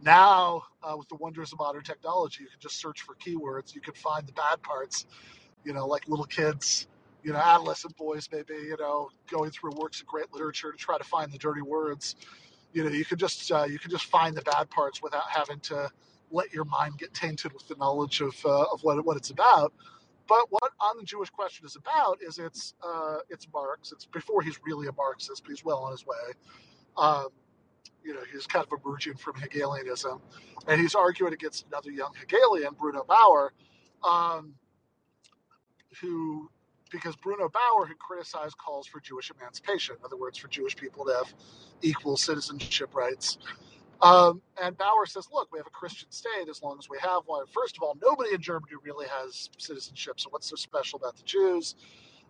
Now, 0.04 0.64
uh, 0.84 0.96
with 0.98 1.10
the 1.10 1.16
wonders 1.16 1.54
of 1.54 1.60
modern 1.60 1.84
technology, 1.84 2.44
you 2.44 2.50
can 2.50 2.60
just 2.60 2.80
search 2.80 3.02
for 3.02 3.16
keywords. 3.16 3.76
You 3.76 3.82
can 3.82 3.94
find 3.94 4.28
the 4.28 4.34
bad 4.34 4.62
parts, 4.62 5.06
you 5.64 5.74
know, 5.74 5.88
like 5.88 6.08
little 6.08 6.26
kids, 6.26 6.88
you 7.24 7.34
know, 7.34 7.40
adolescent 7.40 7.98
boys 7.98 8.30
maybe, 8.32 8.54
you 8.54 8.78
know, 8.80 9.10
going 9.30 9.52
through 9.52 9.72
works 9.76 10.02
of 10.02 10.08
great 10.08 10.32
literature 10.34 10.72
to 10.72 10.78
try 10.78 10.98
to 10.98 11.04
find 11.04 11.32
the 11.32 11.38
dirty 11.38 11.62
words. 11.62 12.16
You 12.74 12.84
know, 12.84 12.90
you 12.90 13.06
can 13.06 13.18
just 13.18 13.52
uh, 13.52 13.64
you 13.64 13.80
can 13.80 13.92
just 13.92 14.06
find 14.06 14.36
the 14.36 14.44
bad 14.44 14.70
parts 14.70 15.02
without 15.02 15.30
having 15.30 15.60
to 15.62 15.90
let 16.32 16.54
your 16.54 16.66
mind 16.66 16.98
get 17.00 17.14
tainted 17.14 17.54
with 17.54 17.68
the 17.68 17.76
knowledge 17.76 18.22
of 18.22 18.36
uh, 18.46 18.66
of 18.72 18.84
what 18.84 19.04
what 19.06 19.18
it's 19.18 19.32
about. 19.32 19.74
But 20.28 20.48
what 20.50 20.74
on 20.80 20.98
the 20.98 21.06
Jewish 21.06 21.30
question 21.30 21.66
is 21.66 21.76
about 21.76 22.22
is 22.22 22.38
it's 22.38 22.76
uh, 22.84 23.18
it's 23.30 23.48
Marx. 23.54 23.92
It's 23.92 24.06
before 24.06 24.42
he's 24.42 24.60
really 24.66 24.88
a 24.88 24.92
Marxist, 24.94 25.44
but 25.44 25.52
he's 25.52 25.66
well 25.66 25.80
on 25.80 25.92
his 25.92 26.06
way. 26.06 26.34
Um, 26.98 27.30
you 28.04 28.14
know, 28.14 28.22
he's 28.32 28.48
kind 28.48 28.66
of 28.66 28.80
emerging 28.84 29.16
from 29.16 29.36
Hegelianism, 29.36 30.22
and 30.68 30.80
he's 30.82 30.96
arguing 30.96 31.34
against 31.34 31.66
another 31.68 31.92
young 31.92 32.14
Hegelian, 32.20 32.74
Bruno 32.80 33.04
Bauer, 33.04 33.54
um, 34.04 34.54
who 36.02 36.50
because 36.90 37.16
Bruno 37.18 37.50
Bauer 37.50 37.86
had 37.86 38.00
criticized 38.00 38.58
calls 38.58 38.88
for 38.88 39.00
Jewish 39.00 39.30
emancipation, 39.30 39.96
in 40.00 40.06
other 40.06 40.18
words, 40.18 40.38
for 40.38 40.48
Jewish 40.48 40.76
people 40.76 41.06
to 41.06 41.14
have 41.14 41.34
equal 41.82 42.18
citizenship 42.18 42.96
rights. 42.96 43.38
Um, 44.02 44.42
and 44.62 44.78
Bauer 44.78 45.06
says, 45.06 45.28
look, 45.34 45.52
we 45.52 45.60
have 45.60 45.68
a 45.68 45.72
Christian 45.72 46.12
state 46.12 46.48
as 46.50 46.62
long 46.62 46.78
as 46.80 46.90
we 46.90 46.98
have 47.02 47.24
one. 47.26 47.46
First 47.48 47.78
of 47.78 47.84
all, 47.84 47.98
nobody 48.02 48.34
in 48.34 48.42
Germany 48.42 48.74
really 48.84 49.08
has 49.08 49.50
citizenship, 49.58 50.20
so 50.20 50.30
what's 50.30 50.50
so 50.50 50.56
special 50.56 50.98
about 51.00 51.18
the 51.18 51.24
Jews? 51.24 51.76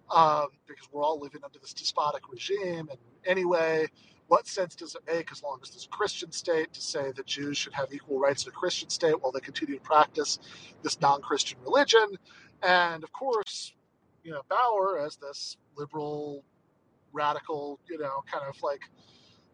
Um, 0.10 0.48
because 0.66 0.88
we're 0.92 1.04
all 1.04 1.20
living 1.20 1.42
under 1.44 1.60
this 1.60 1.74
despotic 1.74 2.32
regime. 2.32 2.88
And 2.90 3.00
anyway, 3.26 3.88
what 4.28 4.48
sense 4.48 4.76
does 4.76 4.96
it 4.96 5.02
make 5.08 5.32
as 5.32 5.44
long 5.44 5.60
as 5.62 5.70
there's 5.70 5.86
a 5.86 5.90
Christian 5.96 6.32
state 6.32 6.74
to 6.74 6.82
say 6.82 7.12
that 7.16 7.26
Jews 7.26 7.58
should 7.58 7.74
have 7.74 7.94
equal 7.94 8.20
rights 8.20 8.44
in 8.44 8.50
a 8.50 8.52
Christian 8.52 8.90
state 8.90 9.22
while 9.22 9.32
they 9.32 9.40
continue 9.40 9.76
to 9.76 9.82
practice 9.82 10.40
this 10.84 11.00
non 11.02 11.22
Christian 11.22 11.58
religion? 11.64 12.18
And 12.64 13.04
of 13.04 13.12
course, 13.14 13.74
you 14.24 14.32
know, 14.32 14.42
Bauer, 14.50 15.00
as 15.00 15.18
this 15.18 15.58
liberal, 15.78 16.44
radical, 17.14 17.80
you 17.90 17.98
know, 17.98 18.24
kind 18.32 18.46
of 18.48 18.62
like 18.62 18.82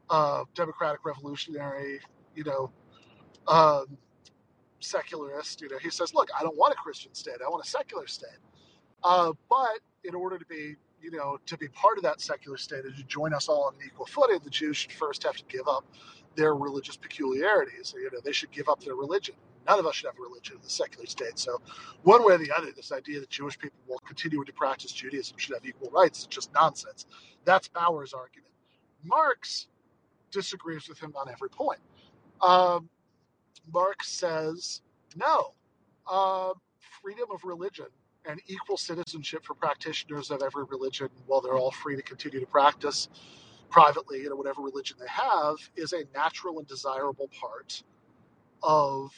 uh, 0.09 0.43
democratic 0.55 1.05
revolutionary, 1.05 1.99
you 2.35 2.43
know, 2.43 2.71
um, 3.47 3.97
secularist, 4.79 5.61
you 5.61 5.69
know, 5.69 5.77
he 5.77 5.89
says, 5.89 6.13
look, 6.13 6.29
I 6.37 6.43
don't 6.43 6.57
want 6.57 6.73
a 6.73 6.77
Christian 6.77 7.13
state. 7.13 7.35
I 7.45 7.49
want 7.49 7.65
a 7.65 7.69
secular 7.69 8.07
state. 8.07 8.29
Uh, 9.03 9.33
but 9.49 9.79
in 10.03 10.15
order 10.15 10.37
to 10.37 10.45
be, 10.45 10.75
you 11.03 11.11
know, 11.11 11.37
to 11.45 11.57
be 11.57 11.67
part 11.69 11.97
of 11.97 12.03
that 12.03 12.21
secular 12.21 12.57
state 12.57 12.85
and 12.85 12.95
to 12.95 13.03
join 13.03 13.33
us 13.33 13.49
all 13.49 13.65
on 13.65 13.73
an 13.75 13.81
equal 13.85 14.05
footing, 14.05 14.39
the 14.43 14.49
Jews 14.49 14.77
should 14.77 14.93
first 14.93 15.23
have 15.23 15.35
to 15.37 15.43
give 15.49 15.67
up 15.67 15.85
their 16.35 16.55
religious 16.55 16.97
peculiarities. 16.97 17.93
You 17.95 18.09
know, 18.11 18.19
they 18.23 18.31
should 18.31 18.51
give 18.51 18.69
up 18.69 18.81
their 18.83 18.95
religion. 18.95 19.35
None 19.67 19.79
of 19.79 19.85
us 19.85 19.95
should 19.95 20.07
have 20.07 20.17
a 20.19 20.21
religion 20.21 20.55
in 20.57 20.61
the 20.63 20.69
secular 20.69 21.05
state. 21.05 21.37
So, 21.39 21.61
one 22.03 22.25
way 22.25 22.35
or 22.35 22.37
the 22.37 22.51
other, 22.51 22.71
this 22.71 22.91
idea 22.91 23.19
that 23.19 23.29
Jewish 23.29 23.59
people 23.59 23.79
will 23.87 23.99
continue 23.99 24.43
to 24.43 24.53
practice 24.53 24.91
Judaism 24.91 25.37
should 25.37 25.55
have 25.55 25.65
equal 25.65 25.89
rights 25.91 26.21
is 26.21 26.25
just 26.27 26.53
nonsense. 26.53 27.05
That's 27.45 27.67
Bauer's 27.67 28.13
argument. 28.13 28.51
Marx 29.03 29.67
disagrees 30.31 30.89
with 30.89 30.99
him 30.99 31.13
on 31.15 31.29
every 31.29 31.49
point. 31.49 31.79
Um, 32.41 32.89
Marx 33.73 34.09
says 34.09 34.81
no. 35.15 35.53
Uh, 36.09 36.53
freedom 37.01 37.29
of 37.33 37.43
religion 37.45 37.87
and 38.25 38.41
equal 38.47 38.77
citizenship 38.77 39.43
for 39.45 39.53
practitioners 39.53 40.31
of 40.31 40.41
every 40.41 40.63
religion, 40.65 41.09
while 41.27 41.41
they're 41.41 41.57
all 41.57 41.71
free 41.71 41.95
to 41.95 42.01
continue 42.01 42.39
to 42.39 42.45
practice 42.45 43.09
privately, 43.69 44.21
you 44.21 44.29
know, 44.29 44.35
whatever 44.35 44.61
religion 44.61 44.97
they 44.99 45.07
have, 45.07 45.55
is 45.75 45.93
a 45.93 46.03
natural 46.13 46.59
and 46.59 46.67
desirable 46.67 47.29
part 47.39 47.83
of 48.61 49.11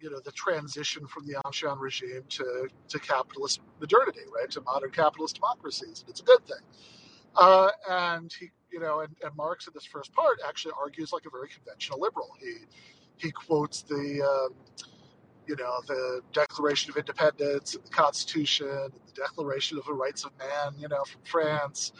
you 0.00 0.10
know 0.10 0.20
the 0.24 0.32
transition 0.32 1.06
from 1.06 1.26
the 1.26 1.40
ancien 1.46 1.78
regime 1.78 2.22
to 2.28 2.68
to 2.88 2.98
capitalist 2.98 3.60
modernity, 3.80 4.20
right, 4.34 4.50
to 4.50 4.60
modern 4.62 4.90
capitalist 4.90 5.36
democracies, 5.36 6.00
and 6.00 6.10
it's 6.10 6.20
a 6.20 6.24
good 6.24 6.44
thing. 6.46 6.58
Uh, 7.36 7.70
and 7.90 8.32
he, 8.38 8.50
you 8.72 8.80
know, 8.80 9.00
and, 9.00 9.14
and 9.22 9.34
Marx 9.36 9.66
in 9.66 9.72
this 9.74 9.84
first 9.84 10.12
part 10.12 10.38
actually 10.46 10.72
argues 10.80 11.12
like 11.12 11.24
a 11.26 11.30
very 11.30 11.48
conventional 11.48 12.00
liberal. 12.00 12.30
He 12.40 12.54
he 13.16 13.30
quotes 13.30 13.82
the 13.82 14.22
um, 14.22 14.54
you 15.46 15.56
know 15.56 15.80
the 15.86 16.20
Declaration 16.32 16.90
of 16.90 16.96
Independence 16.96 17.74
and 17.74 17.84
the 17.84 17.90
Constitution, 17.90 18.68
and 18.68 18.92
the 18.92 19.12
Declaration 19.14 19.78
of 19.78 19.84
the 19.86 19.94
Rights 19.94 20.24
of 20.24 20.32
Man, 20.38 20.78
you 20.78 20.88
know, 20.88 21.04
from 21.04 21.22
France. 21.24 21.92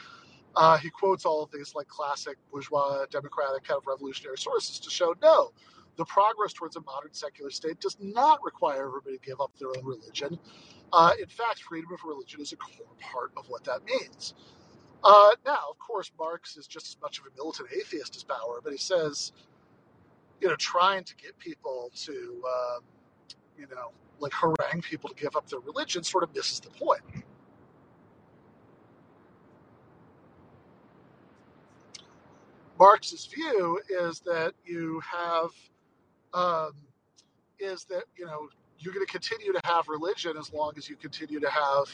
Uh, 0.55 0.79
he 0.79 0.89
quotes 0.89 1.27
all 1.27 1.43
of 1.43 1.51
these 1.53 1.75
like 1.75 1.87
classic 1.87 2.39
bourgeois 2.51 3.05
democratic 3.11 3.65
kind 3.65 3.77
of 3.79 3.87
revolutionary 3.87 4.39
sources 4.39 4.79
to 4.81 4.91
show 4.91 5.15
no, 5.23 5.53
the 5.97 6.05
progress 6.07 6.53
towards 6.53 6.77
a 6.77 6.81
modern 6.81 7.13
secular 7.13 7.51
state 7.51 7.81
does 7.81 7.97
not 8.01 8.41
require 8.43 8.87
everybody 8.87 9.19
to 9.19 9.27
give 9.27 9.41
up 9.41 9.53
their 9.59 9.69
own 9.69 9.85
religion. 9.85 10.39
Uh, 10.93 11.13
in 11.21 11.27
fact, 11.29 11.63
freedom 11.63 11.93
of 11.93 12.03
religion 12.05 12.41
is 12.41 12.53
a 12.53 12.57
core 12.57 12.87
part 13.01 13.33
of 13.37 13.47
what 13.49 13.65
that 13.65 13.85
means. 13.85 14.35
Uh, 15.05 15.31
now, 15.45 15.59
of 15.71 15.79
course, 15.79 16.11
Marx 16.19 16.57
is 16.57 16.67
just 16.67 16.89
as 16.89 16.97
much 17.03 17.19
of 17.19 17.27
a 17.27 17.31
militant 17.37 17.69
atheist 17.73 18.17
as 18.17 18.25
Bauer, 18.25 18.61
but 18.63 18.73
he 18.73 18.79
says, 18.79 19.33
you 20.41 20.49
know, 20.49 20.57
trying 20.57 21.05
to 21.05 21.15
get 21.17 21.39
people 21.39 21.91
to, 21.95 22.43
um, 22.47 22.85
you 23.59 23.67
know, 23.69 23.93
like 24.21 24.33
harangue 24.33 24.83
people 24.83 25.11
to 25.11 25.17
give 25.17 25.37
up 25.37 25.49
their 25.49 25.61
religion 25.61 26.05
sort 26.05 26.25
of 26.25 26.35
misses 26.35 26.61
the 26.61 26.71
point. 26.71 27.03
Marx's 32.79 33.27
view 33.27 33.81
is 33.91 34.21
that 34.21 34.55
you 34.65 35.01
have, 35.01 35.51
um, 36.35 36.73
is 37.61 37.85
that, 37.87 38.05
you 38.19 38.27
know, 38.27 38.49
you're 38.79 38.95
going 38.95 39.07
to 39.07 39.13
continue 39.13 39.53
to 39.53 39.61
have 39.65 39.89
religion 39.89 40.37
as 40.39 40.53
long 40.53 40.73
as 40.77 40.89
you 40.89 40.97
continue 40.97 41.41
to 41.41 41.51
have 41.51 41.87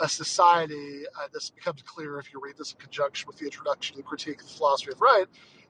a 0.00 0.08
society, 0.08 1.04
uh, 1.20 1.28
this 1.32 1.50
becomes 1.50 1.82
clear 1.82 2.18
if 2.18 2.32
you 2.32 2.40
read 2.42 2.56
this 2.58 2.72
in 2.72 2.78
conjunction 2.78 3.26
with 3.28 3.38
the 3.38 3.46
introduction 3.46 3.96
to 3.96 4.02
the 4.02 4.08
critique 4.08 4.40
of 4.42 4.48
the 4.48 4.54
philosophy 4.54 4.92
of 4.92 5.00
right, 5.00 5.26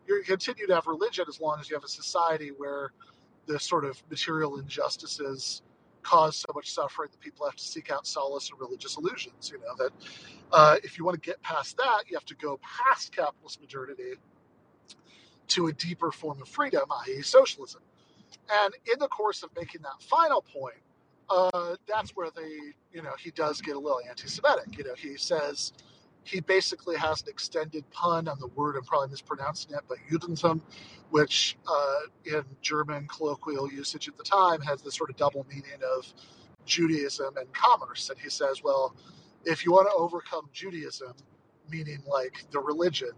You're 0.07 0.19
going 0.19 0.25
to 0.25 0.31
continue 0.31 0.67
to 0.69 0.75
have 0.75 0.87
religion 0.89 1.27
as 1.29 1.41
long 1.41 1.61
as 1.61 1.71
you 1.71 1.77
have 1.77 1.85
a 1.85 1.89
society 1.89 2.51
where 2.57 2.93
the 3.47 3.59
sort 3.59 3.85
of 3.85 4.03
material 4.11 4.59
injustices 4.59 5.63
cause 6.03 6.37
so 6.37 6.53
much 6.55 6.73
suffering 6.73 7.09
that 7.11 7.21
people 7.21 7.45
have 7.47 7.57
to 7.57 7.65
seek 7.65 7.91
out 7.91 8.07
solace 8.07 8.51
in 8.51 8.59
religious 8.59 8.97
illusions. 8.97 9.51
You 9.53 9.59
know, 9.59 9.75
that 9.79 9.91
uh, 10.53 10.77
if 10.85 10.99
you 10.99 11.05
want 11.05 11.21
to 11.21 11.27
get 11.27 11.43
past 11.43 11.77
that, 11.79 12.05
you 12.09 12.17
have 12.17 12.25
to 12.27 12.37
go 12.37 12.61
past 12.63 13.15
capitalist 13.15 13.61
modernity 13.61 14.15
to 15.49 15.67
a 15.69 15.73
deeper 15.73 16.13
form 16.13 16.41
of 16.43 16.49
freedom, 16.49 16.83
i.e., 17.07 17.23
socialism. 17.23 17.83
And 18.65 18.75
in 18.93 18.99
the 18.99 19.09
course 19.09 19.43
of 19.43 19.51
making 19.57 19.83
that 19.83 20.01
final 20.01 20.43
point, 20.43 20.77
uh, 21.29 21.77
that's 21.89 22.11
where 22.11 22.31
the 22.31 22.73
you 22.93 23.03
know 23.03 23.13
he 23.19 23.31
does 23.33 23.61
get 23.61 23.75
a 23.75 23.79
little 23.79 24.01
anti-Semitic. 24.09 24.79
You 24.79 24.85
know, 24.85 24.95
he 24.97 25.17
says 25.17 25.73
he 26.27 26.41
basically 26.41 26.97
has 26.97 27.23
an 27.23 27.29
extended 27.29 27.89
pun 27.91 28.29
on 28.29 28.39
the 28.41 28.49
word. 28.49 28.77
I'm 28.77 28.83
probably 28.85 29.09
mispronouncing 29.09 29.75
it, 29.75 29.81
but 29.89 29.99
Judentum, 30.11 30.61
which 31.11 31.57
uh, 31.69 32.01
in 32.25 32.43
German 32.63 33.07
colloquial 33.07 33.71
usage 33.73 34.09
at 34.09 34.17
the 34.17 34.25
time 34.25 34.61
has 34.63 34.83
this 34.83 34.97
sort 34.97 35.11
of 35.11 35.17
double 35.17 35.47
meaning 35.49 35.81
of 35.97 36.13
Judaism 36.65 37.37
and 37.37 37.53
commerce. 37.53 38.11
And 38.11 38.19
he 38.19 38.29
says, 38.29 38.63
well, 38.63 38.97
if 39.45 39.65
you 39.65 39.73
want 39.73 39.89
to 39.89 39.95
overcome 39.97 40.49
Judaism, 40.53 41.15
meaning 41.71 42.03
like 42.07 42.45
the 42.51 42.61
religion, 42.61 43.13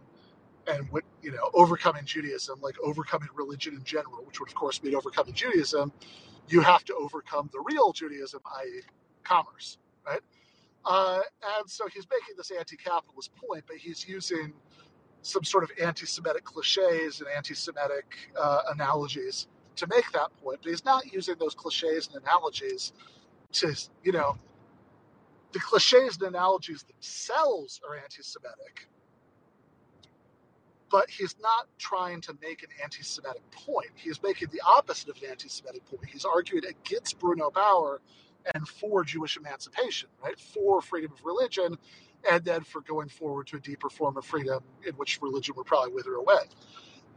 and 0.67 0.87
you 1.23 1.33
know 1.33 1.51
overcoming 1.55 2.05
Judaism, 2.05 2.61
like 2.61 2.77
overcoming 2.85 3.31
religion 3.35 3.75
in 3.75 3.85
general, 3.85 4.23
which 4.27 4.39
would 4.39 4.51
of 4.51 4.55
course 4.55 4.83
mean 4.83 4.95
overcoming 4.95 5.33
Judaism, 5.33 5.93
you 6.49 6.61
have 6.61 6.85
to 6.85 6.95
overcome 6.95 7.49
the 7.53 7.61
real 7.61 7.93
Judaism, 7.93 8.41
i.e., 8.61 8.83
commerce, 9.25 9.79
right? 10.07 10.21
Uh, 10.85 11.21
and 11.59 11.71
so 11.71 11.87
he's 11.93 12.07
making 12.11 12.35
this 12.37 12.51
anti-capitalist 12.51 13.31
point, 13.37 13.65
but 13.67 13.77
he's 13.77 14.09
using 14.09 14.53
some 15.23 15.45
sort 15.45 15.65
of 15.65 15.71
anti-Semitic 15.83 16.45
cliches 16.45 17.21
and 17.21 17.29
anti-Semitic 17.37 18.07
uh, 18.39 18.63
analogies 18.73 19.49
to 19.77 19.87
make 19.89 20.11
that 20.13 20.31
point. 20.43 20.61
But 20.63 20.71
he's 20.71 20.85
not 20.85 21.13
using 21.13 21.37
those 21.39 21.55
cliches 21.55 22.09
and 22.13 22.23
analogies 22.23 22.93
to, 23.55 23.75
you 24.05 24.13
know, 24.13 24.37
the 25.53 25.61
cliches 25.61 26.19
and 26.19 26.29
analogies 26.29 26.85
themselves 26.85 27.81
are 27.89 27.97
anti-Semitic 27.97 28.89
but 30.91 31.11
he's 31.11 31.37
not 31.41 31.67
trying 31.79 32.21
to 32.23 32.37
make 32.43 32.63
an 32.63 32.71
anti 32.83 33.03
Semitic 33.03 33.43
point. 33.51 33.91
He's 33.95 34.23
making 34.23 34.49
the 34.53 34.61
opposite 34.67 35.09
of 35.09 35.17
an 35.23 35.31
anti 35.31 35.49
Semitic 35.49 35.85
point. 35.87 36.07
He's 36.07 36.25
arguing 36.25 36.65
against 36.67 37.19
Bruno 37.19 37.51
Bauer 37.51 38.01
and 38.55 38.69
for 38.69 39.05
Jewish 39.05 39.37
emancipation, 39.37 40.09
right? 40.25 40.39
For 40.39 40.83
freedom 40.83 41.13
of 41.13 41.25
religion, 41.25 41.79
and 42.31 42.45
then 42.45 42.63
for 42.63 42.83
going 42.83 43.09
forward 43.09 43.49
to 43.49 43.57
a 43.57 43.61
deeper 43.61 43.91
form 43.91 44.17
of 44.17 44.25
freedom 44.27 44.63
in 44.87 44.95
which 44.95 45.21
religion 45.23 45.55
would 45.57 45.67
probably 45.67 45.93
wither 45.95 46.15
away. 46.15 46.45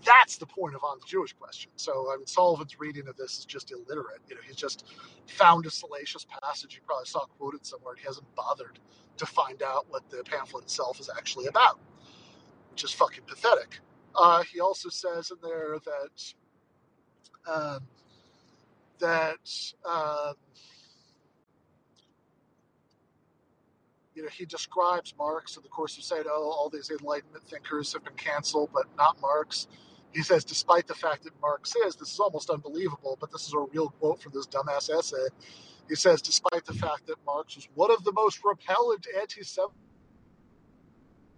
That's 0.05 0.37
the 0.37 0.47
point 0.47 0.75
of 0.75 0.83
on 0.83 0.99
the 0.99 1.07
Jewish 1.07 1.33
question. 1.33 1.71
So 1.77 2.11
I 2.13 2.17
mean, 2.17 2.27
Sullivan's 2.27 2.79
reading 2.79 3.07
of 3.07 3.17
this 3.17 3.39
is 3.39 3.45
just 3.45 3.71
illiterate. 3.71 4.21
You 4.29 4.35
know, 4.35 4.41
he's 4.45 4.55
just 4.57 4.85
found 5.27 5.65
a 5.67 5.71
salacious 5.71 6.25
passage 6.43 6.75
he 6.75 6.81
probably 6.81 7.05
saw 7.07 7.25
quoted 7.25 7.65
somewhere, 7.65 7.93
and 7.93 7.99
he 8.01 8.07
hasn't 8.07 8.27
bothered 8.35 8.79
to 9.17 9.25
find 9.27 9.63
out 9.63 9.87
what 9.89 10.09
the 10.09 10.23
pamphlet 10.23 10.65
itself 10.65 10.99
is 10.99 11.09
actually 11.17 11.47
about 11.47 11.79
which 12.71 12.83
is 12.85 12.91
fucking 12.91 13.23
pathetic. 13.27 13.79
Uh, 14.15 14.43
he 14.43 14.59
also 14.59 14.89
says 14.89 15.31
in 15.31 15.37
there 15.43 15.77
that 15.85 16.33
um, 17.51 17.81
that 18.99 19.73
um, 19.89 20.35
you 24.15 24.23
know 24.23 24.29
he 24.29 24.45
describes 24.45 25.13
Marx 25.17 25.57
in 25.57 25.63
the 25.63 25.69
course 25.69 25.97
of 25.97 26.03
saying, 26.03 26.23
"Oh, 26.27 26.51
all 26.51 26.69
these 26.69 26.89
Enlightenment 26.89 27.43
thinkers 27.47 27.93
have 27.93 28.03
been 28.03 28.15
canceled, 28.15 28.69
but 28.73 28.85
not 28.97 29.19
Marx." 29.21 29.67
He 30.13 30.23
says, 30.23 30.43
despite 30.43 30.87
the 30.87 30.93
fact 30.93 31.23
that 31.23 31.39
Marx 31.41 31.73
is, 31.85 31.95
this 31.95 32.11
is 32.11 32.19
almost 32.19 32.49
unbelievable, 32.49 33.17
but 33.19 33.31
this 33.31 33.47
is 33.47 33.53
a 33.53 33.59
real 33.59 33.89
quote 33.89 34.21
from 34.21 34.33
this 34.33 34.45
dumbass 34.45 34.89
essay. 34.89 35.27
He 35.87 35.95
says, 35.95 36.21
despite 36.21 36.65
the 36.65 36.73
fact 36.73 37.07
that 37.07 37.15
Marx 37.25 37.55
was 37.55 37.69
one 37.75 37.91
of 37.91 38.03
the 38.03 38.11
most 38.11 38.41
repellent 38.43 39.07
anti-Semites 39.19 39.71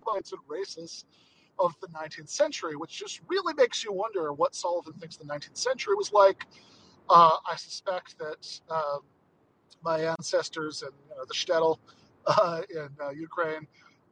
and 0.06 0.42
racists 0.50 1.04
of 1.60 1.74
the 1.82 1.88
19th 1.88 2.30
century, 2.30 2.76
which 2.76 2.98
just 2.98 3.22
really 3.28 3.54
makes 3.54 3.84
you 3.84 3.94
wonder 3.94 4.34
what 4.34 4.56
Sullivan 4.56 4.94
thinks 4.94 5.18
the 5.18 5.26
19th 5.26 5.58
century 5.58 5.96
was 5.96 6.12
like. 6.12 6.46
Uh, 7.10 7.38
I 7.50 7.56
suspect 7.56 8.18
that 8.18 8.60
um, 8.70 9.02
my 9.84 10.00
ancestors 10.00 10.82
and 10.82 10.92
you 11.10 11.16
know, 11.16 11.26
the 11.28 11.34
shtetl 11.34 11.78
uh, 12.26 12.62
in 12.70 12.90
uh, 13.02 13.10
Ukraine. 13.10 13.68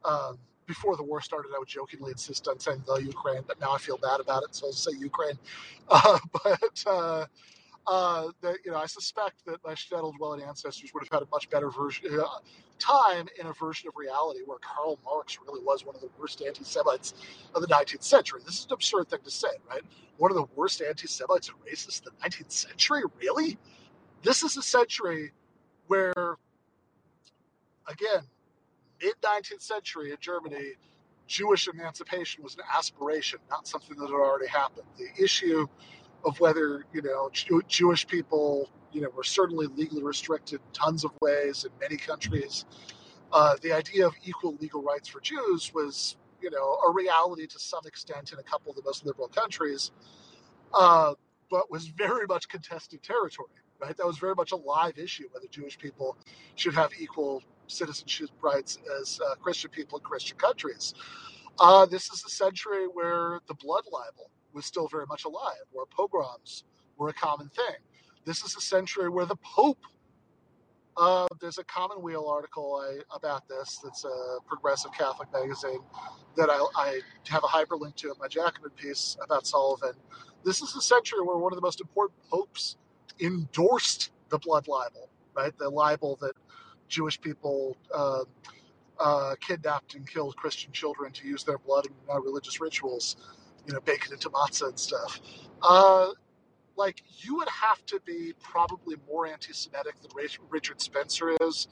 Um, 0.06 0.38
before 0.68 0.96
the 0.96 1.04
war 1.04 1.22
started, 1.22 1.52
I 1.56 1.60
would 1.60 1.68
jokingly 1.68 2.12
insist 2.12 2.48
on 2.48 2.60
saying 2.60 2.84
the 2.86 2.96
Ukraine, 2.96 3.42
but 3.46 3.60
now 3.60 3.72
I 3.72 3.78
feel 3.78 3.98
bad 3.98 4.20
about 4.20 4.44
it, 4.44 4.56
so 4.56 4.68
I'll 4.68 4.74
say 4.74 4.92
Ukraine. 4.98 5.38
Uh, 5.94 6.20
but 6.44 6.84
uh, 6.88 7.26
uh, 7.86 8.28
that 8.42 8.58
you 8.64 8.72
know, 8.72 8.78
I 8.78 8.86
suspect 8.86 9.46
that 9.46 9.58
my 9.66 9.74
shtetl 9.74 10.16
dwelling 10.16 10.42
ancestors 10.42 10.94
would 10.94 11.04
have 11.04 11.12
had 11.12 11.24
a 11.24 11.30
much 11.32 11.50
better 11.50 11.70
version 11.70 12.18
uh, 12.18 12.26
time 12.80 13.28
in 13.40 13.48
a 13.48 13.54
version 13.54 13.90
of 13.90 13.96
reality 13.98 14.40
where 14.46 14.58
Karl 14.60 14.98
Marx 15.04 15.38
really 15.46 15.62
was 15.64 15.86
one 15.86 15.96
of 15.96 16.02
the 16.02 16.10
worst 16.18 16.42
anti-Semites 16.42 17.14
of 17.54 17.62
the 17.62 17.68
19th 17.68 18.04
century. 18.04 18.42
This 18.46 18.60
is 18.60 18.66
an 18.66 18.74
absurd 18.74 19.10
thing 19.10 19.20
to 19.24 19.32
say, 19.32 19.50
right? 19.70 19.82
One 20.18 20.32
of 20.32 20.38
the 20.38 20.46
worst 20.56 20.82
anti-Semites 20.82 21.50
and 21.50 21.58
racists 21.66 22.06
of 22.06 22.06
the 22.06 22.30
19th 22.30 22.52
century, 22.52 23.02
really? 23.20 23.58
This 24.24 24.44
is 24.44 24.56
a 24.58 24.62
century 24.62 25.32
where, 25.88 26.38
again, 27.92 28.24
mid 29.02 29.16
19th 29.22 29.62
century 29.62 30.12
in 30.12 30.18
Germany, 30.20 30.74
Jewish 31.28 31.68
emancipation 31.68 32.44
was 32.44 32.56
an 32.56 32.64
aspiration, 32.76 33.40
not 33.50 33.68
something 33.68 33.98
that 33.98 34.08
had 34.08 34.14
already 34.14 34.48
happened. 34.48 34.86
The 34.98 35.24
issue 35.24 35.68
of 36.26 36.40
whether 36.40 36.86
you 36.94 37.02
know 37.02 37.30
Jew- 37.32 37.64
Jewish 37.68 38.06
people 38.08 38.70
you 38.92 39.02
know 39.02 39.10
were 39.16 39.24
certainly 39.24 39.68
legally 39.68 40.04
restricted 40.04 40.60
in 40.60 40.74
tons 40.74 41.04
of 41.04 41.12
ways 41.22 41.66
in 41.66 41.72
many 41.80 41.98
countries. 41.98 42.66
Uh, 43.32 43.56
the 43.62 43.72
idea 43.72 44.06
of 44.06 44.14
equal 44.26 44.56
legal 44.60 44.82
rights 44.82 45.08
for 45.08 45.22
Jews 45.22 45.74
was 45.74 46.18
you 46.42 46.52
know 46.52 46.78
a 46.88 46.92
reality 46.92 47.48
to 47.48 47.60
some 47.60 47.86
extent 47.86 48.34
in 48.34 48.40
a 48.40 48.44
couple 48.44 48.72
of 48.72 48.76
the 48.76 48.84
most 48.84 49.06
liberal 49.06 49.30
countries, 49.30 49.92
uh, 50.74 51.14
but 51.50 51.72
was 51.72 51.88
very 51.88 52.28
much 52.28 52.50
contested 52.50 53.02
territory. 53.04 53.50
Right, 53.80 53.98
that 53.98 54.06
was 54.06 54.20
very 54.20 54.36
much 54.36 54.52
a 54.52 54.58
live 54.58 55.00
issue 55.00 55.28
whether 55.32 55.48
Jewish 55.48 55.80
people 55.80 56.16
should 56.56 56.76
have 56.76 56.92
equal 57.00 57.42
citizenship 57.72 58.30
rights 58.42 58.78
as 59.02 59.20
uh, 59.26 59.36
Christian 59.36 59.72
people 59.72 59.98
in 59.98 60.04
Christian 60.04 60.38
countries. 60.38 60.94
Uh, 61.60 61.86
this 61.86 62.12
is 62.12 62.24
a 62.26 62.30
century 62.30 62.86
where 62.92 63.40
the 63.48 63.54
blood 63.56 63.84
libel 63.92 64.32
was 64.54 64.66
still 64.66 64.88
very 64.88 65.06
much 65.08 65.26
alive, 65.26 65.64
where 65.72 65.86
pogroms 65.86 66.64
were 66.98 67.10
a 67.10 67.14
common 67.14 67.50
thing. 67.50 67.76
This 68.26 68.44
is 68.44 68.56
a 68.56 68.62
century 68.62 69.10
where 69.10 69.26
the 69.26 69.38
Pope, 69.38 69.80
uh, 70.98 71.28
there's 71.40 71.58
a 71.58 71.64
Commonweal 71.64 72.28
article 72.28 72.82
I, 72.84 73.16
about 73.16 73.48
this 73.48 73.80
that's 73.84 74.06
a 74.06 74.38
progressive 74.48 74.92
Catholic 74.94 75.32
magazine 75.34 75.80
that 76.38 76.50
I, 76.50 76.66
I 76.76 77.00
have 77.30 77.44
a 77.44 77.48
hyperlink 77.48 77.96
to 77.98 78.08
in 78.08 78.16
my 78.20 78.28
Jacobin 78.28 78.72
piece 78.76 79.18
about 79.24 79.48
Sullivan. 79.48 79.94
This 80.44 80.62
is 80.62 80.76
a 80.76 80.82
century 80.82 81.22
where 81.22 81.38
one 81.38 81.52
of 81.52 81.58
the 81.58 81.62
most 81.62 81.82
important 81.82 82.20
popes 82.30 82.78
endorsed 83.20 84.12
the 84.30 84.40
blood 84.40 84.68
libel, 84.68 85.10
right? 85.36 85.58
The 85.58 85.70
libel 85.70 86.18
that 86.22 86.34
Jewish 86.92 87.20
people 87.20 87.78
uh, 87.94 88.24
uh, 89.00 89.36
kidnapped 89.40 89.96
and 89.96 90.08
killed 90.08 90.36
Christian 90.36 90.72
children 90.72 91.12
to 91.14 91.28
use 91.28 91.44
their 91.44 91.58
blood 91.58 91.88
in 91.88 91.94
uh, 92.14 92.20
religious 92.22 92.62
rituals 92.62 93.16
you 93.66 93.74
know, 93.74 93.80
bacon 93.82 94.14
into 94.14 94.30
matzah 94.30 94.70
and 94.70 94.80
stuff. 94.80 95.20
Uh, 95.62 96.10
like 96.76 97.04
you 97.20 97.36
would 97.38 97.50
have 97.50 97.86
to 97.86 98.00
be 98.06 98.34
probably 98.42 98.96
more 99.08 99.28
anti-Semitic 99.28 100.02
than 100.02 100.12
Richard 100.50 100.82
Spencer 100.82 101.36
is 101.42 101.68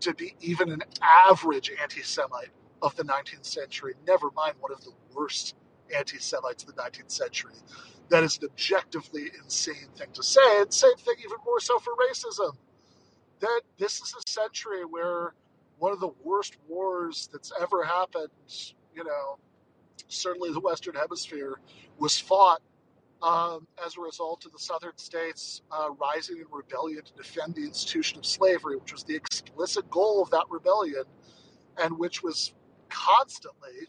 to 0.00 0.14
be 0.14 0.34
even 0.40 0.70
an 0.70 0.82
average 1.02 1.70
anti-Semite 1.80 2.50
of 2.80 2.94
the 2.96 3.04
19th 3.04 3.46
century. 3.46 3.94
Never 4.06 4.30
mind 4.36 4.54
one 4.60 4.72
of 4.72 4.82
the 4.84 4.92
worst 5.14 5.54
anti-Semites 5.94 6.64
of 6.64 6.74
the 6.74 6.82
19th 6.82 7.10
century. 7.10 7.54
That 8.08 8.24
is 8.24 8.38
an 8.38 8.48
objectively 8.50 9.30
insane 9.42 9.88
thing 9.96 10.08
to 10.14 10.22
say. 10.22 10.60
And 10.60 10.72
same 10.72 10.96
thing, 10.96 11.14
even 11.20 11.38
more 11.44 11.60
so 11.60 11.78
for 11.78 11.92
racism. 11.94 12.56
That 13.42 13.62
this 13.78 14.00
is 14.00 14.14
a 14.18 14.30
century 14.30 14.84
where 14.86 15.34
one 15.78 15.92
of 15.92 16.00
the 16.00 16.12
worst 16.24 16.56
wars 16.68 17.28
that's 17.32 17.52
ever 17.60 17.84
happened, 17.84 18.30
you 18.94 19.04
know, 19.04 19.38
certainly 20.08 20.52
the 20.52 20.60
Western 20.60 20.94
Hemisphere, 20.94 21.60
was 21.98 22.18
fought 22.18 22.62
um, 23.22 23.66
as 23.84 23.96
a 23.98 24.00
result 24.00 24.46
of 24.46 24.52
the 24.52 24.60
Southern 24.60 24.96
states 24.96 25.62
uh, 25.72 25.90
rising 26.00 26.38
in 26.38 26.46
rebellion 26.52 27.02
to 27.04 27.14
defend 27.14 27.56
the 27.56 27.64
institution 27.64 28.18
of 28.18 28.26
slavery, 28.26 28.76
which 28.76 28.92
was 28.92 29.04
the 29.04 29.16
explicit 29.16 29.90
goal 29.90 30.22
of 30.22 30.30
that 30.30 30.46
rebellion, 30.50 31.04
and 31.82 31.98
which 31.98 32.22
was 32.22 32.54
constantly 32.90 33.88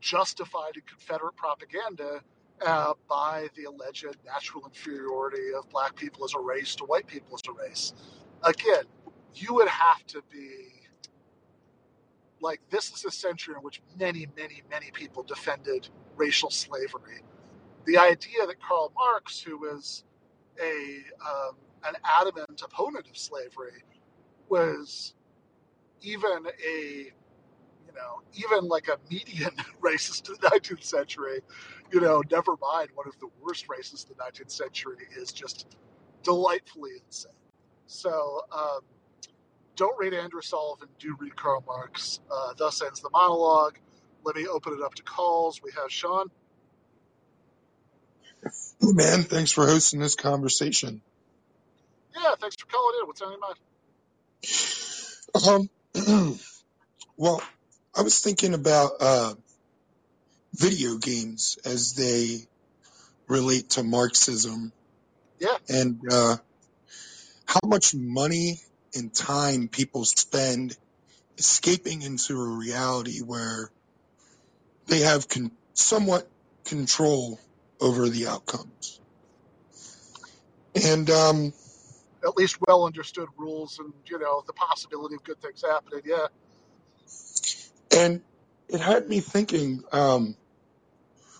justified 0.00 0.76
in 0.76 0.82
Confederate 0.82 1.36
propaganda 1.36 2.22
uh, 2.64 2.94
by 3.08 3.48
the 3.56 3.64
alleged 3.64 4.06
natural 4.26 4.64
inferiority 4.66 5.54
of 5.56 5.68
black 5.70 5.96
people 5.96 6.24
as 6.24 6.34
a 6.34 6.40
race 6.40 6.74
to 6.76 6.84
white 6.84 7.06
people 7.06 7.34
as 7.36 7.42
a 7.48 7.52
race. 7.52 7.94
Again, 8.44 8.84
you 9.34 9.54
would 9.54 9.68
have 9.68 10.06
to 10.08 10.22
be 10.30 10.68
like 12.40 12.60
this 12.70 12.92
is 12.92 13.04
a 13.04 13.10
century 13.10 13.54
in 13.56 13.62
which 13.62 13.82
many, 13.98 14.26
many, 14.36 14.62
many 14.70 14.90
people 14.92 15.22
defended 15.22 15.88
racial 16.16 16.50
slavery. 16.50 17.22
The 17.86 17.98
idea 17.98 18.46
that 18.46 18.60
Karl 18.62 18.92
Marx, 18.96 19.40
who 19.40 19.58
was 19.58 20.04
a 20.62 20.98
um, 21.26 21.56
an 21.84 21.94
adamant 22.04 22.62
opponent 22.62 23.08
of 23.08 23.16
slavery, 23.18 23.84
was 24.48 25.14
even 26.02 26.46
a 26.66 27.12
you 27.90 28.00
know 28.00 28.22
even 28.34 28.68
like 28.68 28.88
a 28.88 28.98
median 29.10 29.50
racist 29.80 30.28
of 30.28 30.40
the 30.40 30.48
19th 30.48 30.84
century. 30.84 31.40
You 31.92 32.00
know, 32.00 32.22
never 32.30 32.56
mind 32.60 32.90
one 32.94 33.08
of 33.08 33.18
the 33.20 33.28
worst 33.42 33.66
racists 33.68 34.08
of 34.08 34.16
the 34.16 34.22
19th 34.22 34.50
century 34.50 34.96
is 35.16 35.32
just 35.32 35.76
delightfully 36.22 36.92
insane. 37.06 37.32
So. 37.86 38.42
Um, 38.52 38.80
don't 39.76 39.98
read 39.98 40.12
Andrew 40.12 40.42
Sullivan, 40.42 40.88
do 40.98 41.16
read 41.18 41.34
Karl 41.36 41.64
Marx. 41.66 42.20
Uh, 42.30 42.52
thus 42.58 42.82
ends 42.82 43.00
the 43.00 43.08
monologue. 43.08 43.78
Let 44.24 44.36
me 44.36 44.46
open 44.46 44.74
it 44.74 44.82
up 44.82 44.94
to 44.96 45.02
calls. 45.02 45.62
We 45.62 45.70
have 45.72 45.90
Sean. 45.90 46.30
Hey 48.42 48.92
man, 48.92 49.22
thanks 49.22 49.52
for 49.52 49.66
hosting 49.66 50.00
this 50.00 50.16
conversation. 50.16 51.00
Yeah, 52.14 52.34
thanks 52.38 52.56
for 52.56 52.66
calling 52.66 53.00
in. 53.00 53.06
What's 53.06 53.22
on 53.22 53.30
your 53.32 53.40
mind? 55.56 55.68
Um, 55.96 56.38
well, 57.16 57.42
I 57.96 58.02
was 58.02 58.20
thinking 58.20 58.54
about 58.54 58.92
uh, 59.00 59.34
video 60.54 60.96
games 60.96 61.58
as 61.64 61.94
they 61.94 62.46
relate 63.28 63.70
to 63.70 63.82
Marxism. 63.82 64.72
Yeah. 65.38 65.56
And 65.68 66.00
uh, 66.10 66.36
how 67.46 67.60
much 67.64 67.94
money 67.94 68.60
and 68.94 69.14
time 69.14 69.68
people 69.68 70.04
spend 70.04 70.76
escaping 71.38 72.02
into 72.02 72.40
a 72.40 72.56
reality 72.58 73.20
where 73.20 73.70
they 74.86 75.00
have 75.00 75.28
con- 75.28 75.52
somewhat 75.74 76.28
control 76.64 77.38
over 77.80 78.08
the 78.08 78.26
outcomes. 78.26 79.00
And 80.74 81.10
um, 81.10 81.52
at 82.22 82.36
least 82.36 82.58
well 82.66 82.84
understood 82.84 83.28
rules 83.36 83.78
and 83.78 83.92
you 84.06 84.18
know 84.18 84.42
the 84.46 84.52
possibility 84.52 85.16
of 85.16 85.24
good 85.24 85.40
things 85.40 85.64
happening. 85.68 86.02
Yeah. 86.04 86.26
And 87.96 88.22
it 88.68 88.80
had 88.80 89.08
me 89.08 89.20
thinking. 89.20 89.82
Um, 89.92 90.36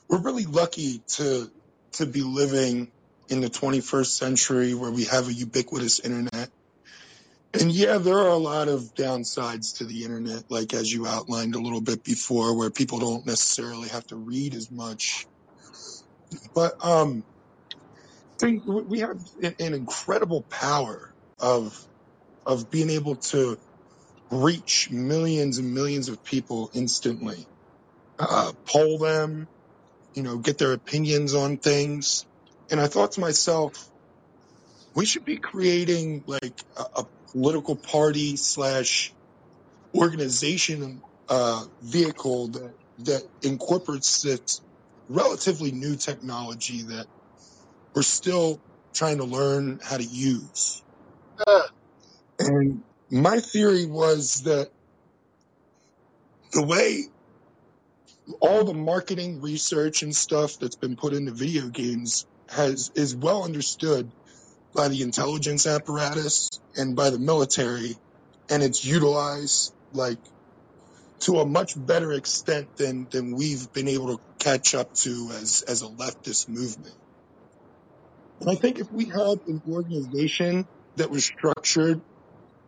we're 0.09 0.23
really 0.23 0.47
lucky 0.47 1.03
to 1.15 1.51
to 1.93 2.07
be 2.07 2.23
living 2.23 2.91
in 3.29 3.41
the 3.41 3.49
21st 3.49 4.07
century 4.07 4.75
where 4.75 4.91
we 4.91 5.05
have 5.05 5.29
a 5.29 5.33
ubiquitous 5.33 6.01
internet 6.01 6.51
and 7.53 7.73
yeah, 7.73 7.99
there 7.99 8.17
are 8.17 8.29
a 8.29 8.37
lot 8.37 8.69
of 8.69 8.95
downsides 8.95 9.79
to 9.79 9.85
the 9.85 10.05
internet, 10.05 10.45
like 10.51 10.73
as 10.73 10.93
you 10.93 11.07
outlined 11.07 11.57
a 11.57 11.59
little 11.59 11.81
bit 11.81 12.05
before, 12.05 12.57
where 12.57 12.71
people 12.71 13.01
don't 13.01 13.27
necessarily 13.27 13.89
have 13.89 14.07
to 14.09 14.17
read 14.17 14.55
as 14.55 14.71
much. 14.71 15.27
But 16.55 16.85
um, 16.85 17.25
I 17.73 18.37
think 18.39 18.63
we 18.67 19.01
have 19.01 19.19
an 19.43 19.55
incredible 19.59 20.43
power 20.43 21.13
of 21.41 21.77
of 22.47 22.71
being 22.71 22.91
able 22.91 23.17
to 23.17 23.59
reach 24.31 24.91
millions 24.91 25.59
and 25.59 25.75
millions 25.75 26.09
of 26.09 26.23
people 26.25 26.71
instantly, 26.75 27.47
uh, 28.19 28.53
poll 28.67 28.99
them, 28.99 29.49
you 30.15 30.23
know, 30.23 30.39
get 30.39 30.59
their 30.59 30.73
opinions 30.73 31.35
on 31.35 31.57
things. 31.57 32.27
And 32.71 32.81
I 32.81 32.87
thought 32.87 33.13
to 33.13 33.21
myself, 33.21 33.91
we 34.95 35.07
should 35.07 35.25
be 35.25 35.37
creating 35.37 36.25
like 36.27 36.61
a, 36.77 37.01
a 37.01 37.07
political 37.33 37.77
party 37.77 38.37
slash 38.37 39.13
organization 39.95 41.03
uh, 41.29 41.65
vehicle 41.83 42.49
that 42.49 42.75
that 43.01 43.23
incorporates 43.43 44.23
this 44.23 44.61
relatively 45.09 45.73
new 45.73 45.97
technology 45.97 46.83
that 46.83 47.07
we're 47.95 48.03
still 48.03 48.61
trying 48.93 49.19
to 49.19 49.25
learn 49.25 49.81
how 49.83 49.97
to 49.97 50.05
use. 50.05 50.83
Uh, 51.47 51.63
and 52.39 52.83
my 53.11 53.41
theory 53.41 53.87
was 53.87 54.43
that 54.43 54.71
the 56.53 56.63
way 56.63 57.05
all 58.41 58.65
the 58.65 58.75
marketing 58.75 59.41
research 59.41 60.03
and 60.03 60.15
stuff 60.15 60.59
that's 60.59 60.77
been 60.77 60.97
put 60.97 61.13
into 61.13 61.33
video 61.33 61.69
games 61.69 62.27
has 62.49 62.91
is 62.95 63.15
well 63.15 63.45
understood 63.45 64.11
by 64.75 64.89
the 64.89 65.03
intelligence 65.03 65.67
apparatus 65.67 66.49
and 66.77 66.95
by 66.95 67.11
the 67.11 67.19
military, 67.19 67.97
and 68.49 68.63
it's 68.63 68.85
utilized 68.85 69.75
like 69.93 70.19
to 71.21 71.41
a 71.41 71.47
much 71.47 71.75
better 71.77 72.13
extent 72.13 72.77
than 72.77 73.09
than 73.11 73.35
we've 73.35 73.73
been 73.73 73.89
able 73.89 74.17
to 74.17 74.23
catch 74.39 74.75
up 74.75 74.95
to 74.95 75.31
as 75.41 75.63
as 75.63 75.83
a 75.83 75.87
leftist 75.87 76.49
movement. 76.49 76.95
And 78.41 78.51
I 78.51 78.55
think 78.55 78.79
if 78.79 78.91
we 78.91 79.07
had 79.07 79.41
an 79.47 79.63
organization 79.69 80.67
that 80.97 81.11
was 81.11 81.25
structured 81.25 82.01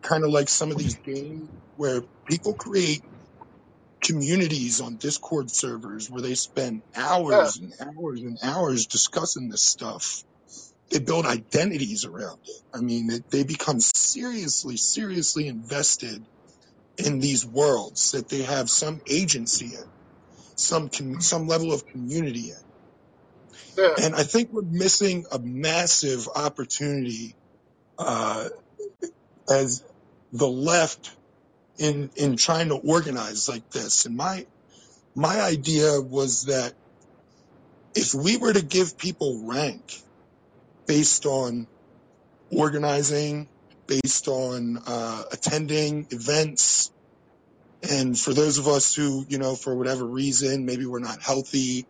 kind 0.03 0.25
of 0.25 0.31
like 0.31 0.49
some 0.49 0.71
of 0.71 0.77
these 0.77 0.99
games 1.05 1.49
where 1.75 2.03
people 2.29 2.55
create 2.55 3.03
communities 4.03 4.81
on 4.81 4.97
Discord 4.97 5.51
servers 5.51 6.09
where 6.09 6.21
they 6.21 6.35
spend 6.35 6.83
Yeah, 7.31 7.51
hours 7.51 7.59
and 7.61 7.73
hours 7.81 8.21
and 8.21 8.37
hours 8.43 8.87
discussing 8.87 9.49
this 9.49 9.65
stuff. 9.65 10.23
They 10.91 10.99
build 10.99 11.25
identities 11.25 12.05
around 12.05 12.39
it. 12.45 12.63
I 12.77 12.81
mean, 12.81 13.07
they, 13.07 13.21
they 13.31 13.43
become 13.45 13.79
seriously, 13.81 14.77
seriously 14.77 15.47
invested 15.47 16.25
in 16.97 17.19
these 17.19 17.45
worlds 17.45 18.11
that 18.11 18.29
they 18.29 18.43
have 18.43 18.69
some 18.69 19.01
agency 19.09 19.75
in, 19.75 19.85
some 20.55 20.89
com- 20.89 21.21
some 21.21 21.47
level 21.47 21.73
of 21.73 21.83
community 21.87 22.51
in. 22.51 22.77
yeah, 23.77 23.97
And 24.05 24.15
I 24.15 24.23
think 24.23 24.49
we're 24.51 24.63
missing 24.65 25.25
a 25.31 25.39
massive 25.41 26.27
opportunity 26.35 27.37
uh, 27.99 28.49
as 29.49 29.83
the 30.33 30.47
left 30.47 31.11
in 31.77 32.09
in 32.15 32.35
trying 32.35 32.69
to 32.69 32.75
organize 32.75 33.47
like 33.47 33.69
this. 33.71 34.05
And 34.05 34.17
my 34.17 34.45
my 35.15 35.41
idea 35.41 36.01
was 36.01 36.45
that 36.45 36.73
if 37.95 38.13
we 38.13 38.37
were 38.37 38.51
to 38.51 38.63
give 38.63 38.97
people 38.97 39.43
rank 39.45 40.01
based 40.87 41.25
on 41.25 41.67
organizing, 42.51 43.47
based 43.87 44.27
on 44.27 44.81
uh, 44.85 45.23
attending 45.31 46.07
events, 46.09 46.91
and 47.89 48.17
for 48.19 48.33
those 48.33 48.57
of 48.57 48.67
us 48.67 48.95
who, 48.95 49.25
you 49.29 49.37
know, 49.37 49.55
for 49.55 49.75
whatever 49.75 50.05
reason, 50.05 50.65
maybe 50.65 50.85
we're 50.85 50.99
not 50.99 51.21
healthy, 51.21 51.85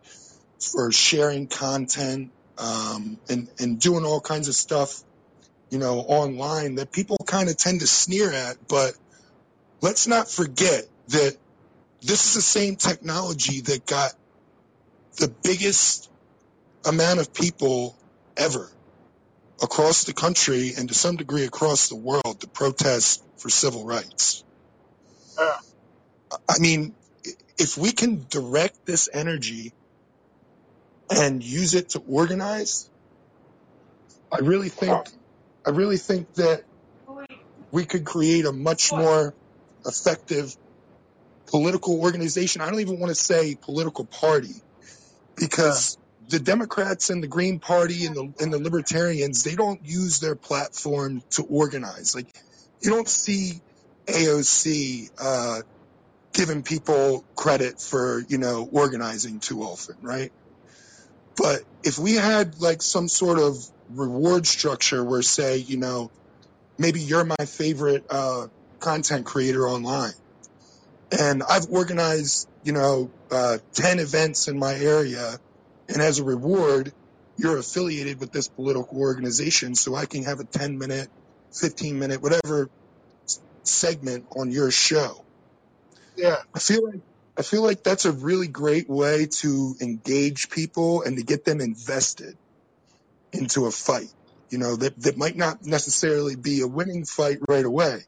for 0.60 0.92
sharing 0.92 1.46
content 1.46 2.30
um, 2.58 3.18
and 3.28 3.48
and 3.58 3.80
doing 3.80 4.04
all 4.04 4.20
kinds 4.20 4.48
of 4.48 4.54
stuff, 4.54 5.02
you 5.70 5.78
know, 5.78 5.98
online 5.98 6.76
that 6.76 6.92
people 6.92 7.16
kind 7.26 7.48
of 7.48 7.56
tend 7.56 7.80
to 7.80 7.86
sneer 7.86 8.32
at. 8.32 8.56
But 8.68 8.94
let's 9.80 10.06
not 10.06 10.30
forget 10.30 10.84
that 11.08 11.36
this 12.00 12.26
is 12.26 12.34
the 12.34 12.42
same 12.42 12.76
technology 12.76 13.60
that 13.62 13.86
got 13.86 14.12
the 15.16 15.32
biggest 15.42 16.10
amount 16.84 17.20
of 17.20 17.32
people 17.32 17.96
ever 18.36 18.70
across 19.62 20.04
the 20.04 20.12
country 20.12 20.72
and 20.76 20.88
to 20.88 20.94
some 20.94 21.16
degree 21.16 21.44
across 21.44 21.88
the 21.88 21.96
world 21.96 22.40
to 22.40 22.46
protest 22.48 23.24
for 23.38 23.48
civil 23.48 23.86
rights. 23.86 24.44
yeah, 25.38 25.56
I 26.48 26.58
mean, 26.58 26.94
if 27.58 27.78
we 27.78 27.92
can 27.92 28.26
direct 28.28 28.84
this 28.84 29.08
energy 29.12 29.72
and 31.08 31.42
use 31.42 31.74
it 31.74 31.90
to 31.90 32.02
organize, 32.08 32.90
I 34.32 34.38
really 34.38 34.68
think, 34.68 35.06
I 35.66 35.70
really 35.70 35.96
think 35.96 36.32
that 36.34 36.62
we 37.70 37.84
could 37.84 38.04
create 38.04 38.44
a 38.44 38.52
much 38.52 38.92
more 38.92 39.34
effective 39.86 40.54
political 41.46 42.00
organization. 42.00 42.62
I 42.62 42.70
don't 42.70 42.80
even 42.80 43.00
want 43.00 43.10
to 43.10 43.14
say 43.14 43.56
political 43.60 44.04
party 44.04 44.54
because 45.36 45.96
the 46.28 46.38
Democrats 46.38 47.10
and 47.10 47.22
the 47.22 47.28
Green 47.28 47.58
Party 47.58 48.06
and 48.06 48.16
the 48.16 48.32
and 48.40 48.52
the 48.52 48.58
Libertarians 48.58 49.42
they 49.42 49.54
don't 49.54 49.80
use 49.84 50.20
their 50.20 50.36
platform 50.36 51.22
to 51.30 51.42
organize. 51.42 52.14
Like 52.14 52.26
you 52.82 52.90
don't 52.90 53.08
see 53.08 53.60
AOC 54.06 55.10
uh, 55.18 55.62
giving 56.32 56.62
people 56.62 57.24
credit 57.36 57.80
for 57.80 58.22
you 58.28 58.38
know 58.38 58.68
organizing 58.70 59.40
too 59.40 59.62
often, 59.62 59.96
right? 60.02 60.32
But 61.36 61.62
if 61.82 61.98
we 61.98 62.14
had 62.14 62.60
like 62.60 62.82
some 62.82 63.08
sort 63.08 63.38
of 63.38 63.56
reward 63.94 64.46
structure 64.46 65.04
where 65.04 65.22
say 65.22 65.58
you 65.58 65.76
know 65.76 66.10
maybe 66.78 67.00
you're 67.00 67.24
my 67.24 67.44
favorite 67.46 68.04
uh, 68.10 68.46
content 68.80 69.26
creator 69.26 69.66
online 69.66 70.12
and 71.18 71.42
I've 71.42 71.68
organized, 71.70 72.48
you 72.62 72.72
know, 72.72 73.10
uh, 73.30 73.58
10 73.74 73.98
events 73.98 74.48
in 74.48 74.58
my 74.58 74.74
area. 74.74 75.38
And 75.88 76.02
as 76.02 76.18
a 76.18 76.24
reward, 76.24 76.92
you're 77.36 77.58
affiliated 77.58 78.20
with 78.20 78.32
this 78.32 78.48
political 78.48 78.98
organization. 78.98 79.74
So 79.74 79.94
I 79.94 80.06
can 80.06 80.24
have 80.24 80.40
a 80.40 80.44
10 80.44 80.78
minute, 80.78 81.08
15 81.52 81.98
minute, 81.98 82.22
whatever 82.22 82.68
segment 83.62 84.26
on 84.36 84.50
your 84.50 84.70
show. 84.70 85.24
yeah, 86.16 86.36
I 86.54 86.58
feel 86.58 86.84
like, 86.84 87.00
I 87.36 87.42
feel 87.42 87.62
like 87.62 87.82
that's 87.82 88.04
a 88.04 88.12
really 88.12 88.46
great 88.46 88.88
way 88.88 89.26
to 89.26 89.74
engage 89.80 90.50
people 90.50 91.02
and 91.02 91.16
to 91.16 91.24
get 91.24 91.44
them 91.44 91.60
invested 91.60 92.36
into 93.34 93.66
a 93.66 93.70
fight, 93.70 94.12
you 94.50 94.58
know, 94.58 94.76
that, 94.76 94.98
that 95.00 95.16
might 95.16 95.36
not 95.36 95.64
necessarily 95.64 96.36
be 96.36 96.60
a 96.60 96.66
winning 96.66 97.04
fight 97.04 97.38
right 97.48 97.64
away, 97.64 98.02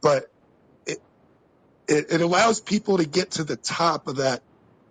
but 0.00 0.30
it, 0.86 0.98
it, 1.88 2.06
it 2.10 2.20
allows 2.20 2.60
people 2.60 2.98
to 2.98 3.06
get 3.06 3.32
to 3.32 3.44
the 3.44 3.56
top 3.56 4.08
of 4.08 4.16
that 4.16 4.42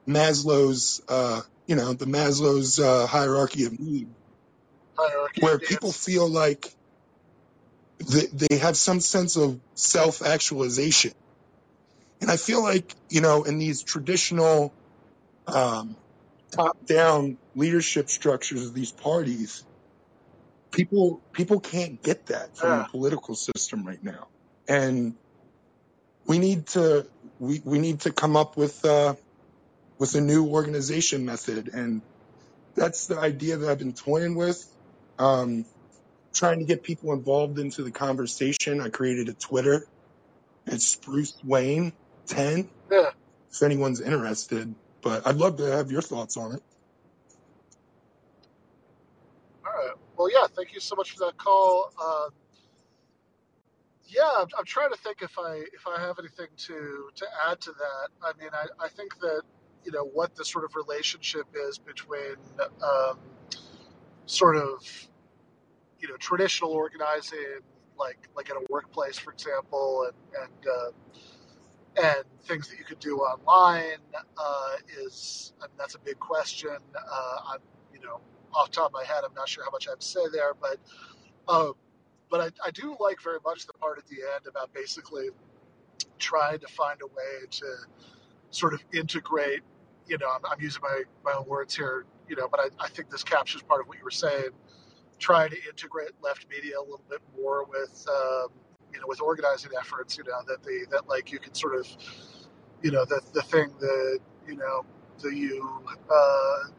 Maslow's, 0.07 1.01
uh, 1.07 1.41
you 1.67 1.75
know, 1.75 1.93
the 1.93 2.05
Maslow's 2.05 2.79
uh, 2.79 3.07
hierarchy 3.07 3.65
of 3.65 3.79
need, 3.79 4.07
hierarchy 4.97 5.41
where 5.41 5.55
of 5.55 5.61
people 5.61 5.91
feel 5.91 6.27
like 6.27 6.73
they, 7.99 8.25
they 8.47 8.57
have 8.57 8.75
some 8.75 8.99
sense 8.99 9.37
of 9.37 9.59
self 9.75 10.21
actualization. 10.21 11.13
And 12.19 12.29
I 12.29 12.37
feel 12.37 12.61
like, 12.61 12.93
you 13.09 13.21
know, 13.21 13.43
in 13.43 13.57
these 13.57 13.83
traditional 13.83 14.73
um, 15.47 15.95
top 16.51 16.85
down 16.85 17.37
leadership 17.55 18.09
structures 18.09 18.65
of 18.65 18.73
these 18.73 18.91
parties, 18.91 19.63
people 20.71 21.21
people 21.31 21.59
can't 21.59 22.01
get 22.01 22.27
that 22.27 22.57
from 22.57 22.79
the 22.79 22.85
political 22.85 23.35
system 23.35 23.85
right 23.85 24.03
now. 24.03 24.27
And 24.67 25.15
we 26.25 26.39
need 26.39 26.67
to 26.67 27.07
we, 27.39 27.61
we 27.63 27.79
need 27.79 28.01
to 28.01 28.11
come 28.11 28.35
up 28.35 28.57
with 28.57 28.83
uh, 28.85 29.15
with 29.97 30.15
a 30.15 30.21
new 30.21 30.47
organization 30.47 31.25
method. 31.25 31.69
And 31.73 32.01
that's 32.75 33.07
the 33.07 33.19
idea 33.19 33.57
that 33.57 33.69
I've 33.69 33.79
been 33.79 33.93
toying 33.93 34.35
with. 34.35 34.65
Um, 35.19 35.65
trying 36.33 36.59
to 36.59 36.65
get 36.65 36.83
people 36.83 37.13
involved 37.13 37.59
into 37.59 37.83
the 37.83 37.91
conversation. 37.91 38.81
I 38.81 38.89
created 38.89 39.29
a 39.29 39.33
Twitter. 39.33 39.85
It's 40.65 40.85
Spruce 40.85 41.35
Wayne 41.43 41.93
10 42.27 42.69
yeah. 42.91 43.09
if 43.51 43.61
anyone's 43.61 43.99
interested. 43.99 44.73
But 45.01 45.25
I'd 45.27 45.37
love 45.37 45.57
to 45.57 45.63
have 45.63 45.91
your 45.91 46.01
thoughts 46.01 46.37
on 46.37 46.53
it. 46.55 46.63
All 49.65 49.73
right. 49.73 49.95
Well, 50.17 50.31
yeah. 50.31 50.47
Thank 50.55 50.73
you 50.73 50.79
so 50.79 50.95
much 50.95 51.11
for 51.11 51.25
that 51.25 51.37
call. 51.37 51.91
Uh, 52.01 52.29
yeah, 54.07 54.29
I'm, 54.39 54.47
I'm 54.57 54.65
trying 54.65 54.91
to 54.91 54.97
think 54.97 55.21
if 55.21 55.37
I 55.39 55.63
if 55.73 55.87
I 55.87 55.99
have 55.99 56.19
anything 56.19 56.47
to 56.67 57.09
to 57.15 57.25
add 57.49 57.61
to 57.61 57.71
that. 57.71 58.09
I 58.23 58.33
mean, 58.39 58.49
I, 58.53 58.65
I 58.83 58.89
think 58.89 59.17
that 59.19 59.41
you 59.85 59.91
know 59.91 60.03
what 60.03 60.35
the 60.35 60.45
sort 60.45 60.65
of 60.65 60.75
relationship 60.75 61.45
is 61.67 61.77
between 61.77 62.35
um, 62.83 63.19
sort 64.25 64.57
of 64.57 65.07
you 65.99 66.07
know 66.09 66.17
traditional 66.17 66.71
organizing, 66.71 67.61
like 67.97 68.29
like 68.35 68.49
in 68.49 68.57
a 68.57 68.65
workplace, 68.69 69.17
for 69.17 69.31
example, 69.31 70.07
and 70.07 70.43
and 70.43 70.67
uh, 70.67 70.91
and 71.97 72.23
things 72.43 72.69
that 72.69 72.79
you 72.79 72.85
could 72.85 72.99
do 72.99 73.17
online 73.17 73.99
uh, 74.37 74.75
is 74.99 75.53
I 75.61 75.67
mean, 75.67 75.75
that's 75.77 75.95
a 75.95 75.99
big 75.99 76.19
question. 76.19 76.77
Uh, 76.95 77.37
I'm 77.53 77.59
you 77.93 77.99
know 78.01 78.21
off 78.53 78.71
top 78.71 78.87
of 78.87 78.93
my 78.93 79.03
head, 79.03 79.23
I'm 79.25 79.33
not 79.33 79.47
sure 79.49 79.63
how 79.63 79.71
much 79.71 79.87
I 79.87 79.91
have 79.91 79.99
to 79.99 80.07
say 80.07 80.21
there, 80.31 80.53
but 80.59 80.77
uh, 81.47 81.71
but 82.29 82.41
I, 82.41 82.67
I 82.67 82.71
do 82.71 82.95
like 82.99 83.21
very 83.21 83.39
much 83.45 83.65
the 83.67 83.73
part 83.73 83.97
at 83.97 84.07
the 84.07 84.17
end 84.35 84.47
about 84.47 84.73
basically 84.73 85.29
trying 86.19 86.59
to 86.59 86.67
find 86.67 86.99
a 87.03 87.07
way 87.07 87.47
to 87.49 87.65
sort 88.51 88.73
of 88.73 88.83
integrate. 88.93 89.61
You 90.07 90.17
know, 90.17 90.27
I'm, 90.29 90.41
I'm 90.49 90.61
using 90.61 90.81
my, 90.81 91.03
my 91.23 91.33
own 91.33 91.45
words 91.47 91.75
here. 91.75 92.05
You 92.29 92.35
know, 92.37 92.47
but 92.49 92.59
I, 92.61 92.85
I 92.85 92.87
think 92.89 93.09
this 93.09 93.23
captures 93.23 93.61
part 93.61 93.81
of 93.81 93.87
what 93.87 93.97
you 93.97 94.03
were 94.03 94.11
saying. 94.11 94.49
Trying 95.19 95.51
to 95.51 95.57
integrate 95.69 96.11
left 96.21 96.47
media 96.49 96.79
a 96.79 96.81
little 96.81 97.03
bit 97.09 97.19
more 97.37 97.65
with 97.65 98.05
um, 98.09 98.47
you 98.93 98.99
know 98.99 99.05
with 99.07 99.21
organizing 99.21 99.71
efforts. 99.79 100.17
You 100.17 100.23
know 100.25 100.41
that 100.47 100.63
the 100.63 100.87
that 100.91 101.07
like 101.07 101.31
you 101.31 101.39
can 101.39 101.53
sort 101.53 101.75
of 101.77 101.87
you 102.83 102.91
know 102.91 103.05
the 103.05 103.21
the 103.33 103.41
thing 103.43 103.71
that 103.79 104.19
you 104.47 104.55
know 104.57 104.85
that 105.21 105.35
you 105.35 105.81
uh, 106.09 106.69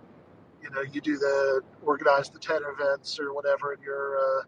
you 0.62 0.70
know 0.70 0.82
you 0.92 1.00
do 1.00 1.18
the 1.18 1.62
organize 1.82 2.30
the 2.30 2.38
ten 2.38 2.60
events 2.78 3.18
or 3.20 3.34
whatever 3.34 3.74
in 3.74 3.82
your 3.82 4.18
uh, 4.18 4.42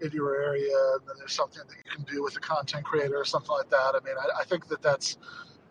in 0.00 0.12
your 0.12 0.36
area, 0.42 0.76
and 0.94 1.08
then 1.08 1.16
there's 1.18 1.34
something 1.34 1.62
that 1.68 1.76
you 1.76 1.84
can 1.90 2.04
do 2.14 2.22
with 2.22 2.36
a 2.36 2.40
content 2.40 2.84
creator 2.84 3.16
or 3.18 3.24
something 3.24 3.52
like 3.52 3.70
that. 3.70 3.94
I 3.94 4.00
mean, 4.04 4.16
I, 4.18 4.40
I 4.40 4.44
think 4.44 4.68
that 4.68 4.82
that's 4.82 5.18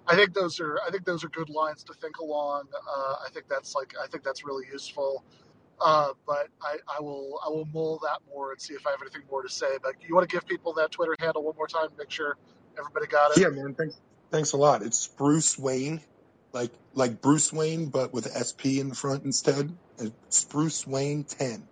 I 0.08 0.16
think 0.16 0.34
those 0.34 0.60
are 0.60 0.80
I 0.86 0.92
think 0.92 1.06
those 1.06 1.24
are 1.24 1.30
good 1.30 1.50
lines 1.50 1.84
to 1.86 1.94
think 1.94 2.18
along. 2.20 2.66
Uh, 2.76 3.16
I 3.26 3.30
think 3.34 3.48
that's 3.50 3.76
like 3.76 3.94
I 4.02 4.08
think 4.08 4.24
that's 4.24 4.46
really 4.46 4.66
useful. 4.72 5.24
Uh, 5.84 6.10
but 6.28 6.48
I, 6.64 6.78
I 6.98 7.02
will 7.02 7.40
I 7.46 7.50
will 7.50 7.66
mull 7.74 8.00
that 8.04 8.20
more 8.30 8.52
and 8.52 8.62
see 8.62 8.74
if 8.76 8.86
I 8.88 8.92
have 8.92 9.02
anything 9.02 9.24
more 9.30 9.44
to 9.44 9.50
say. 9.50 9.68
But 9.84 9.96
you 10.08 10.16
want 10.16 10.30
to 10.30 10.34
give 10.36 10.46
people 10.48 10.74
that 10.76 10.92
Twitter 10.92 11.16
handle 11.20 11.44
one 11.44 11.56
more 11.58 11.68
time, 11.68 11.90
make 11.98 12.12
sure 12.12 12.38
everybody 12.80 13.08
got 13.08 13.32
it. 13.32 13.40
Yeah, 13.40 13.50
man. 13.50 13.76
Thanks. 13.78 13.96
Thanks 14.32 14.54
a 14.54 14.58
lot. 14.58 14.84
It's 14.84 15.00
Spruce 15.00 15.58
Wayne, 15.60 16.02
like 16.54 16.72
like 16.94 17.22
Bruce 17.22 17.54
Wayne, 17.54 17.90
but 17.90 18.14
with 18.14 18.26
SP 18.32 18.80
in 18.80 18.90
the 18.90 18.96
front 18.96 19.26
instead. 19.26 19.78
It's 20.00 20.14
Spruce 20.30 20.88
Wayne 20.88 21.26
ten. 21.26 21.70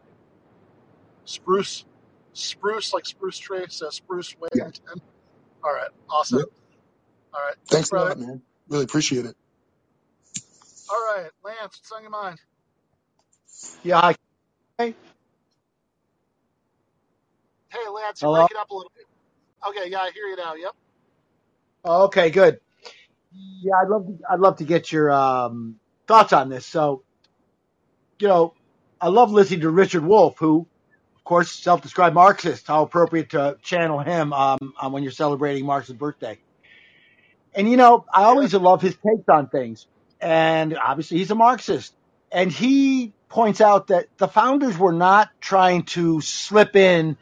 Spruce, 1.25 1.85
spruce 2.33 2.93
like 2.93 3.05
spruce 3.05 3.37
tree. 3.37 3.65
So 3.69 3.89
spruce 3.91 4.35
Wayne 4.39 4.49
Yeah. 4.55 4.63
10. 4.65 4.73
All 5.63 5.73
right, 5.73 5.89
awesome. 6.09 6.39
Yep. 6.39 6.47
All 7.33 7.41
right, 7.41 7.55
thanks, 7.69 7.89
Thanks 7.89 7.91
a 7.91 7.95
lot, 7.95 8.19
man. 8.19 8.41
Really 8.69 8.85
appreciate 8.85 9.25
it. 9.25 9.35
All 10.89 11.15
right, 11.15 11.29
Lance, 11.43 11.59
what's 11.79 11.91
on 11.91 12.01
your 12.01 12.11
mind? 12.11 12.39
Yeah. 13.83 14.01
Hi. 14.01 14.15
Hey, 14.79 14.95
Lance, 17.93 18.21
you're 18.21 18.29
Hello. 18.29 18.47
breaking 18.47 18.57
up 18.57 18.69
a 18.69 18.75
little 18.75 18.91
bit. 18.95 19.05
Okay, 19.67 19.89
yeah, 19.91 19.99
I 19.99 20.11
hear 20.11 20.25
you 20.25 20.35
now. 20.35 20.55
Yep. 20.55 20.73
Okay. 21.85 22.29
Good. 22.29 22.59
Yeah, 23.31 23.73
I'd 23.81 23.89
love 23.89 24.07
to, 24.07 24.17
I'd 24.29 24.39
love 24.39 24.57
to 24.57 24.63
get 24.63 24.91
your 24.91 25.11
um, 25.11 25.79
thoughts 26.07 26.33
on 26.33 26.49
this. 26.49 26.65
So, 26.65 27.03
you 28.19 28.27
know, 28.27 28.53
I 28.99 29.07
love 29.09 29.31
listening 29.31 29.61
to 29.61 29.69
Richard 29.69 30.03
Wolff, 30.03 30.37
who, 30.39 30.67
of 31.15 31.23
course, 31.23 31.51
self-described 31.51 32.15
Marxist. 32.15 32.67
How 32.67 32.83
appropriate 32.83 33.31
to 33.31 33.57
channel 33.61 33.99
him 33.99 34.33
um, 34.33 34.73
on 34.79 34.91
when 34.91 35.03
you're 35.03 35.11
celebrating 35.11 35.65
Marx's 35.65 35.95
birthday. 35.95 36.39
And 37.53 37.69
you 37.69 37.77
know, 37.77 38.05
I 38.13 38.23
always 38.23 38.53
love 38.53 38.81
his 38.81 38.95
takes 38.95 39.27
on 39.29 39.49
things. 39.49 39.87
And 40.21 40.77
obviously, 40.77 41.17
he's 41.19 41.31
a 41.31 41.35
Marxist. 41.35 41.93
And 42.31 42.51
he 42.51 43.13
points 43.29 43.61
out 43.61 43.87
that 43.87 44.07
the 44.17 44.27
founders 44.27 44.77
were 44.77 44.93
not 44.93 45.29
trying 45.39 45.83
to 45.83 46.21
slip 46.21 46.75
in 46.75 47.17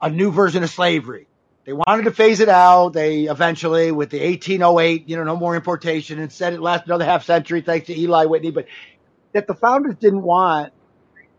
a 0.00 0.10
new 0.10 0.30
version 0.32 0.62
of 0.62 0.70
slavery. 0.70 1.26
They 1.64 1.72
wanted 1.72 2.04
to 2.04 2.10
phase 2.12 2.40
it 2.40 2.48
out. 2.48 2.90
They 2.90 3.24
eventually, 3.24 3.92
with 3.92 4.10
the 4.10 4.18
1808, 4.20 5.08
you 5.08 5.16
know, 5.16 5.24
no 5.24 5.36
more 5.36 5.54
importation. 5.54 6.18
Instead, 6.18 6.54
it 6.54 6.60
lasted 6.60 6.88
another 6.88 7.04
half 7.04 7.24
century 7.24 7.60
thanks 7.60 7.86
to 7.88 7.98
Eli 7.98 8.24
Whitney. 8.24 8.50
But 8.50 8.66
that 9.32 9.46
the 9.46 9.54
founders 9.54 9.96
didn't 9.96 10.22
want, 10.22 10.72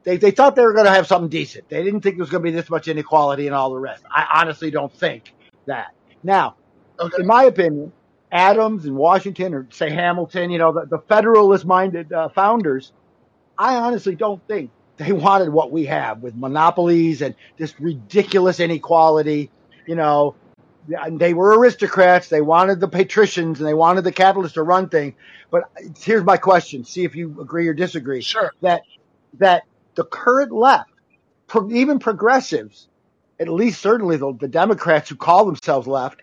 they, 0.03 0.17
they 0.17 0.31
thought 0.31 0.55
they 0.55 0.61
were 0.63 0.73
going 0.73 0.85
to 0.85 0.91
have 0.91 1.07
something 1.07 1.29
decent. 1.29 1.67
They 1.69 1.83
didn't 1.83 2.01
think 2.01 2.15
there 2.15 2.23
was 2.23 2.29
going 2.29 2.43
to 2.43 2.51
be 2.51 2.55
this 2.55 2.69
much 2.69 2.87
inequality 2.87 3.47
and 3.47 3.55
all 3.55 3.71
the 3.71 3.77
rest. 3.79 4.03
I 4.09 4.41
honestly 4.41 4.71
don't 4.71 4.93
think 4.93 5.33
that. 5.65 5.87
Now, 6.23 6.55
Okay. 6.99 7.17
in 7.21 7.25
my 7.27 7.43
opinion, 7.45 7.91
Adams 8.31 8.85
and 8.85 8.95
Washington, 8.95 9.53
or 9.55 9.67
say 9.71 9.89
Hamilton, 9.89 10.51
you 10.51 10.59
know, 10.59 10.71
the, 10.71 10.85
the 10.85 10.99
federalist 10.99 11.65
minded 11.65 12.13
uh, 12.13 12.29
founders, 12.29 12.93
I 13.61 13.75
honestly 13.75 14.15
don't 14.15 14.41
think 14.47 14.71
they 14.97 15.11
wanted 15.27 15.49
what 15.49 15.71
we 15.71 15.85
have 15.85 16.21
with 16.21 16.35
monopolies 16.35 17.21
and 17.21 17.35
this 17.57 17.79
ridiculous 17.79 18.59
inequality. 18.59 19.51
You 19.87 19.95
know, 19.95 20.35
and 20.89 21.19
they 21.19 21.33
were 21.33 21.57
aristocrats. 21.57 22.27
They 22.29 22.41
wanted 22.41 22.79
the 22.79 22.87
patricians 22.87 23.59
and 23.59 23.67
they 23.67 23.73
wanted 23.73 24.03
the 24.03 24.11
capitalists 24.11 24.55
to 24.55 24.63
run 24.63 24.89
things. 24.89 25.13
But 25.51 25.63
here's 25.99 26.23
my 26.23 26.37
question. 26.37 26.85
See 26.85 27.03
if 27.03 27.15
you 27.15 27.39
agree 27.41 27.67
or 27.67 27.73
disagree 27.73 28.21
Sure. 28.21 28.51
that, 28.61 28.81
that 29.39 29.63
the 29.95 30.05
current 30.05 30.51
left, 30.51 30.89
even 31.69 31.99
progressives, 31.99 32.87
at 33.39 33.47
least 33.49 33.81
certainly 33.81 34.17
the, 34.17 34.33
the 34.39 34.47
Democrats 34.47 35.09
who 35.09 35.15
call 35.15 35.45
themselves 35.45 35.87
left, 35.87 36.21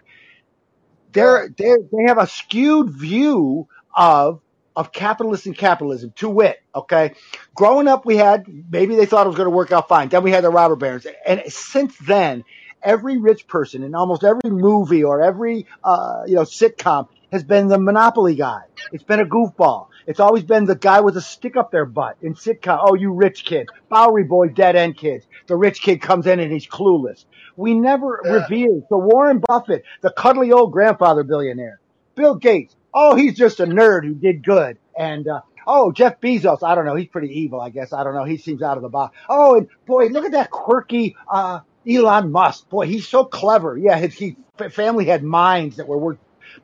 they're, 1.13 1.49
they're, 1.57 1.79
they 1.93 2.05
have 2.07 2.19
a 2.19 2.27
skewed 2.27 2.91
view 2.91 3.69
of, 3.97 4.41
of 4.79 4.93
capitalists 4.93 5.47
and 5.47 5.59
capitalism, 5.59 6.13
to 6.15 6.29
wit, 6.31 6.57
okay? 6.73 7.13
Growing 7.57 7.89
up, 7.89 8.07
we 8.07 8.17
had, 8.17 8.45
maybe 8.71 8.95
they 8.95 9.07
thought 9.07 9.27
it 9.27 9.29
was 9.29 9.37
going 9.37 9.49
to 9.51 9.55
work 9.55 9.73
out 9.73 9.89
fine. 9.89 10.09
Then 10.09 10.23
we 10.23 10.31
had 10.31 10.45
the 10.45 10.51
robber 10.51 10.77
barons. 10.77 11.05
And 11.27 11.43
since 11.49 11.97
then, 11.99 12.45
every 12.81 13.19
rich 13.19 13.49
person 13.49 13.83
in 13.83 13.97
almost 13.97 14.23
every 14.23 14.51
movie 14.51 15.03
or 15.03 15.21
every, 15.21 15.67
uh, 15.83 16.23
you 16.29 16.37
know, 16.37 16.43
sitcom 16.43 17.09
has 17.33 17.43
been 17.43 17.67
the 17.67 17.79
monopoly 17.79 18.37
guy. 18.37 18.61
It's 18.93 19.03
been 19.03 19.19
a 19.19 19.27
goofball. 19.27 19.89
It's 20.07 20.21
always 20.21 20.45
been 20.45 20.65
the 20.65 20.77
guy 20.77 21.01
with 21.01 21.17
a 21.17 21.21
stick 21.21 21.57
up 21.57 21.73
their 21.73 21.85
butt 21.85 22.17
in 22.23 22.35
sitcom. 22.35 22.79
Oh, 22.81 22.95
you 22.95 23.13
rich 23.13 23.45
kid. 23.45 23.67
Bowery 23.91 24.23
boy, 24.25 24.49
dead 24.51 24.77
end 24.77 24.97
kids. 24.97 25.27
The 25.49 25.57
rich 25.57 25.83
kid 25.83 26.01
comes 26.01 26.29
in 26.29 26.39
and 26.39 26.53
he's 26.53 26.69
clueless. 26.69 27.25
We 27.57 27.75
never 27.75 28.21
Yeah. 28.25 28.35
revealed. 28.35 28.85
So 28.89 28.99
Warren 28.99 29.43
Buffett, 29.47 29.83
the 30.03 30.13
cuddly 30.13 30.53
old 30.53 30.71
grandfather 30.73 31.25
billionaire. 31.25 31.81
Bill 32.15 32.37
Gates. 32.37 32.77
Oh, 33.01 33.15
he's 33.15 33.37
just 33.37 33.61
a 33.61 33.67
nerd 33.67 34.03
who 34.03 34.15
did 34.15 34.45
good. 34.45 34.77
And, 34.99 35.29
uh, 35.29 35.43
oh, 35.69 35.93
Jeff 35.93 36.21
Bezos. 36.21 36.65
I 36.65 36.75
don't 36.75 36.85
know. 36.85 36.97
He's 36.97 37.07
pretty 37.07 37.29
evil, 37.43 37.61
I 37.61 37.71
guess. 37.71 37.93
I 37.93 38.03
don't 38.03 38.15
know. 38.15 38.25
He 38.25 38.39
seems 38.39 38.61
out 38.61 38.77
of 38.77 38.83
the 38.83 38.89
box. 38.89 39.17
Oh, 39.29 39.55
and 39.55 39.69
boy, 39.87 40.07
look 40.07 40.25
at 40.25 40.33
that 40.33 40.51
quirky, 40.51 41.17
uh, 41.33 41.61
Elon 41.89 42.33
Musk. 42.33 42.69
Boy, 42.69 42.87
he's 42.87 43.07
so 43.07 43.25
clever. 43.25 43.79
Yeah, 43.79 43.97
his 43.97 44.15
he, 44.15 44.37
family 44.73 45.05
had 45.05 45.23
mines 45.23 45.77
that 45.77 45.87
were 45.87 45.97
worth 45.97 46.19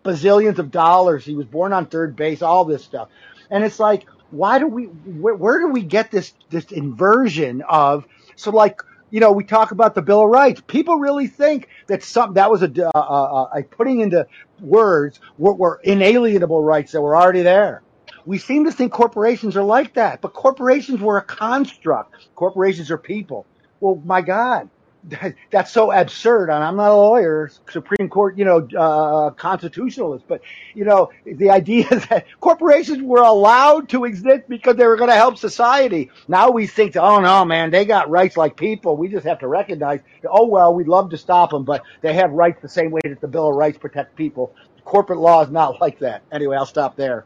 bazillions 0.04 0.58
of 0.58 0.72
dollars. 0.72 1.24
He 1.24 1.36
was 1.36 1.46
born 1.46 1.72
on 1.72 1.86
third 1.86 2.16
base, 2.16 2.42
all 2.42 2.64
this 2.64 2.82
stuff. 2.82 3.10
And 3.48 3.62
it's 3.62 3.78
like, 3.78 4.06
why 4.32 4.58
do 4.58 4.66
we, 4.66 4.86
where, 4.86 5.36
where 5.36 5.60
do 5.60 5.68
we 5.68 5.82
get 5.82 6.10
this, 6.10 6.34
this 6.50 6.72
inversion 6.72 7.62
of, 7.62 8.06
so 8.34 8.50
like, 8.50 8.82
you 9.14 9.20
know, 9.20 9.30
we 9.30 9.44
talk 9.44 9.70
about 9.70 9.94
the 9.94 10.02
Bill 10.02 10.24
of 10.24 10.28
Rights. 10.28 10.60
People 10.66 10.98
really 10.98 11.28
think 11.28 11.68
that 11.86 12.02
some, 12.02 12.34
that 12.34 12.50
was 12.50 12.64
a, 12.64 12.88
uh, 12.88 12.98
uh, 12.98 13.48
a 13.56 13.62
putting 13.62 14.00
into 14.00 14.26
words 14.60 15.20
what 15.36 15.56
were 15.56 15.80
inalienable 15.84 16.60
rights 16.60 16.90
that 16.90 17.00
were 17.00 17.16
already 17.16 17.42
there. 17.42 17.84
We 18.26 18.38
seem 18.38 18.64
to 18.64 18.72
think 18.72 18.92
corporations 18.92 19.56
are 19.56 19.62
like 19.62 19.94
that, 19.94 20.20
but 20.20 20.32
corporations 20.32 21.00
were 21.00 21.16
a 21.18 21.22
construct. 21.22 22.26
Corporations 22.34 22.90
are 22.90 22.98
people. 22.98 23.46
Well, 23.78 24.02
my 24.04 24.20
God, 24.20 24.68
that's 25.50 25.70
so 25.70 25.92
absurd. 25.92 26.50
And 26.50 26.64
I'm 26.64 26.76
not 26.76 26.90
a 26.90 26.96
lawyer, 26.96 27.50
Supreme 27.70 28.08
Court, 28.08 28.38
you 28.38 28.44
know, 28.44 28.66
uh, 28.76 29.30
constitutionalist, 29.30 30.24
but 30.26 30.40
you 30.74 30.84
know, 30.84 31.10
the 31.24 31.50
idea 31.50 31.88
that 32.10 32.26
corporations 32.40 33.02
were 33.02 33.22
allowed 33.22 33.88
to 33.90 34.04
exist 34.04 34.44
because 34.48 34.76
they 34.76 34.86
were 34.86 34.96
going 34.96 35.10
to 35.10 35.16
help 35.16 35.38
society. 35.38 36.10
Now 36.28 36.50
we 36.50 36.66
think, 36.66 36.96
oh 36.96 37.20
no, 37.20 37.44
man, 37.44 37.70
they 37.70 37.84
got 37.84 38.08
rights 38.10 38.36
like 38.36 38.56
people. 38.56 38.96
We 38.96 39.08
just 39.08 39.26
have 39.26 39.40
to 39.40 39.48
recognize, 39.48 40.00
oh 40.28 40.46
well, 40.46 40.74
we'd 40.74 40.88
love 40.88 41.10
to 41.10 41.18
stop 41.18 41.50
them, 41.50 41.64
but 41.64 41.82
they 42.00 42.14
have 42.14 42.30
rights 42.32 42.60
the 42.62 42.68
same 42.68 42.90
way 42.90 43.00
that 43.04 43.20
the 43.20 43.28
Bill 43.28 43.48
of 43.48 43.56
Rights 43.56 43.78
protect 43.78 44.16
people. 44.16 44.54
Corporate 44.84 45.18
law 45.18 45.42
is 45.42 45.50
not 45.50 45.80
like 45.80 45.98
that. 46.00 46.22
Anyway, 46.30 46.56
I'll 46.56 46.66
stop 46.66 46.96
there. 46.96 47.24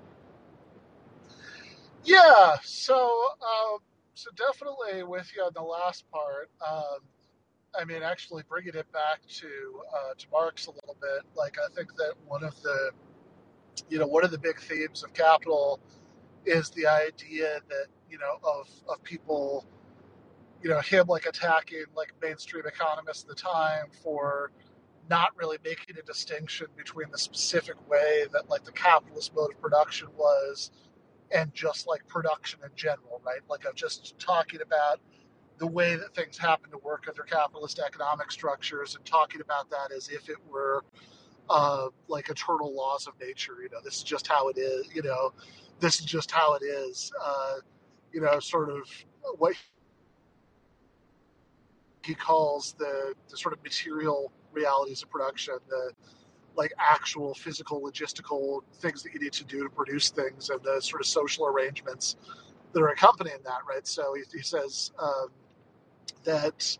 Yeah. 2.05 2.57
So, 2.63 2.95
um, 2.95 3.79
so 4.15 4.31
definitely 4.37 5.03
with 5.03 5.31
you 5.37 5.43
on 5.43 5.53
the 5.55 5.63
last 5.63 6.11
part. 6.11 6.51
Um, 6.67 7.01
I 7.79 7.85
mean, 7.85 8.03
actually 8.03 8.43
bringing 8.49 8.75
it 8.75 8.91
back 8.93 9.21
to 9.29 9.49
uh, 9.95 10.15
to 10.19 10.27
Marx 10.33 10.67
a 10.67 10.73
little 10.73 10.97
bit. 11.01 11.23
Like, 11.37 11.57
I 11.59 11.73
think 11.75 11.95
that 11.97 12.15
one 12.27 12.43
of 12.43 12.61
the, 12.63 12.91
you 13.89 13.99
know, 13.99 14.07
one 14.07 14.25
of 14.25 14.33
the 14.33 14.39
big 14.39 14.59
themes 14.61 15.05
of 15.05 15.15
Capital 15.15 15.81
is 16.45 16.71
the 16.71 16.87
idea 16.87 17.61
that 17.69 17.87
you 18.11 18.19
know 18.19 18.39
of 18.43 18.69
of 18.89 19.03
people, 19.05 19.67
you 20.63 20.71
know, 20.71 20.81
him 20.81 21.07
like 21.07 21.27
attacking 21.27 21.85
like 21.97 22.13
mainstream 22.21 22.65
economists 22.67 23.23
at 23.23 23.29
the 23.29 23.35
time 23.35 23.87
for 24.03 24.51
not 25.09 25.31
really 25.37 25.59
making 25.65 25.97
a 25.99 26.03
distinction 26.03 26.67
between 26.77 27.11
the 27.13 27.19
specific 27.19 27.77
way 27.89 28.27
that 28.33 28.51
like 28.51 28.65
the 28.65 28.73
capitalist 28.73 29.35
mode 29.35 29.53
of 29.53 29.61
production 29.61 30.09
was 30.17 30.71
and 31.33 31.53
just 31.55 31.87
like 31.87 32.07
production 32.09 32.61
in 32.65 32.71
general, 32.77 33.21
right? 33.25 33.41
Like 33.49 33.65
of 33.65 33.75
just 33.75 34.19
talking 34.19 34.61
about 34.63 35.01
the 35.59 35.67
way 35.67 35.97
that 35.97 36.15
things 36.15 36.39
happen 36.39 36.71
to 36.71 36.79
work 36.79 37.07
under 37.09 37.23
capitalist 37.23 37.81
economic 37.85 38.31
structures 38.31 38.95
and 38.95 39.05
talking 39.05 39.41
about 39.41 39.69
that 39.71 39.93
as 39.97 40.09
if 40.09 40.29
it 40.29 40.37
were 40.51 40.85
uh, 41.51 41.89
like 42.09 42.29
eternal 42.29 42.75
laws 42.75 43.07
of 43.07 43.15
nature. 43.21 43.57
You 43.63 43.69
know, 43.71 43.81
this 43.83 43.97
is 43.97 44.03
just 44.03 44.27
how 44.27 44.49
it 44.49 44.59
is. 44.59 44.89
You 44.95 45.03
know, 45.03 45.33
this 45.81 46.01
is 46.01 46.07
just 46.07 46.31
how 46.31 46.55
it 46.55 46.65
is. 46.65 47.13
Uh, 47.25 47.57
you 48.13 48.21
know, 48.21 48.39
sort 48.41 48.71
of 48.71 48.89
what 49.39 49.55
he 52.05 52.15
calls 52.15 52.75
the, 52.79 53.15
the 53.29 53.37
sort 53.37 53.53
of 53.53 53.63
material 53.63 54.33
realities 54.53 55.03
of 55.03 55.11
production, 55.11 55.55
the 55.69 55.93
like 56.57 56.73
actual 56.79 57.35
physical 57.35 57.81
logistical 57.81 58.61
things 58.81 59.03
that 59.03 59.15
you 59.15 59.21
need 59.21 59.33
to 59.33 59.45
do 59.45 59.63
to 59.63 59.71
produce 59.71 60.11
things 60.11 60.51
and 60.51 60.61
the 60.65 60.81
sort 60.81 61.01
of 61.01 61.07
social 61.07 61.47
arrangements 61.47 62.17
that 62.73 62.83
are 62.83 62.89
accompanying 62.89 63.39
that 63.45 63.61
right 63.69 63.87
so 63.87 64.13
he, 64.15 64.23
he 64.37 64.43
says 64.43 64.91
um, 64.99 65.29
that 66.25 66.77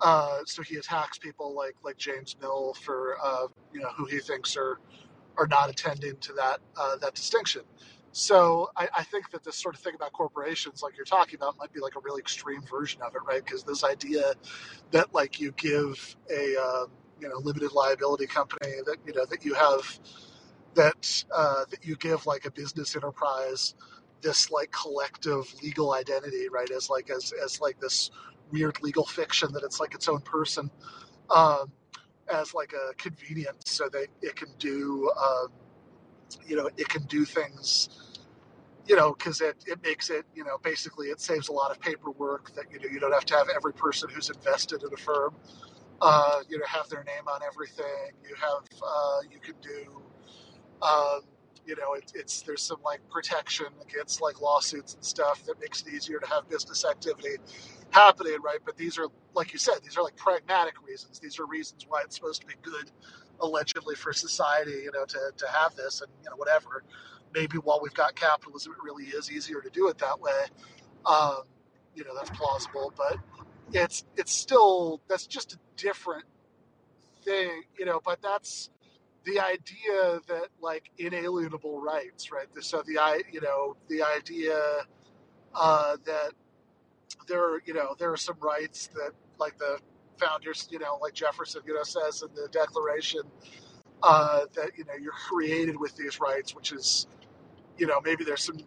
uh, 0.00 0.40
so 0.46 0.62
he 0.62 0.76
attacks 0.76 1.18
people 1.18 1.54
like 1.54 1.74
like 1.84 1.96
james 1.96 2.36
mill 2.40 2.74
for 2.82 3.16
uh, 3.22 3.46
you 3.72 3.80
know 3.80 3.90
who 3.96 4.06
he 4.06 4.18
thinks 4.18 4.56
are 4.56 4.78
are 5.38 5.46
not 5.46 5.70
attending 5.70 6.16
to 6.18 6.32
that 6.34 6.60
uh, 6.76 6.96
that 6.96 7.14
distinction 7.14 7.62
so 8.14 8.68
I, 8.76 8.88
I 8.98 9.02
think 9.04 9.30
that 9.30 9.42
this 9.42 9.56
sort 9.56 9.74
of 9.74 9.80
thing 9.80 9.94
about 9.94 10.12
corporations 10.12 10.82
like 10.82 10.96
you're 10.96 11.06
talking 11.06 11.36
about 11.36 11.56
might 11.58 11.72
be 11.72 11.80
like 11.80 11.96
a 11.96 12.00
really 12.00 12.20
extreme 12.20 12.62
version 12.62 13.00
of 13.02 13.14
it 13.14 13.22
right 13.26 13.44
because 13.44 13.64
this 13.64 13.84
idea 13.84 14.34
that 14.90 15.14
like 15.14 15.40
you 15.40 15.52
give 15.52 16.16
a 16.30 16.56
um, 16.56 16.88
you 17.20 17.28
know 17.28 17.38
limited 17.38 17.72
liability 17.72 18.26
company 18.26 18.72
that 18.86 18.98
you 19.06 19.14
know 19.14 19.24
that 19.26 19.44
you 19.44 19.54
have 19.54 19.98
that 20.74 21.24
uh, 21.34 21.64
that 21.70 21.84
you 21.84 21.96
give 21.96 22.26
like 22.26 22.44
a 22.46 22.50
business 22.50 22.96
enterprise 22.96 23.74
this 24.22 24.50
like 24.50 24.70
collective 24.70 25.52
legal 25.62 25.92
identity, 25.92 26.48
right? 26.48 26.70
As 26.70 26.88
like 26.88 27.10
as 27.10 27.32
as 27.44 27.60
like 27.60 27.78
this 27.80 28.10
weird 28.52 28.82
legal 28.82 29.06
fiction 29.06 29.52
that 29.54 29.64
it's 29.64 29.80
like 29.80 29.94
its 29.94 30.08
own 30.08 30.20
person, 30.22 30.70
um, 31.30 31.72
as 32.32 32.54
like 32.54 32.72
a 32.74 32.94
convenience, 32.96 33.70
so 33.72 33.88
that 33.90 34.08
it 34.22 34.36
can 34.36 34.48
do, 34.58 35.10
um, 35.22 35.48
you 36.46 36.56
know, 36.56 36.68
it 36.76 36.88
can 36.88 37.04
do 37.06 37.24
things, 37.24 37.88
you 38.86 38.96
know, 38.96 39.14
because 39.14 39.40
it 39.40 39.56
it 39.66 39.82
makes 39.82 40.10
it, 40.10 40.24
you 40.34 40.44
know, 40.44 40.58
basically 40.62 41.08
it 41.08 41.20
saves 41.20 41.48
a 41.48 41.52
lot 41.52 41.70
of 41.70 41.80
paperwork 41.80 42.54
that 42.54 42.66
you 42.72 42.80
know 42.80 42.86
you 42.92 43.00
don't 43.00 43.12
have 43.12 43.26
to 43.26 43.34
have 43.36 43.48
every 43.54 43.74
person 43.74 44.08
who's 44.10 44.30
invested 44.30 44.82
in 44.82 44.92
a 44.92 44.96
firm, 44.96 45.34
uh, 46.02 46.40
you 46.48 46.58
know, 46.58 46.66
have 46.66 46.88
their 46.90 47.04
name 47.04 47.28
on 47.28 47.40
everything. 47.44 48.12
You 48.28 48.34
have 48.36 48.64
uh, 48.82 49.20
you 49.30 49.40
can 49.40 49.54
do. 49.62 50.02
Um, 50.82 51.22
you 51.66 51.76
know, 51.76 51.94
it, 51.94 52.12
it's 52.14 52.42
there's 52.42 52.62
some 52.62 52.78
like 52.84 53.00
protection 53.10 53.66
against 53.88 54.20
like 54.22 54.40
lawsuits 54.40 54.94
and 54.94 55.04
stuff 55.04 55.44
that 55.46 55.60
makes 55.60 55.82
it 55.82 55.94
easier 55.94 56.18
to 56.20 56.26
have 56.28 56.48
business 56.48 56.84
activity 56.84 57.36
happening, 57.90 58.36
right? 58.44 58.60
But 58.64 58.76
these 58.76 58.98
are, 58.98 59.06
like 59.34 59.52
you 59.52 59.58
said, 59.58 59.76
these 59.84 59.96
are 59.98 60.02
like 60.04 60.16
pragmatic 60.16 60.74
reasons. 60.86 61.20
These 61.20 61.40
are 61.40 61.46
reasons 61.46 61.86
why 61.88 62.02
it's 62.04 62.16
supposed 62.16 62.42
to 62.42 62.46
be 62.46 62.54
good, 62.62 62.90
allegedly, 63.40 63.96
for 63.96 64.12
society, 64.12 64.72
you 64.84 64.92
know, 64.92 65.04
to, 65.06 65.18
to 65.36 65.48
have 65.48 65.76
this 65.76 66.00
and, 66.02 66.10
you 66.24 66.30
know, 66.30 66.36
whatever. 66.36 66.84
Maybe 67.34 67.58
while 67.58 67.80
we've 67.82 67.94
got 67.94 68.14
capitalism, 68.16 68.72
it 68.74 68.84
really 68.84 69.06
is 69.06 69.30
easier 69.30 69.60
to 69.62 69.70
do 69.70 69.88
it 69.88 69.98
that 69.98 70.20
way. 70.20 70.46
Um, 71.06 71.42
you 71.94 72.04
know, 72.04 72.14
that's 72.16 72.30
plausible, 72.30 72.92
but 72.96 73.18
it's 73.72 74.04
it's 74.16 74.32
still 74.32 75.00
that's 75.08 75.26
just 75.26 75.54
a 75.54 75.58
different 75.76 76.24
thing, 77.24 77.64
you 77.78 77.86
know. 77.86 78.00
But 78.04 78.22
that's 78.22 78.70
the 79.24 79.40
idea 79.40 80.20
that 80.28 80.48
like 80.60 80.90
inalienable 80.98 81.80
rights, 81.80 82.32
right? 82.32 82.46
So 82.60 82.82
the 82.86 82.98
i 82.98 83.22
you 83.32 83.40
know 83.40 83.76
the 83.88 84.02
idea 84.02 84.58
uh, 85.54 85.96
that 86.06 86.32
there 87.28 87.42
are 87.42 87.62
you 87.66 87.74
know 87.74 87.94
there 87.98 88.12
are 88.12 88.16
some 88.18 88.36
rights 88.40 88.88
that 88.88 89.12
like 89.38 89.58
the 89.58 89.78
founders 90.18 90.68
you 90.70 90.78
know 90.78 90.98
like 91.02 91.14
Jefferson 91.14 91.62
you 91.66 91.74
know 91.74 91.82
says 91.84 92.22
in 92.22 92.34
the 92.34 92.48
Declaration 92.52 93.22
uh, 94.02 94.42
that 94.54 94.72
you 94.76 94.84
know 94.84 94.94
you're 95.00 95.12
created 95.12 95.78
with 95.78 95.96
these 95.96 96.20
rights, 96.20 96.54
which 96.54 96.72
is 96.72 97.06
you 97.78 97.86
know 97.86 98.00
maybe 98.04 98.24
there's 98.24 98.44
some 98.44 98.58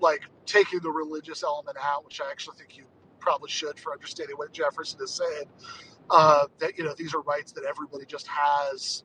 like 0.00 0.22
taking 0.46 0.80
the 0.80 0.90
religious 0.90 1.42
element 1.42 1.76
out, 1.82 2.04
which 2.04 2.20
I 2.20 2.30
actually 2.30 2.58
think 2.58 2.76
you 2.76 2.84
probably 3.20 3.50
should 3.50 3.78
for 3.78 3.92
understanding 3.92 4.36
what 4.36 4.52
Jefferson 4.52 5.00
is 5.02 5.12
saying. 5.14 5.46
Uh, 6.10 6.46
that 6.60 6.78
you 6.78 6.84
know 6.84 6.94
these 6.96 7.14
are 7.14 7.22
rights 7.22 7.52
that 7.52 7.64
everybody 7.64 8.04
just 8.06 8.28
has 8.28 9.04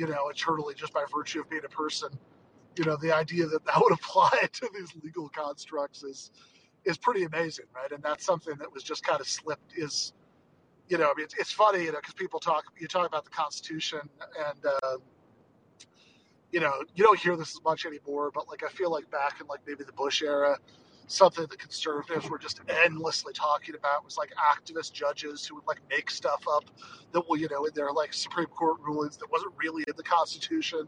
you 0.00 0.06
know, 0.06 0.30
eternally 0.30 0.74
just 0.74 0.94
by 0.94 1.04
virtue 1.14 1.40
of 1.40 1.50
being 1.50 1.64
a 1.66 1.68
person. 1.68 2.08
You 2.78 2.86
know, 2.86 2.96
the 2.96 3.12
idea 3.14 3.46
that 3.46 3.66
that 3.66 3.74
would 3.82 3.92
apply 3.92 4.48
to 4.50 4.70
these 4.74 4.94
legal 5.04 5.28
constructs 5.28 6.02
is 6.02 6.30
is 6.86 6.96
pretty 6.96 7.24
amazing, 7.24 7.66
right? 7.74 7.92
And 7.92 8.02
that's 8.02 8.24
something 8.24 8.54
that 8.58 8.72
was 8.72 8.82
just 8.82 9.04
kind 9.04 9.20
of 9.20 9.28
slipped. 9.28 9.74
Is 9.76 10.14
you 10.88 10.96
know, 10.96 11.04
I 11.04 11.14
mean, 11.14 11.24
it's, 11.24 11.34
it's 11.34 11.52
funny, 11.52 11.84
you 11.84 11.92
know, 11.92 11.98
because 11.98 12.14
people 12.14 12.40
talk, 12.40 12.64
you 12.80 12.88
talk 12.88 13.06
about 13.06 13.24
the 13.24 13.30
Constitution, 13.30 14.00
and 14.48 14.64
uh, 14.64 14.96
you 16.50 16.60
know, 16.60 16.72
you 16.94 17.04
don't 17.04 17.18
hear 17.18 17.36
this 17.36 17.54
as 17.54 17.62
much 17.62 17.84
anymore. 17.84 18.30
But 18.32 18.48
like, 18.48 18.64
I 18.64 18.68
feel 18.68 18.90
like 18.90 19.10
back 19.10 19.36
in 19.42 19.46
like 19.48 19.60
maybe 19.66 19.84
the 19.84 19.92
Bush 19.92 20.22
era, 20.22 20.56
something 21.10 21.44
the 21.50 21.56
conservatives 21.56 22.30
were 22.30 22.38
just 22.38 22.60
endlessly 22.84 23.32
talking 23.32 23.74
about 23.74 24.04
was 24.04 24.16
like 24.16 24.30
activist 24.38 24.92
judges 24.92 25.44
who 25.44 25.56
would 25.56 25.66
like 25.66 25.80
make 25.90 26.08
stuff 26.08 26.44
up 26.48 26.64
that 27.12 27.28
will, 27.28 27.36
you 27.36 27.48
know, 27.50 27.64
in 27.64 27.72
their 27.74 27.90
like 27.90 28.14
Supreme 28.14 28.46
Court 28.46 28.78
rulings 28.80 29.16
that 29.16 29.30
wasn't 29.30 29.52
really 29.56 29.82
in 29.88 29.94
the 29.96 30.04
Constitution. 30.04 30.86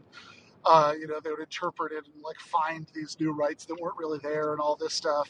Uh, 0.65 0.93
you 0.97 1.07
know, 1.07 1.19
they 1.21 1.29
would 1.29 1.41
interpret 1.41 1.91
it 1.91 2.05
and 2.05 2.23
like 2.23 2.39
find 2.39 2.87
these 2.95 3.17
new 3.19 3.33
rights 3.33 3.65
that 3.65 3.75
weren't 3.81 3.97
really 3.97 4.17
there 4.23 4.53
and 4.53 4.61
all 4.61 4.77
this 4.77 4.93
stuff, 4.93 5.29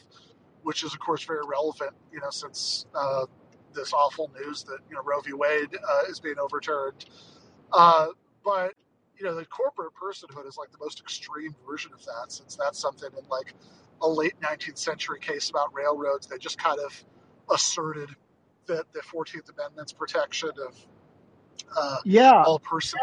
which 0.62 0.84
is 0.84 0.94
of 0.94 1.00
course 1.00 1.24
very 1.24 1.44
relevant, 1.44 1.90
you 2.12 2.20
know, 2.20 2.30
since 2.30 2.86
uh, 2.94 3.26
this 3.74 3.92
awful 3.92 4.30
news 4.40 4.62
that 4.62 4.78
you 4.88 4.94
know 4.94 5.02
Roe 5.02 5.20
v. 5.20 5.32
Wade 5.32 5.74
uh, 5.74 6.02
is 6.08 6.20
being 6.20 6.38
overturned. 6.38 7.06
Uh, 7.72 8.08
but 8.44 8.74
you 9.18 9.24
know, 9.24 9.34
the 9.34 9.44
corporate 9.46 9.92
personhood 10.00 10.46
is 10.46 10.56
like 10.56 10.70
the 10.70 10.78
most 10.80 11.00
extreme 11.00 11.54
version 11.68 11.92
of 11.92 12.04
that, 12.04 12.30
since 12.30 12.54
that's 12.54 12.78
something 12.78 13.08
in 13.18 13.28
like 13.28 13.54
a 14.02 14.08
late 14.08 14.34
19th 14.40 14.78
century 14.78 15.20
case 15.20 15.50
about 15.50 15.74
railroads 15.74 16.26
that 16.28 16.40
just 16.40 16.58
kind 16.58 16.78
of 16.80 17.04
asserted 17.50 18.10
that 18.66 18.84
the 18.92 19.00
14th 19.00 19.50
Amendment's 19.56 19.92
protection 19.92 20.50
of 20.66 20.76
uh, 21.76 21.96
Yeah. 22.04 22.42
all 22.44 22.58
persons. 22.58 23.00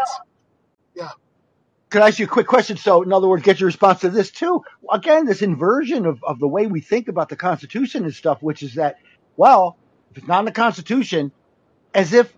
Yeah. 0.95 1.09
Could 1.89 2.01
I 2.01 2.07
ask 2.07 2.19
you 2.19 2.25
a 2.25 2.29
quick 2.29 2.47
question? 2.47 2.77
So, 2.77 3.01
in 3.03 3.11
other 3.11 3.27
words, 3.27 3.43
get 3.43 3.59
your 3.59 3.67
response 3.67 4.01
to 4.01 4.09
this 4.09 4.31
too. 4.31 4.63
Again, 4.91 5.25
this 5.25 5.41
inversion 5.41 6.05
of, 6.05 6.23
of 6.23 6.39
the 6.39 6.47
way 6.47 6.67
we 6.67 6.81
think 6.81 7.07
about 7.09 7.29
the 7.29 7.35
Constitution 7.35 8.05
and 8.05 8.13
stuff, 8.13 8.41
which 8.41 8.63
is 8.63 8.75
that, 8.75 8.95
well, 9.35 9.77
if 10.11 10.19
it's 10.19 10.27
not 10.27 10.39
in 10.39 10.45
the 10.45 10.51
Constitution, 10.51 11.31
as 11.93 12.13
if 12.13 12.33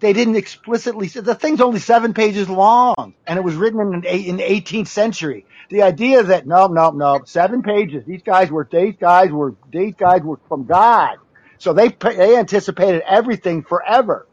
they 0.00 0.12
didn't 0.12 0.36
explicitly 0.36 1.08
say 1.08 1.20
the 1.20 1.34
thing's 1.34 1.60
only 1.60 1.80
seven 1.80 2.12
pages 2.14 2.48
long 2.48 3.14
and 3.26 3.38
it 3.38 3.42
was 3.42 3.54
written 3.54 3.80
in, 3.80 3.94
an, 3.94 4.04
eight- 4.06 4.26
in 4.26 4.36
the 4.36 4.42
18th 4.42 4.88
century. 4.88 5.46
The 5.70 5.82
idea 5.82 6.22
that 6.22 6.46
no, 6.46 6.66
no, 6.68 6.90
no, 6.90 7.22
seven 7.24 7.62
pages. 7.62 8.04
These 8.06 8.22
guys 8.22 8.50
were 8.50 8.68
these 8.70 8.94
guys 9.00 9.30
were 9.30 9.54
these 9.72 9.94
guys 9.94 10.22
were 10.22 10.38
from 10.48 10.64
God, 10.64 11.16
so 11.58 11.72
they 11.72 11.88
they 11.88 12.36
anticipated 12.36 13.02
everything 13.08 13.62
forever. 13.64 14.26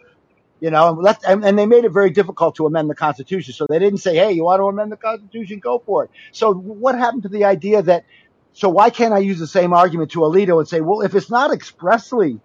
You 0.59 0.72
know, 0.72 0.97
and, 1.03 1.18
and, 1.28 1.43
and 1.43 1.59
they 1.59 1.66
made 1.66 1.84
it 1.86 1.91
very 1.91 2.09
difficult 2.11 2.55
to 2.55 2.66
amend 2.68 2.89
the 2.89 2.95
Constitution. 2.95 3.53
So 3.53 3.66
they 3.68 3.80
didn't 3.80 3.99
say, 3.99 4.16
"Hey, 4.16 4.32
you 4.34 4.43
want 4.45 4.59
to 4.59 4.66
amend 4.66 4.91
the 4.91 4.97
Constitution? 4.97 5.59
Go 5.59 5.82
for 5.86 6.05
it." 6.05 6.11
So 6.32 6.53
what 6.53 6.95
happened 6.97 7.24
to 7.24 7.30
the 7.30 7.45
idea 7.45 7.82
that? 7.82 8.05
So 8.53 8.70
why 8.70 8.89
can't 8.91 9.14
I 9.14 9.18
use 9.20 9.39
the 9.39 9.47
same 9.47 9.74
argument 9.74 10.11
to 10.11 10.20
Alito 10.20 10.59
and 10.59 10.68
say, 10.68 10.82
"Well, 10.82 11.01
if 11.01 11.16
it's 11.16 11.30
not 11.32 11.51
expressly, 11.51 12.39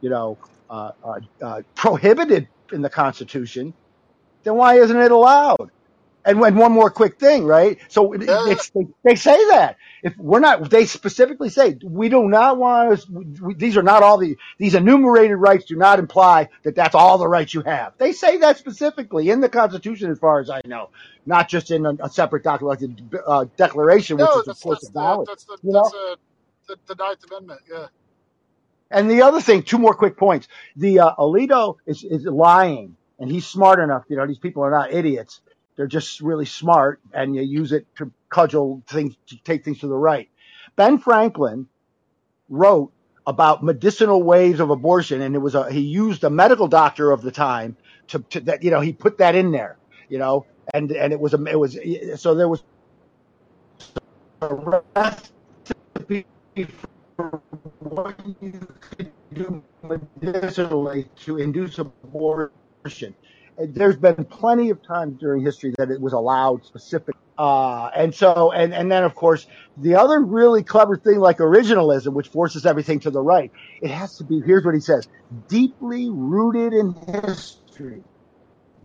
you 0.00 0.10
know, 0.10 0.38
uh, 0.70 0.92
uh, 1.04 1.20
uh, 1.42 1.62
prohibited 1.76 2.48
in 2.72 2.82
the 2.82 2.90
Constitution, 2.90 3.74
then 4.44 4.56
why 4.56 4.76
isn't 4.80 4.98
it 5.00 5.12
allowed?" 5.12 5.56
And 6.24 6.40
when 6.40 6.56
one 6.56 6.72
more 6.72 6.90
quick 6.92 7.18
thing, 7.18 7.46
right? 7.46 7.78
So 7.88 8.14
it- 8.14 8.42
it's, 8.44 8.70
they, 8.76 8.86
they 9.04 9.16
say 9.16 9.36
that 9.50 9.78
if 10.04 10.16
we're 10.18 10.40
not, 10.40 10.70
they 10.70 10.86
specifically 10.86 11.50
say 11.50 11.78
we 11.84 12.10
do 12.10 12.28
not 12.28 12.58
want 12.58 13.00
to. 13.00 13.12
We, 13.42 13.54
these 13.56 13.76
are 13.76 13.82
not 13.84 14.04
all 14.04 14.18
the 14.18 14.38
these 14.60 14.76
enumerated 14.76 15.38
rights 15.38 15.66
do 15.66 15.76
not 15.76 15.98
imply 15.98 16.50
that 16.64 16.76
that's 16.76 16.94
all 16.94 17.18
the 17.18 17.28
rights 17.28 17.54
you 17.54 17.62
have. 17.62 17.94
They 17.98 18.12
say 18.12 18.38
that 18.38 18.58
specifically 18.58 19.30
in 19.30 19.40
the 19.42 19.50
Constitution, 19.50 20.12
as 20.12 20.20
far 20.20 20.40
as 20.40 20.50
I 20.50 20.62
know, 20.66 20.90
not 21.26 21.50
just 21.50 21.72
in 21.72 21.86
a, 21.86 21.94
a 22.04 22.10
separate 22.10 22.44
document 22.44 22.82
like 22.82 23.10
the 23.10 23.24
uh, 23.26 23.46
Declaration, 23.58 24.20
which 24.20 24.36
No, 24.36 24.36
is 24.36 24.46
of 24.48 24.60
course 24.60 24.80
that's 24.80 24.84
a 24.84 24.90
the 24.90 24.92
ballot. 24.92 25.28
that's 25.28 25.44
the 25.44 25.58
You 25.62 25.72
that's 25.72 25.74
know, 25.74 25.94
a, 25.94 26.16
the, 26.68 26.76
the 26.86 26.94
Ninth 26.96 27.24
Amendment. 27.30 27.60
Yeah. 27.70 27.88
And 28.90 29.10
the 29.10 29.22
other 29.22 29.40
thing, 29.40 29.62
two 29.62 29.78
more 29.78 29.94
quick 29.94 30.16
points. 30.16 30.48
The 30.76 31.00
uh, 31.00 31.14
Alito 31.16 31.76
is, 31.86 32.04
is 32.04 32.24
lying, 32.24 32.96
and 33.18 33.30
he's 33.30 33.46
smart 33.46 33.80
enough. 33.80 34.04
You 34.08 34.16
know, 34.16 34.26
these 34.26 34.38
people 34.38 34.62
are 34.62 34.70
not 34.70 34.92
idiots. 34.92 35.40
They're 35.76 35.86
just 35.86 36.20
really 36.20 36.46
smart, 36.46 37.00
and 37.12 37.36
you 37.36 37.42
use 37.42 37.72
it 37.72 37.86
to 37.96 38.10
cudgel 38.30 38.82
things, 38.88 39.14
to 39.28 39.36
take 39.44 39.64
things 39.64 39.80
to 39.80 39.86
the 39.88 39.96
right. 39.96 40.28
Ben 40.76 40.98
Franklin 40.98 41.66
wrote 42.48 42.92
about 43.26 43.62
medicinal 43.62 44.22
ways 44.22 44.58
of 44.60 44.70
abortion, 44.70 45.20
and 45.20 45.34
it 45.34 45.38
was 45.38 45.54
a 45.54 45.70
he 45.70 45.80
used 45.80 46.24
a 46.24 46.30
medical 46.30 46.66
doctor 46.66 47.12
of 47.12 47.22
the 47.22 47.30
time 47.30 47.76
to, 48.08 48.20
to 48.30 48.40
that. 48.40 48.62
You 48.62 48.70
know, 48.70 48.80
he 48.80 48.92
put 48.92 49.18
that 49.18 49.34
in 49.34 49.52
there. 49.52 49.76
You 50.08 50.18
know, 50.18 50.46
and 50.72 50.90
and 50.92 51.12
it 51.12 51.20
was 51.20 51.34
a 51.34 51.44
it 51.44 51.58
was 51.58 51.78
so 52.16 52.34
there 52.34 52.48
was 52.48 52.62
a 54.40 54.82
recipe 54.96 56.26
what 57.80 58.16
you 58.40 58.68
could 58.80 59.12
do 59.34 59.62
medicinally 60.20 61.06
to 61.24 61.38
induce 61.38 61.78
abortion. 61.78 63.14
There's 63.58 63.96
been 63.96 64.24
plenty 64.24 64.70
of 64.70 64.80
times 64.82 65.18
during 65.18 65.44
history 65.44 65.74
that 65.78 65.90
it 65.90 66.00
was 66.00 66.12
allowed 66.12 66.64
specific. 66.64 67.16
Uh, 67.36 67.90
and 67.96 68.14
so, 68.14 68.52
and, 68.52 68.72
and 68.72 68.90
then 68.90 69.02
of 69.04 69.14
course, 69.14 69.46
the 69.76 69.94
other 69.96 70.20
really 70.20 70.62
clever 70.62 70.96
thing 70.96 71.18
like 71.18 71.38
originalism, 71.38 72.12
which 72.12 72.28
forces 72.28 72.66
everything 72.66 73.00
to 73.00 73.10
the 73.10 73.20
right, 73.20 73.50
it 73.80 73.90
has 73.90 74.16
to 74.18 74.24
be, 74.24 74.40
here's 74.44 74.64
what 74.64 74.74
he 74.74 74.80
says, 74.80 75.08
deeply 75.48 76.08
rooted 76.10 76.72
in 76.72 76.94
history. 77.24 78.02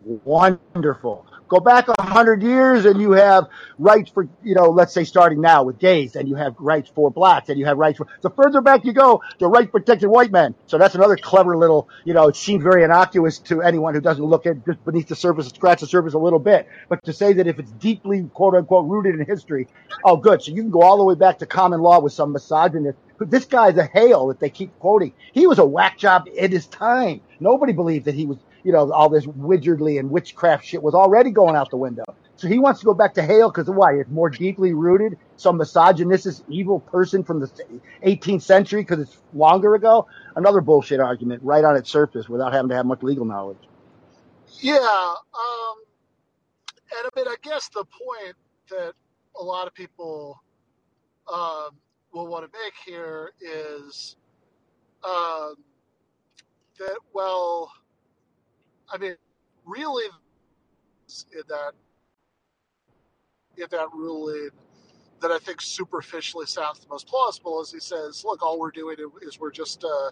Wonderful. 0.04 1.26
Go 1.54 1.60
back 1.60 1.88
a 1.88 2.02
hundred 2.02 2.42
years 2.42 2.86
and 2.86 3.00
you 3.00 3.12
have 3.12 3.48
rights 3.78 4.10
for, 4.10 4.28
you 4.42 4.56
know, 4.56 4.72
let's 4.72 4.92
say 4.92 5.04
starting 5.04 5.40
now 5.40 5.62
with 5.62 5.78
gays 5.78 6.16
and 6.16 6.28
you 6.28 6.34
have 6.34 6.56
rights 6.58 6.92
for 6.96 7.12
blacks 7.12 7.48
and 7.50 7.60
you 7.60 7.66
have 7.68 7.78
rights 7.78 7.98
for, 7.98 8.08
the 8.22 8.32
further 8.32 8.60
back 8.60 8.84
you 8.86 8.92
go, 8.92 9.22
the 9.38 9.48
right 9.48 9.72
protected 9.72 10.10
white 10.10 10.32
men. 10.32 10.56
So 10.66 10.80
that's 10.80 10.96
another 10.96 11.16
clever 11.16 11.56
little, 11.56 11.88
you 12.06 12.16
know, 12.16 12.28
it 12.28 12.36
seems 12.36 12.64
very 12.64 12.84
innocuous 12.84 13.38
to 13.38 13.62
anyone 13.62 13.94
who 13.94 14.02
doesn't 14.02 14.26
look 14.26 14.48
at 14.48 14.66
just 14.66 14.84
beneath 14.84 15.08
the 15.08 15.16
surface, 15.16 15.48
scratch 15.50 15.82
the 15.82 15.86
surface 15.86 16.16
a 16.16 16.18
little 16.18 16.40
bit. 16.40 16.68
But 16.90 17.04
to 17.04 17.14
say 17.14 17.34
that 17.34 17.46
if 17.46 17.60
it's 17.60 17.70
deeply 17.74 18.24
quote 18.34 18.56
unquote 18.56 18.90
rooted 18.90 19.14
in 19.20 19.24
history, 19.24 19.68
oh 20.04 20.18
good. 20.18 20.42
So 20.42 20.52
you 20.54 20.64
can 20.64 20.72
go 20.72 20.82
all 20.82 20.98
the 20.98 21.04
way 21.04 21.14
back 21.14 21.38
to 21.38 21.46
common 21.46 21.82
law 21.82 22.00
with 22.00 22.14
some 22.14 22.34
misogynist. 22.34 22.98
This 23.20 23.46
guy's 23.46 23.78
a 23.78 23.86
Hale 23.86 24.30
that 24.30 24.40
they 24.40 24.50
keep 24.50 24.78
quoting. 24.80 25.14
He 25.34 25.46
was 25.46 25.60
a 25.60 25.66
whack 25.66 26.00
job 26.00 26.28
in 26.36 26.52
his 26.52 26.66
time. 26.66 27.22
Nobody 27.40 27.74
believed 27.74 28.06
that 28.06 28.16
he 28.16 28.26
was, 28.26 28.40
you 28.64 28.72
know, 28.72 28.92
all 28.92 29.10
this 29.10 29.26
wizardly 29.26 30.00
and 30.00 30.10
witchcraft 30.10 30.66
shit 30.66 30.82
was 30.82 30.94
already 30.94 31.32
going 31.32 31.56
out 31.56 31.70
the 31.70 31.78
window. 31.78 32.04
So 32.36 32.48
he 32.48 32.60
wants 32.60 32.80
to 32.80 32.86
go 32.86 32.94
back 32.94 33.14
to 33.16 33.24
Hale 33.24 33.50
because 33.50 33.70
why? 33.70 33.94
It's 33.94 34.10
more 34.10 34.30
deeply 34.30 34.74
rooted 34.74 35.18
some 35.38 35.58
misogynistic, 35.58 36.36
evil 36.50 36.80
person 36.80 37.24
from 37.24 37.40
the 37.40 37.48
18th 38.06 38.42
century 38.42 38.82
because 38.82 39.00
it's 39.00 39.18
longer 39.34 39.76
ago. 39.76 40.08
Another 40.36 40.62
bullshit 40.62 41.00
argument 41.00 41.44
right 41.44 41.64
on 41.64 41.76
its 41.76 41.90
surface 41.90 42.28
without 42.28 42.54
having 42.54 42.70
to 42.70 42.76
have 42.76 42.86
much 42.86 43.04
legal 43.04 43.26
knowledge. 43.26 43.58
Yeah, 44.60 44.76
um, 44.78 45.76
and 46.98 47.08
I 47.08 47.10
mean, 47.16 47.28
I 47.28 47.36
guess 47.42 47.70
the 47.70 47.86
point 47.86 48.36
that 48.70 48.94
a 49.40 49.44
lot 49.44 49.68
of 49.68 49.74
people 49.74 50.42
um, 51.32 51.70
will 52.14 52.28
want 52.28 52.52
to 52.52 52.60
make 52.64 52.74
here 52.86 53.32
is 53.42 54.16
um, 55.04 55.56
that, 56.80 56.98
well, 57.14 57.72
I 58.94 59.00
mean, 59.00 59.16
really, 59.66 60.06
in 61.34 61.44
that 61.50 61.74
in 63.58 63.68
that 63.72 63.88
ruling 63.94 64.50
that 65.22 65.32
I 65.32 65.40
think 65.40 65.62
superficially 65.62 66.46
sounds 66.46 66.80
the 66.82 66.88
most 66.90 67.08
plausible 67.08 67.62
is 67.62 67.72
he 67.72 67.80
says, 67.80 68.24
look, 68.26 68.44
all 68.44 68.60
we're 68.60 68.72
doing 68.72 68.98
is 69.22 69.40
we're 69.40 69.52
just 69.52 69.84
uh, 69.84 70.12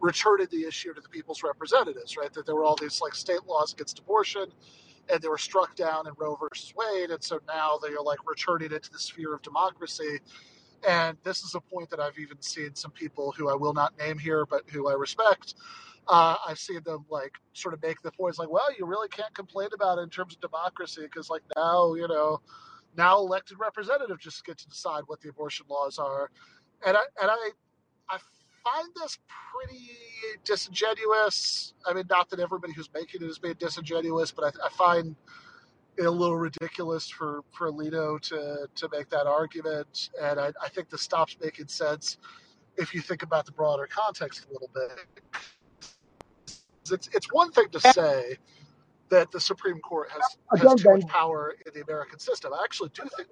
returning 0.00 0.48
the 0.50 0.64
issue 0.66 0.94
to 0.94 1.00
the 1.00 1.08
people's 1.08 1.42
representatives, 1.42 2.16
right? 2.16 2.32
That 2.32 2.46
there 2.46 2.54
were 2.56 2.64
all 2.64 2.76
these 2.76 3.00
like 3.00 3.14
state 3.14 3.44
laws 3.46 3.72
against 3.72 3.98
abortion 4.00 4.46
and 5.12 5.22
they 5.22 5.28
were 5.28 5.38
struck 5.38 5.74
down 5.76 6.06
in 6.06 6.14
Roe 6.18 6.36
versus 6.36 6.74
Wade. 6.76 7.10
And 7.10 7.22
so 7.22 7.40
now 7.48 7.78
they 7.82 7.94
are 7.94 8.02
like 8.02 8.18
returning 8.28 8.72
it 8.72 8.82
to 8.84 8.92
the 8.92 8.98
sphere 8.98 9.34
of 9.34 9.42
democracy. 9.42 10.20
And 10.88 11.16
this 11.24 11.42
is 11.44 11.54
a 11.54 11.60
point 11.60 11.90
that 11.90 12.00
I've 12.00 12.18
even 12.18 12.40
seen 12.42 12.74
some 12.74 12.92
people 12.92 13.32
who 13.32 13.50
I 13.50 13.54
will 13.54 13.74
not 13.74 13.98
name 13.98 14.18
here, 14.18 14.46
but 14.46 14.62
who 14.70 14.88
I 14.88 14.94
respect. 14.94 15.54
Uh, 16.08 16.36
I've 16.46 16.58
seen 16.58 16.80
them 16.84 17.04
like 17.08 17.32
sort 17.52 17.74
of 17.74 17.82
make 17.82 18.02
the 18.02 18.10
point, 18.12 18.38
like, 18.38 18.50
well, 18.50 18.68
you 18.76 18.86
really 18.86 19.08
can't 19.08 19.34
complain 19.34 19.68
about 19.74 19.98
it 19.98 20.02
in 20.02 20.10
terms 20.10 20.34
of 20.34 20.40
democracy 20.40 21.02
because 21.02 21.30
like 21.30 21.42
now, 21.56 21.94
you 21.94 22.08
know, 22.08 22.40
now 22.96 23.18
elected 23.18 23.58
representatives 23.60 24.22
just 24.22 24.44
get 24.44 24.58
to 24.58 24.68
decide 24.68 25.04
what 25.06 25.20
the 25.20 25.28
abortion 25.28 25.66
laws 25.68 25.98
are. 25.98 26.30
And 26.84 26.96
I, 26.96 27.02
and 27.20 27.30
I, 27.30 27.50
I 28.10 28.18
find 28.64 28.88
this 29.00 29.18
pretty 29.52 29.90
disingenuous. 30.44 31.74
I 31.86 31.94
mean, 31.94 32.04
not 32.10 32.30
that 32.30 32.40
everybody 32.40 32.72
who's 32.72 32.90
making 32.92 33.22
it 33.22 33.26
is 33.26 33.38
being 33.38 33.54
disingenuous, 33.58 34.32
but 34.32 34.44
I, 34.44 34.66
I 34.66 34.68
find 34.70 35.14
it 35.96 36.04
a 36.04 36.10
little 36.10 36.36
ridiculous 36.36 37.08
for, 37.08 37.42
for 37.52 37.70
Alito 37.70 38.20
to, 38.20 38.68
to 38.74 38.88
make 38.92 39.08
that 39.10 39.26
argument. 39.26 40.10
And 40.20 40.40
I, 40.40 40.52
I 40.62 40.68
think 40.68 40.90
this 40.90 41.02
stops 41.02 41.36
making 41.40 41.68
sense 41.68 42.18
if 42.76 42.94
you 42.94 43.00
think 43.00 43.22
about 43.22 43.46
the 43.46 43.52
broader 43.52 43.86
context 43.86 44.46
a 44.48 44.52
little 44.52 44.70
bit. 44.74 45.22
It's, 46.92 47.08
it's 47.12 47.32
one 47.32 47.52
thing 47.52 47.68
to 47.72 47.80
say 47.80 48.38
that 49.10 49.30
the 49.32 49.40
Supreme 49.40 49.80
Court 49.80 50.10
has, 50.10 50.22
has 50.56 50.74
too 50.74 50.88
much 50.90 51.06
power 51.06 51.54
in 51.66 51.72
the 51.74 51.82
American 51.82 52.18
system. 52.18 52.52
I 52.54 52.62
actually 52.64 52.90
do 52.94 53.04
think. 53.16 53.28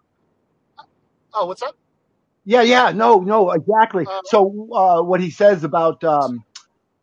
Oh, 1.35 1.47
what's 1.47 1.61
that? 1.63 1.75
Yeah, 2.45 2.63
yeah, 2.63 2.93
no, 2.93 3.21
no, 3.21 3.51
exactly. 3.53 4.07
Uh, 4.07 4.21
So 4.25 4.69
uh, 4.73 5.03
what 5.03 5.21
he 5.21 5.31
says 5.31 5.65
about 5.65 6.03
um, 6.05 6.45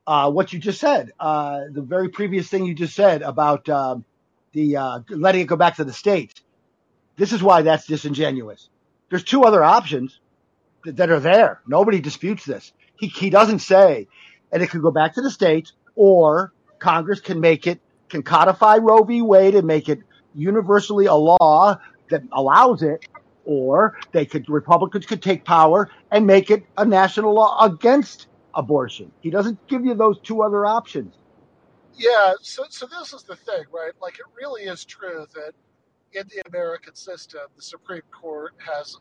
uh, 0.07 0.31
what 0.31 0.53
you 0.53 0.59
just 0.59 0.79
said, 0.79 1.11
uh, 1.19 1.61
the 1.71 1.81
very 1.81 2.09
previous 2.09 2.49
thing 2.49 2.65
you 2.65 2.75
just 2.75 2.95
said 2.95 3.21
about 3.21 3.69
um, 3.69 4.05
the 4.53 4.77
uh, 4.77 4.99
letting 5.09 5.41
it 5.41 5.45
go 5.47 5.55
back 5.55 5.77
to 5.77 5.85
the 5.85 5.93
states. 5.93 6.41
This 7.17 7.33
is 7.33 7.43
why 7.43 7.63
that's 7.63 7.87
disingenuous. 7.87 8.69
There's 9.09 9.23
two 9.23 9.43
other 9.43 9.63
options 9.63 10.19
that, 10.85 10.97
that 10.97 11.09
are 11.11 11.19
there. 11.19 11.61
Nobody 11.67 12.01
disputes 12.01 12.45
this. 12.45 12.73
He 12.97 13.07
he 13.07 13.29
doesn't 13.29 13.59
say, 13.59 14.07
and 14.51 14.63
it 14.63 14.69
could 14.69 14.81
go 14.81 14.91
back 14.91 15.15
to 15.15 15.21
the 15.21 15.31
states, 15.31 15.73
or 15.97 16.53
Congress 16.79 17.19
can 17.19 17.41
make 17.41 17.67
it 17.67 17.81
can 18.07 18.23
codify 18.23 18.77
Roe 18.77 19.03
v. 19.03 19.21
Wade 19.21 19.55
and 19.55 19.67
make 19.67 19.89
it 19.89 19.99
universally 20.33 21.07
a 21.07 21.13
law 21.13 21.77
that 22.09 22.23
allows 22.31 22.83
it, 22.83 23.05
or 23.43 23.97
they 24.13 24.25
could 24.25 24.47
Republicans 24.47 25.05
could 25.05 25.21
take 25.21 25.43
power 25.43 25.89
and 26.11 26.25
make 26.25 26.49
it 26.49 26.63
a 26.77 26.85
national 26.85 27.33
law 27.33 27.65
against 27.65 28.27
abortion. 28.53 29.11
He 29.19 29.29
doesn't 29.29 29.67
give 29.67 29.83
you 29.83 29.93
those 29.93 30.19
two 30.21 30.41
other 30.41 30.65
options. 30.65 31.15
Yeah, 31.95 32.33
so 32.41 32.63
so 32.69 32.85
this 32.85 33.11
is 33.11 33.23
the 33.23 33.35
thing, 33.35 33.65
right? 33.73 33.91
Like 34.01 34.19
it 34.19 34.25
really 34.39 34.63
is 34.63 34.85
true 34.85 35.25
that 35.33 35.51
in 36.13 36.25
the 36.27 36.47
American 36.47 36.95
system, 36.95 37.41
the 37.55 37.61
Supreme 37.61 38.03
Court 38.11 38.53
has 38.59 38.97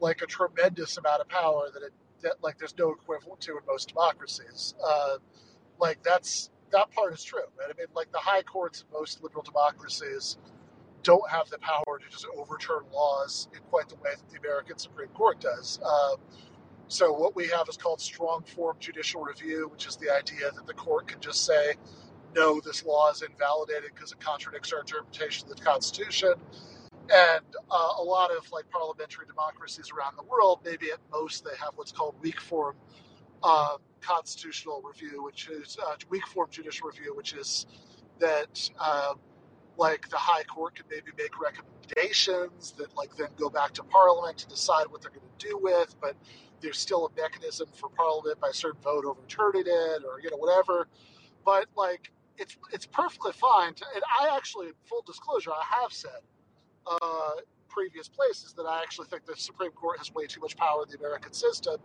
like 0.00 0.20
a 0.20 0.26
tremendous 0.26 0.98
amount 0.98 1.20
of 1.20 1.28
power 1.28 1.68
that 1.72 1.82
it 1.82 1.92
that 2.22 2.34
like 2.42 2.58
there's 2.58 2.76
no 2.76 2.90
equivalent 2.90 3.40
to 3.42 3.52
in 3.52 3.58
most 3.66 3.88
democracies. 3.88 4.74
Uh, 4.84 5.16
like 5.80 6.02
that's 6.02 6.50
that 6.72 6.90
part 6.90 7.14
is 7.14 7.22
true, 7.22 7.40
right? 7.58 7.70
I 7.70 7.78
mean, 7.78 7.86
like 7.94 8.10
the 8.12 8.18
high 8.18 8.42
courts 8.42 8.80
in 8.82 8.92
most 8.92 9.22
liberal 9.22 9.42
democracies 9.42 10.38
don't 11.02 11.28
have 11.30 11.48
the 11.50 11.58
power 11.58 11.98
to 12.00 12.08
just 12.10 12.26
overturn 12.36 12.82
laws 12.92 13.48
in 13.54 13.60
quite 13.70 13.88
the 13.88 13.94
way 13.96 14.10
that 14.16 14.30
the 14.30 14.38
American 14.38 14.78
Supreme 14.78 15.08
Court 15.10 15.38
does. 15.40 15.78
Um, 15.84 16.16
so 16.88 17.12
what 17.12 17.36
we 17.36 17.46
have 17.48 17.68
is 17.68 17.76
called 17.76 18.00
strong 18.00 18.42
form 18.42 18.76
judicial 18.80 19.22
review, 19.22 19.68
which 19.70 19.86
is 19.86 19.96
the 19.96 20.10
idea 20.10 20.50
that 20.54 20.66
the 20.66 20.74
court 20.74 21.06
can 21.06 21.20
just 21.20 21.44
say, 21.44 21.74
no, 22.34 22.60
this 22.60 22.84
law 22.84 23.10
is 23.10 23.22
invalidated 23.22 23.90
because 23.94 24.12
it 24.12 24.20
contradicts 24.20 24.72
our 24.72 24.80
interpretation 24.80 25.48
of 25.48 25.56
the 25.56 25.62
Constitution. 25.62 26.34
And 27.12 27.44
uh, 27.70 27.92
a 27.98 28.02
lot 28.02 28.30
of 28.30 28.50
like 28.50 28.68
parliamentary 28.70 29.26
democracies 29.26 29.90
around 29.96 30.16
the 30.16 30.24
world, 30.24 30.60
maybe 30.64 30.90
at 30.90 30.98
most 31.12 31.44
they 31.44 31.56
have 31.60 31.72
what's 31.76 31.92
called 31.92 32.14
weak 32.20 32.40
form 32.40 32.76
um, 33.44 33.78
constitutional 34.00 34.82
review, 34.82 35.22
which 35.22 35.48
is 35.48 35.76
uh, 35.86 35.94
weak 36.10 36.26
form 36.26 36.48
judicial 36.50 36.88
review, 36.88 37.14
which 37.14 37.34
is 37.34 37.66
that 38.18 38.70
um, 38.80 39.18
like 39.76 40.08
the 40.08 40.16
high 40.16 40.44
court 40.44 40.76
can 40.76 40.86
maybe 40.90 41.10
make 41.18 41.38
recommendations 41.40 42.72
that 42.72 42.94
like 42.96 43.14
then 43.16 43.28
go 43.36 43.48
back 43.50 43.72
to 43.72 43.82
parliament 43.84 44.38
to 44.38 44.48
decide 44.48 44.86
what 44.88 45.02
they're 45.02 45.10
going 45.10 45.22
to 45.38 45.48
do 45.48 45.58
with, 45.58 45.94
but 46.00 46.16
there's 46.60 46.78
still 46.78 47.06
a 47.06 47.20
mechanism 47.20 47.68
for 47.74 47.88
parliament 47.90 48.40
by 48.40 48.48
a 48.48 48.54
certain 48.54 48.80
vote 48.82 49.04
overturning 49.04 49.64
it 49.66 50.02
or 50.04 50.20
you 50.22 50.30
know 50.30 50.36
whatever. 50.36 50.88
But 51.44 51.66
like 51.76 52.10
it's 52.38 52.56
it's 52.72 52.86
perfectly 52.86 53.32
fine. 53.32 53.74
To, 53.74 53.84
and 53.94 54.02
I 54.20 54.34
actually, 54.36 54.68
full 54.84 55.02
disclosure, 55.02 55.50
I 55.50 55.82
have 55.82 55.92
said 55.92 56.20
uh, 56.86 57.30
previous 57.74 58.08
places 58.08 58.54
that 58.54 58.64
I 58.64 58.82
actually 58.82 59.06
think 59.08 59.26
the 59.26 59.36
Supreme 59.36 59.72
Court 59.72 59.98
has 59.98 60.12
way 60.14 60.26
too 60.26 60.40
much 60.40 60.56
power 60.56 60.84
in 60.84 60.90
the 60.90 60.98
American 60.98 61.32
system. 61.32 61.76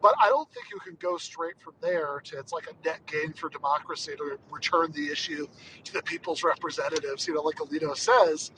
But 0.00 0.14
I 0.20 0.28
don't 0.28 0.50
think 0.52 0.66
you 0.70 0.78
can 0.80 0.96
go 1.00 1.16
straight 1.16 1.54
from 1.62 1.74
there 1.80 2.20
to 2.24 2.38
it's 2.38 2.52
like 2.52 2.66
a 2.66 2.86
net 2.86 3.00
gain 3.06 3.32
for 3.32 3.48
democracy 3.48 4.12
to 4.16 4.38
return 4.50 4.92
the 4.92 5.10
issue 5.10 5.46
to 5.84 5.92
the 5.92 6.02
people's 6.02 6.42
representatives, 6.42 7.26
you 7.26 7.34
know, 7.34 7.42
like 7.42 7.56
Alito 7.56 7.96
says, 7.96 8.50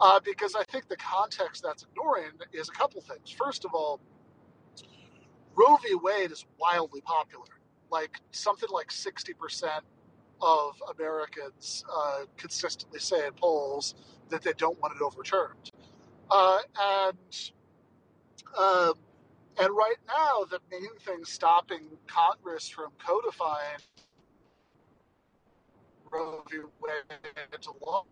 uh, 0.00 0.20
because 0.24 0.54
I 0.54 0.64
think 0.64 0.88
the 0.88 0.96
context 0.96 1.62
that's 1.62 1.84
ignoring 1.84 2.32
is 2.52 2.68
a 2.68 2.72
couple 2.72 3.00
things. 3.02 3.30
First 3.30 3.64
of 3.64 3.74
all, 3.74 4.00
Roe 5.54 5.76
v. 5.76 5.94
Wade 5.94 6.32
is 6.32 6.44
wildly 6.58 7.00
popular. 7.02 7.46
Like 7.90 8.20
something 8.30 8.68
like 8.70 8.88
60% 8.88 9.80
of 10.42 10.72
Americans 10.98 11.84
uh, 11.94 12.24
consistently 12.36 12.98
say 12.98 13.26
in 13.26 13.32
polls 13.32 13.94
that 14.28 14.42
they 14.42 14.52
don't 14.54 14.78
want 14.80 14.94
it 14.94 15.02
overturned. 15.02 15.70
Uh, 16.30 16.58
and 16.80 17.50
um, 18.58 18.94
and 19.58 19.74
right 19.74 19.96
now, 20.06 20.44
the 20.50 20.60
main 20.70 20.94
thing 21.00 21.24
stopping 21.24 21.82
Congress 22.06 22.68
from 22.68 22.90
codifying 23.04 23.80
Roe 26.10 26.42
v. 26.50 26.58
Wade 26.80 27.18
into 27.52 27.72
law, 27.84 28.04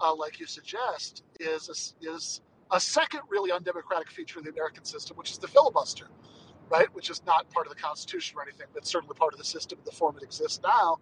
uh, 0.00 0.14
like 0.14 0.40
you 0.40 0.46
suggest, 0.46 1.22
is 1.40 1.94
a, 2.02 2.10
is 2.10 2.40
a 2.72 2.80
second 2.80 3.20
really 3.28 3.52
undemocratic 3.52 4.10
feature 4.10 4.38
of 4.38 4.44
the 4.44 4.50
American 4.50 4.84
system, 4.84 5.16
which 5.16 5.30
is 5.30 5.38
the 5.38 5.48
filibuster, 5.48 6.08
right? 6.70 6.92
Which 6.94 7.10
is 7.10 7.22
not 7.26 7.50
part 7.50 7.66
of 7.66 7.74
the 7.74 7.80
Constitution 7.80 8.38
or 8.38 8.42
anything, 8.42 8.66
but 8.74 8.86
certainly 8.86 9.14
part 9.14 9.32
of 9.32 9.38
the 9.38 9.44
system 9.44 9.78
in 9.78 9.84
the 9.84 9.92
form 9.92 10.16
it 10.16 10.22
exists 10.22 10.60
now, 10.62 10.98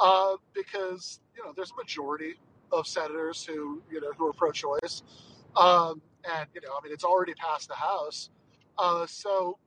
uh, 0.00 0.36
because 0.54 1.20
you 1.36 1.44
know 1.44 1.52
there's 1.54 1.72
a 1.72 1.76
majority 1.76 2.34
of 2.72 2.86
senators 2.86 3.44
who 3.44 3.82
you 3.90 4.00
know 4.00 4.12
who 4.16 4.26
are 4.28 4.32
pro-choice, 4.32 5.02
um, 5.56 6.00
and 6.24 6.48
you 6.54 6.60
know 6.60 6.70
I 6.78 6.82
mean 6.82 6.92
it's 6.92 7.04
already 7.04 7.34
passed 7.34 7.68
the 7.68 7.74
House. 7.74 8.30
Uh, 8.78 9.06
so 9.06 9.58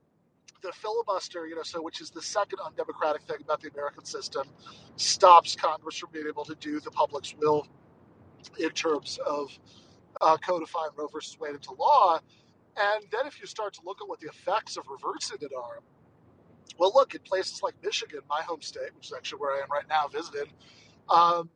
the 0.62 0.72
filibuster, 0.74 1.48
you 1.48 1.56
know, 1.56 1.64
so 1.64 1.82
which 1.82 2.02
is 2.02 2.10
the 2.10 2.22
second 2.22 2.60
undemocratic 2.66 3.22
thing 3.24 3.38
about 3.42 3.62
the 3.62 3.70
American 3.70 4.06
system, 4.06 4.48
stops 4.98 5.56
Congress 5.56 5.98
from 5.98 6.10
being 6.12 6.28
able 6.28 6.46
to 6.46 6.56
do 6.56 6.80
the 6.80 6.92
public's 6.92 7.34
will 7.38 7.68
in 8.60 8.70
terms 8.72 9.20
of 9.26 9.50
uh, 10.22 10.38
codifying 10.38 10.92
Roe 10.96 11.08
versus 11.08 11.40
Wade 11.40 11.56
into 11.56 11.74
law. 11.74 12.20
And 12.78 13.06
then 13.12 13.26
if 13.26 13.40
you 13.40 13.48
start 13.48 13.74
to 13.76 13.82
look 13.86 14.00
at 14.02 14.08
what 14.08 14.20
the 14.20 14.28
effects 14.28 14.78
of 14.78 14.86
reversing 14.90 15.38
it 15.42 15.52
are, 15.58 15.80
well, 16.78 16.92
look 16.94 17.16
in 17.16 17.22
places 17.22 17.62
like 17.62 17.76
Michigan, 17.84 18.22
my 18.30 18.42
home 18.42 18.62
state, 18.62 18.96
which 18.96 19.08
is 19.08 19.14
actually 19.14 19.40
where 19.40 19.56
I 19.56 19.64
am 19.64 19.70
right 19.72 19.88
now 19.90 20.08
visiting. 20.08 20.52
Um, 21.10 21.50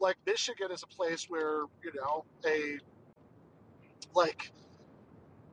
like 0.00 0.16
Michigan 0.26 0.70
is 0.72 0.82
a 0.82 0.86
place 0.86 1.26
where 1.28 1.64
you 1.84 1.92
know 1.94 2.24
a 2.46 2.78
like 4.14 4.52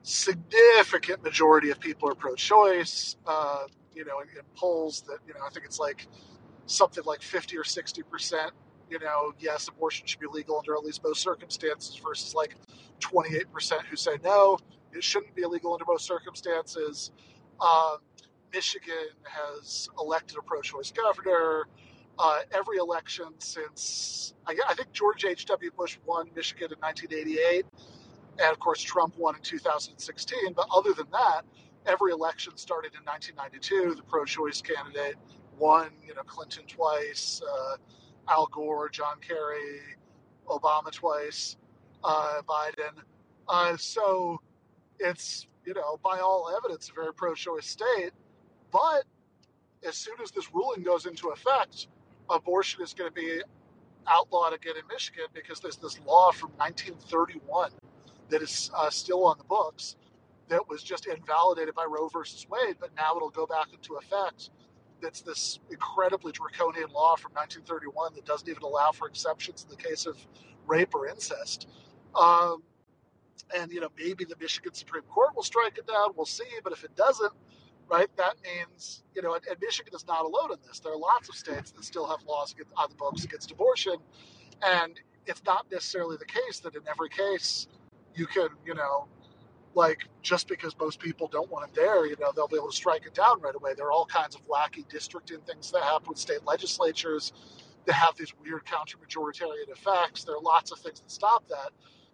significant 0.03 1.23
majority 1.23 1.69
of 1.69 1.79
people 1.79 2.09
are 2.09 2.15
pro-choice. 2.15 3.17
Uh, 3.25 3.65
you 3.93 4.05
know, 4.05 4.19
in, 4.21 4.29
in 4.29 4.43
polls 4.55 5.01
that 5.07 5.19
you 5.27 5.33
know, 5.33 5.41
I 5.45 5.49
think 5.49 5.65
it's 5.65 5.79
like 5.79 6.07
something 6.65 7.03
like 7.05 7.21
fifty 7.21 7.57
or 7.57 7.63
sixty 7.63 8.03
percent. 8.03 8.51
You 8.89 8.99
know, 8.99 9.33
yes, 9.39 9.67
abortion 9.67 10.07
should 10.07 10.19
be 10.19 10.27
legal 10.31 10.57
under 10.57 10.73
at 10.75 10.83
least 10.83 11.03
most 11.03 11.21
circumstances, 11.21 11.99
versus 12.03 12.33
like 12.33 12.55
twenty-eight 12.99 13.51
percent 13.51 13.83
who 13.89 13.95
say 13.95 14.17
no. 14.23 14.57
it 14.93 15.03
shouldn't 15.03 15.35
be 15.35 15.43
illegal 15.43 15.73
under 15.73 15.85
most 15.87 16.05
circumstances. 16.05 17.11
Um, 17.59 17.97
Michigan 18.53 19.09
has 19.23 19.89
elected 19.99 20.37
a 20.37 20.41
pro-choice 20.41 20.91
governor. 20.91 21.67
Uh, 22.19 22.39
every 22.51 22.77
election 22.77 23.27
since 23.39 24.33
I, 24.47 24.55
I 24.67 24.73
think 24.73 24.91
George 24.91 25.25
H.W. 25.25 25.71
Bush 25.77 25.97
won 26.05 26.29
Michigan 26.35 26.71
in 26.71 26.79
1988, 26.79 27.65
and 28.39 28.51
of 28.51 28.59
course 28.59 28.81
Trump 28.81 29.15
won 29.17 29.35
in 29.35 29.41
2016. 29.41 30.53
But 30.53 30.67
other 30.73 30.93
than 30.93 31.07
that, 31.11 31.41
every 31.85 32.11
election 32.11 32.57
started 32.57 32.93
in 32.93 33.03
1992. 33.05 33.95
The 33.95 34.03
pro-choice 34.03 34.61
candidate 34.61 35.15
won, 35.57 35.91
you 36.05 36.15
know, 36.15 36.23
Clinton 36.23 36.63
twice, 36.67 37.41
uh, 37.47 37.77
Al 38.27 38.47
Gore, 38.47 38.89
John 38.89 39.17
Kerry, 39.25 39.81
Obama 40.47 40.91
twice, 40.91 41.57
uh, 42.03 42.41
Biden. 42.47 43.01
Uh, 43.47 43.77
so 43.77 44.41
it's 44.99 45.47
you 45.65 45.73
know 45.73 45.97
by 46.03 46.19
all 46.19 46.49
evidence 46.57 46.89
a 46.89 46.93
very 46.93 47.13
pro-choice 47.13 47.67
state. 47.67 48.11
But 48.71 49.03
as 49.87 49.95
soon 49.95 50.15
as 50.21 50.31
this 50.31 50.53
ruling 50.53 50.83
goes 50.83 51.05
into 51.05 51.29
effect, 51.29 51.87
abortion 52.29 52.81
is 52.81 52.93
going 52.93 53.09
to 53.09 53.13
be 53.13 53.41
outlawed 54.07 54.53
again 54.53 54.75
in 54.77 54.87
Michigan 54.87 55.25
because 55.33 55.59
there's 55.59 55.77
this 55.77 55.99
law 56.05 56.31
from 56.31 56.51
1931 56.57 57.71
that 58.29 58.41
is 58.41 58.71
uh, 58.75 58.89
still 58.89 59.25
on 59.25 59.37
the 59.37 59.43
books 59.43 59.95
that 60.49 60.67
was 60.69 60.81
just 60.83 61.07
invalidated 61.07 61.75
by 61.75 61.85
Roe 61.85 62.07
versus 62.07 62.45
Wade, 62.49 62.77
but 62.79 62.89
now 62.95 63.15
it'll 63.15 63.29
go 63.29 63.45
back 63.45 63.67
into 63.73 63.95
effect. 63.95 64.49
That's 65.01 65.21
this 65.21 65.59
incredibly 65.69 66.31
draconian 66.31 66.89
law 66.89 67.15
from 67.15 67.33
1931 67.33 68.15
that 68.15 68.25
doesn't 68.25 68.49
even 68.49 68.63
allow 68.63 68.91
for 68.91 69.07
exceptions 69.07 69.63
in 69.63 69.69
the 69.69 69.81
case 69.81 70.05
of 70.05 70.17
rape 70.65 70.95
or 70.95 71.07
incest. 71.07 71.67
Um, 72.15 72.63
and 73.55 73.71
you 73.71 73.79
know 73.79 73.89
maybe 73.97 74.25
the 74.25 74.35
Michigan 74.39 74.73
Supreme 74.73 75.03
Court 75.03 75.35
will 75.35 75.43
strike 75.43 75.77
it 75.77 75.87
down. 75.87 76.11
We'll 76.15 76.25
see, 76.25 76.45
but 76.63 76.73
if 76.73 76.83
it 76.83 76.95
doesn't, 76.95 77.31
right? 77.89 78.07
That 78.17 78.35
means, 78.43 79.03
you 79.15 79.21
know, 79.21 79.35
and, 79.35 79.45
and, 79.47 79.57
Michigan 79.61 79.93
is 79.95 80.05
not 80.07 80.25
alone 80.25 80.51
in 80.51 80.57
this. 80.67 80.79
There 80.79 80.91
are 80.91 80.97
lots 80.97 81.29
of 81.29 81.35
states 81.35 81.71
that 81.71 81.83
still 81.83 82.07
have 82.07 82.23
laws 82.27 82.55
on 82.75 82.89
the 82.89 82.95
books 82.95 83.23
against 83.23 83.51
abortion, 83.51 83.95
and 84.65 84.99
it's 85.25 85.43
not 85.45 85.65
necessarily 85.71 86.17
the 86.17 86.25
case 86.25 86.59
that 86.59 86.75
in 86.75 86.81
every 86.89 87.09
case 87.09 87.67
you 88.15 88.25
can, 88.25 88.49
you 88.65 88.73
know, 88.73 89.07
like 89.75 90.07
just 90.21 90.47
because 90.47 90.75
most 90.79 90.99
people 90.99 91.27
don't 91.27 91.51
want 91.51 91.69
it 91.69 91.75
there, 91.75 92.05
you 92.05 92.15
know, 92.19 92.31
they'll 92.35 92.47
be 92.47 92.55
able 92.55 92.69
to 92.69 92.75
strike 92.75 93.05
it 93.05 93.13
down 93.13 93.39
right 93.41 93.55
away. 93.55 93.73
There 93.75 93.85
are 93.85 93.91
all 93.91 94.05
kinds 94.05 94.35
of 94.35 94.41
wacky 94.47 94.87
districting 94.89 95.39
things 95.41 95.71
that 95.71 95.83
happen 95.83 96.07
with 96.09 96.17
state 96.17 96.43
legislatures 96.45 97.31
that 97.85 97.93
have 97.93 98.17
these 98.17 98.33
weird 98.43 98.65
counter-majoritarian 98.65 99.69
effects. 99.69 100.23
There 100.23 100.35
are 100.35 100.41
lots 100.41 100.71
of 100.71 100.79
things 100.79 100.99
that 100.99 101.11
stop 101.11 101.47
that. 101.49 101.69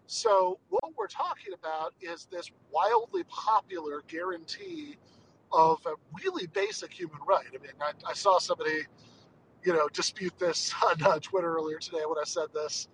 So 0.08 0.60
what 0.70 0.84
we're 0.98 1.08
talking 1.08 1.54
about 1.54 1.94
is 2.02 2.28
this 2.32 2.52
wildly 2.70 3.24
popular 3.30 4.04
guarantee 4.08 4.98
of 5.54 5.80
a 5.86 5.92
really 6.24 6.48
basic 6.48 6.92
human 6.92 7.20
right. 7.28 7.46
I 7.48 7.58
mean, 7.62 7.72
I, 7.80 7.92
I 8.10 8.14
saw 8.14 8.40
somebody, 8.40 8.82
you 9.64 9.74
know, 9.74 9.88
dispute 9.90 10.34
this 10.40 10.74
on 10.84 11.02
uh, 11.02 11.20
Twitter 11.20 11.56
earlier 11.56 11.80
today 11.80 12.02
when 12.06 12.18
I 12.18 12.26
said 12.26 12.48
this 12.54 12.88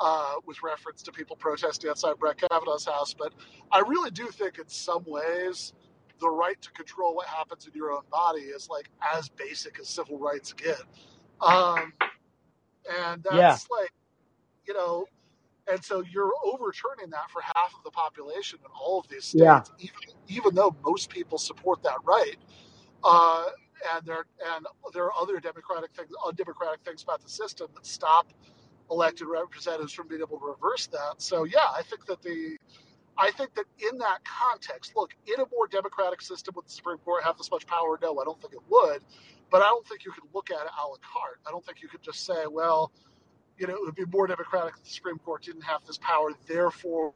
uh, 0.00 0.34
with 0.46 0.62
reference 0.62 1.02
to 1.02 1.12
people 1.12 1.36
protesting 1.36 1.90
outside 1.90 2.18
Brett 2.18 2.38
Kavanaugh's 2.38 2.86
house. 2.86 3.14
But 3.14 3.32
I 3.70 3.80
really 3.80 4.10
do 4.10 4.26
think, 4.28 4.58
in 4.58 4.68
some 4.68 5.04
ways, 5.06 5.72
the 6.20 6.28
right 6.28 6.60
to 6.62 6.70
control 6.72 7.14
what 7.14 7.26
happens 7.26 7.66
in 7.66 7.72
your 7.74 7.92
own 7.92 8.02
body 8.10 8.42
is 8.42 8.68
like 8.70 8.88
as 9.14 9.28
basic 9.28 9.78
as 9.78 9.88
civil 9.88 10.18
rights 10.18 10.52
get. 10.52 10.80
Um, 11.40 11.92
and 12.90 13.22
that's 13.22 13.36
yeah. 13.36 13.56
like, 13.70 13.92
you 14.66 14.74
know, 14.74 15.06
and 15.68 15.84
so 15.84 16.02
you're 16.10 16.32
overturning 16.44 17.10
that 17.10 17.30
for 17.30 17.42
half 17.42 17.74
of 17.76 17.82
the 17.84 17.90
population 17.90 18.58
in 18.62 18.70
all 18.80 19.00
of 19.00 19.08
these 19.08 19.24
states, 19.24 19.42
yeah. 19.42 19.62
even, 19.78 20.16
even 20.28 20.54
though 20.54 20.74
most 20.84 21.10
people 21.10 21.38
support 21.38 21.82
that 21.82 21.98
right. 22.04 22.36
Uh, 23.02 23.46
and 23.94 24.06
there 24.06 24.24
and 24.54 24.66
there 24.94 25.04
are 25.04 25.12
other 25.20 25.38
democratic 25.38 25.90
things, 25.94 26.10
undemocratic 26.26 26.80
things 26.80 27.02
about 27.02 27.22
the 27.22 27.28
system 27.28 27.68
that 27.74 27.86
stop 27.86 28.32
elected 28.90 29.26
representatives 29.26 29.92
from 29.92 30.08
being 30.08 30.20
able 30.20 30.38
to 30.38 30.46
reverse 30.46 30.86
that. 30.86 31.14
So 31.18 31.44
yeah, 31.44 31.68
I 31.74 31.82
think 31.82 32.06
that 32.06 32.22
the 32.22 32.56
I 33.18 33.30
think 33.30 33.54
that 33.54 33.64
in 33.78 33.98
that 33.98 34.20
context, 34.24 34.92
look, 34.94 35.14
in 35.26 35.40
a 35.40 35.46
more 35.52 35.66
democratic 35.66 36.20
system, 36.20 36.54
would 36.56 36.66
the 36.66 36.70
Supreme 36.70 36.98
Court 36.98 37.24
have 37.24 37.38
this 37.38 37.50
much 37.50 37.66
power? 37.66 37.98
No, 38.02 38.18
I 38.18 38.24
don't 38.24 38.40
think 38.40 38.52
it 38.52 38.60
would. 38.68 39.00
But 39.50 39.62
I 39.62 39.66
don't 39.66 39.86
think 39.86 40.04
you 40.04 40.12
could 40.12 40.24
look 40.34 40.50
at 40.50 40.56
it 40.56 40.72
a 40.78 40.86
la 40.86 40.96
carte. 41.00 41.40
I 41.46 41.50
don't 41.50 41.64
think 41.64 41.80
you 41.80 41.88
could 41.88 42.02
just 42.02 42.26
say, 42.26 42.46
well, 42.50 42.92
you 43.58 43.66
know, 43.66 43.74
it 43.74 43.80
would 43.84 43.94
be 43.94 44.04
more 44.06 44.26
democratic 44.26 44.74
if 44.76 44.84
the 44.84 44.90
Supreme 44.90 45.18
Court 45.18 45.42
didn't 45.42 45.62
have 45.62 45.84
this 45.86 45.98
power. 45.98 46.30
Therefore, 46.46 47.12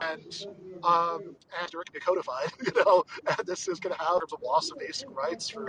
and 0.00 0.46
um, 0.84 1.20
and 1.60 1.68
it 1.68 1.72
can 1.72 1.92
be 1.92 2.00
codified, 2.00 2.50
you 2.66 2.84
know, 2.84 3.04
and 3.26 3.46
this 3.46 3.68
is 3.68 3.78
going 3.80 3.94
to 3.94 4.02
have 4.02 4.22
of 4.22 4.42
loss 4.42 4.70
of 4.70 4.78
basic 4.78 5.10
rights 5.14 5.48
for 5.48 5.68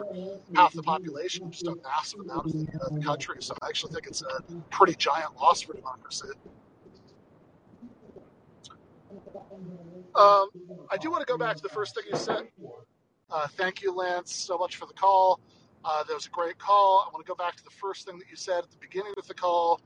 half 0.55 0.73
the 0.73 0.84
population, 0.84 1.49
just 1.51 1.67
a 1.67 1.75
massive 1.84 2.21
amount 2.21 2.45
of 2.47 2.53
the, 2.53 2.67
uh, 2.81 2.89
the 2.89 3.01
country. 3.01 3.38
So 3.39 3.55
I 3.61 3.67
actually 3.67 3.93
think 3.93 4.07
it's 4.07 4.21
a 4.21 4.41
pretty 4.69 4.95
giant 4.95 5.35
loss 5.35 5.61
for 5.61 5.73
democracy. 5.73 6.30
Um, 10.15 10.49
I 10.91 10.97
do 10.99 11.11
want 11.11 11.25
to 11.25 11.31
go 11.31 11.38
back 11.38 11.55
to 11.55 11.63
the 11.63 11.69
first 11.69 11.95
thing 11.95 12.03
you 12.11 12.17
said. 12.17 12.47
Uh, 13.31 13.47
thank 13.49 13.81
you, 13.81 13.93
Lance, 13.93 14.34
so 14.34 14.57
much 14.57 14.77
for 14.77 14.85
the 14.85 14.93
call. 14.93 15.39
Uh, 15.85 16.03
that 16.03 16.13
was 16.13 16.27
a 16.27 16.30
great 16.30 16.57
call. 16.57 17.05
I 17.07 17.11
want 17.11 17.25
to 17.25 17.30
go 17.30 17.35
back 17.35 17.55
to 17.57 17.63
the 17.63 17.71
first 17.71 18.05
thing 18.05 18.17
that 18.19 18.30
you 18.30 18.35
said 18.35 18.63
at 18.63 18.71
the 18.71 18.77
beginning 18.80 19.13
of 19.17 19.27
the 19.27 19.34
call 19.34 19.81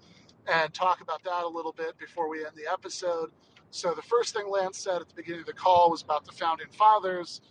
and 0.47 0.73
talk 0.73 1.01
about 1.01 1.23
that 1.23 1.43
a 1.43 1.47
little 1.47 1.73
bit 1.73 1.97
before 1.97 2.29
we 2.29 2.45
end 2.45 2.55
the 2.55 2.71
episode. 2.71 3.31
So 3.71 3.93
the 3.93 4.01
first 4.01 4.33
thing 4.33 4.49
Lance 4.49 4.77
said 4.77 5.01
at 5.01 5.09
the 5.09 5.15
beginning 5.15 5.41
of 5.41 5.47
the 5.47 5.53
call 5.53 5.91
was 5.91 6.01
about 6.01 6.25
the 6.25 6.31
founding 6.31 6.67
fathers, 6.71 7.41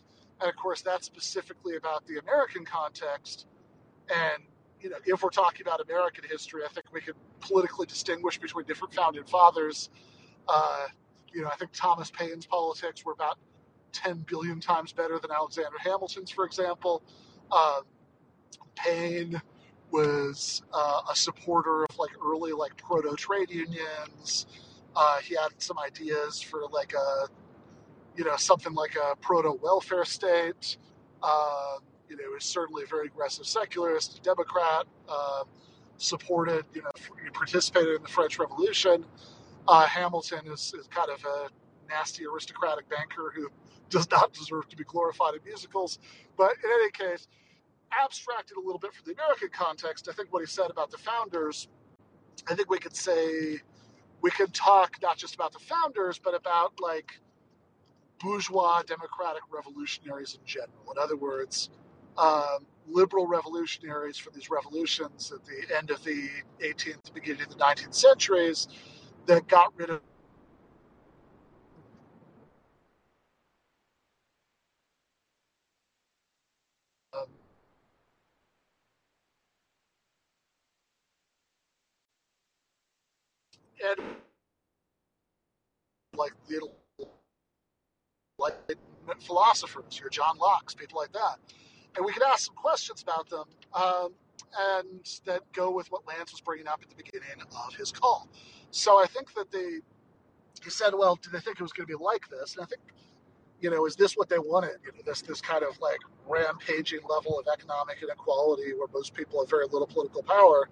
and 0.40 0.48
of 0.48 0.56
course 0.56 0.82
that's 0.82 1.06
specifically 1.06 1.76
about 1.76 2.06
the 2.06 2.18
American 2.18 2.64
context. 2.64 3.46
And 4.08 4.42
you 4.80 4.90
know, 4.90 4.96
if 5.04 5.22
we're 5.22 5.30
talking 5.30 5.66
about 5.66 5.80
American 5.80 6.24
history, 6.28 6.62
I 6.64 6.68
think 6.68 6.86
we 6.92 7.00
could 7.00 7.16
politically 7.40 7.86
distinguish 7.86 8.38
between 8.38 8.66
different 8.66 8.94
founding 8.94 9.24
fathers. 9.24 9.90
Uh, 10.48 10.86
you 11.32 11.42
know, 11.42 11.48
I 11.48 11.56
think 11.56 11.72
Thomas 11.72 12.10
Paine's 12.10 12.46
politics 12.46 13.04
were 13.04 13.12
about 13.12 13.38
10 13.92 14.24
billion 14.28 14.60
times 14.60 14.92
better 14.92 15.18
than 15.18 15.30
Alexander 15.30 15.78
Hamilton's, 15.78 16.30
for 16.30 16.44
example. 16.44 17.02
Uh, 17.50 17.80
Paine 18.74 19.40
was 19.90 20.62
uh, 20.72 21.02
a 21.10 21.16
supporter 21.16 21.84
of 21.84 21.98
like 21.98 22.10
early 22.24 22.52
like 22.52 22.76
proto 22.76 23.14
trade 23.16 23.50
unions. 23.50 24.46
Uh, 24.94 25.18
he 25.18 25.34
had 25.34 25.50
some 25.58 25.78
ideas 25.78 26.40
for 26.40 26.62
like 26.72 26.94
a, 26.94 27.28
you 28.16 28.24
know, 28.24 28.36
something 28.36 28.74
like 28.74 28.96
a 28.96 29.16
proto 29.16 29.52
welfare 29.62 30.04
state. 30.04 30.78
Uh, 31.22 31.76
you 32.08 32.16
know, 32.16 32.22
he 32.22 32.34
was 32.34 32.44
certainly 32.44 32.84
a 32.84 32.86
very 32.86 33.06
aggressive 33.06 33.46
secularist, 33.46 34.22
Democrat. 34.22 34.86
Uh, 35.08 35.44
supported, 35.98 36.64
you 36.74 36.82
know, 36.82 36.90
he 37.22 37.30
participated 37.30 37.96
in 37.96 38.02
the 38.02 38.08
French 38.08 38.38
Revolution. 38.38 39.04
Uh, 39.66 39.86
Hamilton 39.86 40.40
is, 40.46 40.74
is 40.78 40.86
kind 40.88 41.10
of 41.10 41.24
a 41.24 41.48
nasty 41.88 42.26
aristocratic 42.26 42.88
banker 42.88 43.32
who 43.34 43.48
does 43.90 44.10
not 44.10 44.32
deserve 44.32 44.68
to 44.68 44.76
be 44.76 44.84
glorified 44.84 45.34
in 45.34 45.40
musicals. 45.44 45.98
But 46.36 46.52
in 46.62 46.70
any 46.70 46.90
case, 46.90 47.28
abstracted 47.92 48.56
a 48.56 48.60
little 48.60 48.78
bit 48.78 48.94
from 48.94 49.04
the 49.06 49.12
American 49.12 49.48
context, 49.52 50.08
I 50.08 50.12
think 50.12 50.32
what 50.32 50.40
he 50.40 50.46
said 50.46 50.70
about 50.70 50.90
the 50.90 50.98
founders, 50.98 51.68
I 52.48 52.54
think 52.54 52.70
we 52.70 52.78
could 52.78 52.96
say 52.96 53.60
we 54.22 54.30
could 54.30 54.54
talk 54.54 54.96
not 55.02 55.18
just 55.18 55.34
about 55.34 55.52
the 55.52 55.58
founders, 55.60 56.18
but 56.18 56.34
about 56.34 56.80
like 56.80 57.12
bourgeois 58.20 58.82
democratic 58.82 59.42
revolutionaries 59.52 60.34
in 60.34 60.46
general. 60.46 60.92
In 60.92 61.02
other 61.02 61.16
words, 61.16 61.70
um, 62.18 62.66
liberal 62.88 63.26
revolutionaries 63.26 64.16
for 64.16 64.30
these 64.30 64.50
revolutions 64.50 65.32
at 65.32 65.44
the 65.44 65.76
end 65.76 65.90
of 65.90 66.02
the 66.04 66.28
18th, 66.60 67.12
beginning 67.14 67.42
of 67.42 67.50
the 67.50 67.56
19th 67.56 67.94
centuries 67.94 68.68
that 69.26 69.46
got 69.48 69.72
rid 69.76 69.90
of 69.90 70.00
um, 77.14 77.26
and 83.84 84.06
like 86.16 86.32
the 86.48 86.68
like 88.38 88.54
philosophers, 89.20 89.98
your 90.00 90.10
John 90.10 90.36
Locke's, 90.38 90.74
people 90.74 90.98
like 90.98 91.12
that, 91.12 91.36
and 91.96 92.04
we 92.04 92.12
could 92.12 92.22
ask 92.22 92.46
some 92.46 92.54
questions 92.54 93.02
about 93.02 93.28
them. 93.30 93.44
Um, 93.74 94.12
and 94.58 95.20
that 95.24 95.42
go 95.52 95.70
with 95.70 95.90
what 95.90 96.06
Lance 96.06 96.32
was 96.32 96.40
bringing 96.40 96.66
up 96.66 96.80
at 96.82 96.88
the 96.88 96.96
beginning 96.96 97.28
of 97.66 97.74
his 97.74 97.90
call. 97.92 98.28
So 98.70 99.02
I 99.02 99.06
think 99.06 99.34
that 99.34 99.50
they, 99.50 99.80
he 100.62 100.70
said, 100.70 100.90
well, 100.94 101.16
did 101.16 101.32
they 101.32 101.40
think 101.40 101.58
it 101.58 101.62
was 101.62 101.72
going 101.72 101.86
to 101.86 101.98
be 101.98 102.02
like 102.02 102.28
this? 102.28 102.56
And 102.56 102.62
I 102.64 102.66
think, 102.66 102.80
you 103.60 103.70
know, 103.70 103.86
is 103.86 103.96
this 103.96 104.14
what 104.14 104.28
they 104.28 104.38
wanted? 104.38 104.76
You 104.84 104.92
know, 104.92 105.00
this 105.04 105.22
this 105.22 105.40
kind 105.40 105.62
of 105.64 105.78
like 105.80 105.98
rampaging 106.26 107.00
level 107.08 107.38
of 107.38 107.46
economic 107.52 107.98
inequality 108.02 108.72
where 108.74 108.88
most 108.92 109.14
people 109.14 109.40
have 109.40 109.50
very 109.50 109.66
little 109.66 109.86
political 109.86 110.22
power. 110.22 110.68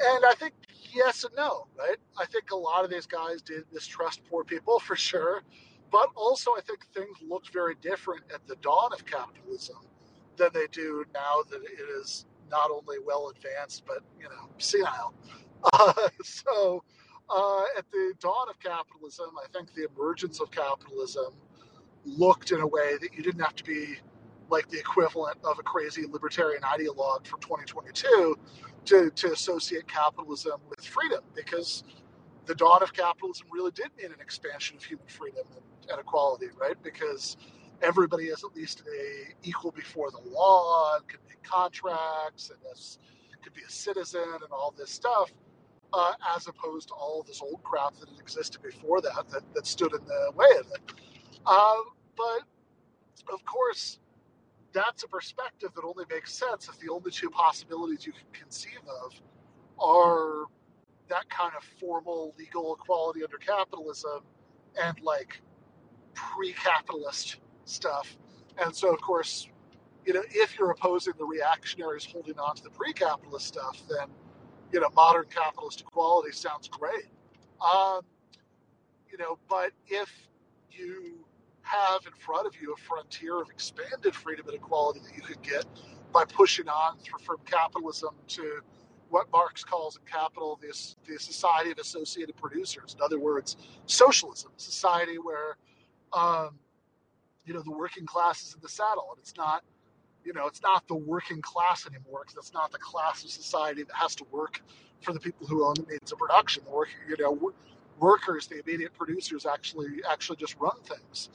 And 0.00 0.24
I 0.24 0.34
think 0.34 0.54
yes 0.94 1.24
and 1.24 1.34
no, 1.36 1.66
right? 1.78 1.96
I 2.18 2.26
think 2.26 2.50
a 2.50 2.56
lot 2.56 2.84
of 2.84 2.90
these 2.90 3.06
guys 3.06 3.42
did 3.42 3.64
mistrust 3.72 4.22
poor 4.28 4.44
people 4.44 4.78
for 4.80 4.96
sure. 4.96 5.42
But 5.90 6.08
also, 6.16 6.50
I 6.52 6.60
think 6.62 6.84
things 6.94 7.16
looked 7.26 7.52
very 7.52 7.76
different 7.76 8.24
at 8.34 8.46
the 8.46 8.56
dawn 8.56 8.92
of 8.92 9.06
capitalism 9.06 9.76
than 10.36 10.50
they 10.52 10.66
do 10.72 11.04
now 11.14 11.42
that 11.48 11.62
it 11.62 11.88
is 12.00 12.26
not 12.50 12.70
only 12.70 12.96
well 13.04 13.28
advanced, 13.28 13.84
but, 13.86 14.00
you 14.20 14.28
know, 14.28 14.48
senile. 14.58 15.14
Uh, 15.72 15.92
so, 16.22 16.84
uh, 17.28 17.62
at 17.76 17.90
the 17.90 18.12
dawn 18.20 18.48
of 18.48 18.60
capitalism, 18.60 19.30
I 19.42 19.48
think 19.52 19.74
the 19.74 19.88
emergence 19.88 20.38
of 20.38 20.50
capitalism 20.50 21.32
looked 22.04 22.52
in 22.52 22.60
a 22.60 22.66
way 22.66 22.96
that 23.00 23.14
you 23.14 23.22
didn't 23.22 23.40
have 23.40 23.56
to 23.56 23.64
be 23.64 23.96
like 24.50 24.68
the 24.68 24.78
equivalent 24.78 25.38
of 25.44 25.58
a 25.58 25.62
crazy 25.62 26.04
libertarian 26.06 26.62
ideologue 26.62 27.26
from 27.26 27.40
2022 27.40 28.38
to, 28.86 29.10
to 29.10 29.32
associate 29.32 29.88
capitalism 29.88 30.60
with 30.68 30.84
freedom 30.84 31.20
because 31.34 31.84
the 32.46 32.54
dawn 32.54 32.82
of 32.82 32.92
capitalism 32.92 33.46
really 33.52 33.72
did 33.72 33.88
mean 33.98 34.12
an 34.12 34.20
expansion 34.20 34.76
of 34.76 34.84
human 34.84 35.06
freedom 35.06 35.44
and, 35.54 35.90
and 35.90 36.00
equality, 36.00 36.46
right? 36.60 36.76
Because 36.82 37.36
everybody 37.82 38.26
is 38.26 38.44
at 38.44 38.54
least 38.56 38.82
a 38.82 39.34
equal 39.42 39.72
before 39.72 40.10
the 40.10 40.20
law 40.30 40.96
and 40.96 41.08
can 41.08 41.20
make 41.28 41.42
contracts 41.42 42.50
and 42.50 42.58
is, 42.72 42.98
could 43.42 43.52
be 43.54 43.62
a 43.66 43.70
citizen 43.70 44.22
and 44.22 44.52
all 44.52 44.74
this 44.76 44.90
stuff, 44.90 45.32
uh, 45.92 46.12
as 46.36 46.46
opposed 46.46 46.88
to 46.88 46.94
all 46.94 47.24
this 47.26 47.42
old 47.42 47.62
crap 47.62 47.94
that 47.96 48.08
existed 48.20 48.62
before 48.62 49.00
that 49.00 49.24
that, 49.30 49.42
that 49.54 49.66
stood 49.66 49.92
in 49.92 50.04
the 50.06 50.32
way 50.34 50.48
of 50.58 50.66
it. 50.66 50.92
Uh, 51.46 51.76
but 52.16 52.42
of 53.32 53.44
course, 53.44 53.98
that's 54.76 55.02
a 55.04 55.08
perspective 55.08 55.70
that 55.74 55.84
only 55.84 56.04
makes 56.10 56.34
sense 56.34 56.68
if 56.68 56.78
the 56.80 56.90
only 56.92 57.10
two 57.10 57.30
possibilities 57.30 58.06
you 58.06 58.12
can 58.12 58.26
conceive 58.32 58.80
of 59.04 59.12
are 59.78 60.44
that 61.08 61.28
kind 61.30 61.52
of 61.56 61.64
formal 61.80 62.34
legal 62.38 62.74
equality 62.74 63.24
under 63.24 63.38
capitalism 63.38 64.20
and 64.82 65.00
like 65.02 65.40
pre-capitalist 66.14 67.38
stuff. 67.64 68.16
And 68.62 68.74
so, 68.74 68.92
of 68.92 69.00
course, 69.00 69.48
you 70.04 70.12
know, 70.12 70.22
if 70.30 70.58
you're 70.58 70.70
opposing 70.70 71.14
the 71.18 71.24
reactionaries 71.24 72.04
holding 72.04 72.38
on 72.38 72.56
to 72.56 72.62
the 72.62 72.70
pre-capitalist 72.70 73.46
stuff, 73.46 73.82
then 73.88 74.08
you 74.72 74.80
know, 74.80 74.88
modern 74.94 75.26
capitalist 75.30 75.80
equality 75.80 76.32
sounds 76.32 76.68
great. 76.68 77.06
Um, 77.60 78.02
you 79.10 79.18
know, 79.18 79.38
but 79.48 79.72
if 79.88 80.10
you 80.70 81.25
have 81.66 82.06
in 82.06 82.12
front 82.12 82.46
of 82.46 82.54
you 82.60 82.72
a 82.72 82.76
frontier 82.76 83.40
of 83.40 83.50
expanded 83.50 84.14
freedom 84.14 84.46
and 84.46 84.56
equality 84.56 85.00
that 85.00 85.16
you 85.16 85.22
could 85.22 85.42
get 85.42 85.64
by 86.12 86.24
pushing 86.24 86.68
on 86.68 86.96
through, 86.98 87.18
from 87.18 87.38
capitalism 87.44 88.14
to 88.28 88.60
what 89.08 89.26
Marx 89.32 89.64
calls 89.64 89.96
in 89.96 90.02
Capital 90.10 90.58
the, 90.60 90.68
the 91.06 91.18
society 91.18 91.70
of 91.70 91.78
associated 91.78 92.36
producers. 92.36 92.94
In 92.96 93.02
other 93.02 93.18
words, 93.18 93.56
socialism, 93.86 94.52
a 94.56 94.60
society 94.60 95.16
where, 95.18 95.56
um, 96.12 96.58
you 97.44 97.54
know, 97.54 97.62
the 97.62 97.70
working 97.70 98.06
class 98.06 98.42
is 98.42 98.54
in 98.54 98.60
the 98.60 98.68
saddle, 98.68 99.08
and 99.10 99.18
it's 99.20 99.36
not, 99.36 99.62
you 100.24 100.32
know, 100.32 100.46
it's 100.46 100.62
not 100.62 100.86
the 100.88 100.94
working 100.96 101.40
class 101.40 101.86
anymore 101.86 102.22
because 102.26 102.36
it's 102.36 102.52
not 102.54 102.72
the 102.72 102.78
class 102.78 103.22
of 103.24 103.30
society 103.30 103.84
that 103.84 103.94
has 103.94 104.14
to 104.16 104.24
work 104.30 104.60
for 105.02 105.12
the 105.12 105.20
people 105.20 105.46
who 105.46 105.64
own 105.64 105.74
the 105.74 105.86
means 105.86 106.10
of 106.10 106.18
production. 106.18 106.64
The 106.64 106.70
working, 106.70 106.96
you 107.08 107.16
know, 107.20 107.52
workers, 107.98 108.46
the 108.48 108.60
immediate 108.60 108.92
producers, 108.94 109.46
actually 109.46 110.02
actually 110.10 110.36
just 110.36 110.56
run 110.58 110.76
things. 110.84 111.30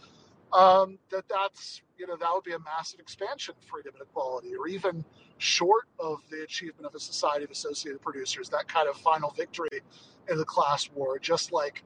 Um, 0.53 0.99
that 1.11 1.25
that's 1.29 1.81
you 1.97 2.07
know 2.07 2.17
that 2.17 2.29
would 2.33 2.43
be 2.43 2.53
a 2.53 2.59
massive 2.59 2.99
expansion 2.99 3.55
of 3.57 3.67
freedom 3.69 3.93
and 3.95 4.03
equality, 4.03 4.55
or 4.55 4.67
even 4.67 5.05
short 5.37 5.85
of 5.99 6.19
the 6.29 6.43
achievement 6.43 6.85
of 6.85 6.95
a 6.95 6.99
society 6.99 7.45
of 7.45 7.51
associated 7.51 8.01
producers, 8.01 8.49
that 8.49 8.67
kind 8.67 8.89
of 8.89 8.97
final 8.97 9.31
victory 9.31 9.81
in 10.29 10.37
the 10.37 10.45
class 10.45 10.89
war, 10.93 11.19
just 11.19 11.51
like 11.51 11.83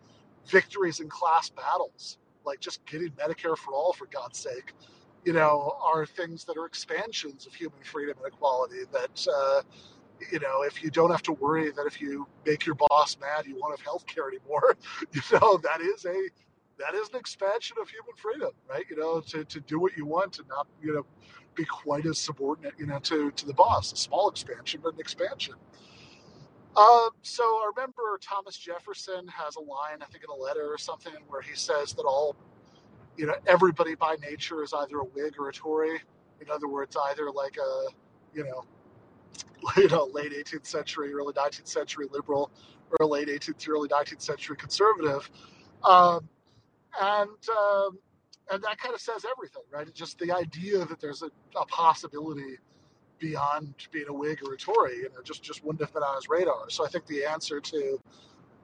victories 0.47 0.99
in 0.99 1.09
class 1.09 1.49
battles, 1.49 2.17
like 2.45 2.59
just 2.59 2.85
getting 2.85 3.09
Medicare 3.11 3.57
for 3.57 3.73
all, 3.73 3.93
for 3.93 4.07
God's 4.07 4.39
sake, 4.39 4.73
you 5.25 5.33
know, 5.33 5.75
are 5.83 6.05
things 6.05 6.43
that 6.45 6.57
are 6.57 6.65
expansions 6.65 7.45
of 7.45 7.53
human 7.53 7.79
freedom 7.83 8.15
and 8.23 8.33
equality. 8.33 8.81
That 8.91 9.27
uh, 9.31 9.61
you 10.31 10.39
know, 10.39 10.63
if 10.63 10.83
you 10.83 10.89
don't 10.89 11.11
have 11.11 11.23
to 11.23 11.33
worry 11.33 11.71
that 11.71 11.85
if 11.85 12.01
you 12.01 12.27
make 12.45 12.65
your 12.65 12.75
boss 12.75 13.17
mad, 13.19 13.45
you 13.45 13.57
won't 13.59 13.77
have 13.77 13.85
health 13.85 14.05
care 14.07 14.27
anymore, 14.29 14.77
you 15.11 15.21
know, 15.33 15.57
that 15.57 15.81
is 15.81 16.05
a 16.05 16.29
that 16.79 16.93
is 16.95 17.09
an 17.09 17.15
expansion 17.15 17.77
of 17.81 17.89
human 17.89 18.15
freedom, 18.15 18.51
right? 18.69 18.85
You 18.89 18.97
know, 18.97 19.21
to, 19.21 19.45
to 19.45 19.59
do 19.61 19.79
what 19.79 19.95
you 19.95 20.05
want 20.05 20.39
and 20.39 20.47
not, 20.47 20.67
you 20.81 20.93
know, 20.93 21.05
be 21.55 21.65
quite 21.65 22.05
as 22.05 22.19
subordinate, 22.19 22.73
you 22.77 22.85
know, 22.85 22.99
to, 22.99 23.31
to 23.31 23.45
the 23.45 23.53
boss. 23.53 23.93
A 23.93 23.95
small 23.95 24.29
expansion, 24.29 24.81
but 24.83 24.93
an 24.93 24.99
expansion. 24.99 25.55
Um, 26.75 27.09
so 27.21 27.43
I 27.43 27.71
remember 27.75 28.19
Thomas 28.21 28.57
Jefferson 28.57 29.27
has 29.29 29.55
a 29.55 29.61
line, 29.61 30.01
I 30.01 30.05
think 30.05 30.25
in 30.25 30.29
a 30.29 30.41
letter 30.41 30.67
or 30.71 30.77
something, 30.77 31.13
where 31.29 31.41
he 31.41 31.55
says 31.55 31.93
that 31.93 32.03
all, 32.03 32.35
you 33.15 33.25
know, 33.25 33.35
everybody 33.47 33.95
by 33.95 34.17
nature 34.21 34.61
is 34.61 34.73
either 34.73 34.99
a 34.99 35.05
Whig 35.05 35.35
or 35.39 35.47
a 35.47 35.53
Tory. 35.53 36.01
In 36.41 36.49
other 36.51 36.67
words, 36.67 36.97
either 37.09 37.31
like 37.31 37.55
a, 37.57 37.87
you 38.33 38.43
know, 38.43 38.65
you 39.77 39.87
know, 39.87 40.09
late 40.11 40.33
18th 40.33 40.65
century, 40.67 41.13
early 41.13 41.33
19th 41.33 41.67
century 41.67 42.07
liberal, 42.11 42.51
or 42.99 43.05
late 43.05 43.29
18th, 43.29 43.69
early 43.69 43.87
19th 43.87 44.21
century 44.21 44.57
conservative. 44.57 45.29
Um, 45.81 46.27
and 47.01 47.29
um, 47.29 47.99
and 48.51 48.63
that 48.63 48.77
kind 48.77 48.93
of 48.93 49.01
says 49.01 49.25
everything, 49.29 49.63
right? 49.71 49.91
Just 49.93 50.19
the 50.19 50.31
idea 50.31 50.85
that 50.85 50.99
there's 50.99 51.23
a, 51.23 51.31
a 51.57 51.65
possibility 51.65 52.57
beyond 53.19 53.73
being 53.91 54.05
a 54.09 54.13
Whig 54.13 54.41
or 54.45 54.53
a 54.53 54.57
Tory, 54.57 54.97
you 54.97 55.09
know, 55.15 55.21
just 55.23 55.43
just 55.43 55.63
wouldn't 55.63 55.81
have 55.81 55.93
been 55.93 56.03
on 56.03 56.15
his 56.15 56.29
radar. 56.29 56.69
So 56.69 56.85
I 56.85 56.89
think 56.89 57.05
the 57.07 57.25
answer 57.25 57.59
to, 57.59 57.99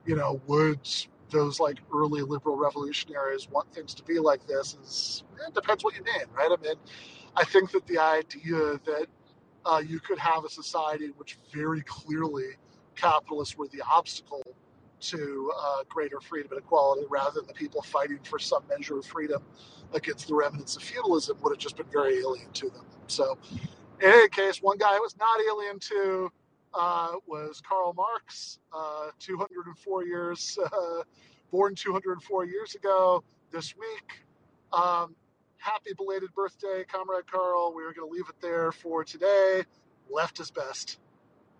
you 0.05 0.15
know, 0.15 0.41
would 0.47 0.87
those 1.29 1.59
like 1.59 1.79
early 1.93 2.21
liberal 2.21 2.57
revolutionaries 2.57 3.49
want 3.49 3.73
things 3.73 3.93
to 3.95 4.03
be 4.03 4.19
like 4.19 4.45
this 4.47 4.77
is 4.83 5.23
it 5.47 5.53
depends 5.53 5.83
what 5.83 5.95
you 5.95 6.03
mean, 6.03 6.25
right? 6.33 6.51
I 6.51 6.61
mean, 6.61 6.75
I 7.35 7.45
think 7.45 7.71
that 7.71 7.87
the 7.87 7.97
idea 7.97 8.79
that 8.85 9.07
uh, 9.65 9.81
you 9.85 9.99
could 9.99 10.19
have 10.19 10.43
a 10.43 10.49
society 10.49 11.05
in 11.05 11.11
which 11.11 11.37
very 11.53 11.81
clearly 11.81 12.51
capitalists 12.95 13.57
were 13.57 13.67
the 13.69 13.81
obstacle 13.89 14.43
to 15.01 15.51
uh, 15.59 15.83
greater 15.89 16.19
freedom 16.19 16.51
and 16.51 16.59
equality 16.59 17.05
rather 17.09 17.39
than 17.39 17.47
the 17.47 17.53
people 17.53 17.81
fighting 17.81 18.19
for 18.23 18.39
some 18.39 18.63
measure 18.69 18.99
of 18.99 19.05
freedom 19.05 19.43
against 19.93 20.27
the 20.27 20.35
remnants 20.35 20.75
of 20.75 20.83
feudalism 20.83 21.37
would 21.41 21.51
have 21.51 21.59
just 21.59 21.77
been 21.77 21.87
very 21.91 22.19
alien 22.19 22.51
to 22.53 22.69
them. 22.69 22.85
So, 23.07 23.37
in 24.01 24.09
any 24.09 24.29
case, 24.29 24.61
one 24.61 24.77
guy 24.77 24.95
who 24.95 25.01
was 25.01 25.17
not 25.17 25.39
alien 25.49 25.79
to 25.79 26.31
uh, 26.73 27.13
was 27.27 27.61
Karl 27.67 27.93
Marx, 27.93 28.59
uh, 28.73 29.09
204 29.19 30.05
years, 30.05 30.57
born 31.51 31.75
204 31.75 32.45
years 32.45 32.75
ago 32.75 33.23
this 33.51 33.75
week. 33.77 34.23
Um, 34.73 35.15
happy 35.57 35.91
belated 35.95 36.33
birthday, 36.33 36.85
Comrade 36.91 37.29
Karl. 37.29 37.73
We 37.75 37.83
are 37.83 37.93
going 37.93 38.09
to 38.09 38.13
leave 38.13 38.29
it 38.29 38.35
there 38.41 38.71
for 38.71 39.03
today. 39.03 39.63
Left 40.09 40.39
is 40.39 40.51
best. 40.51 40.99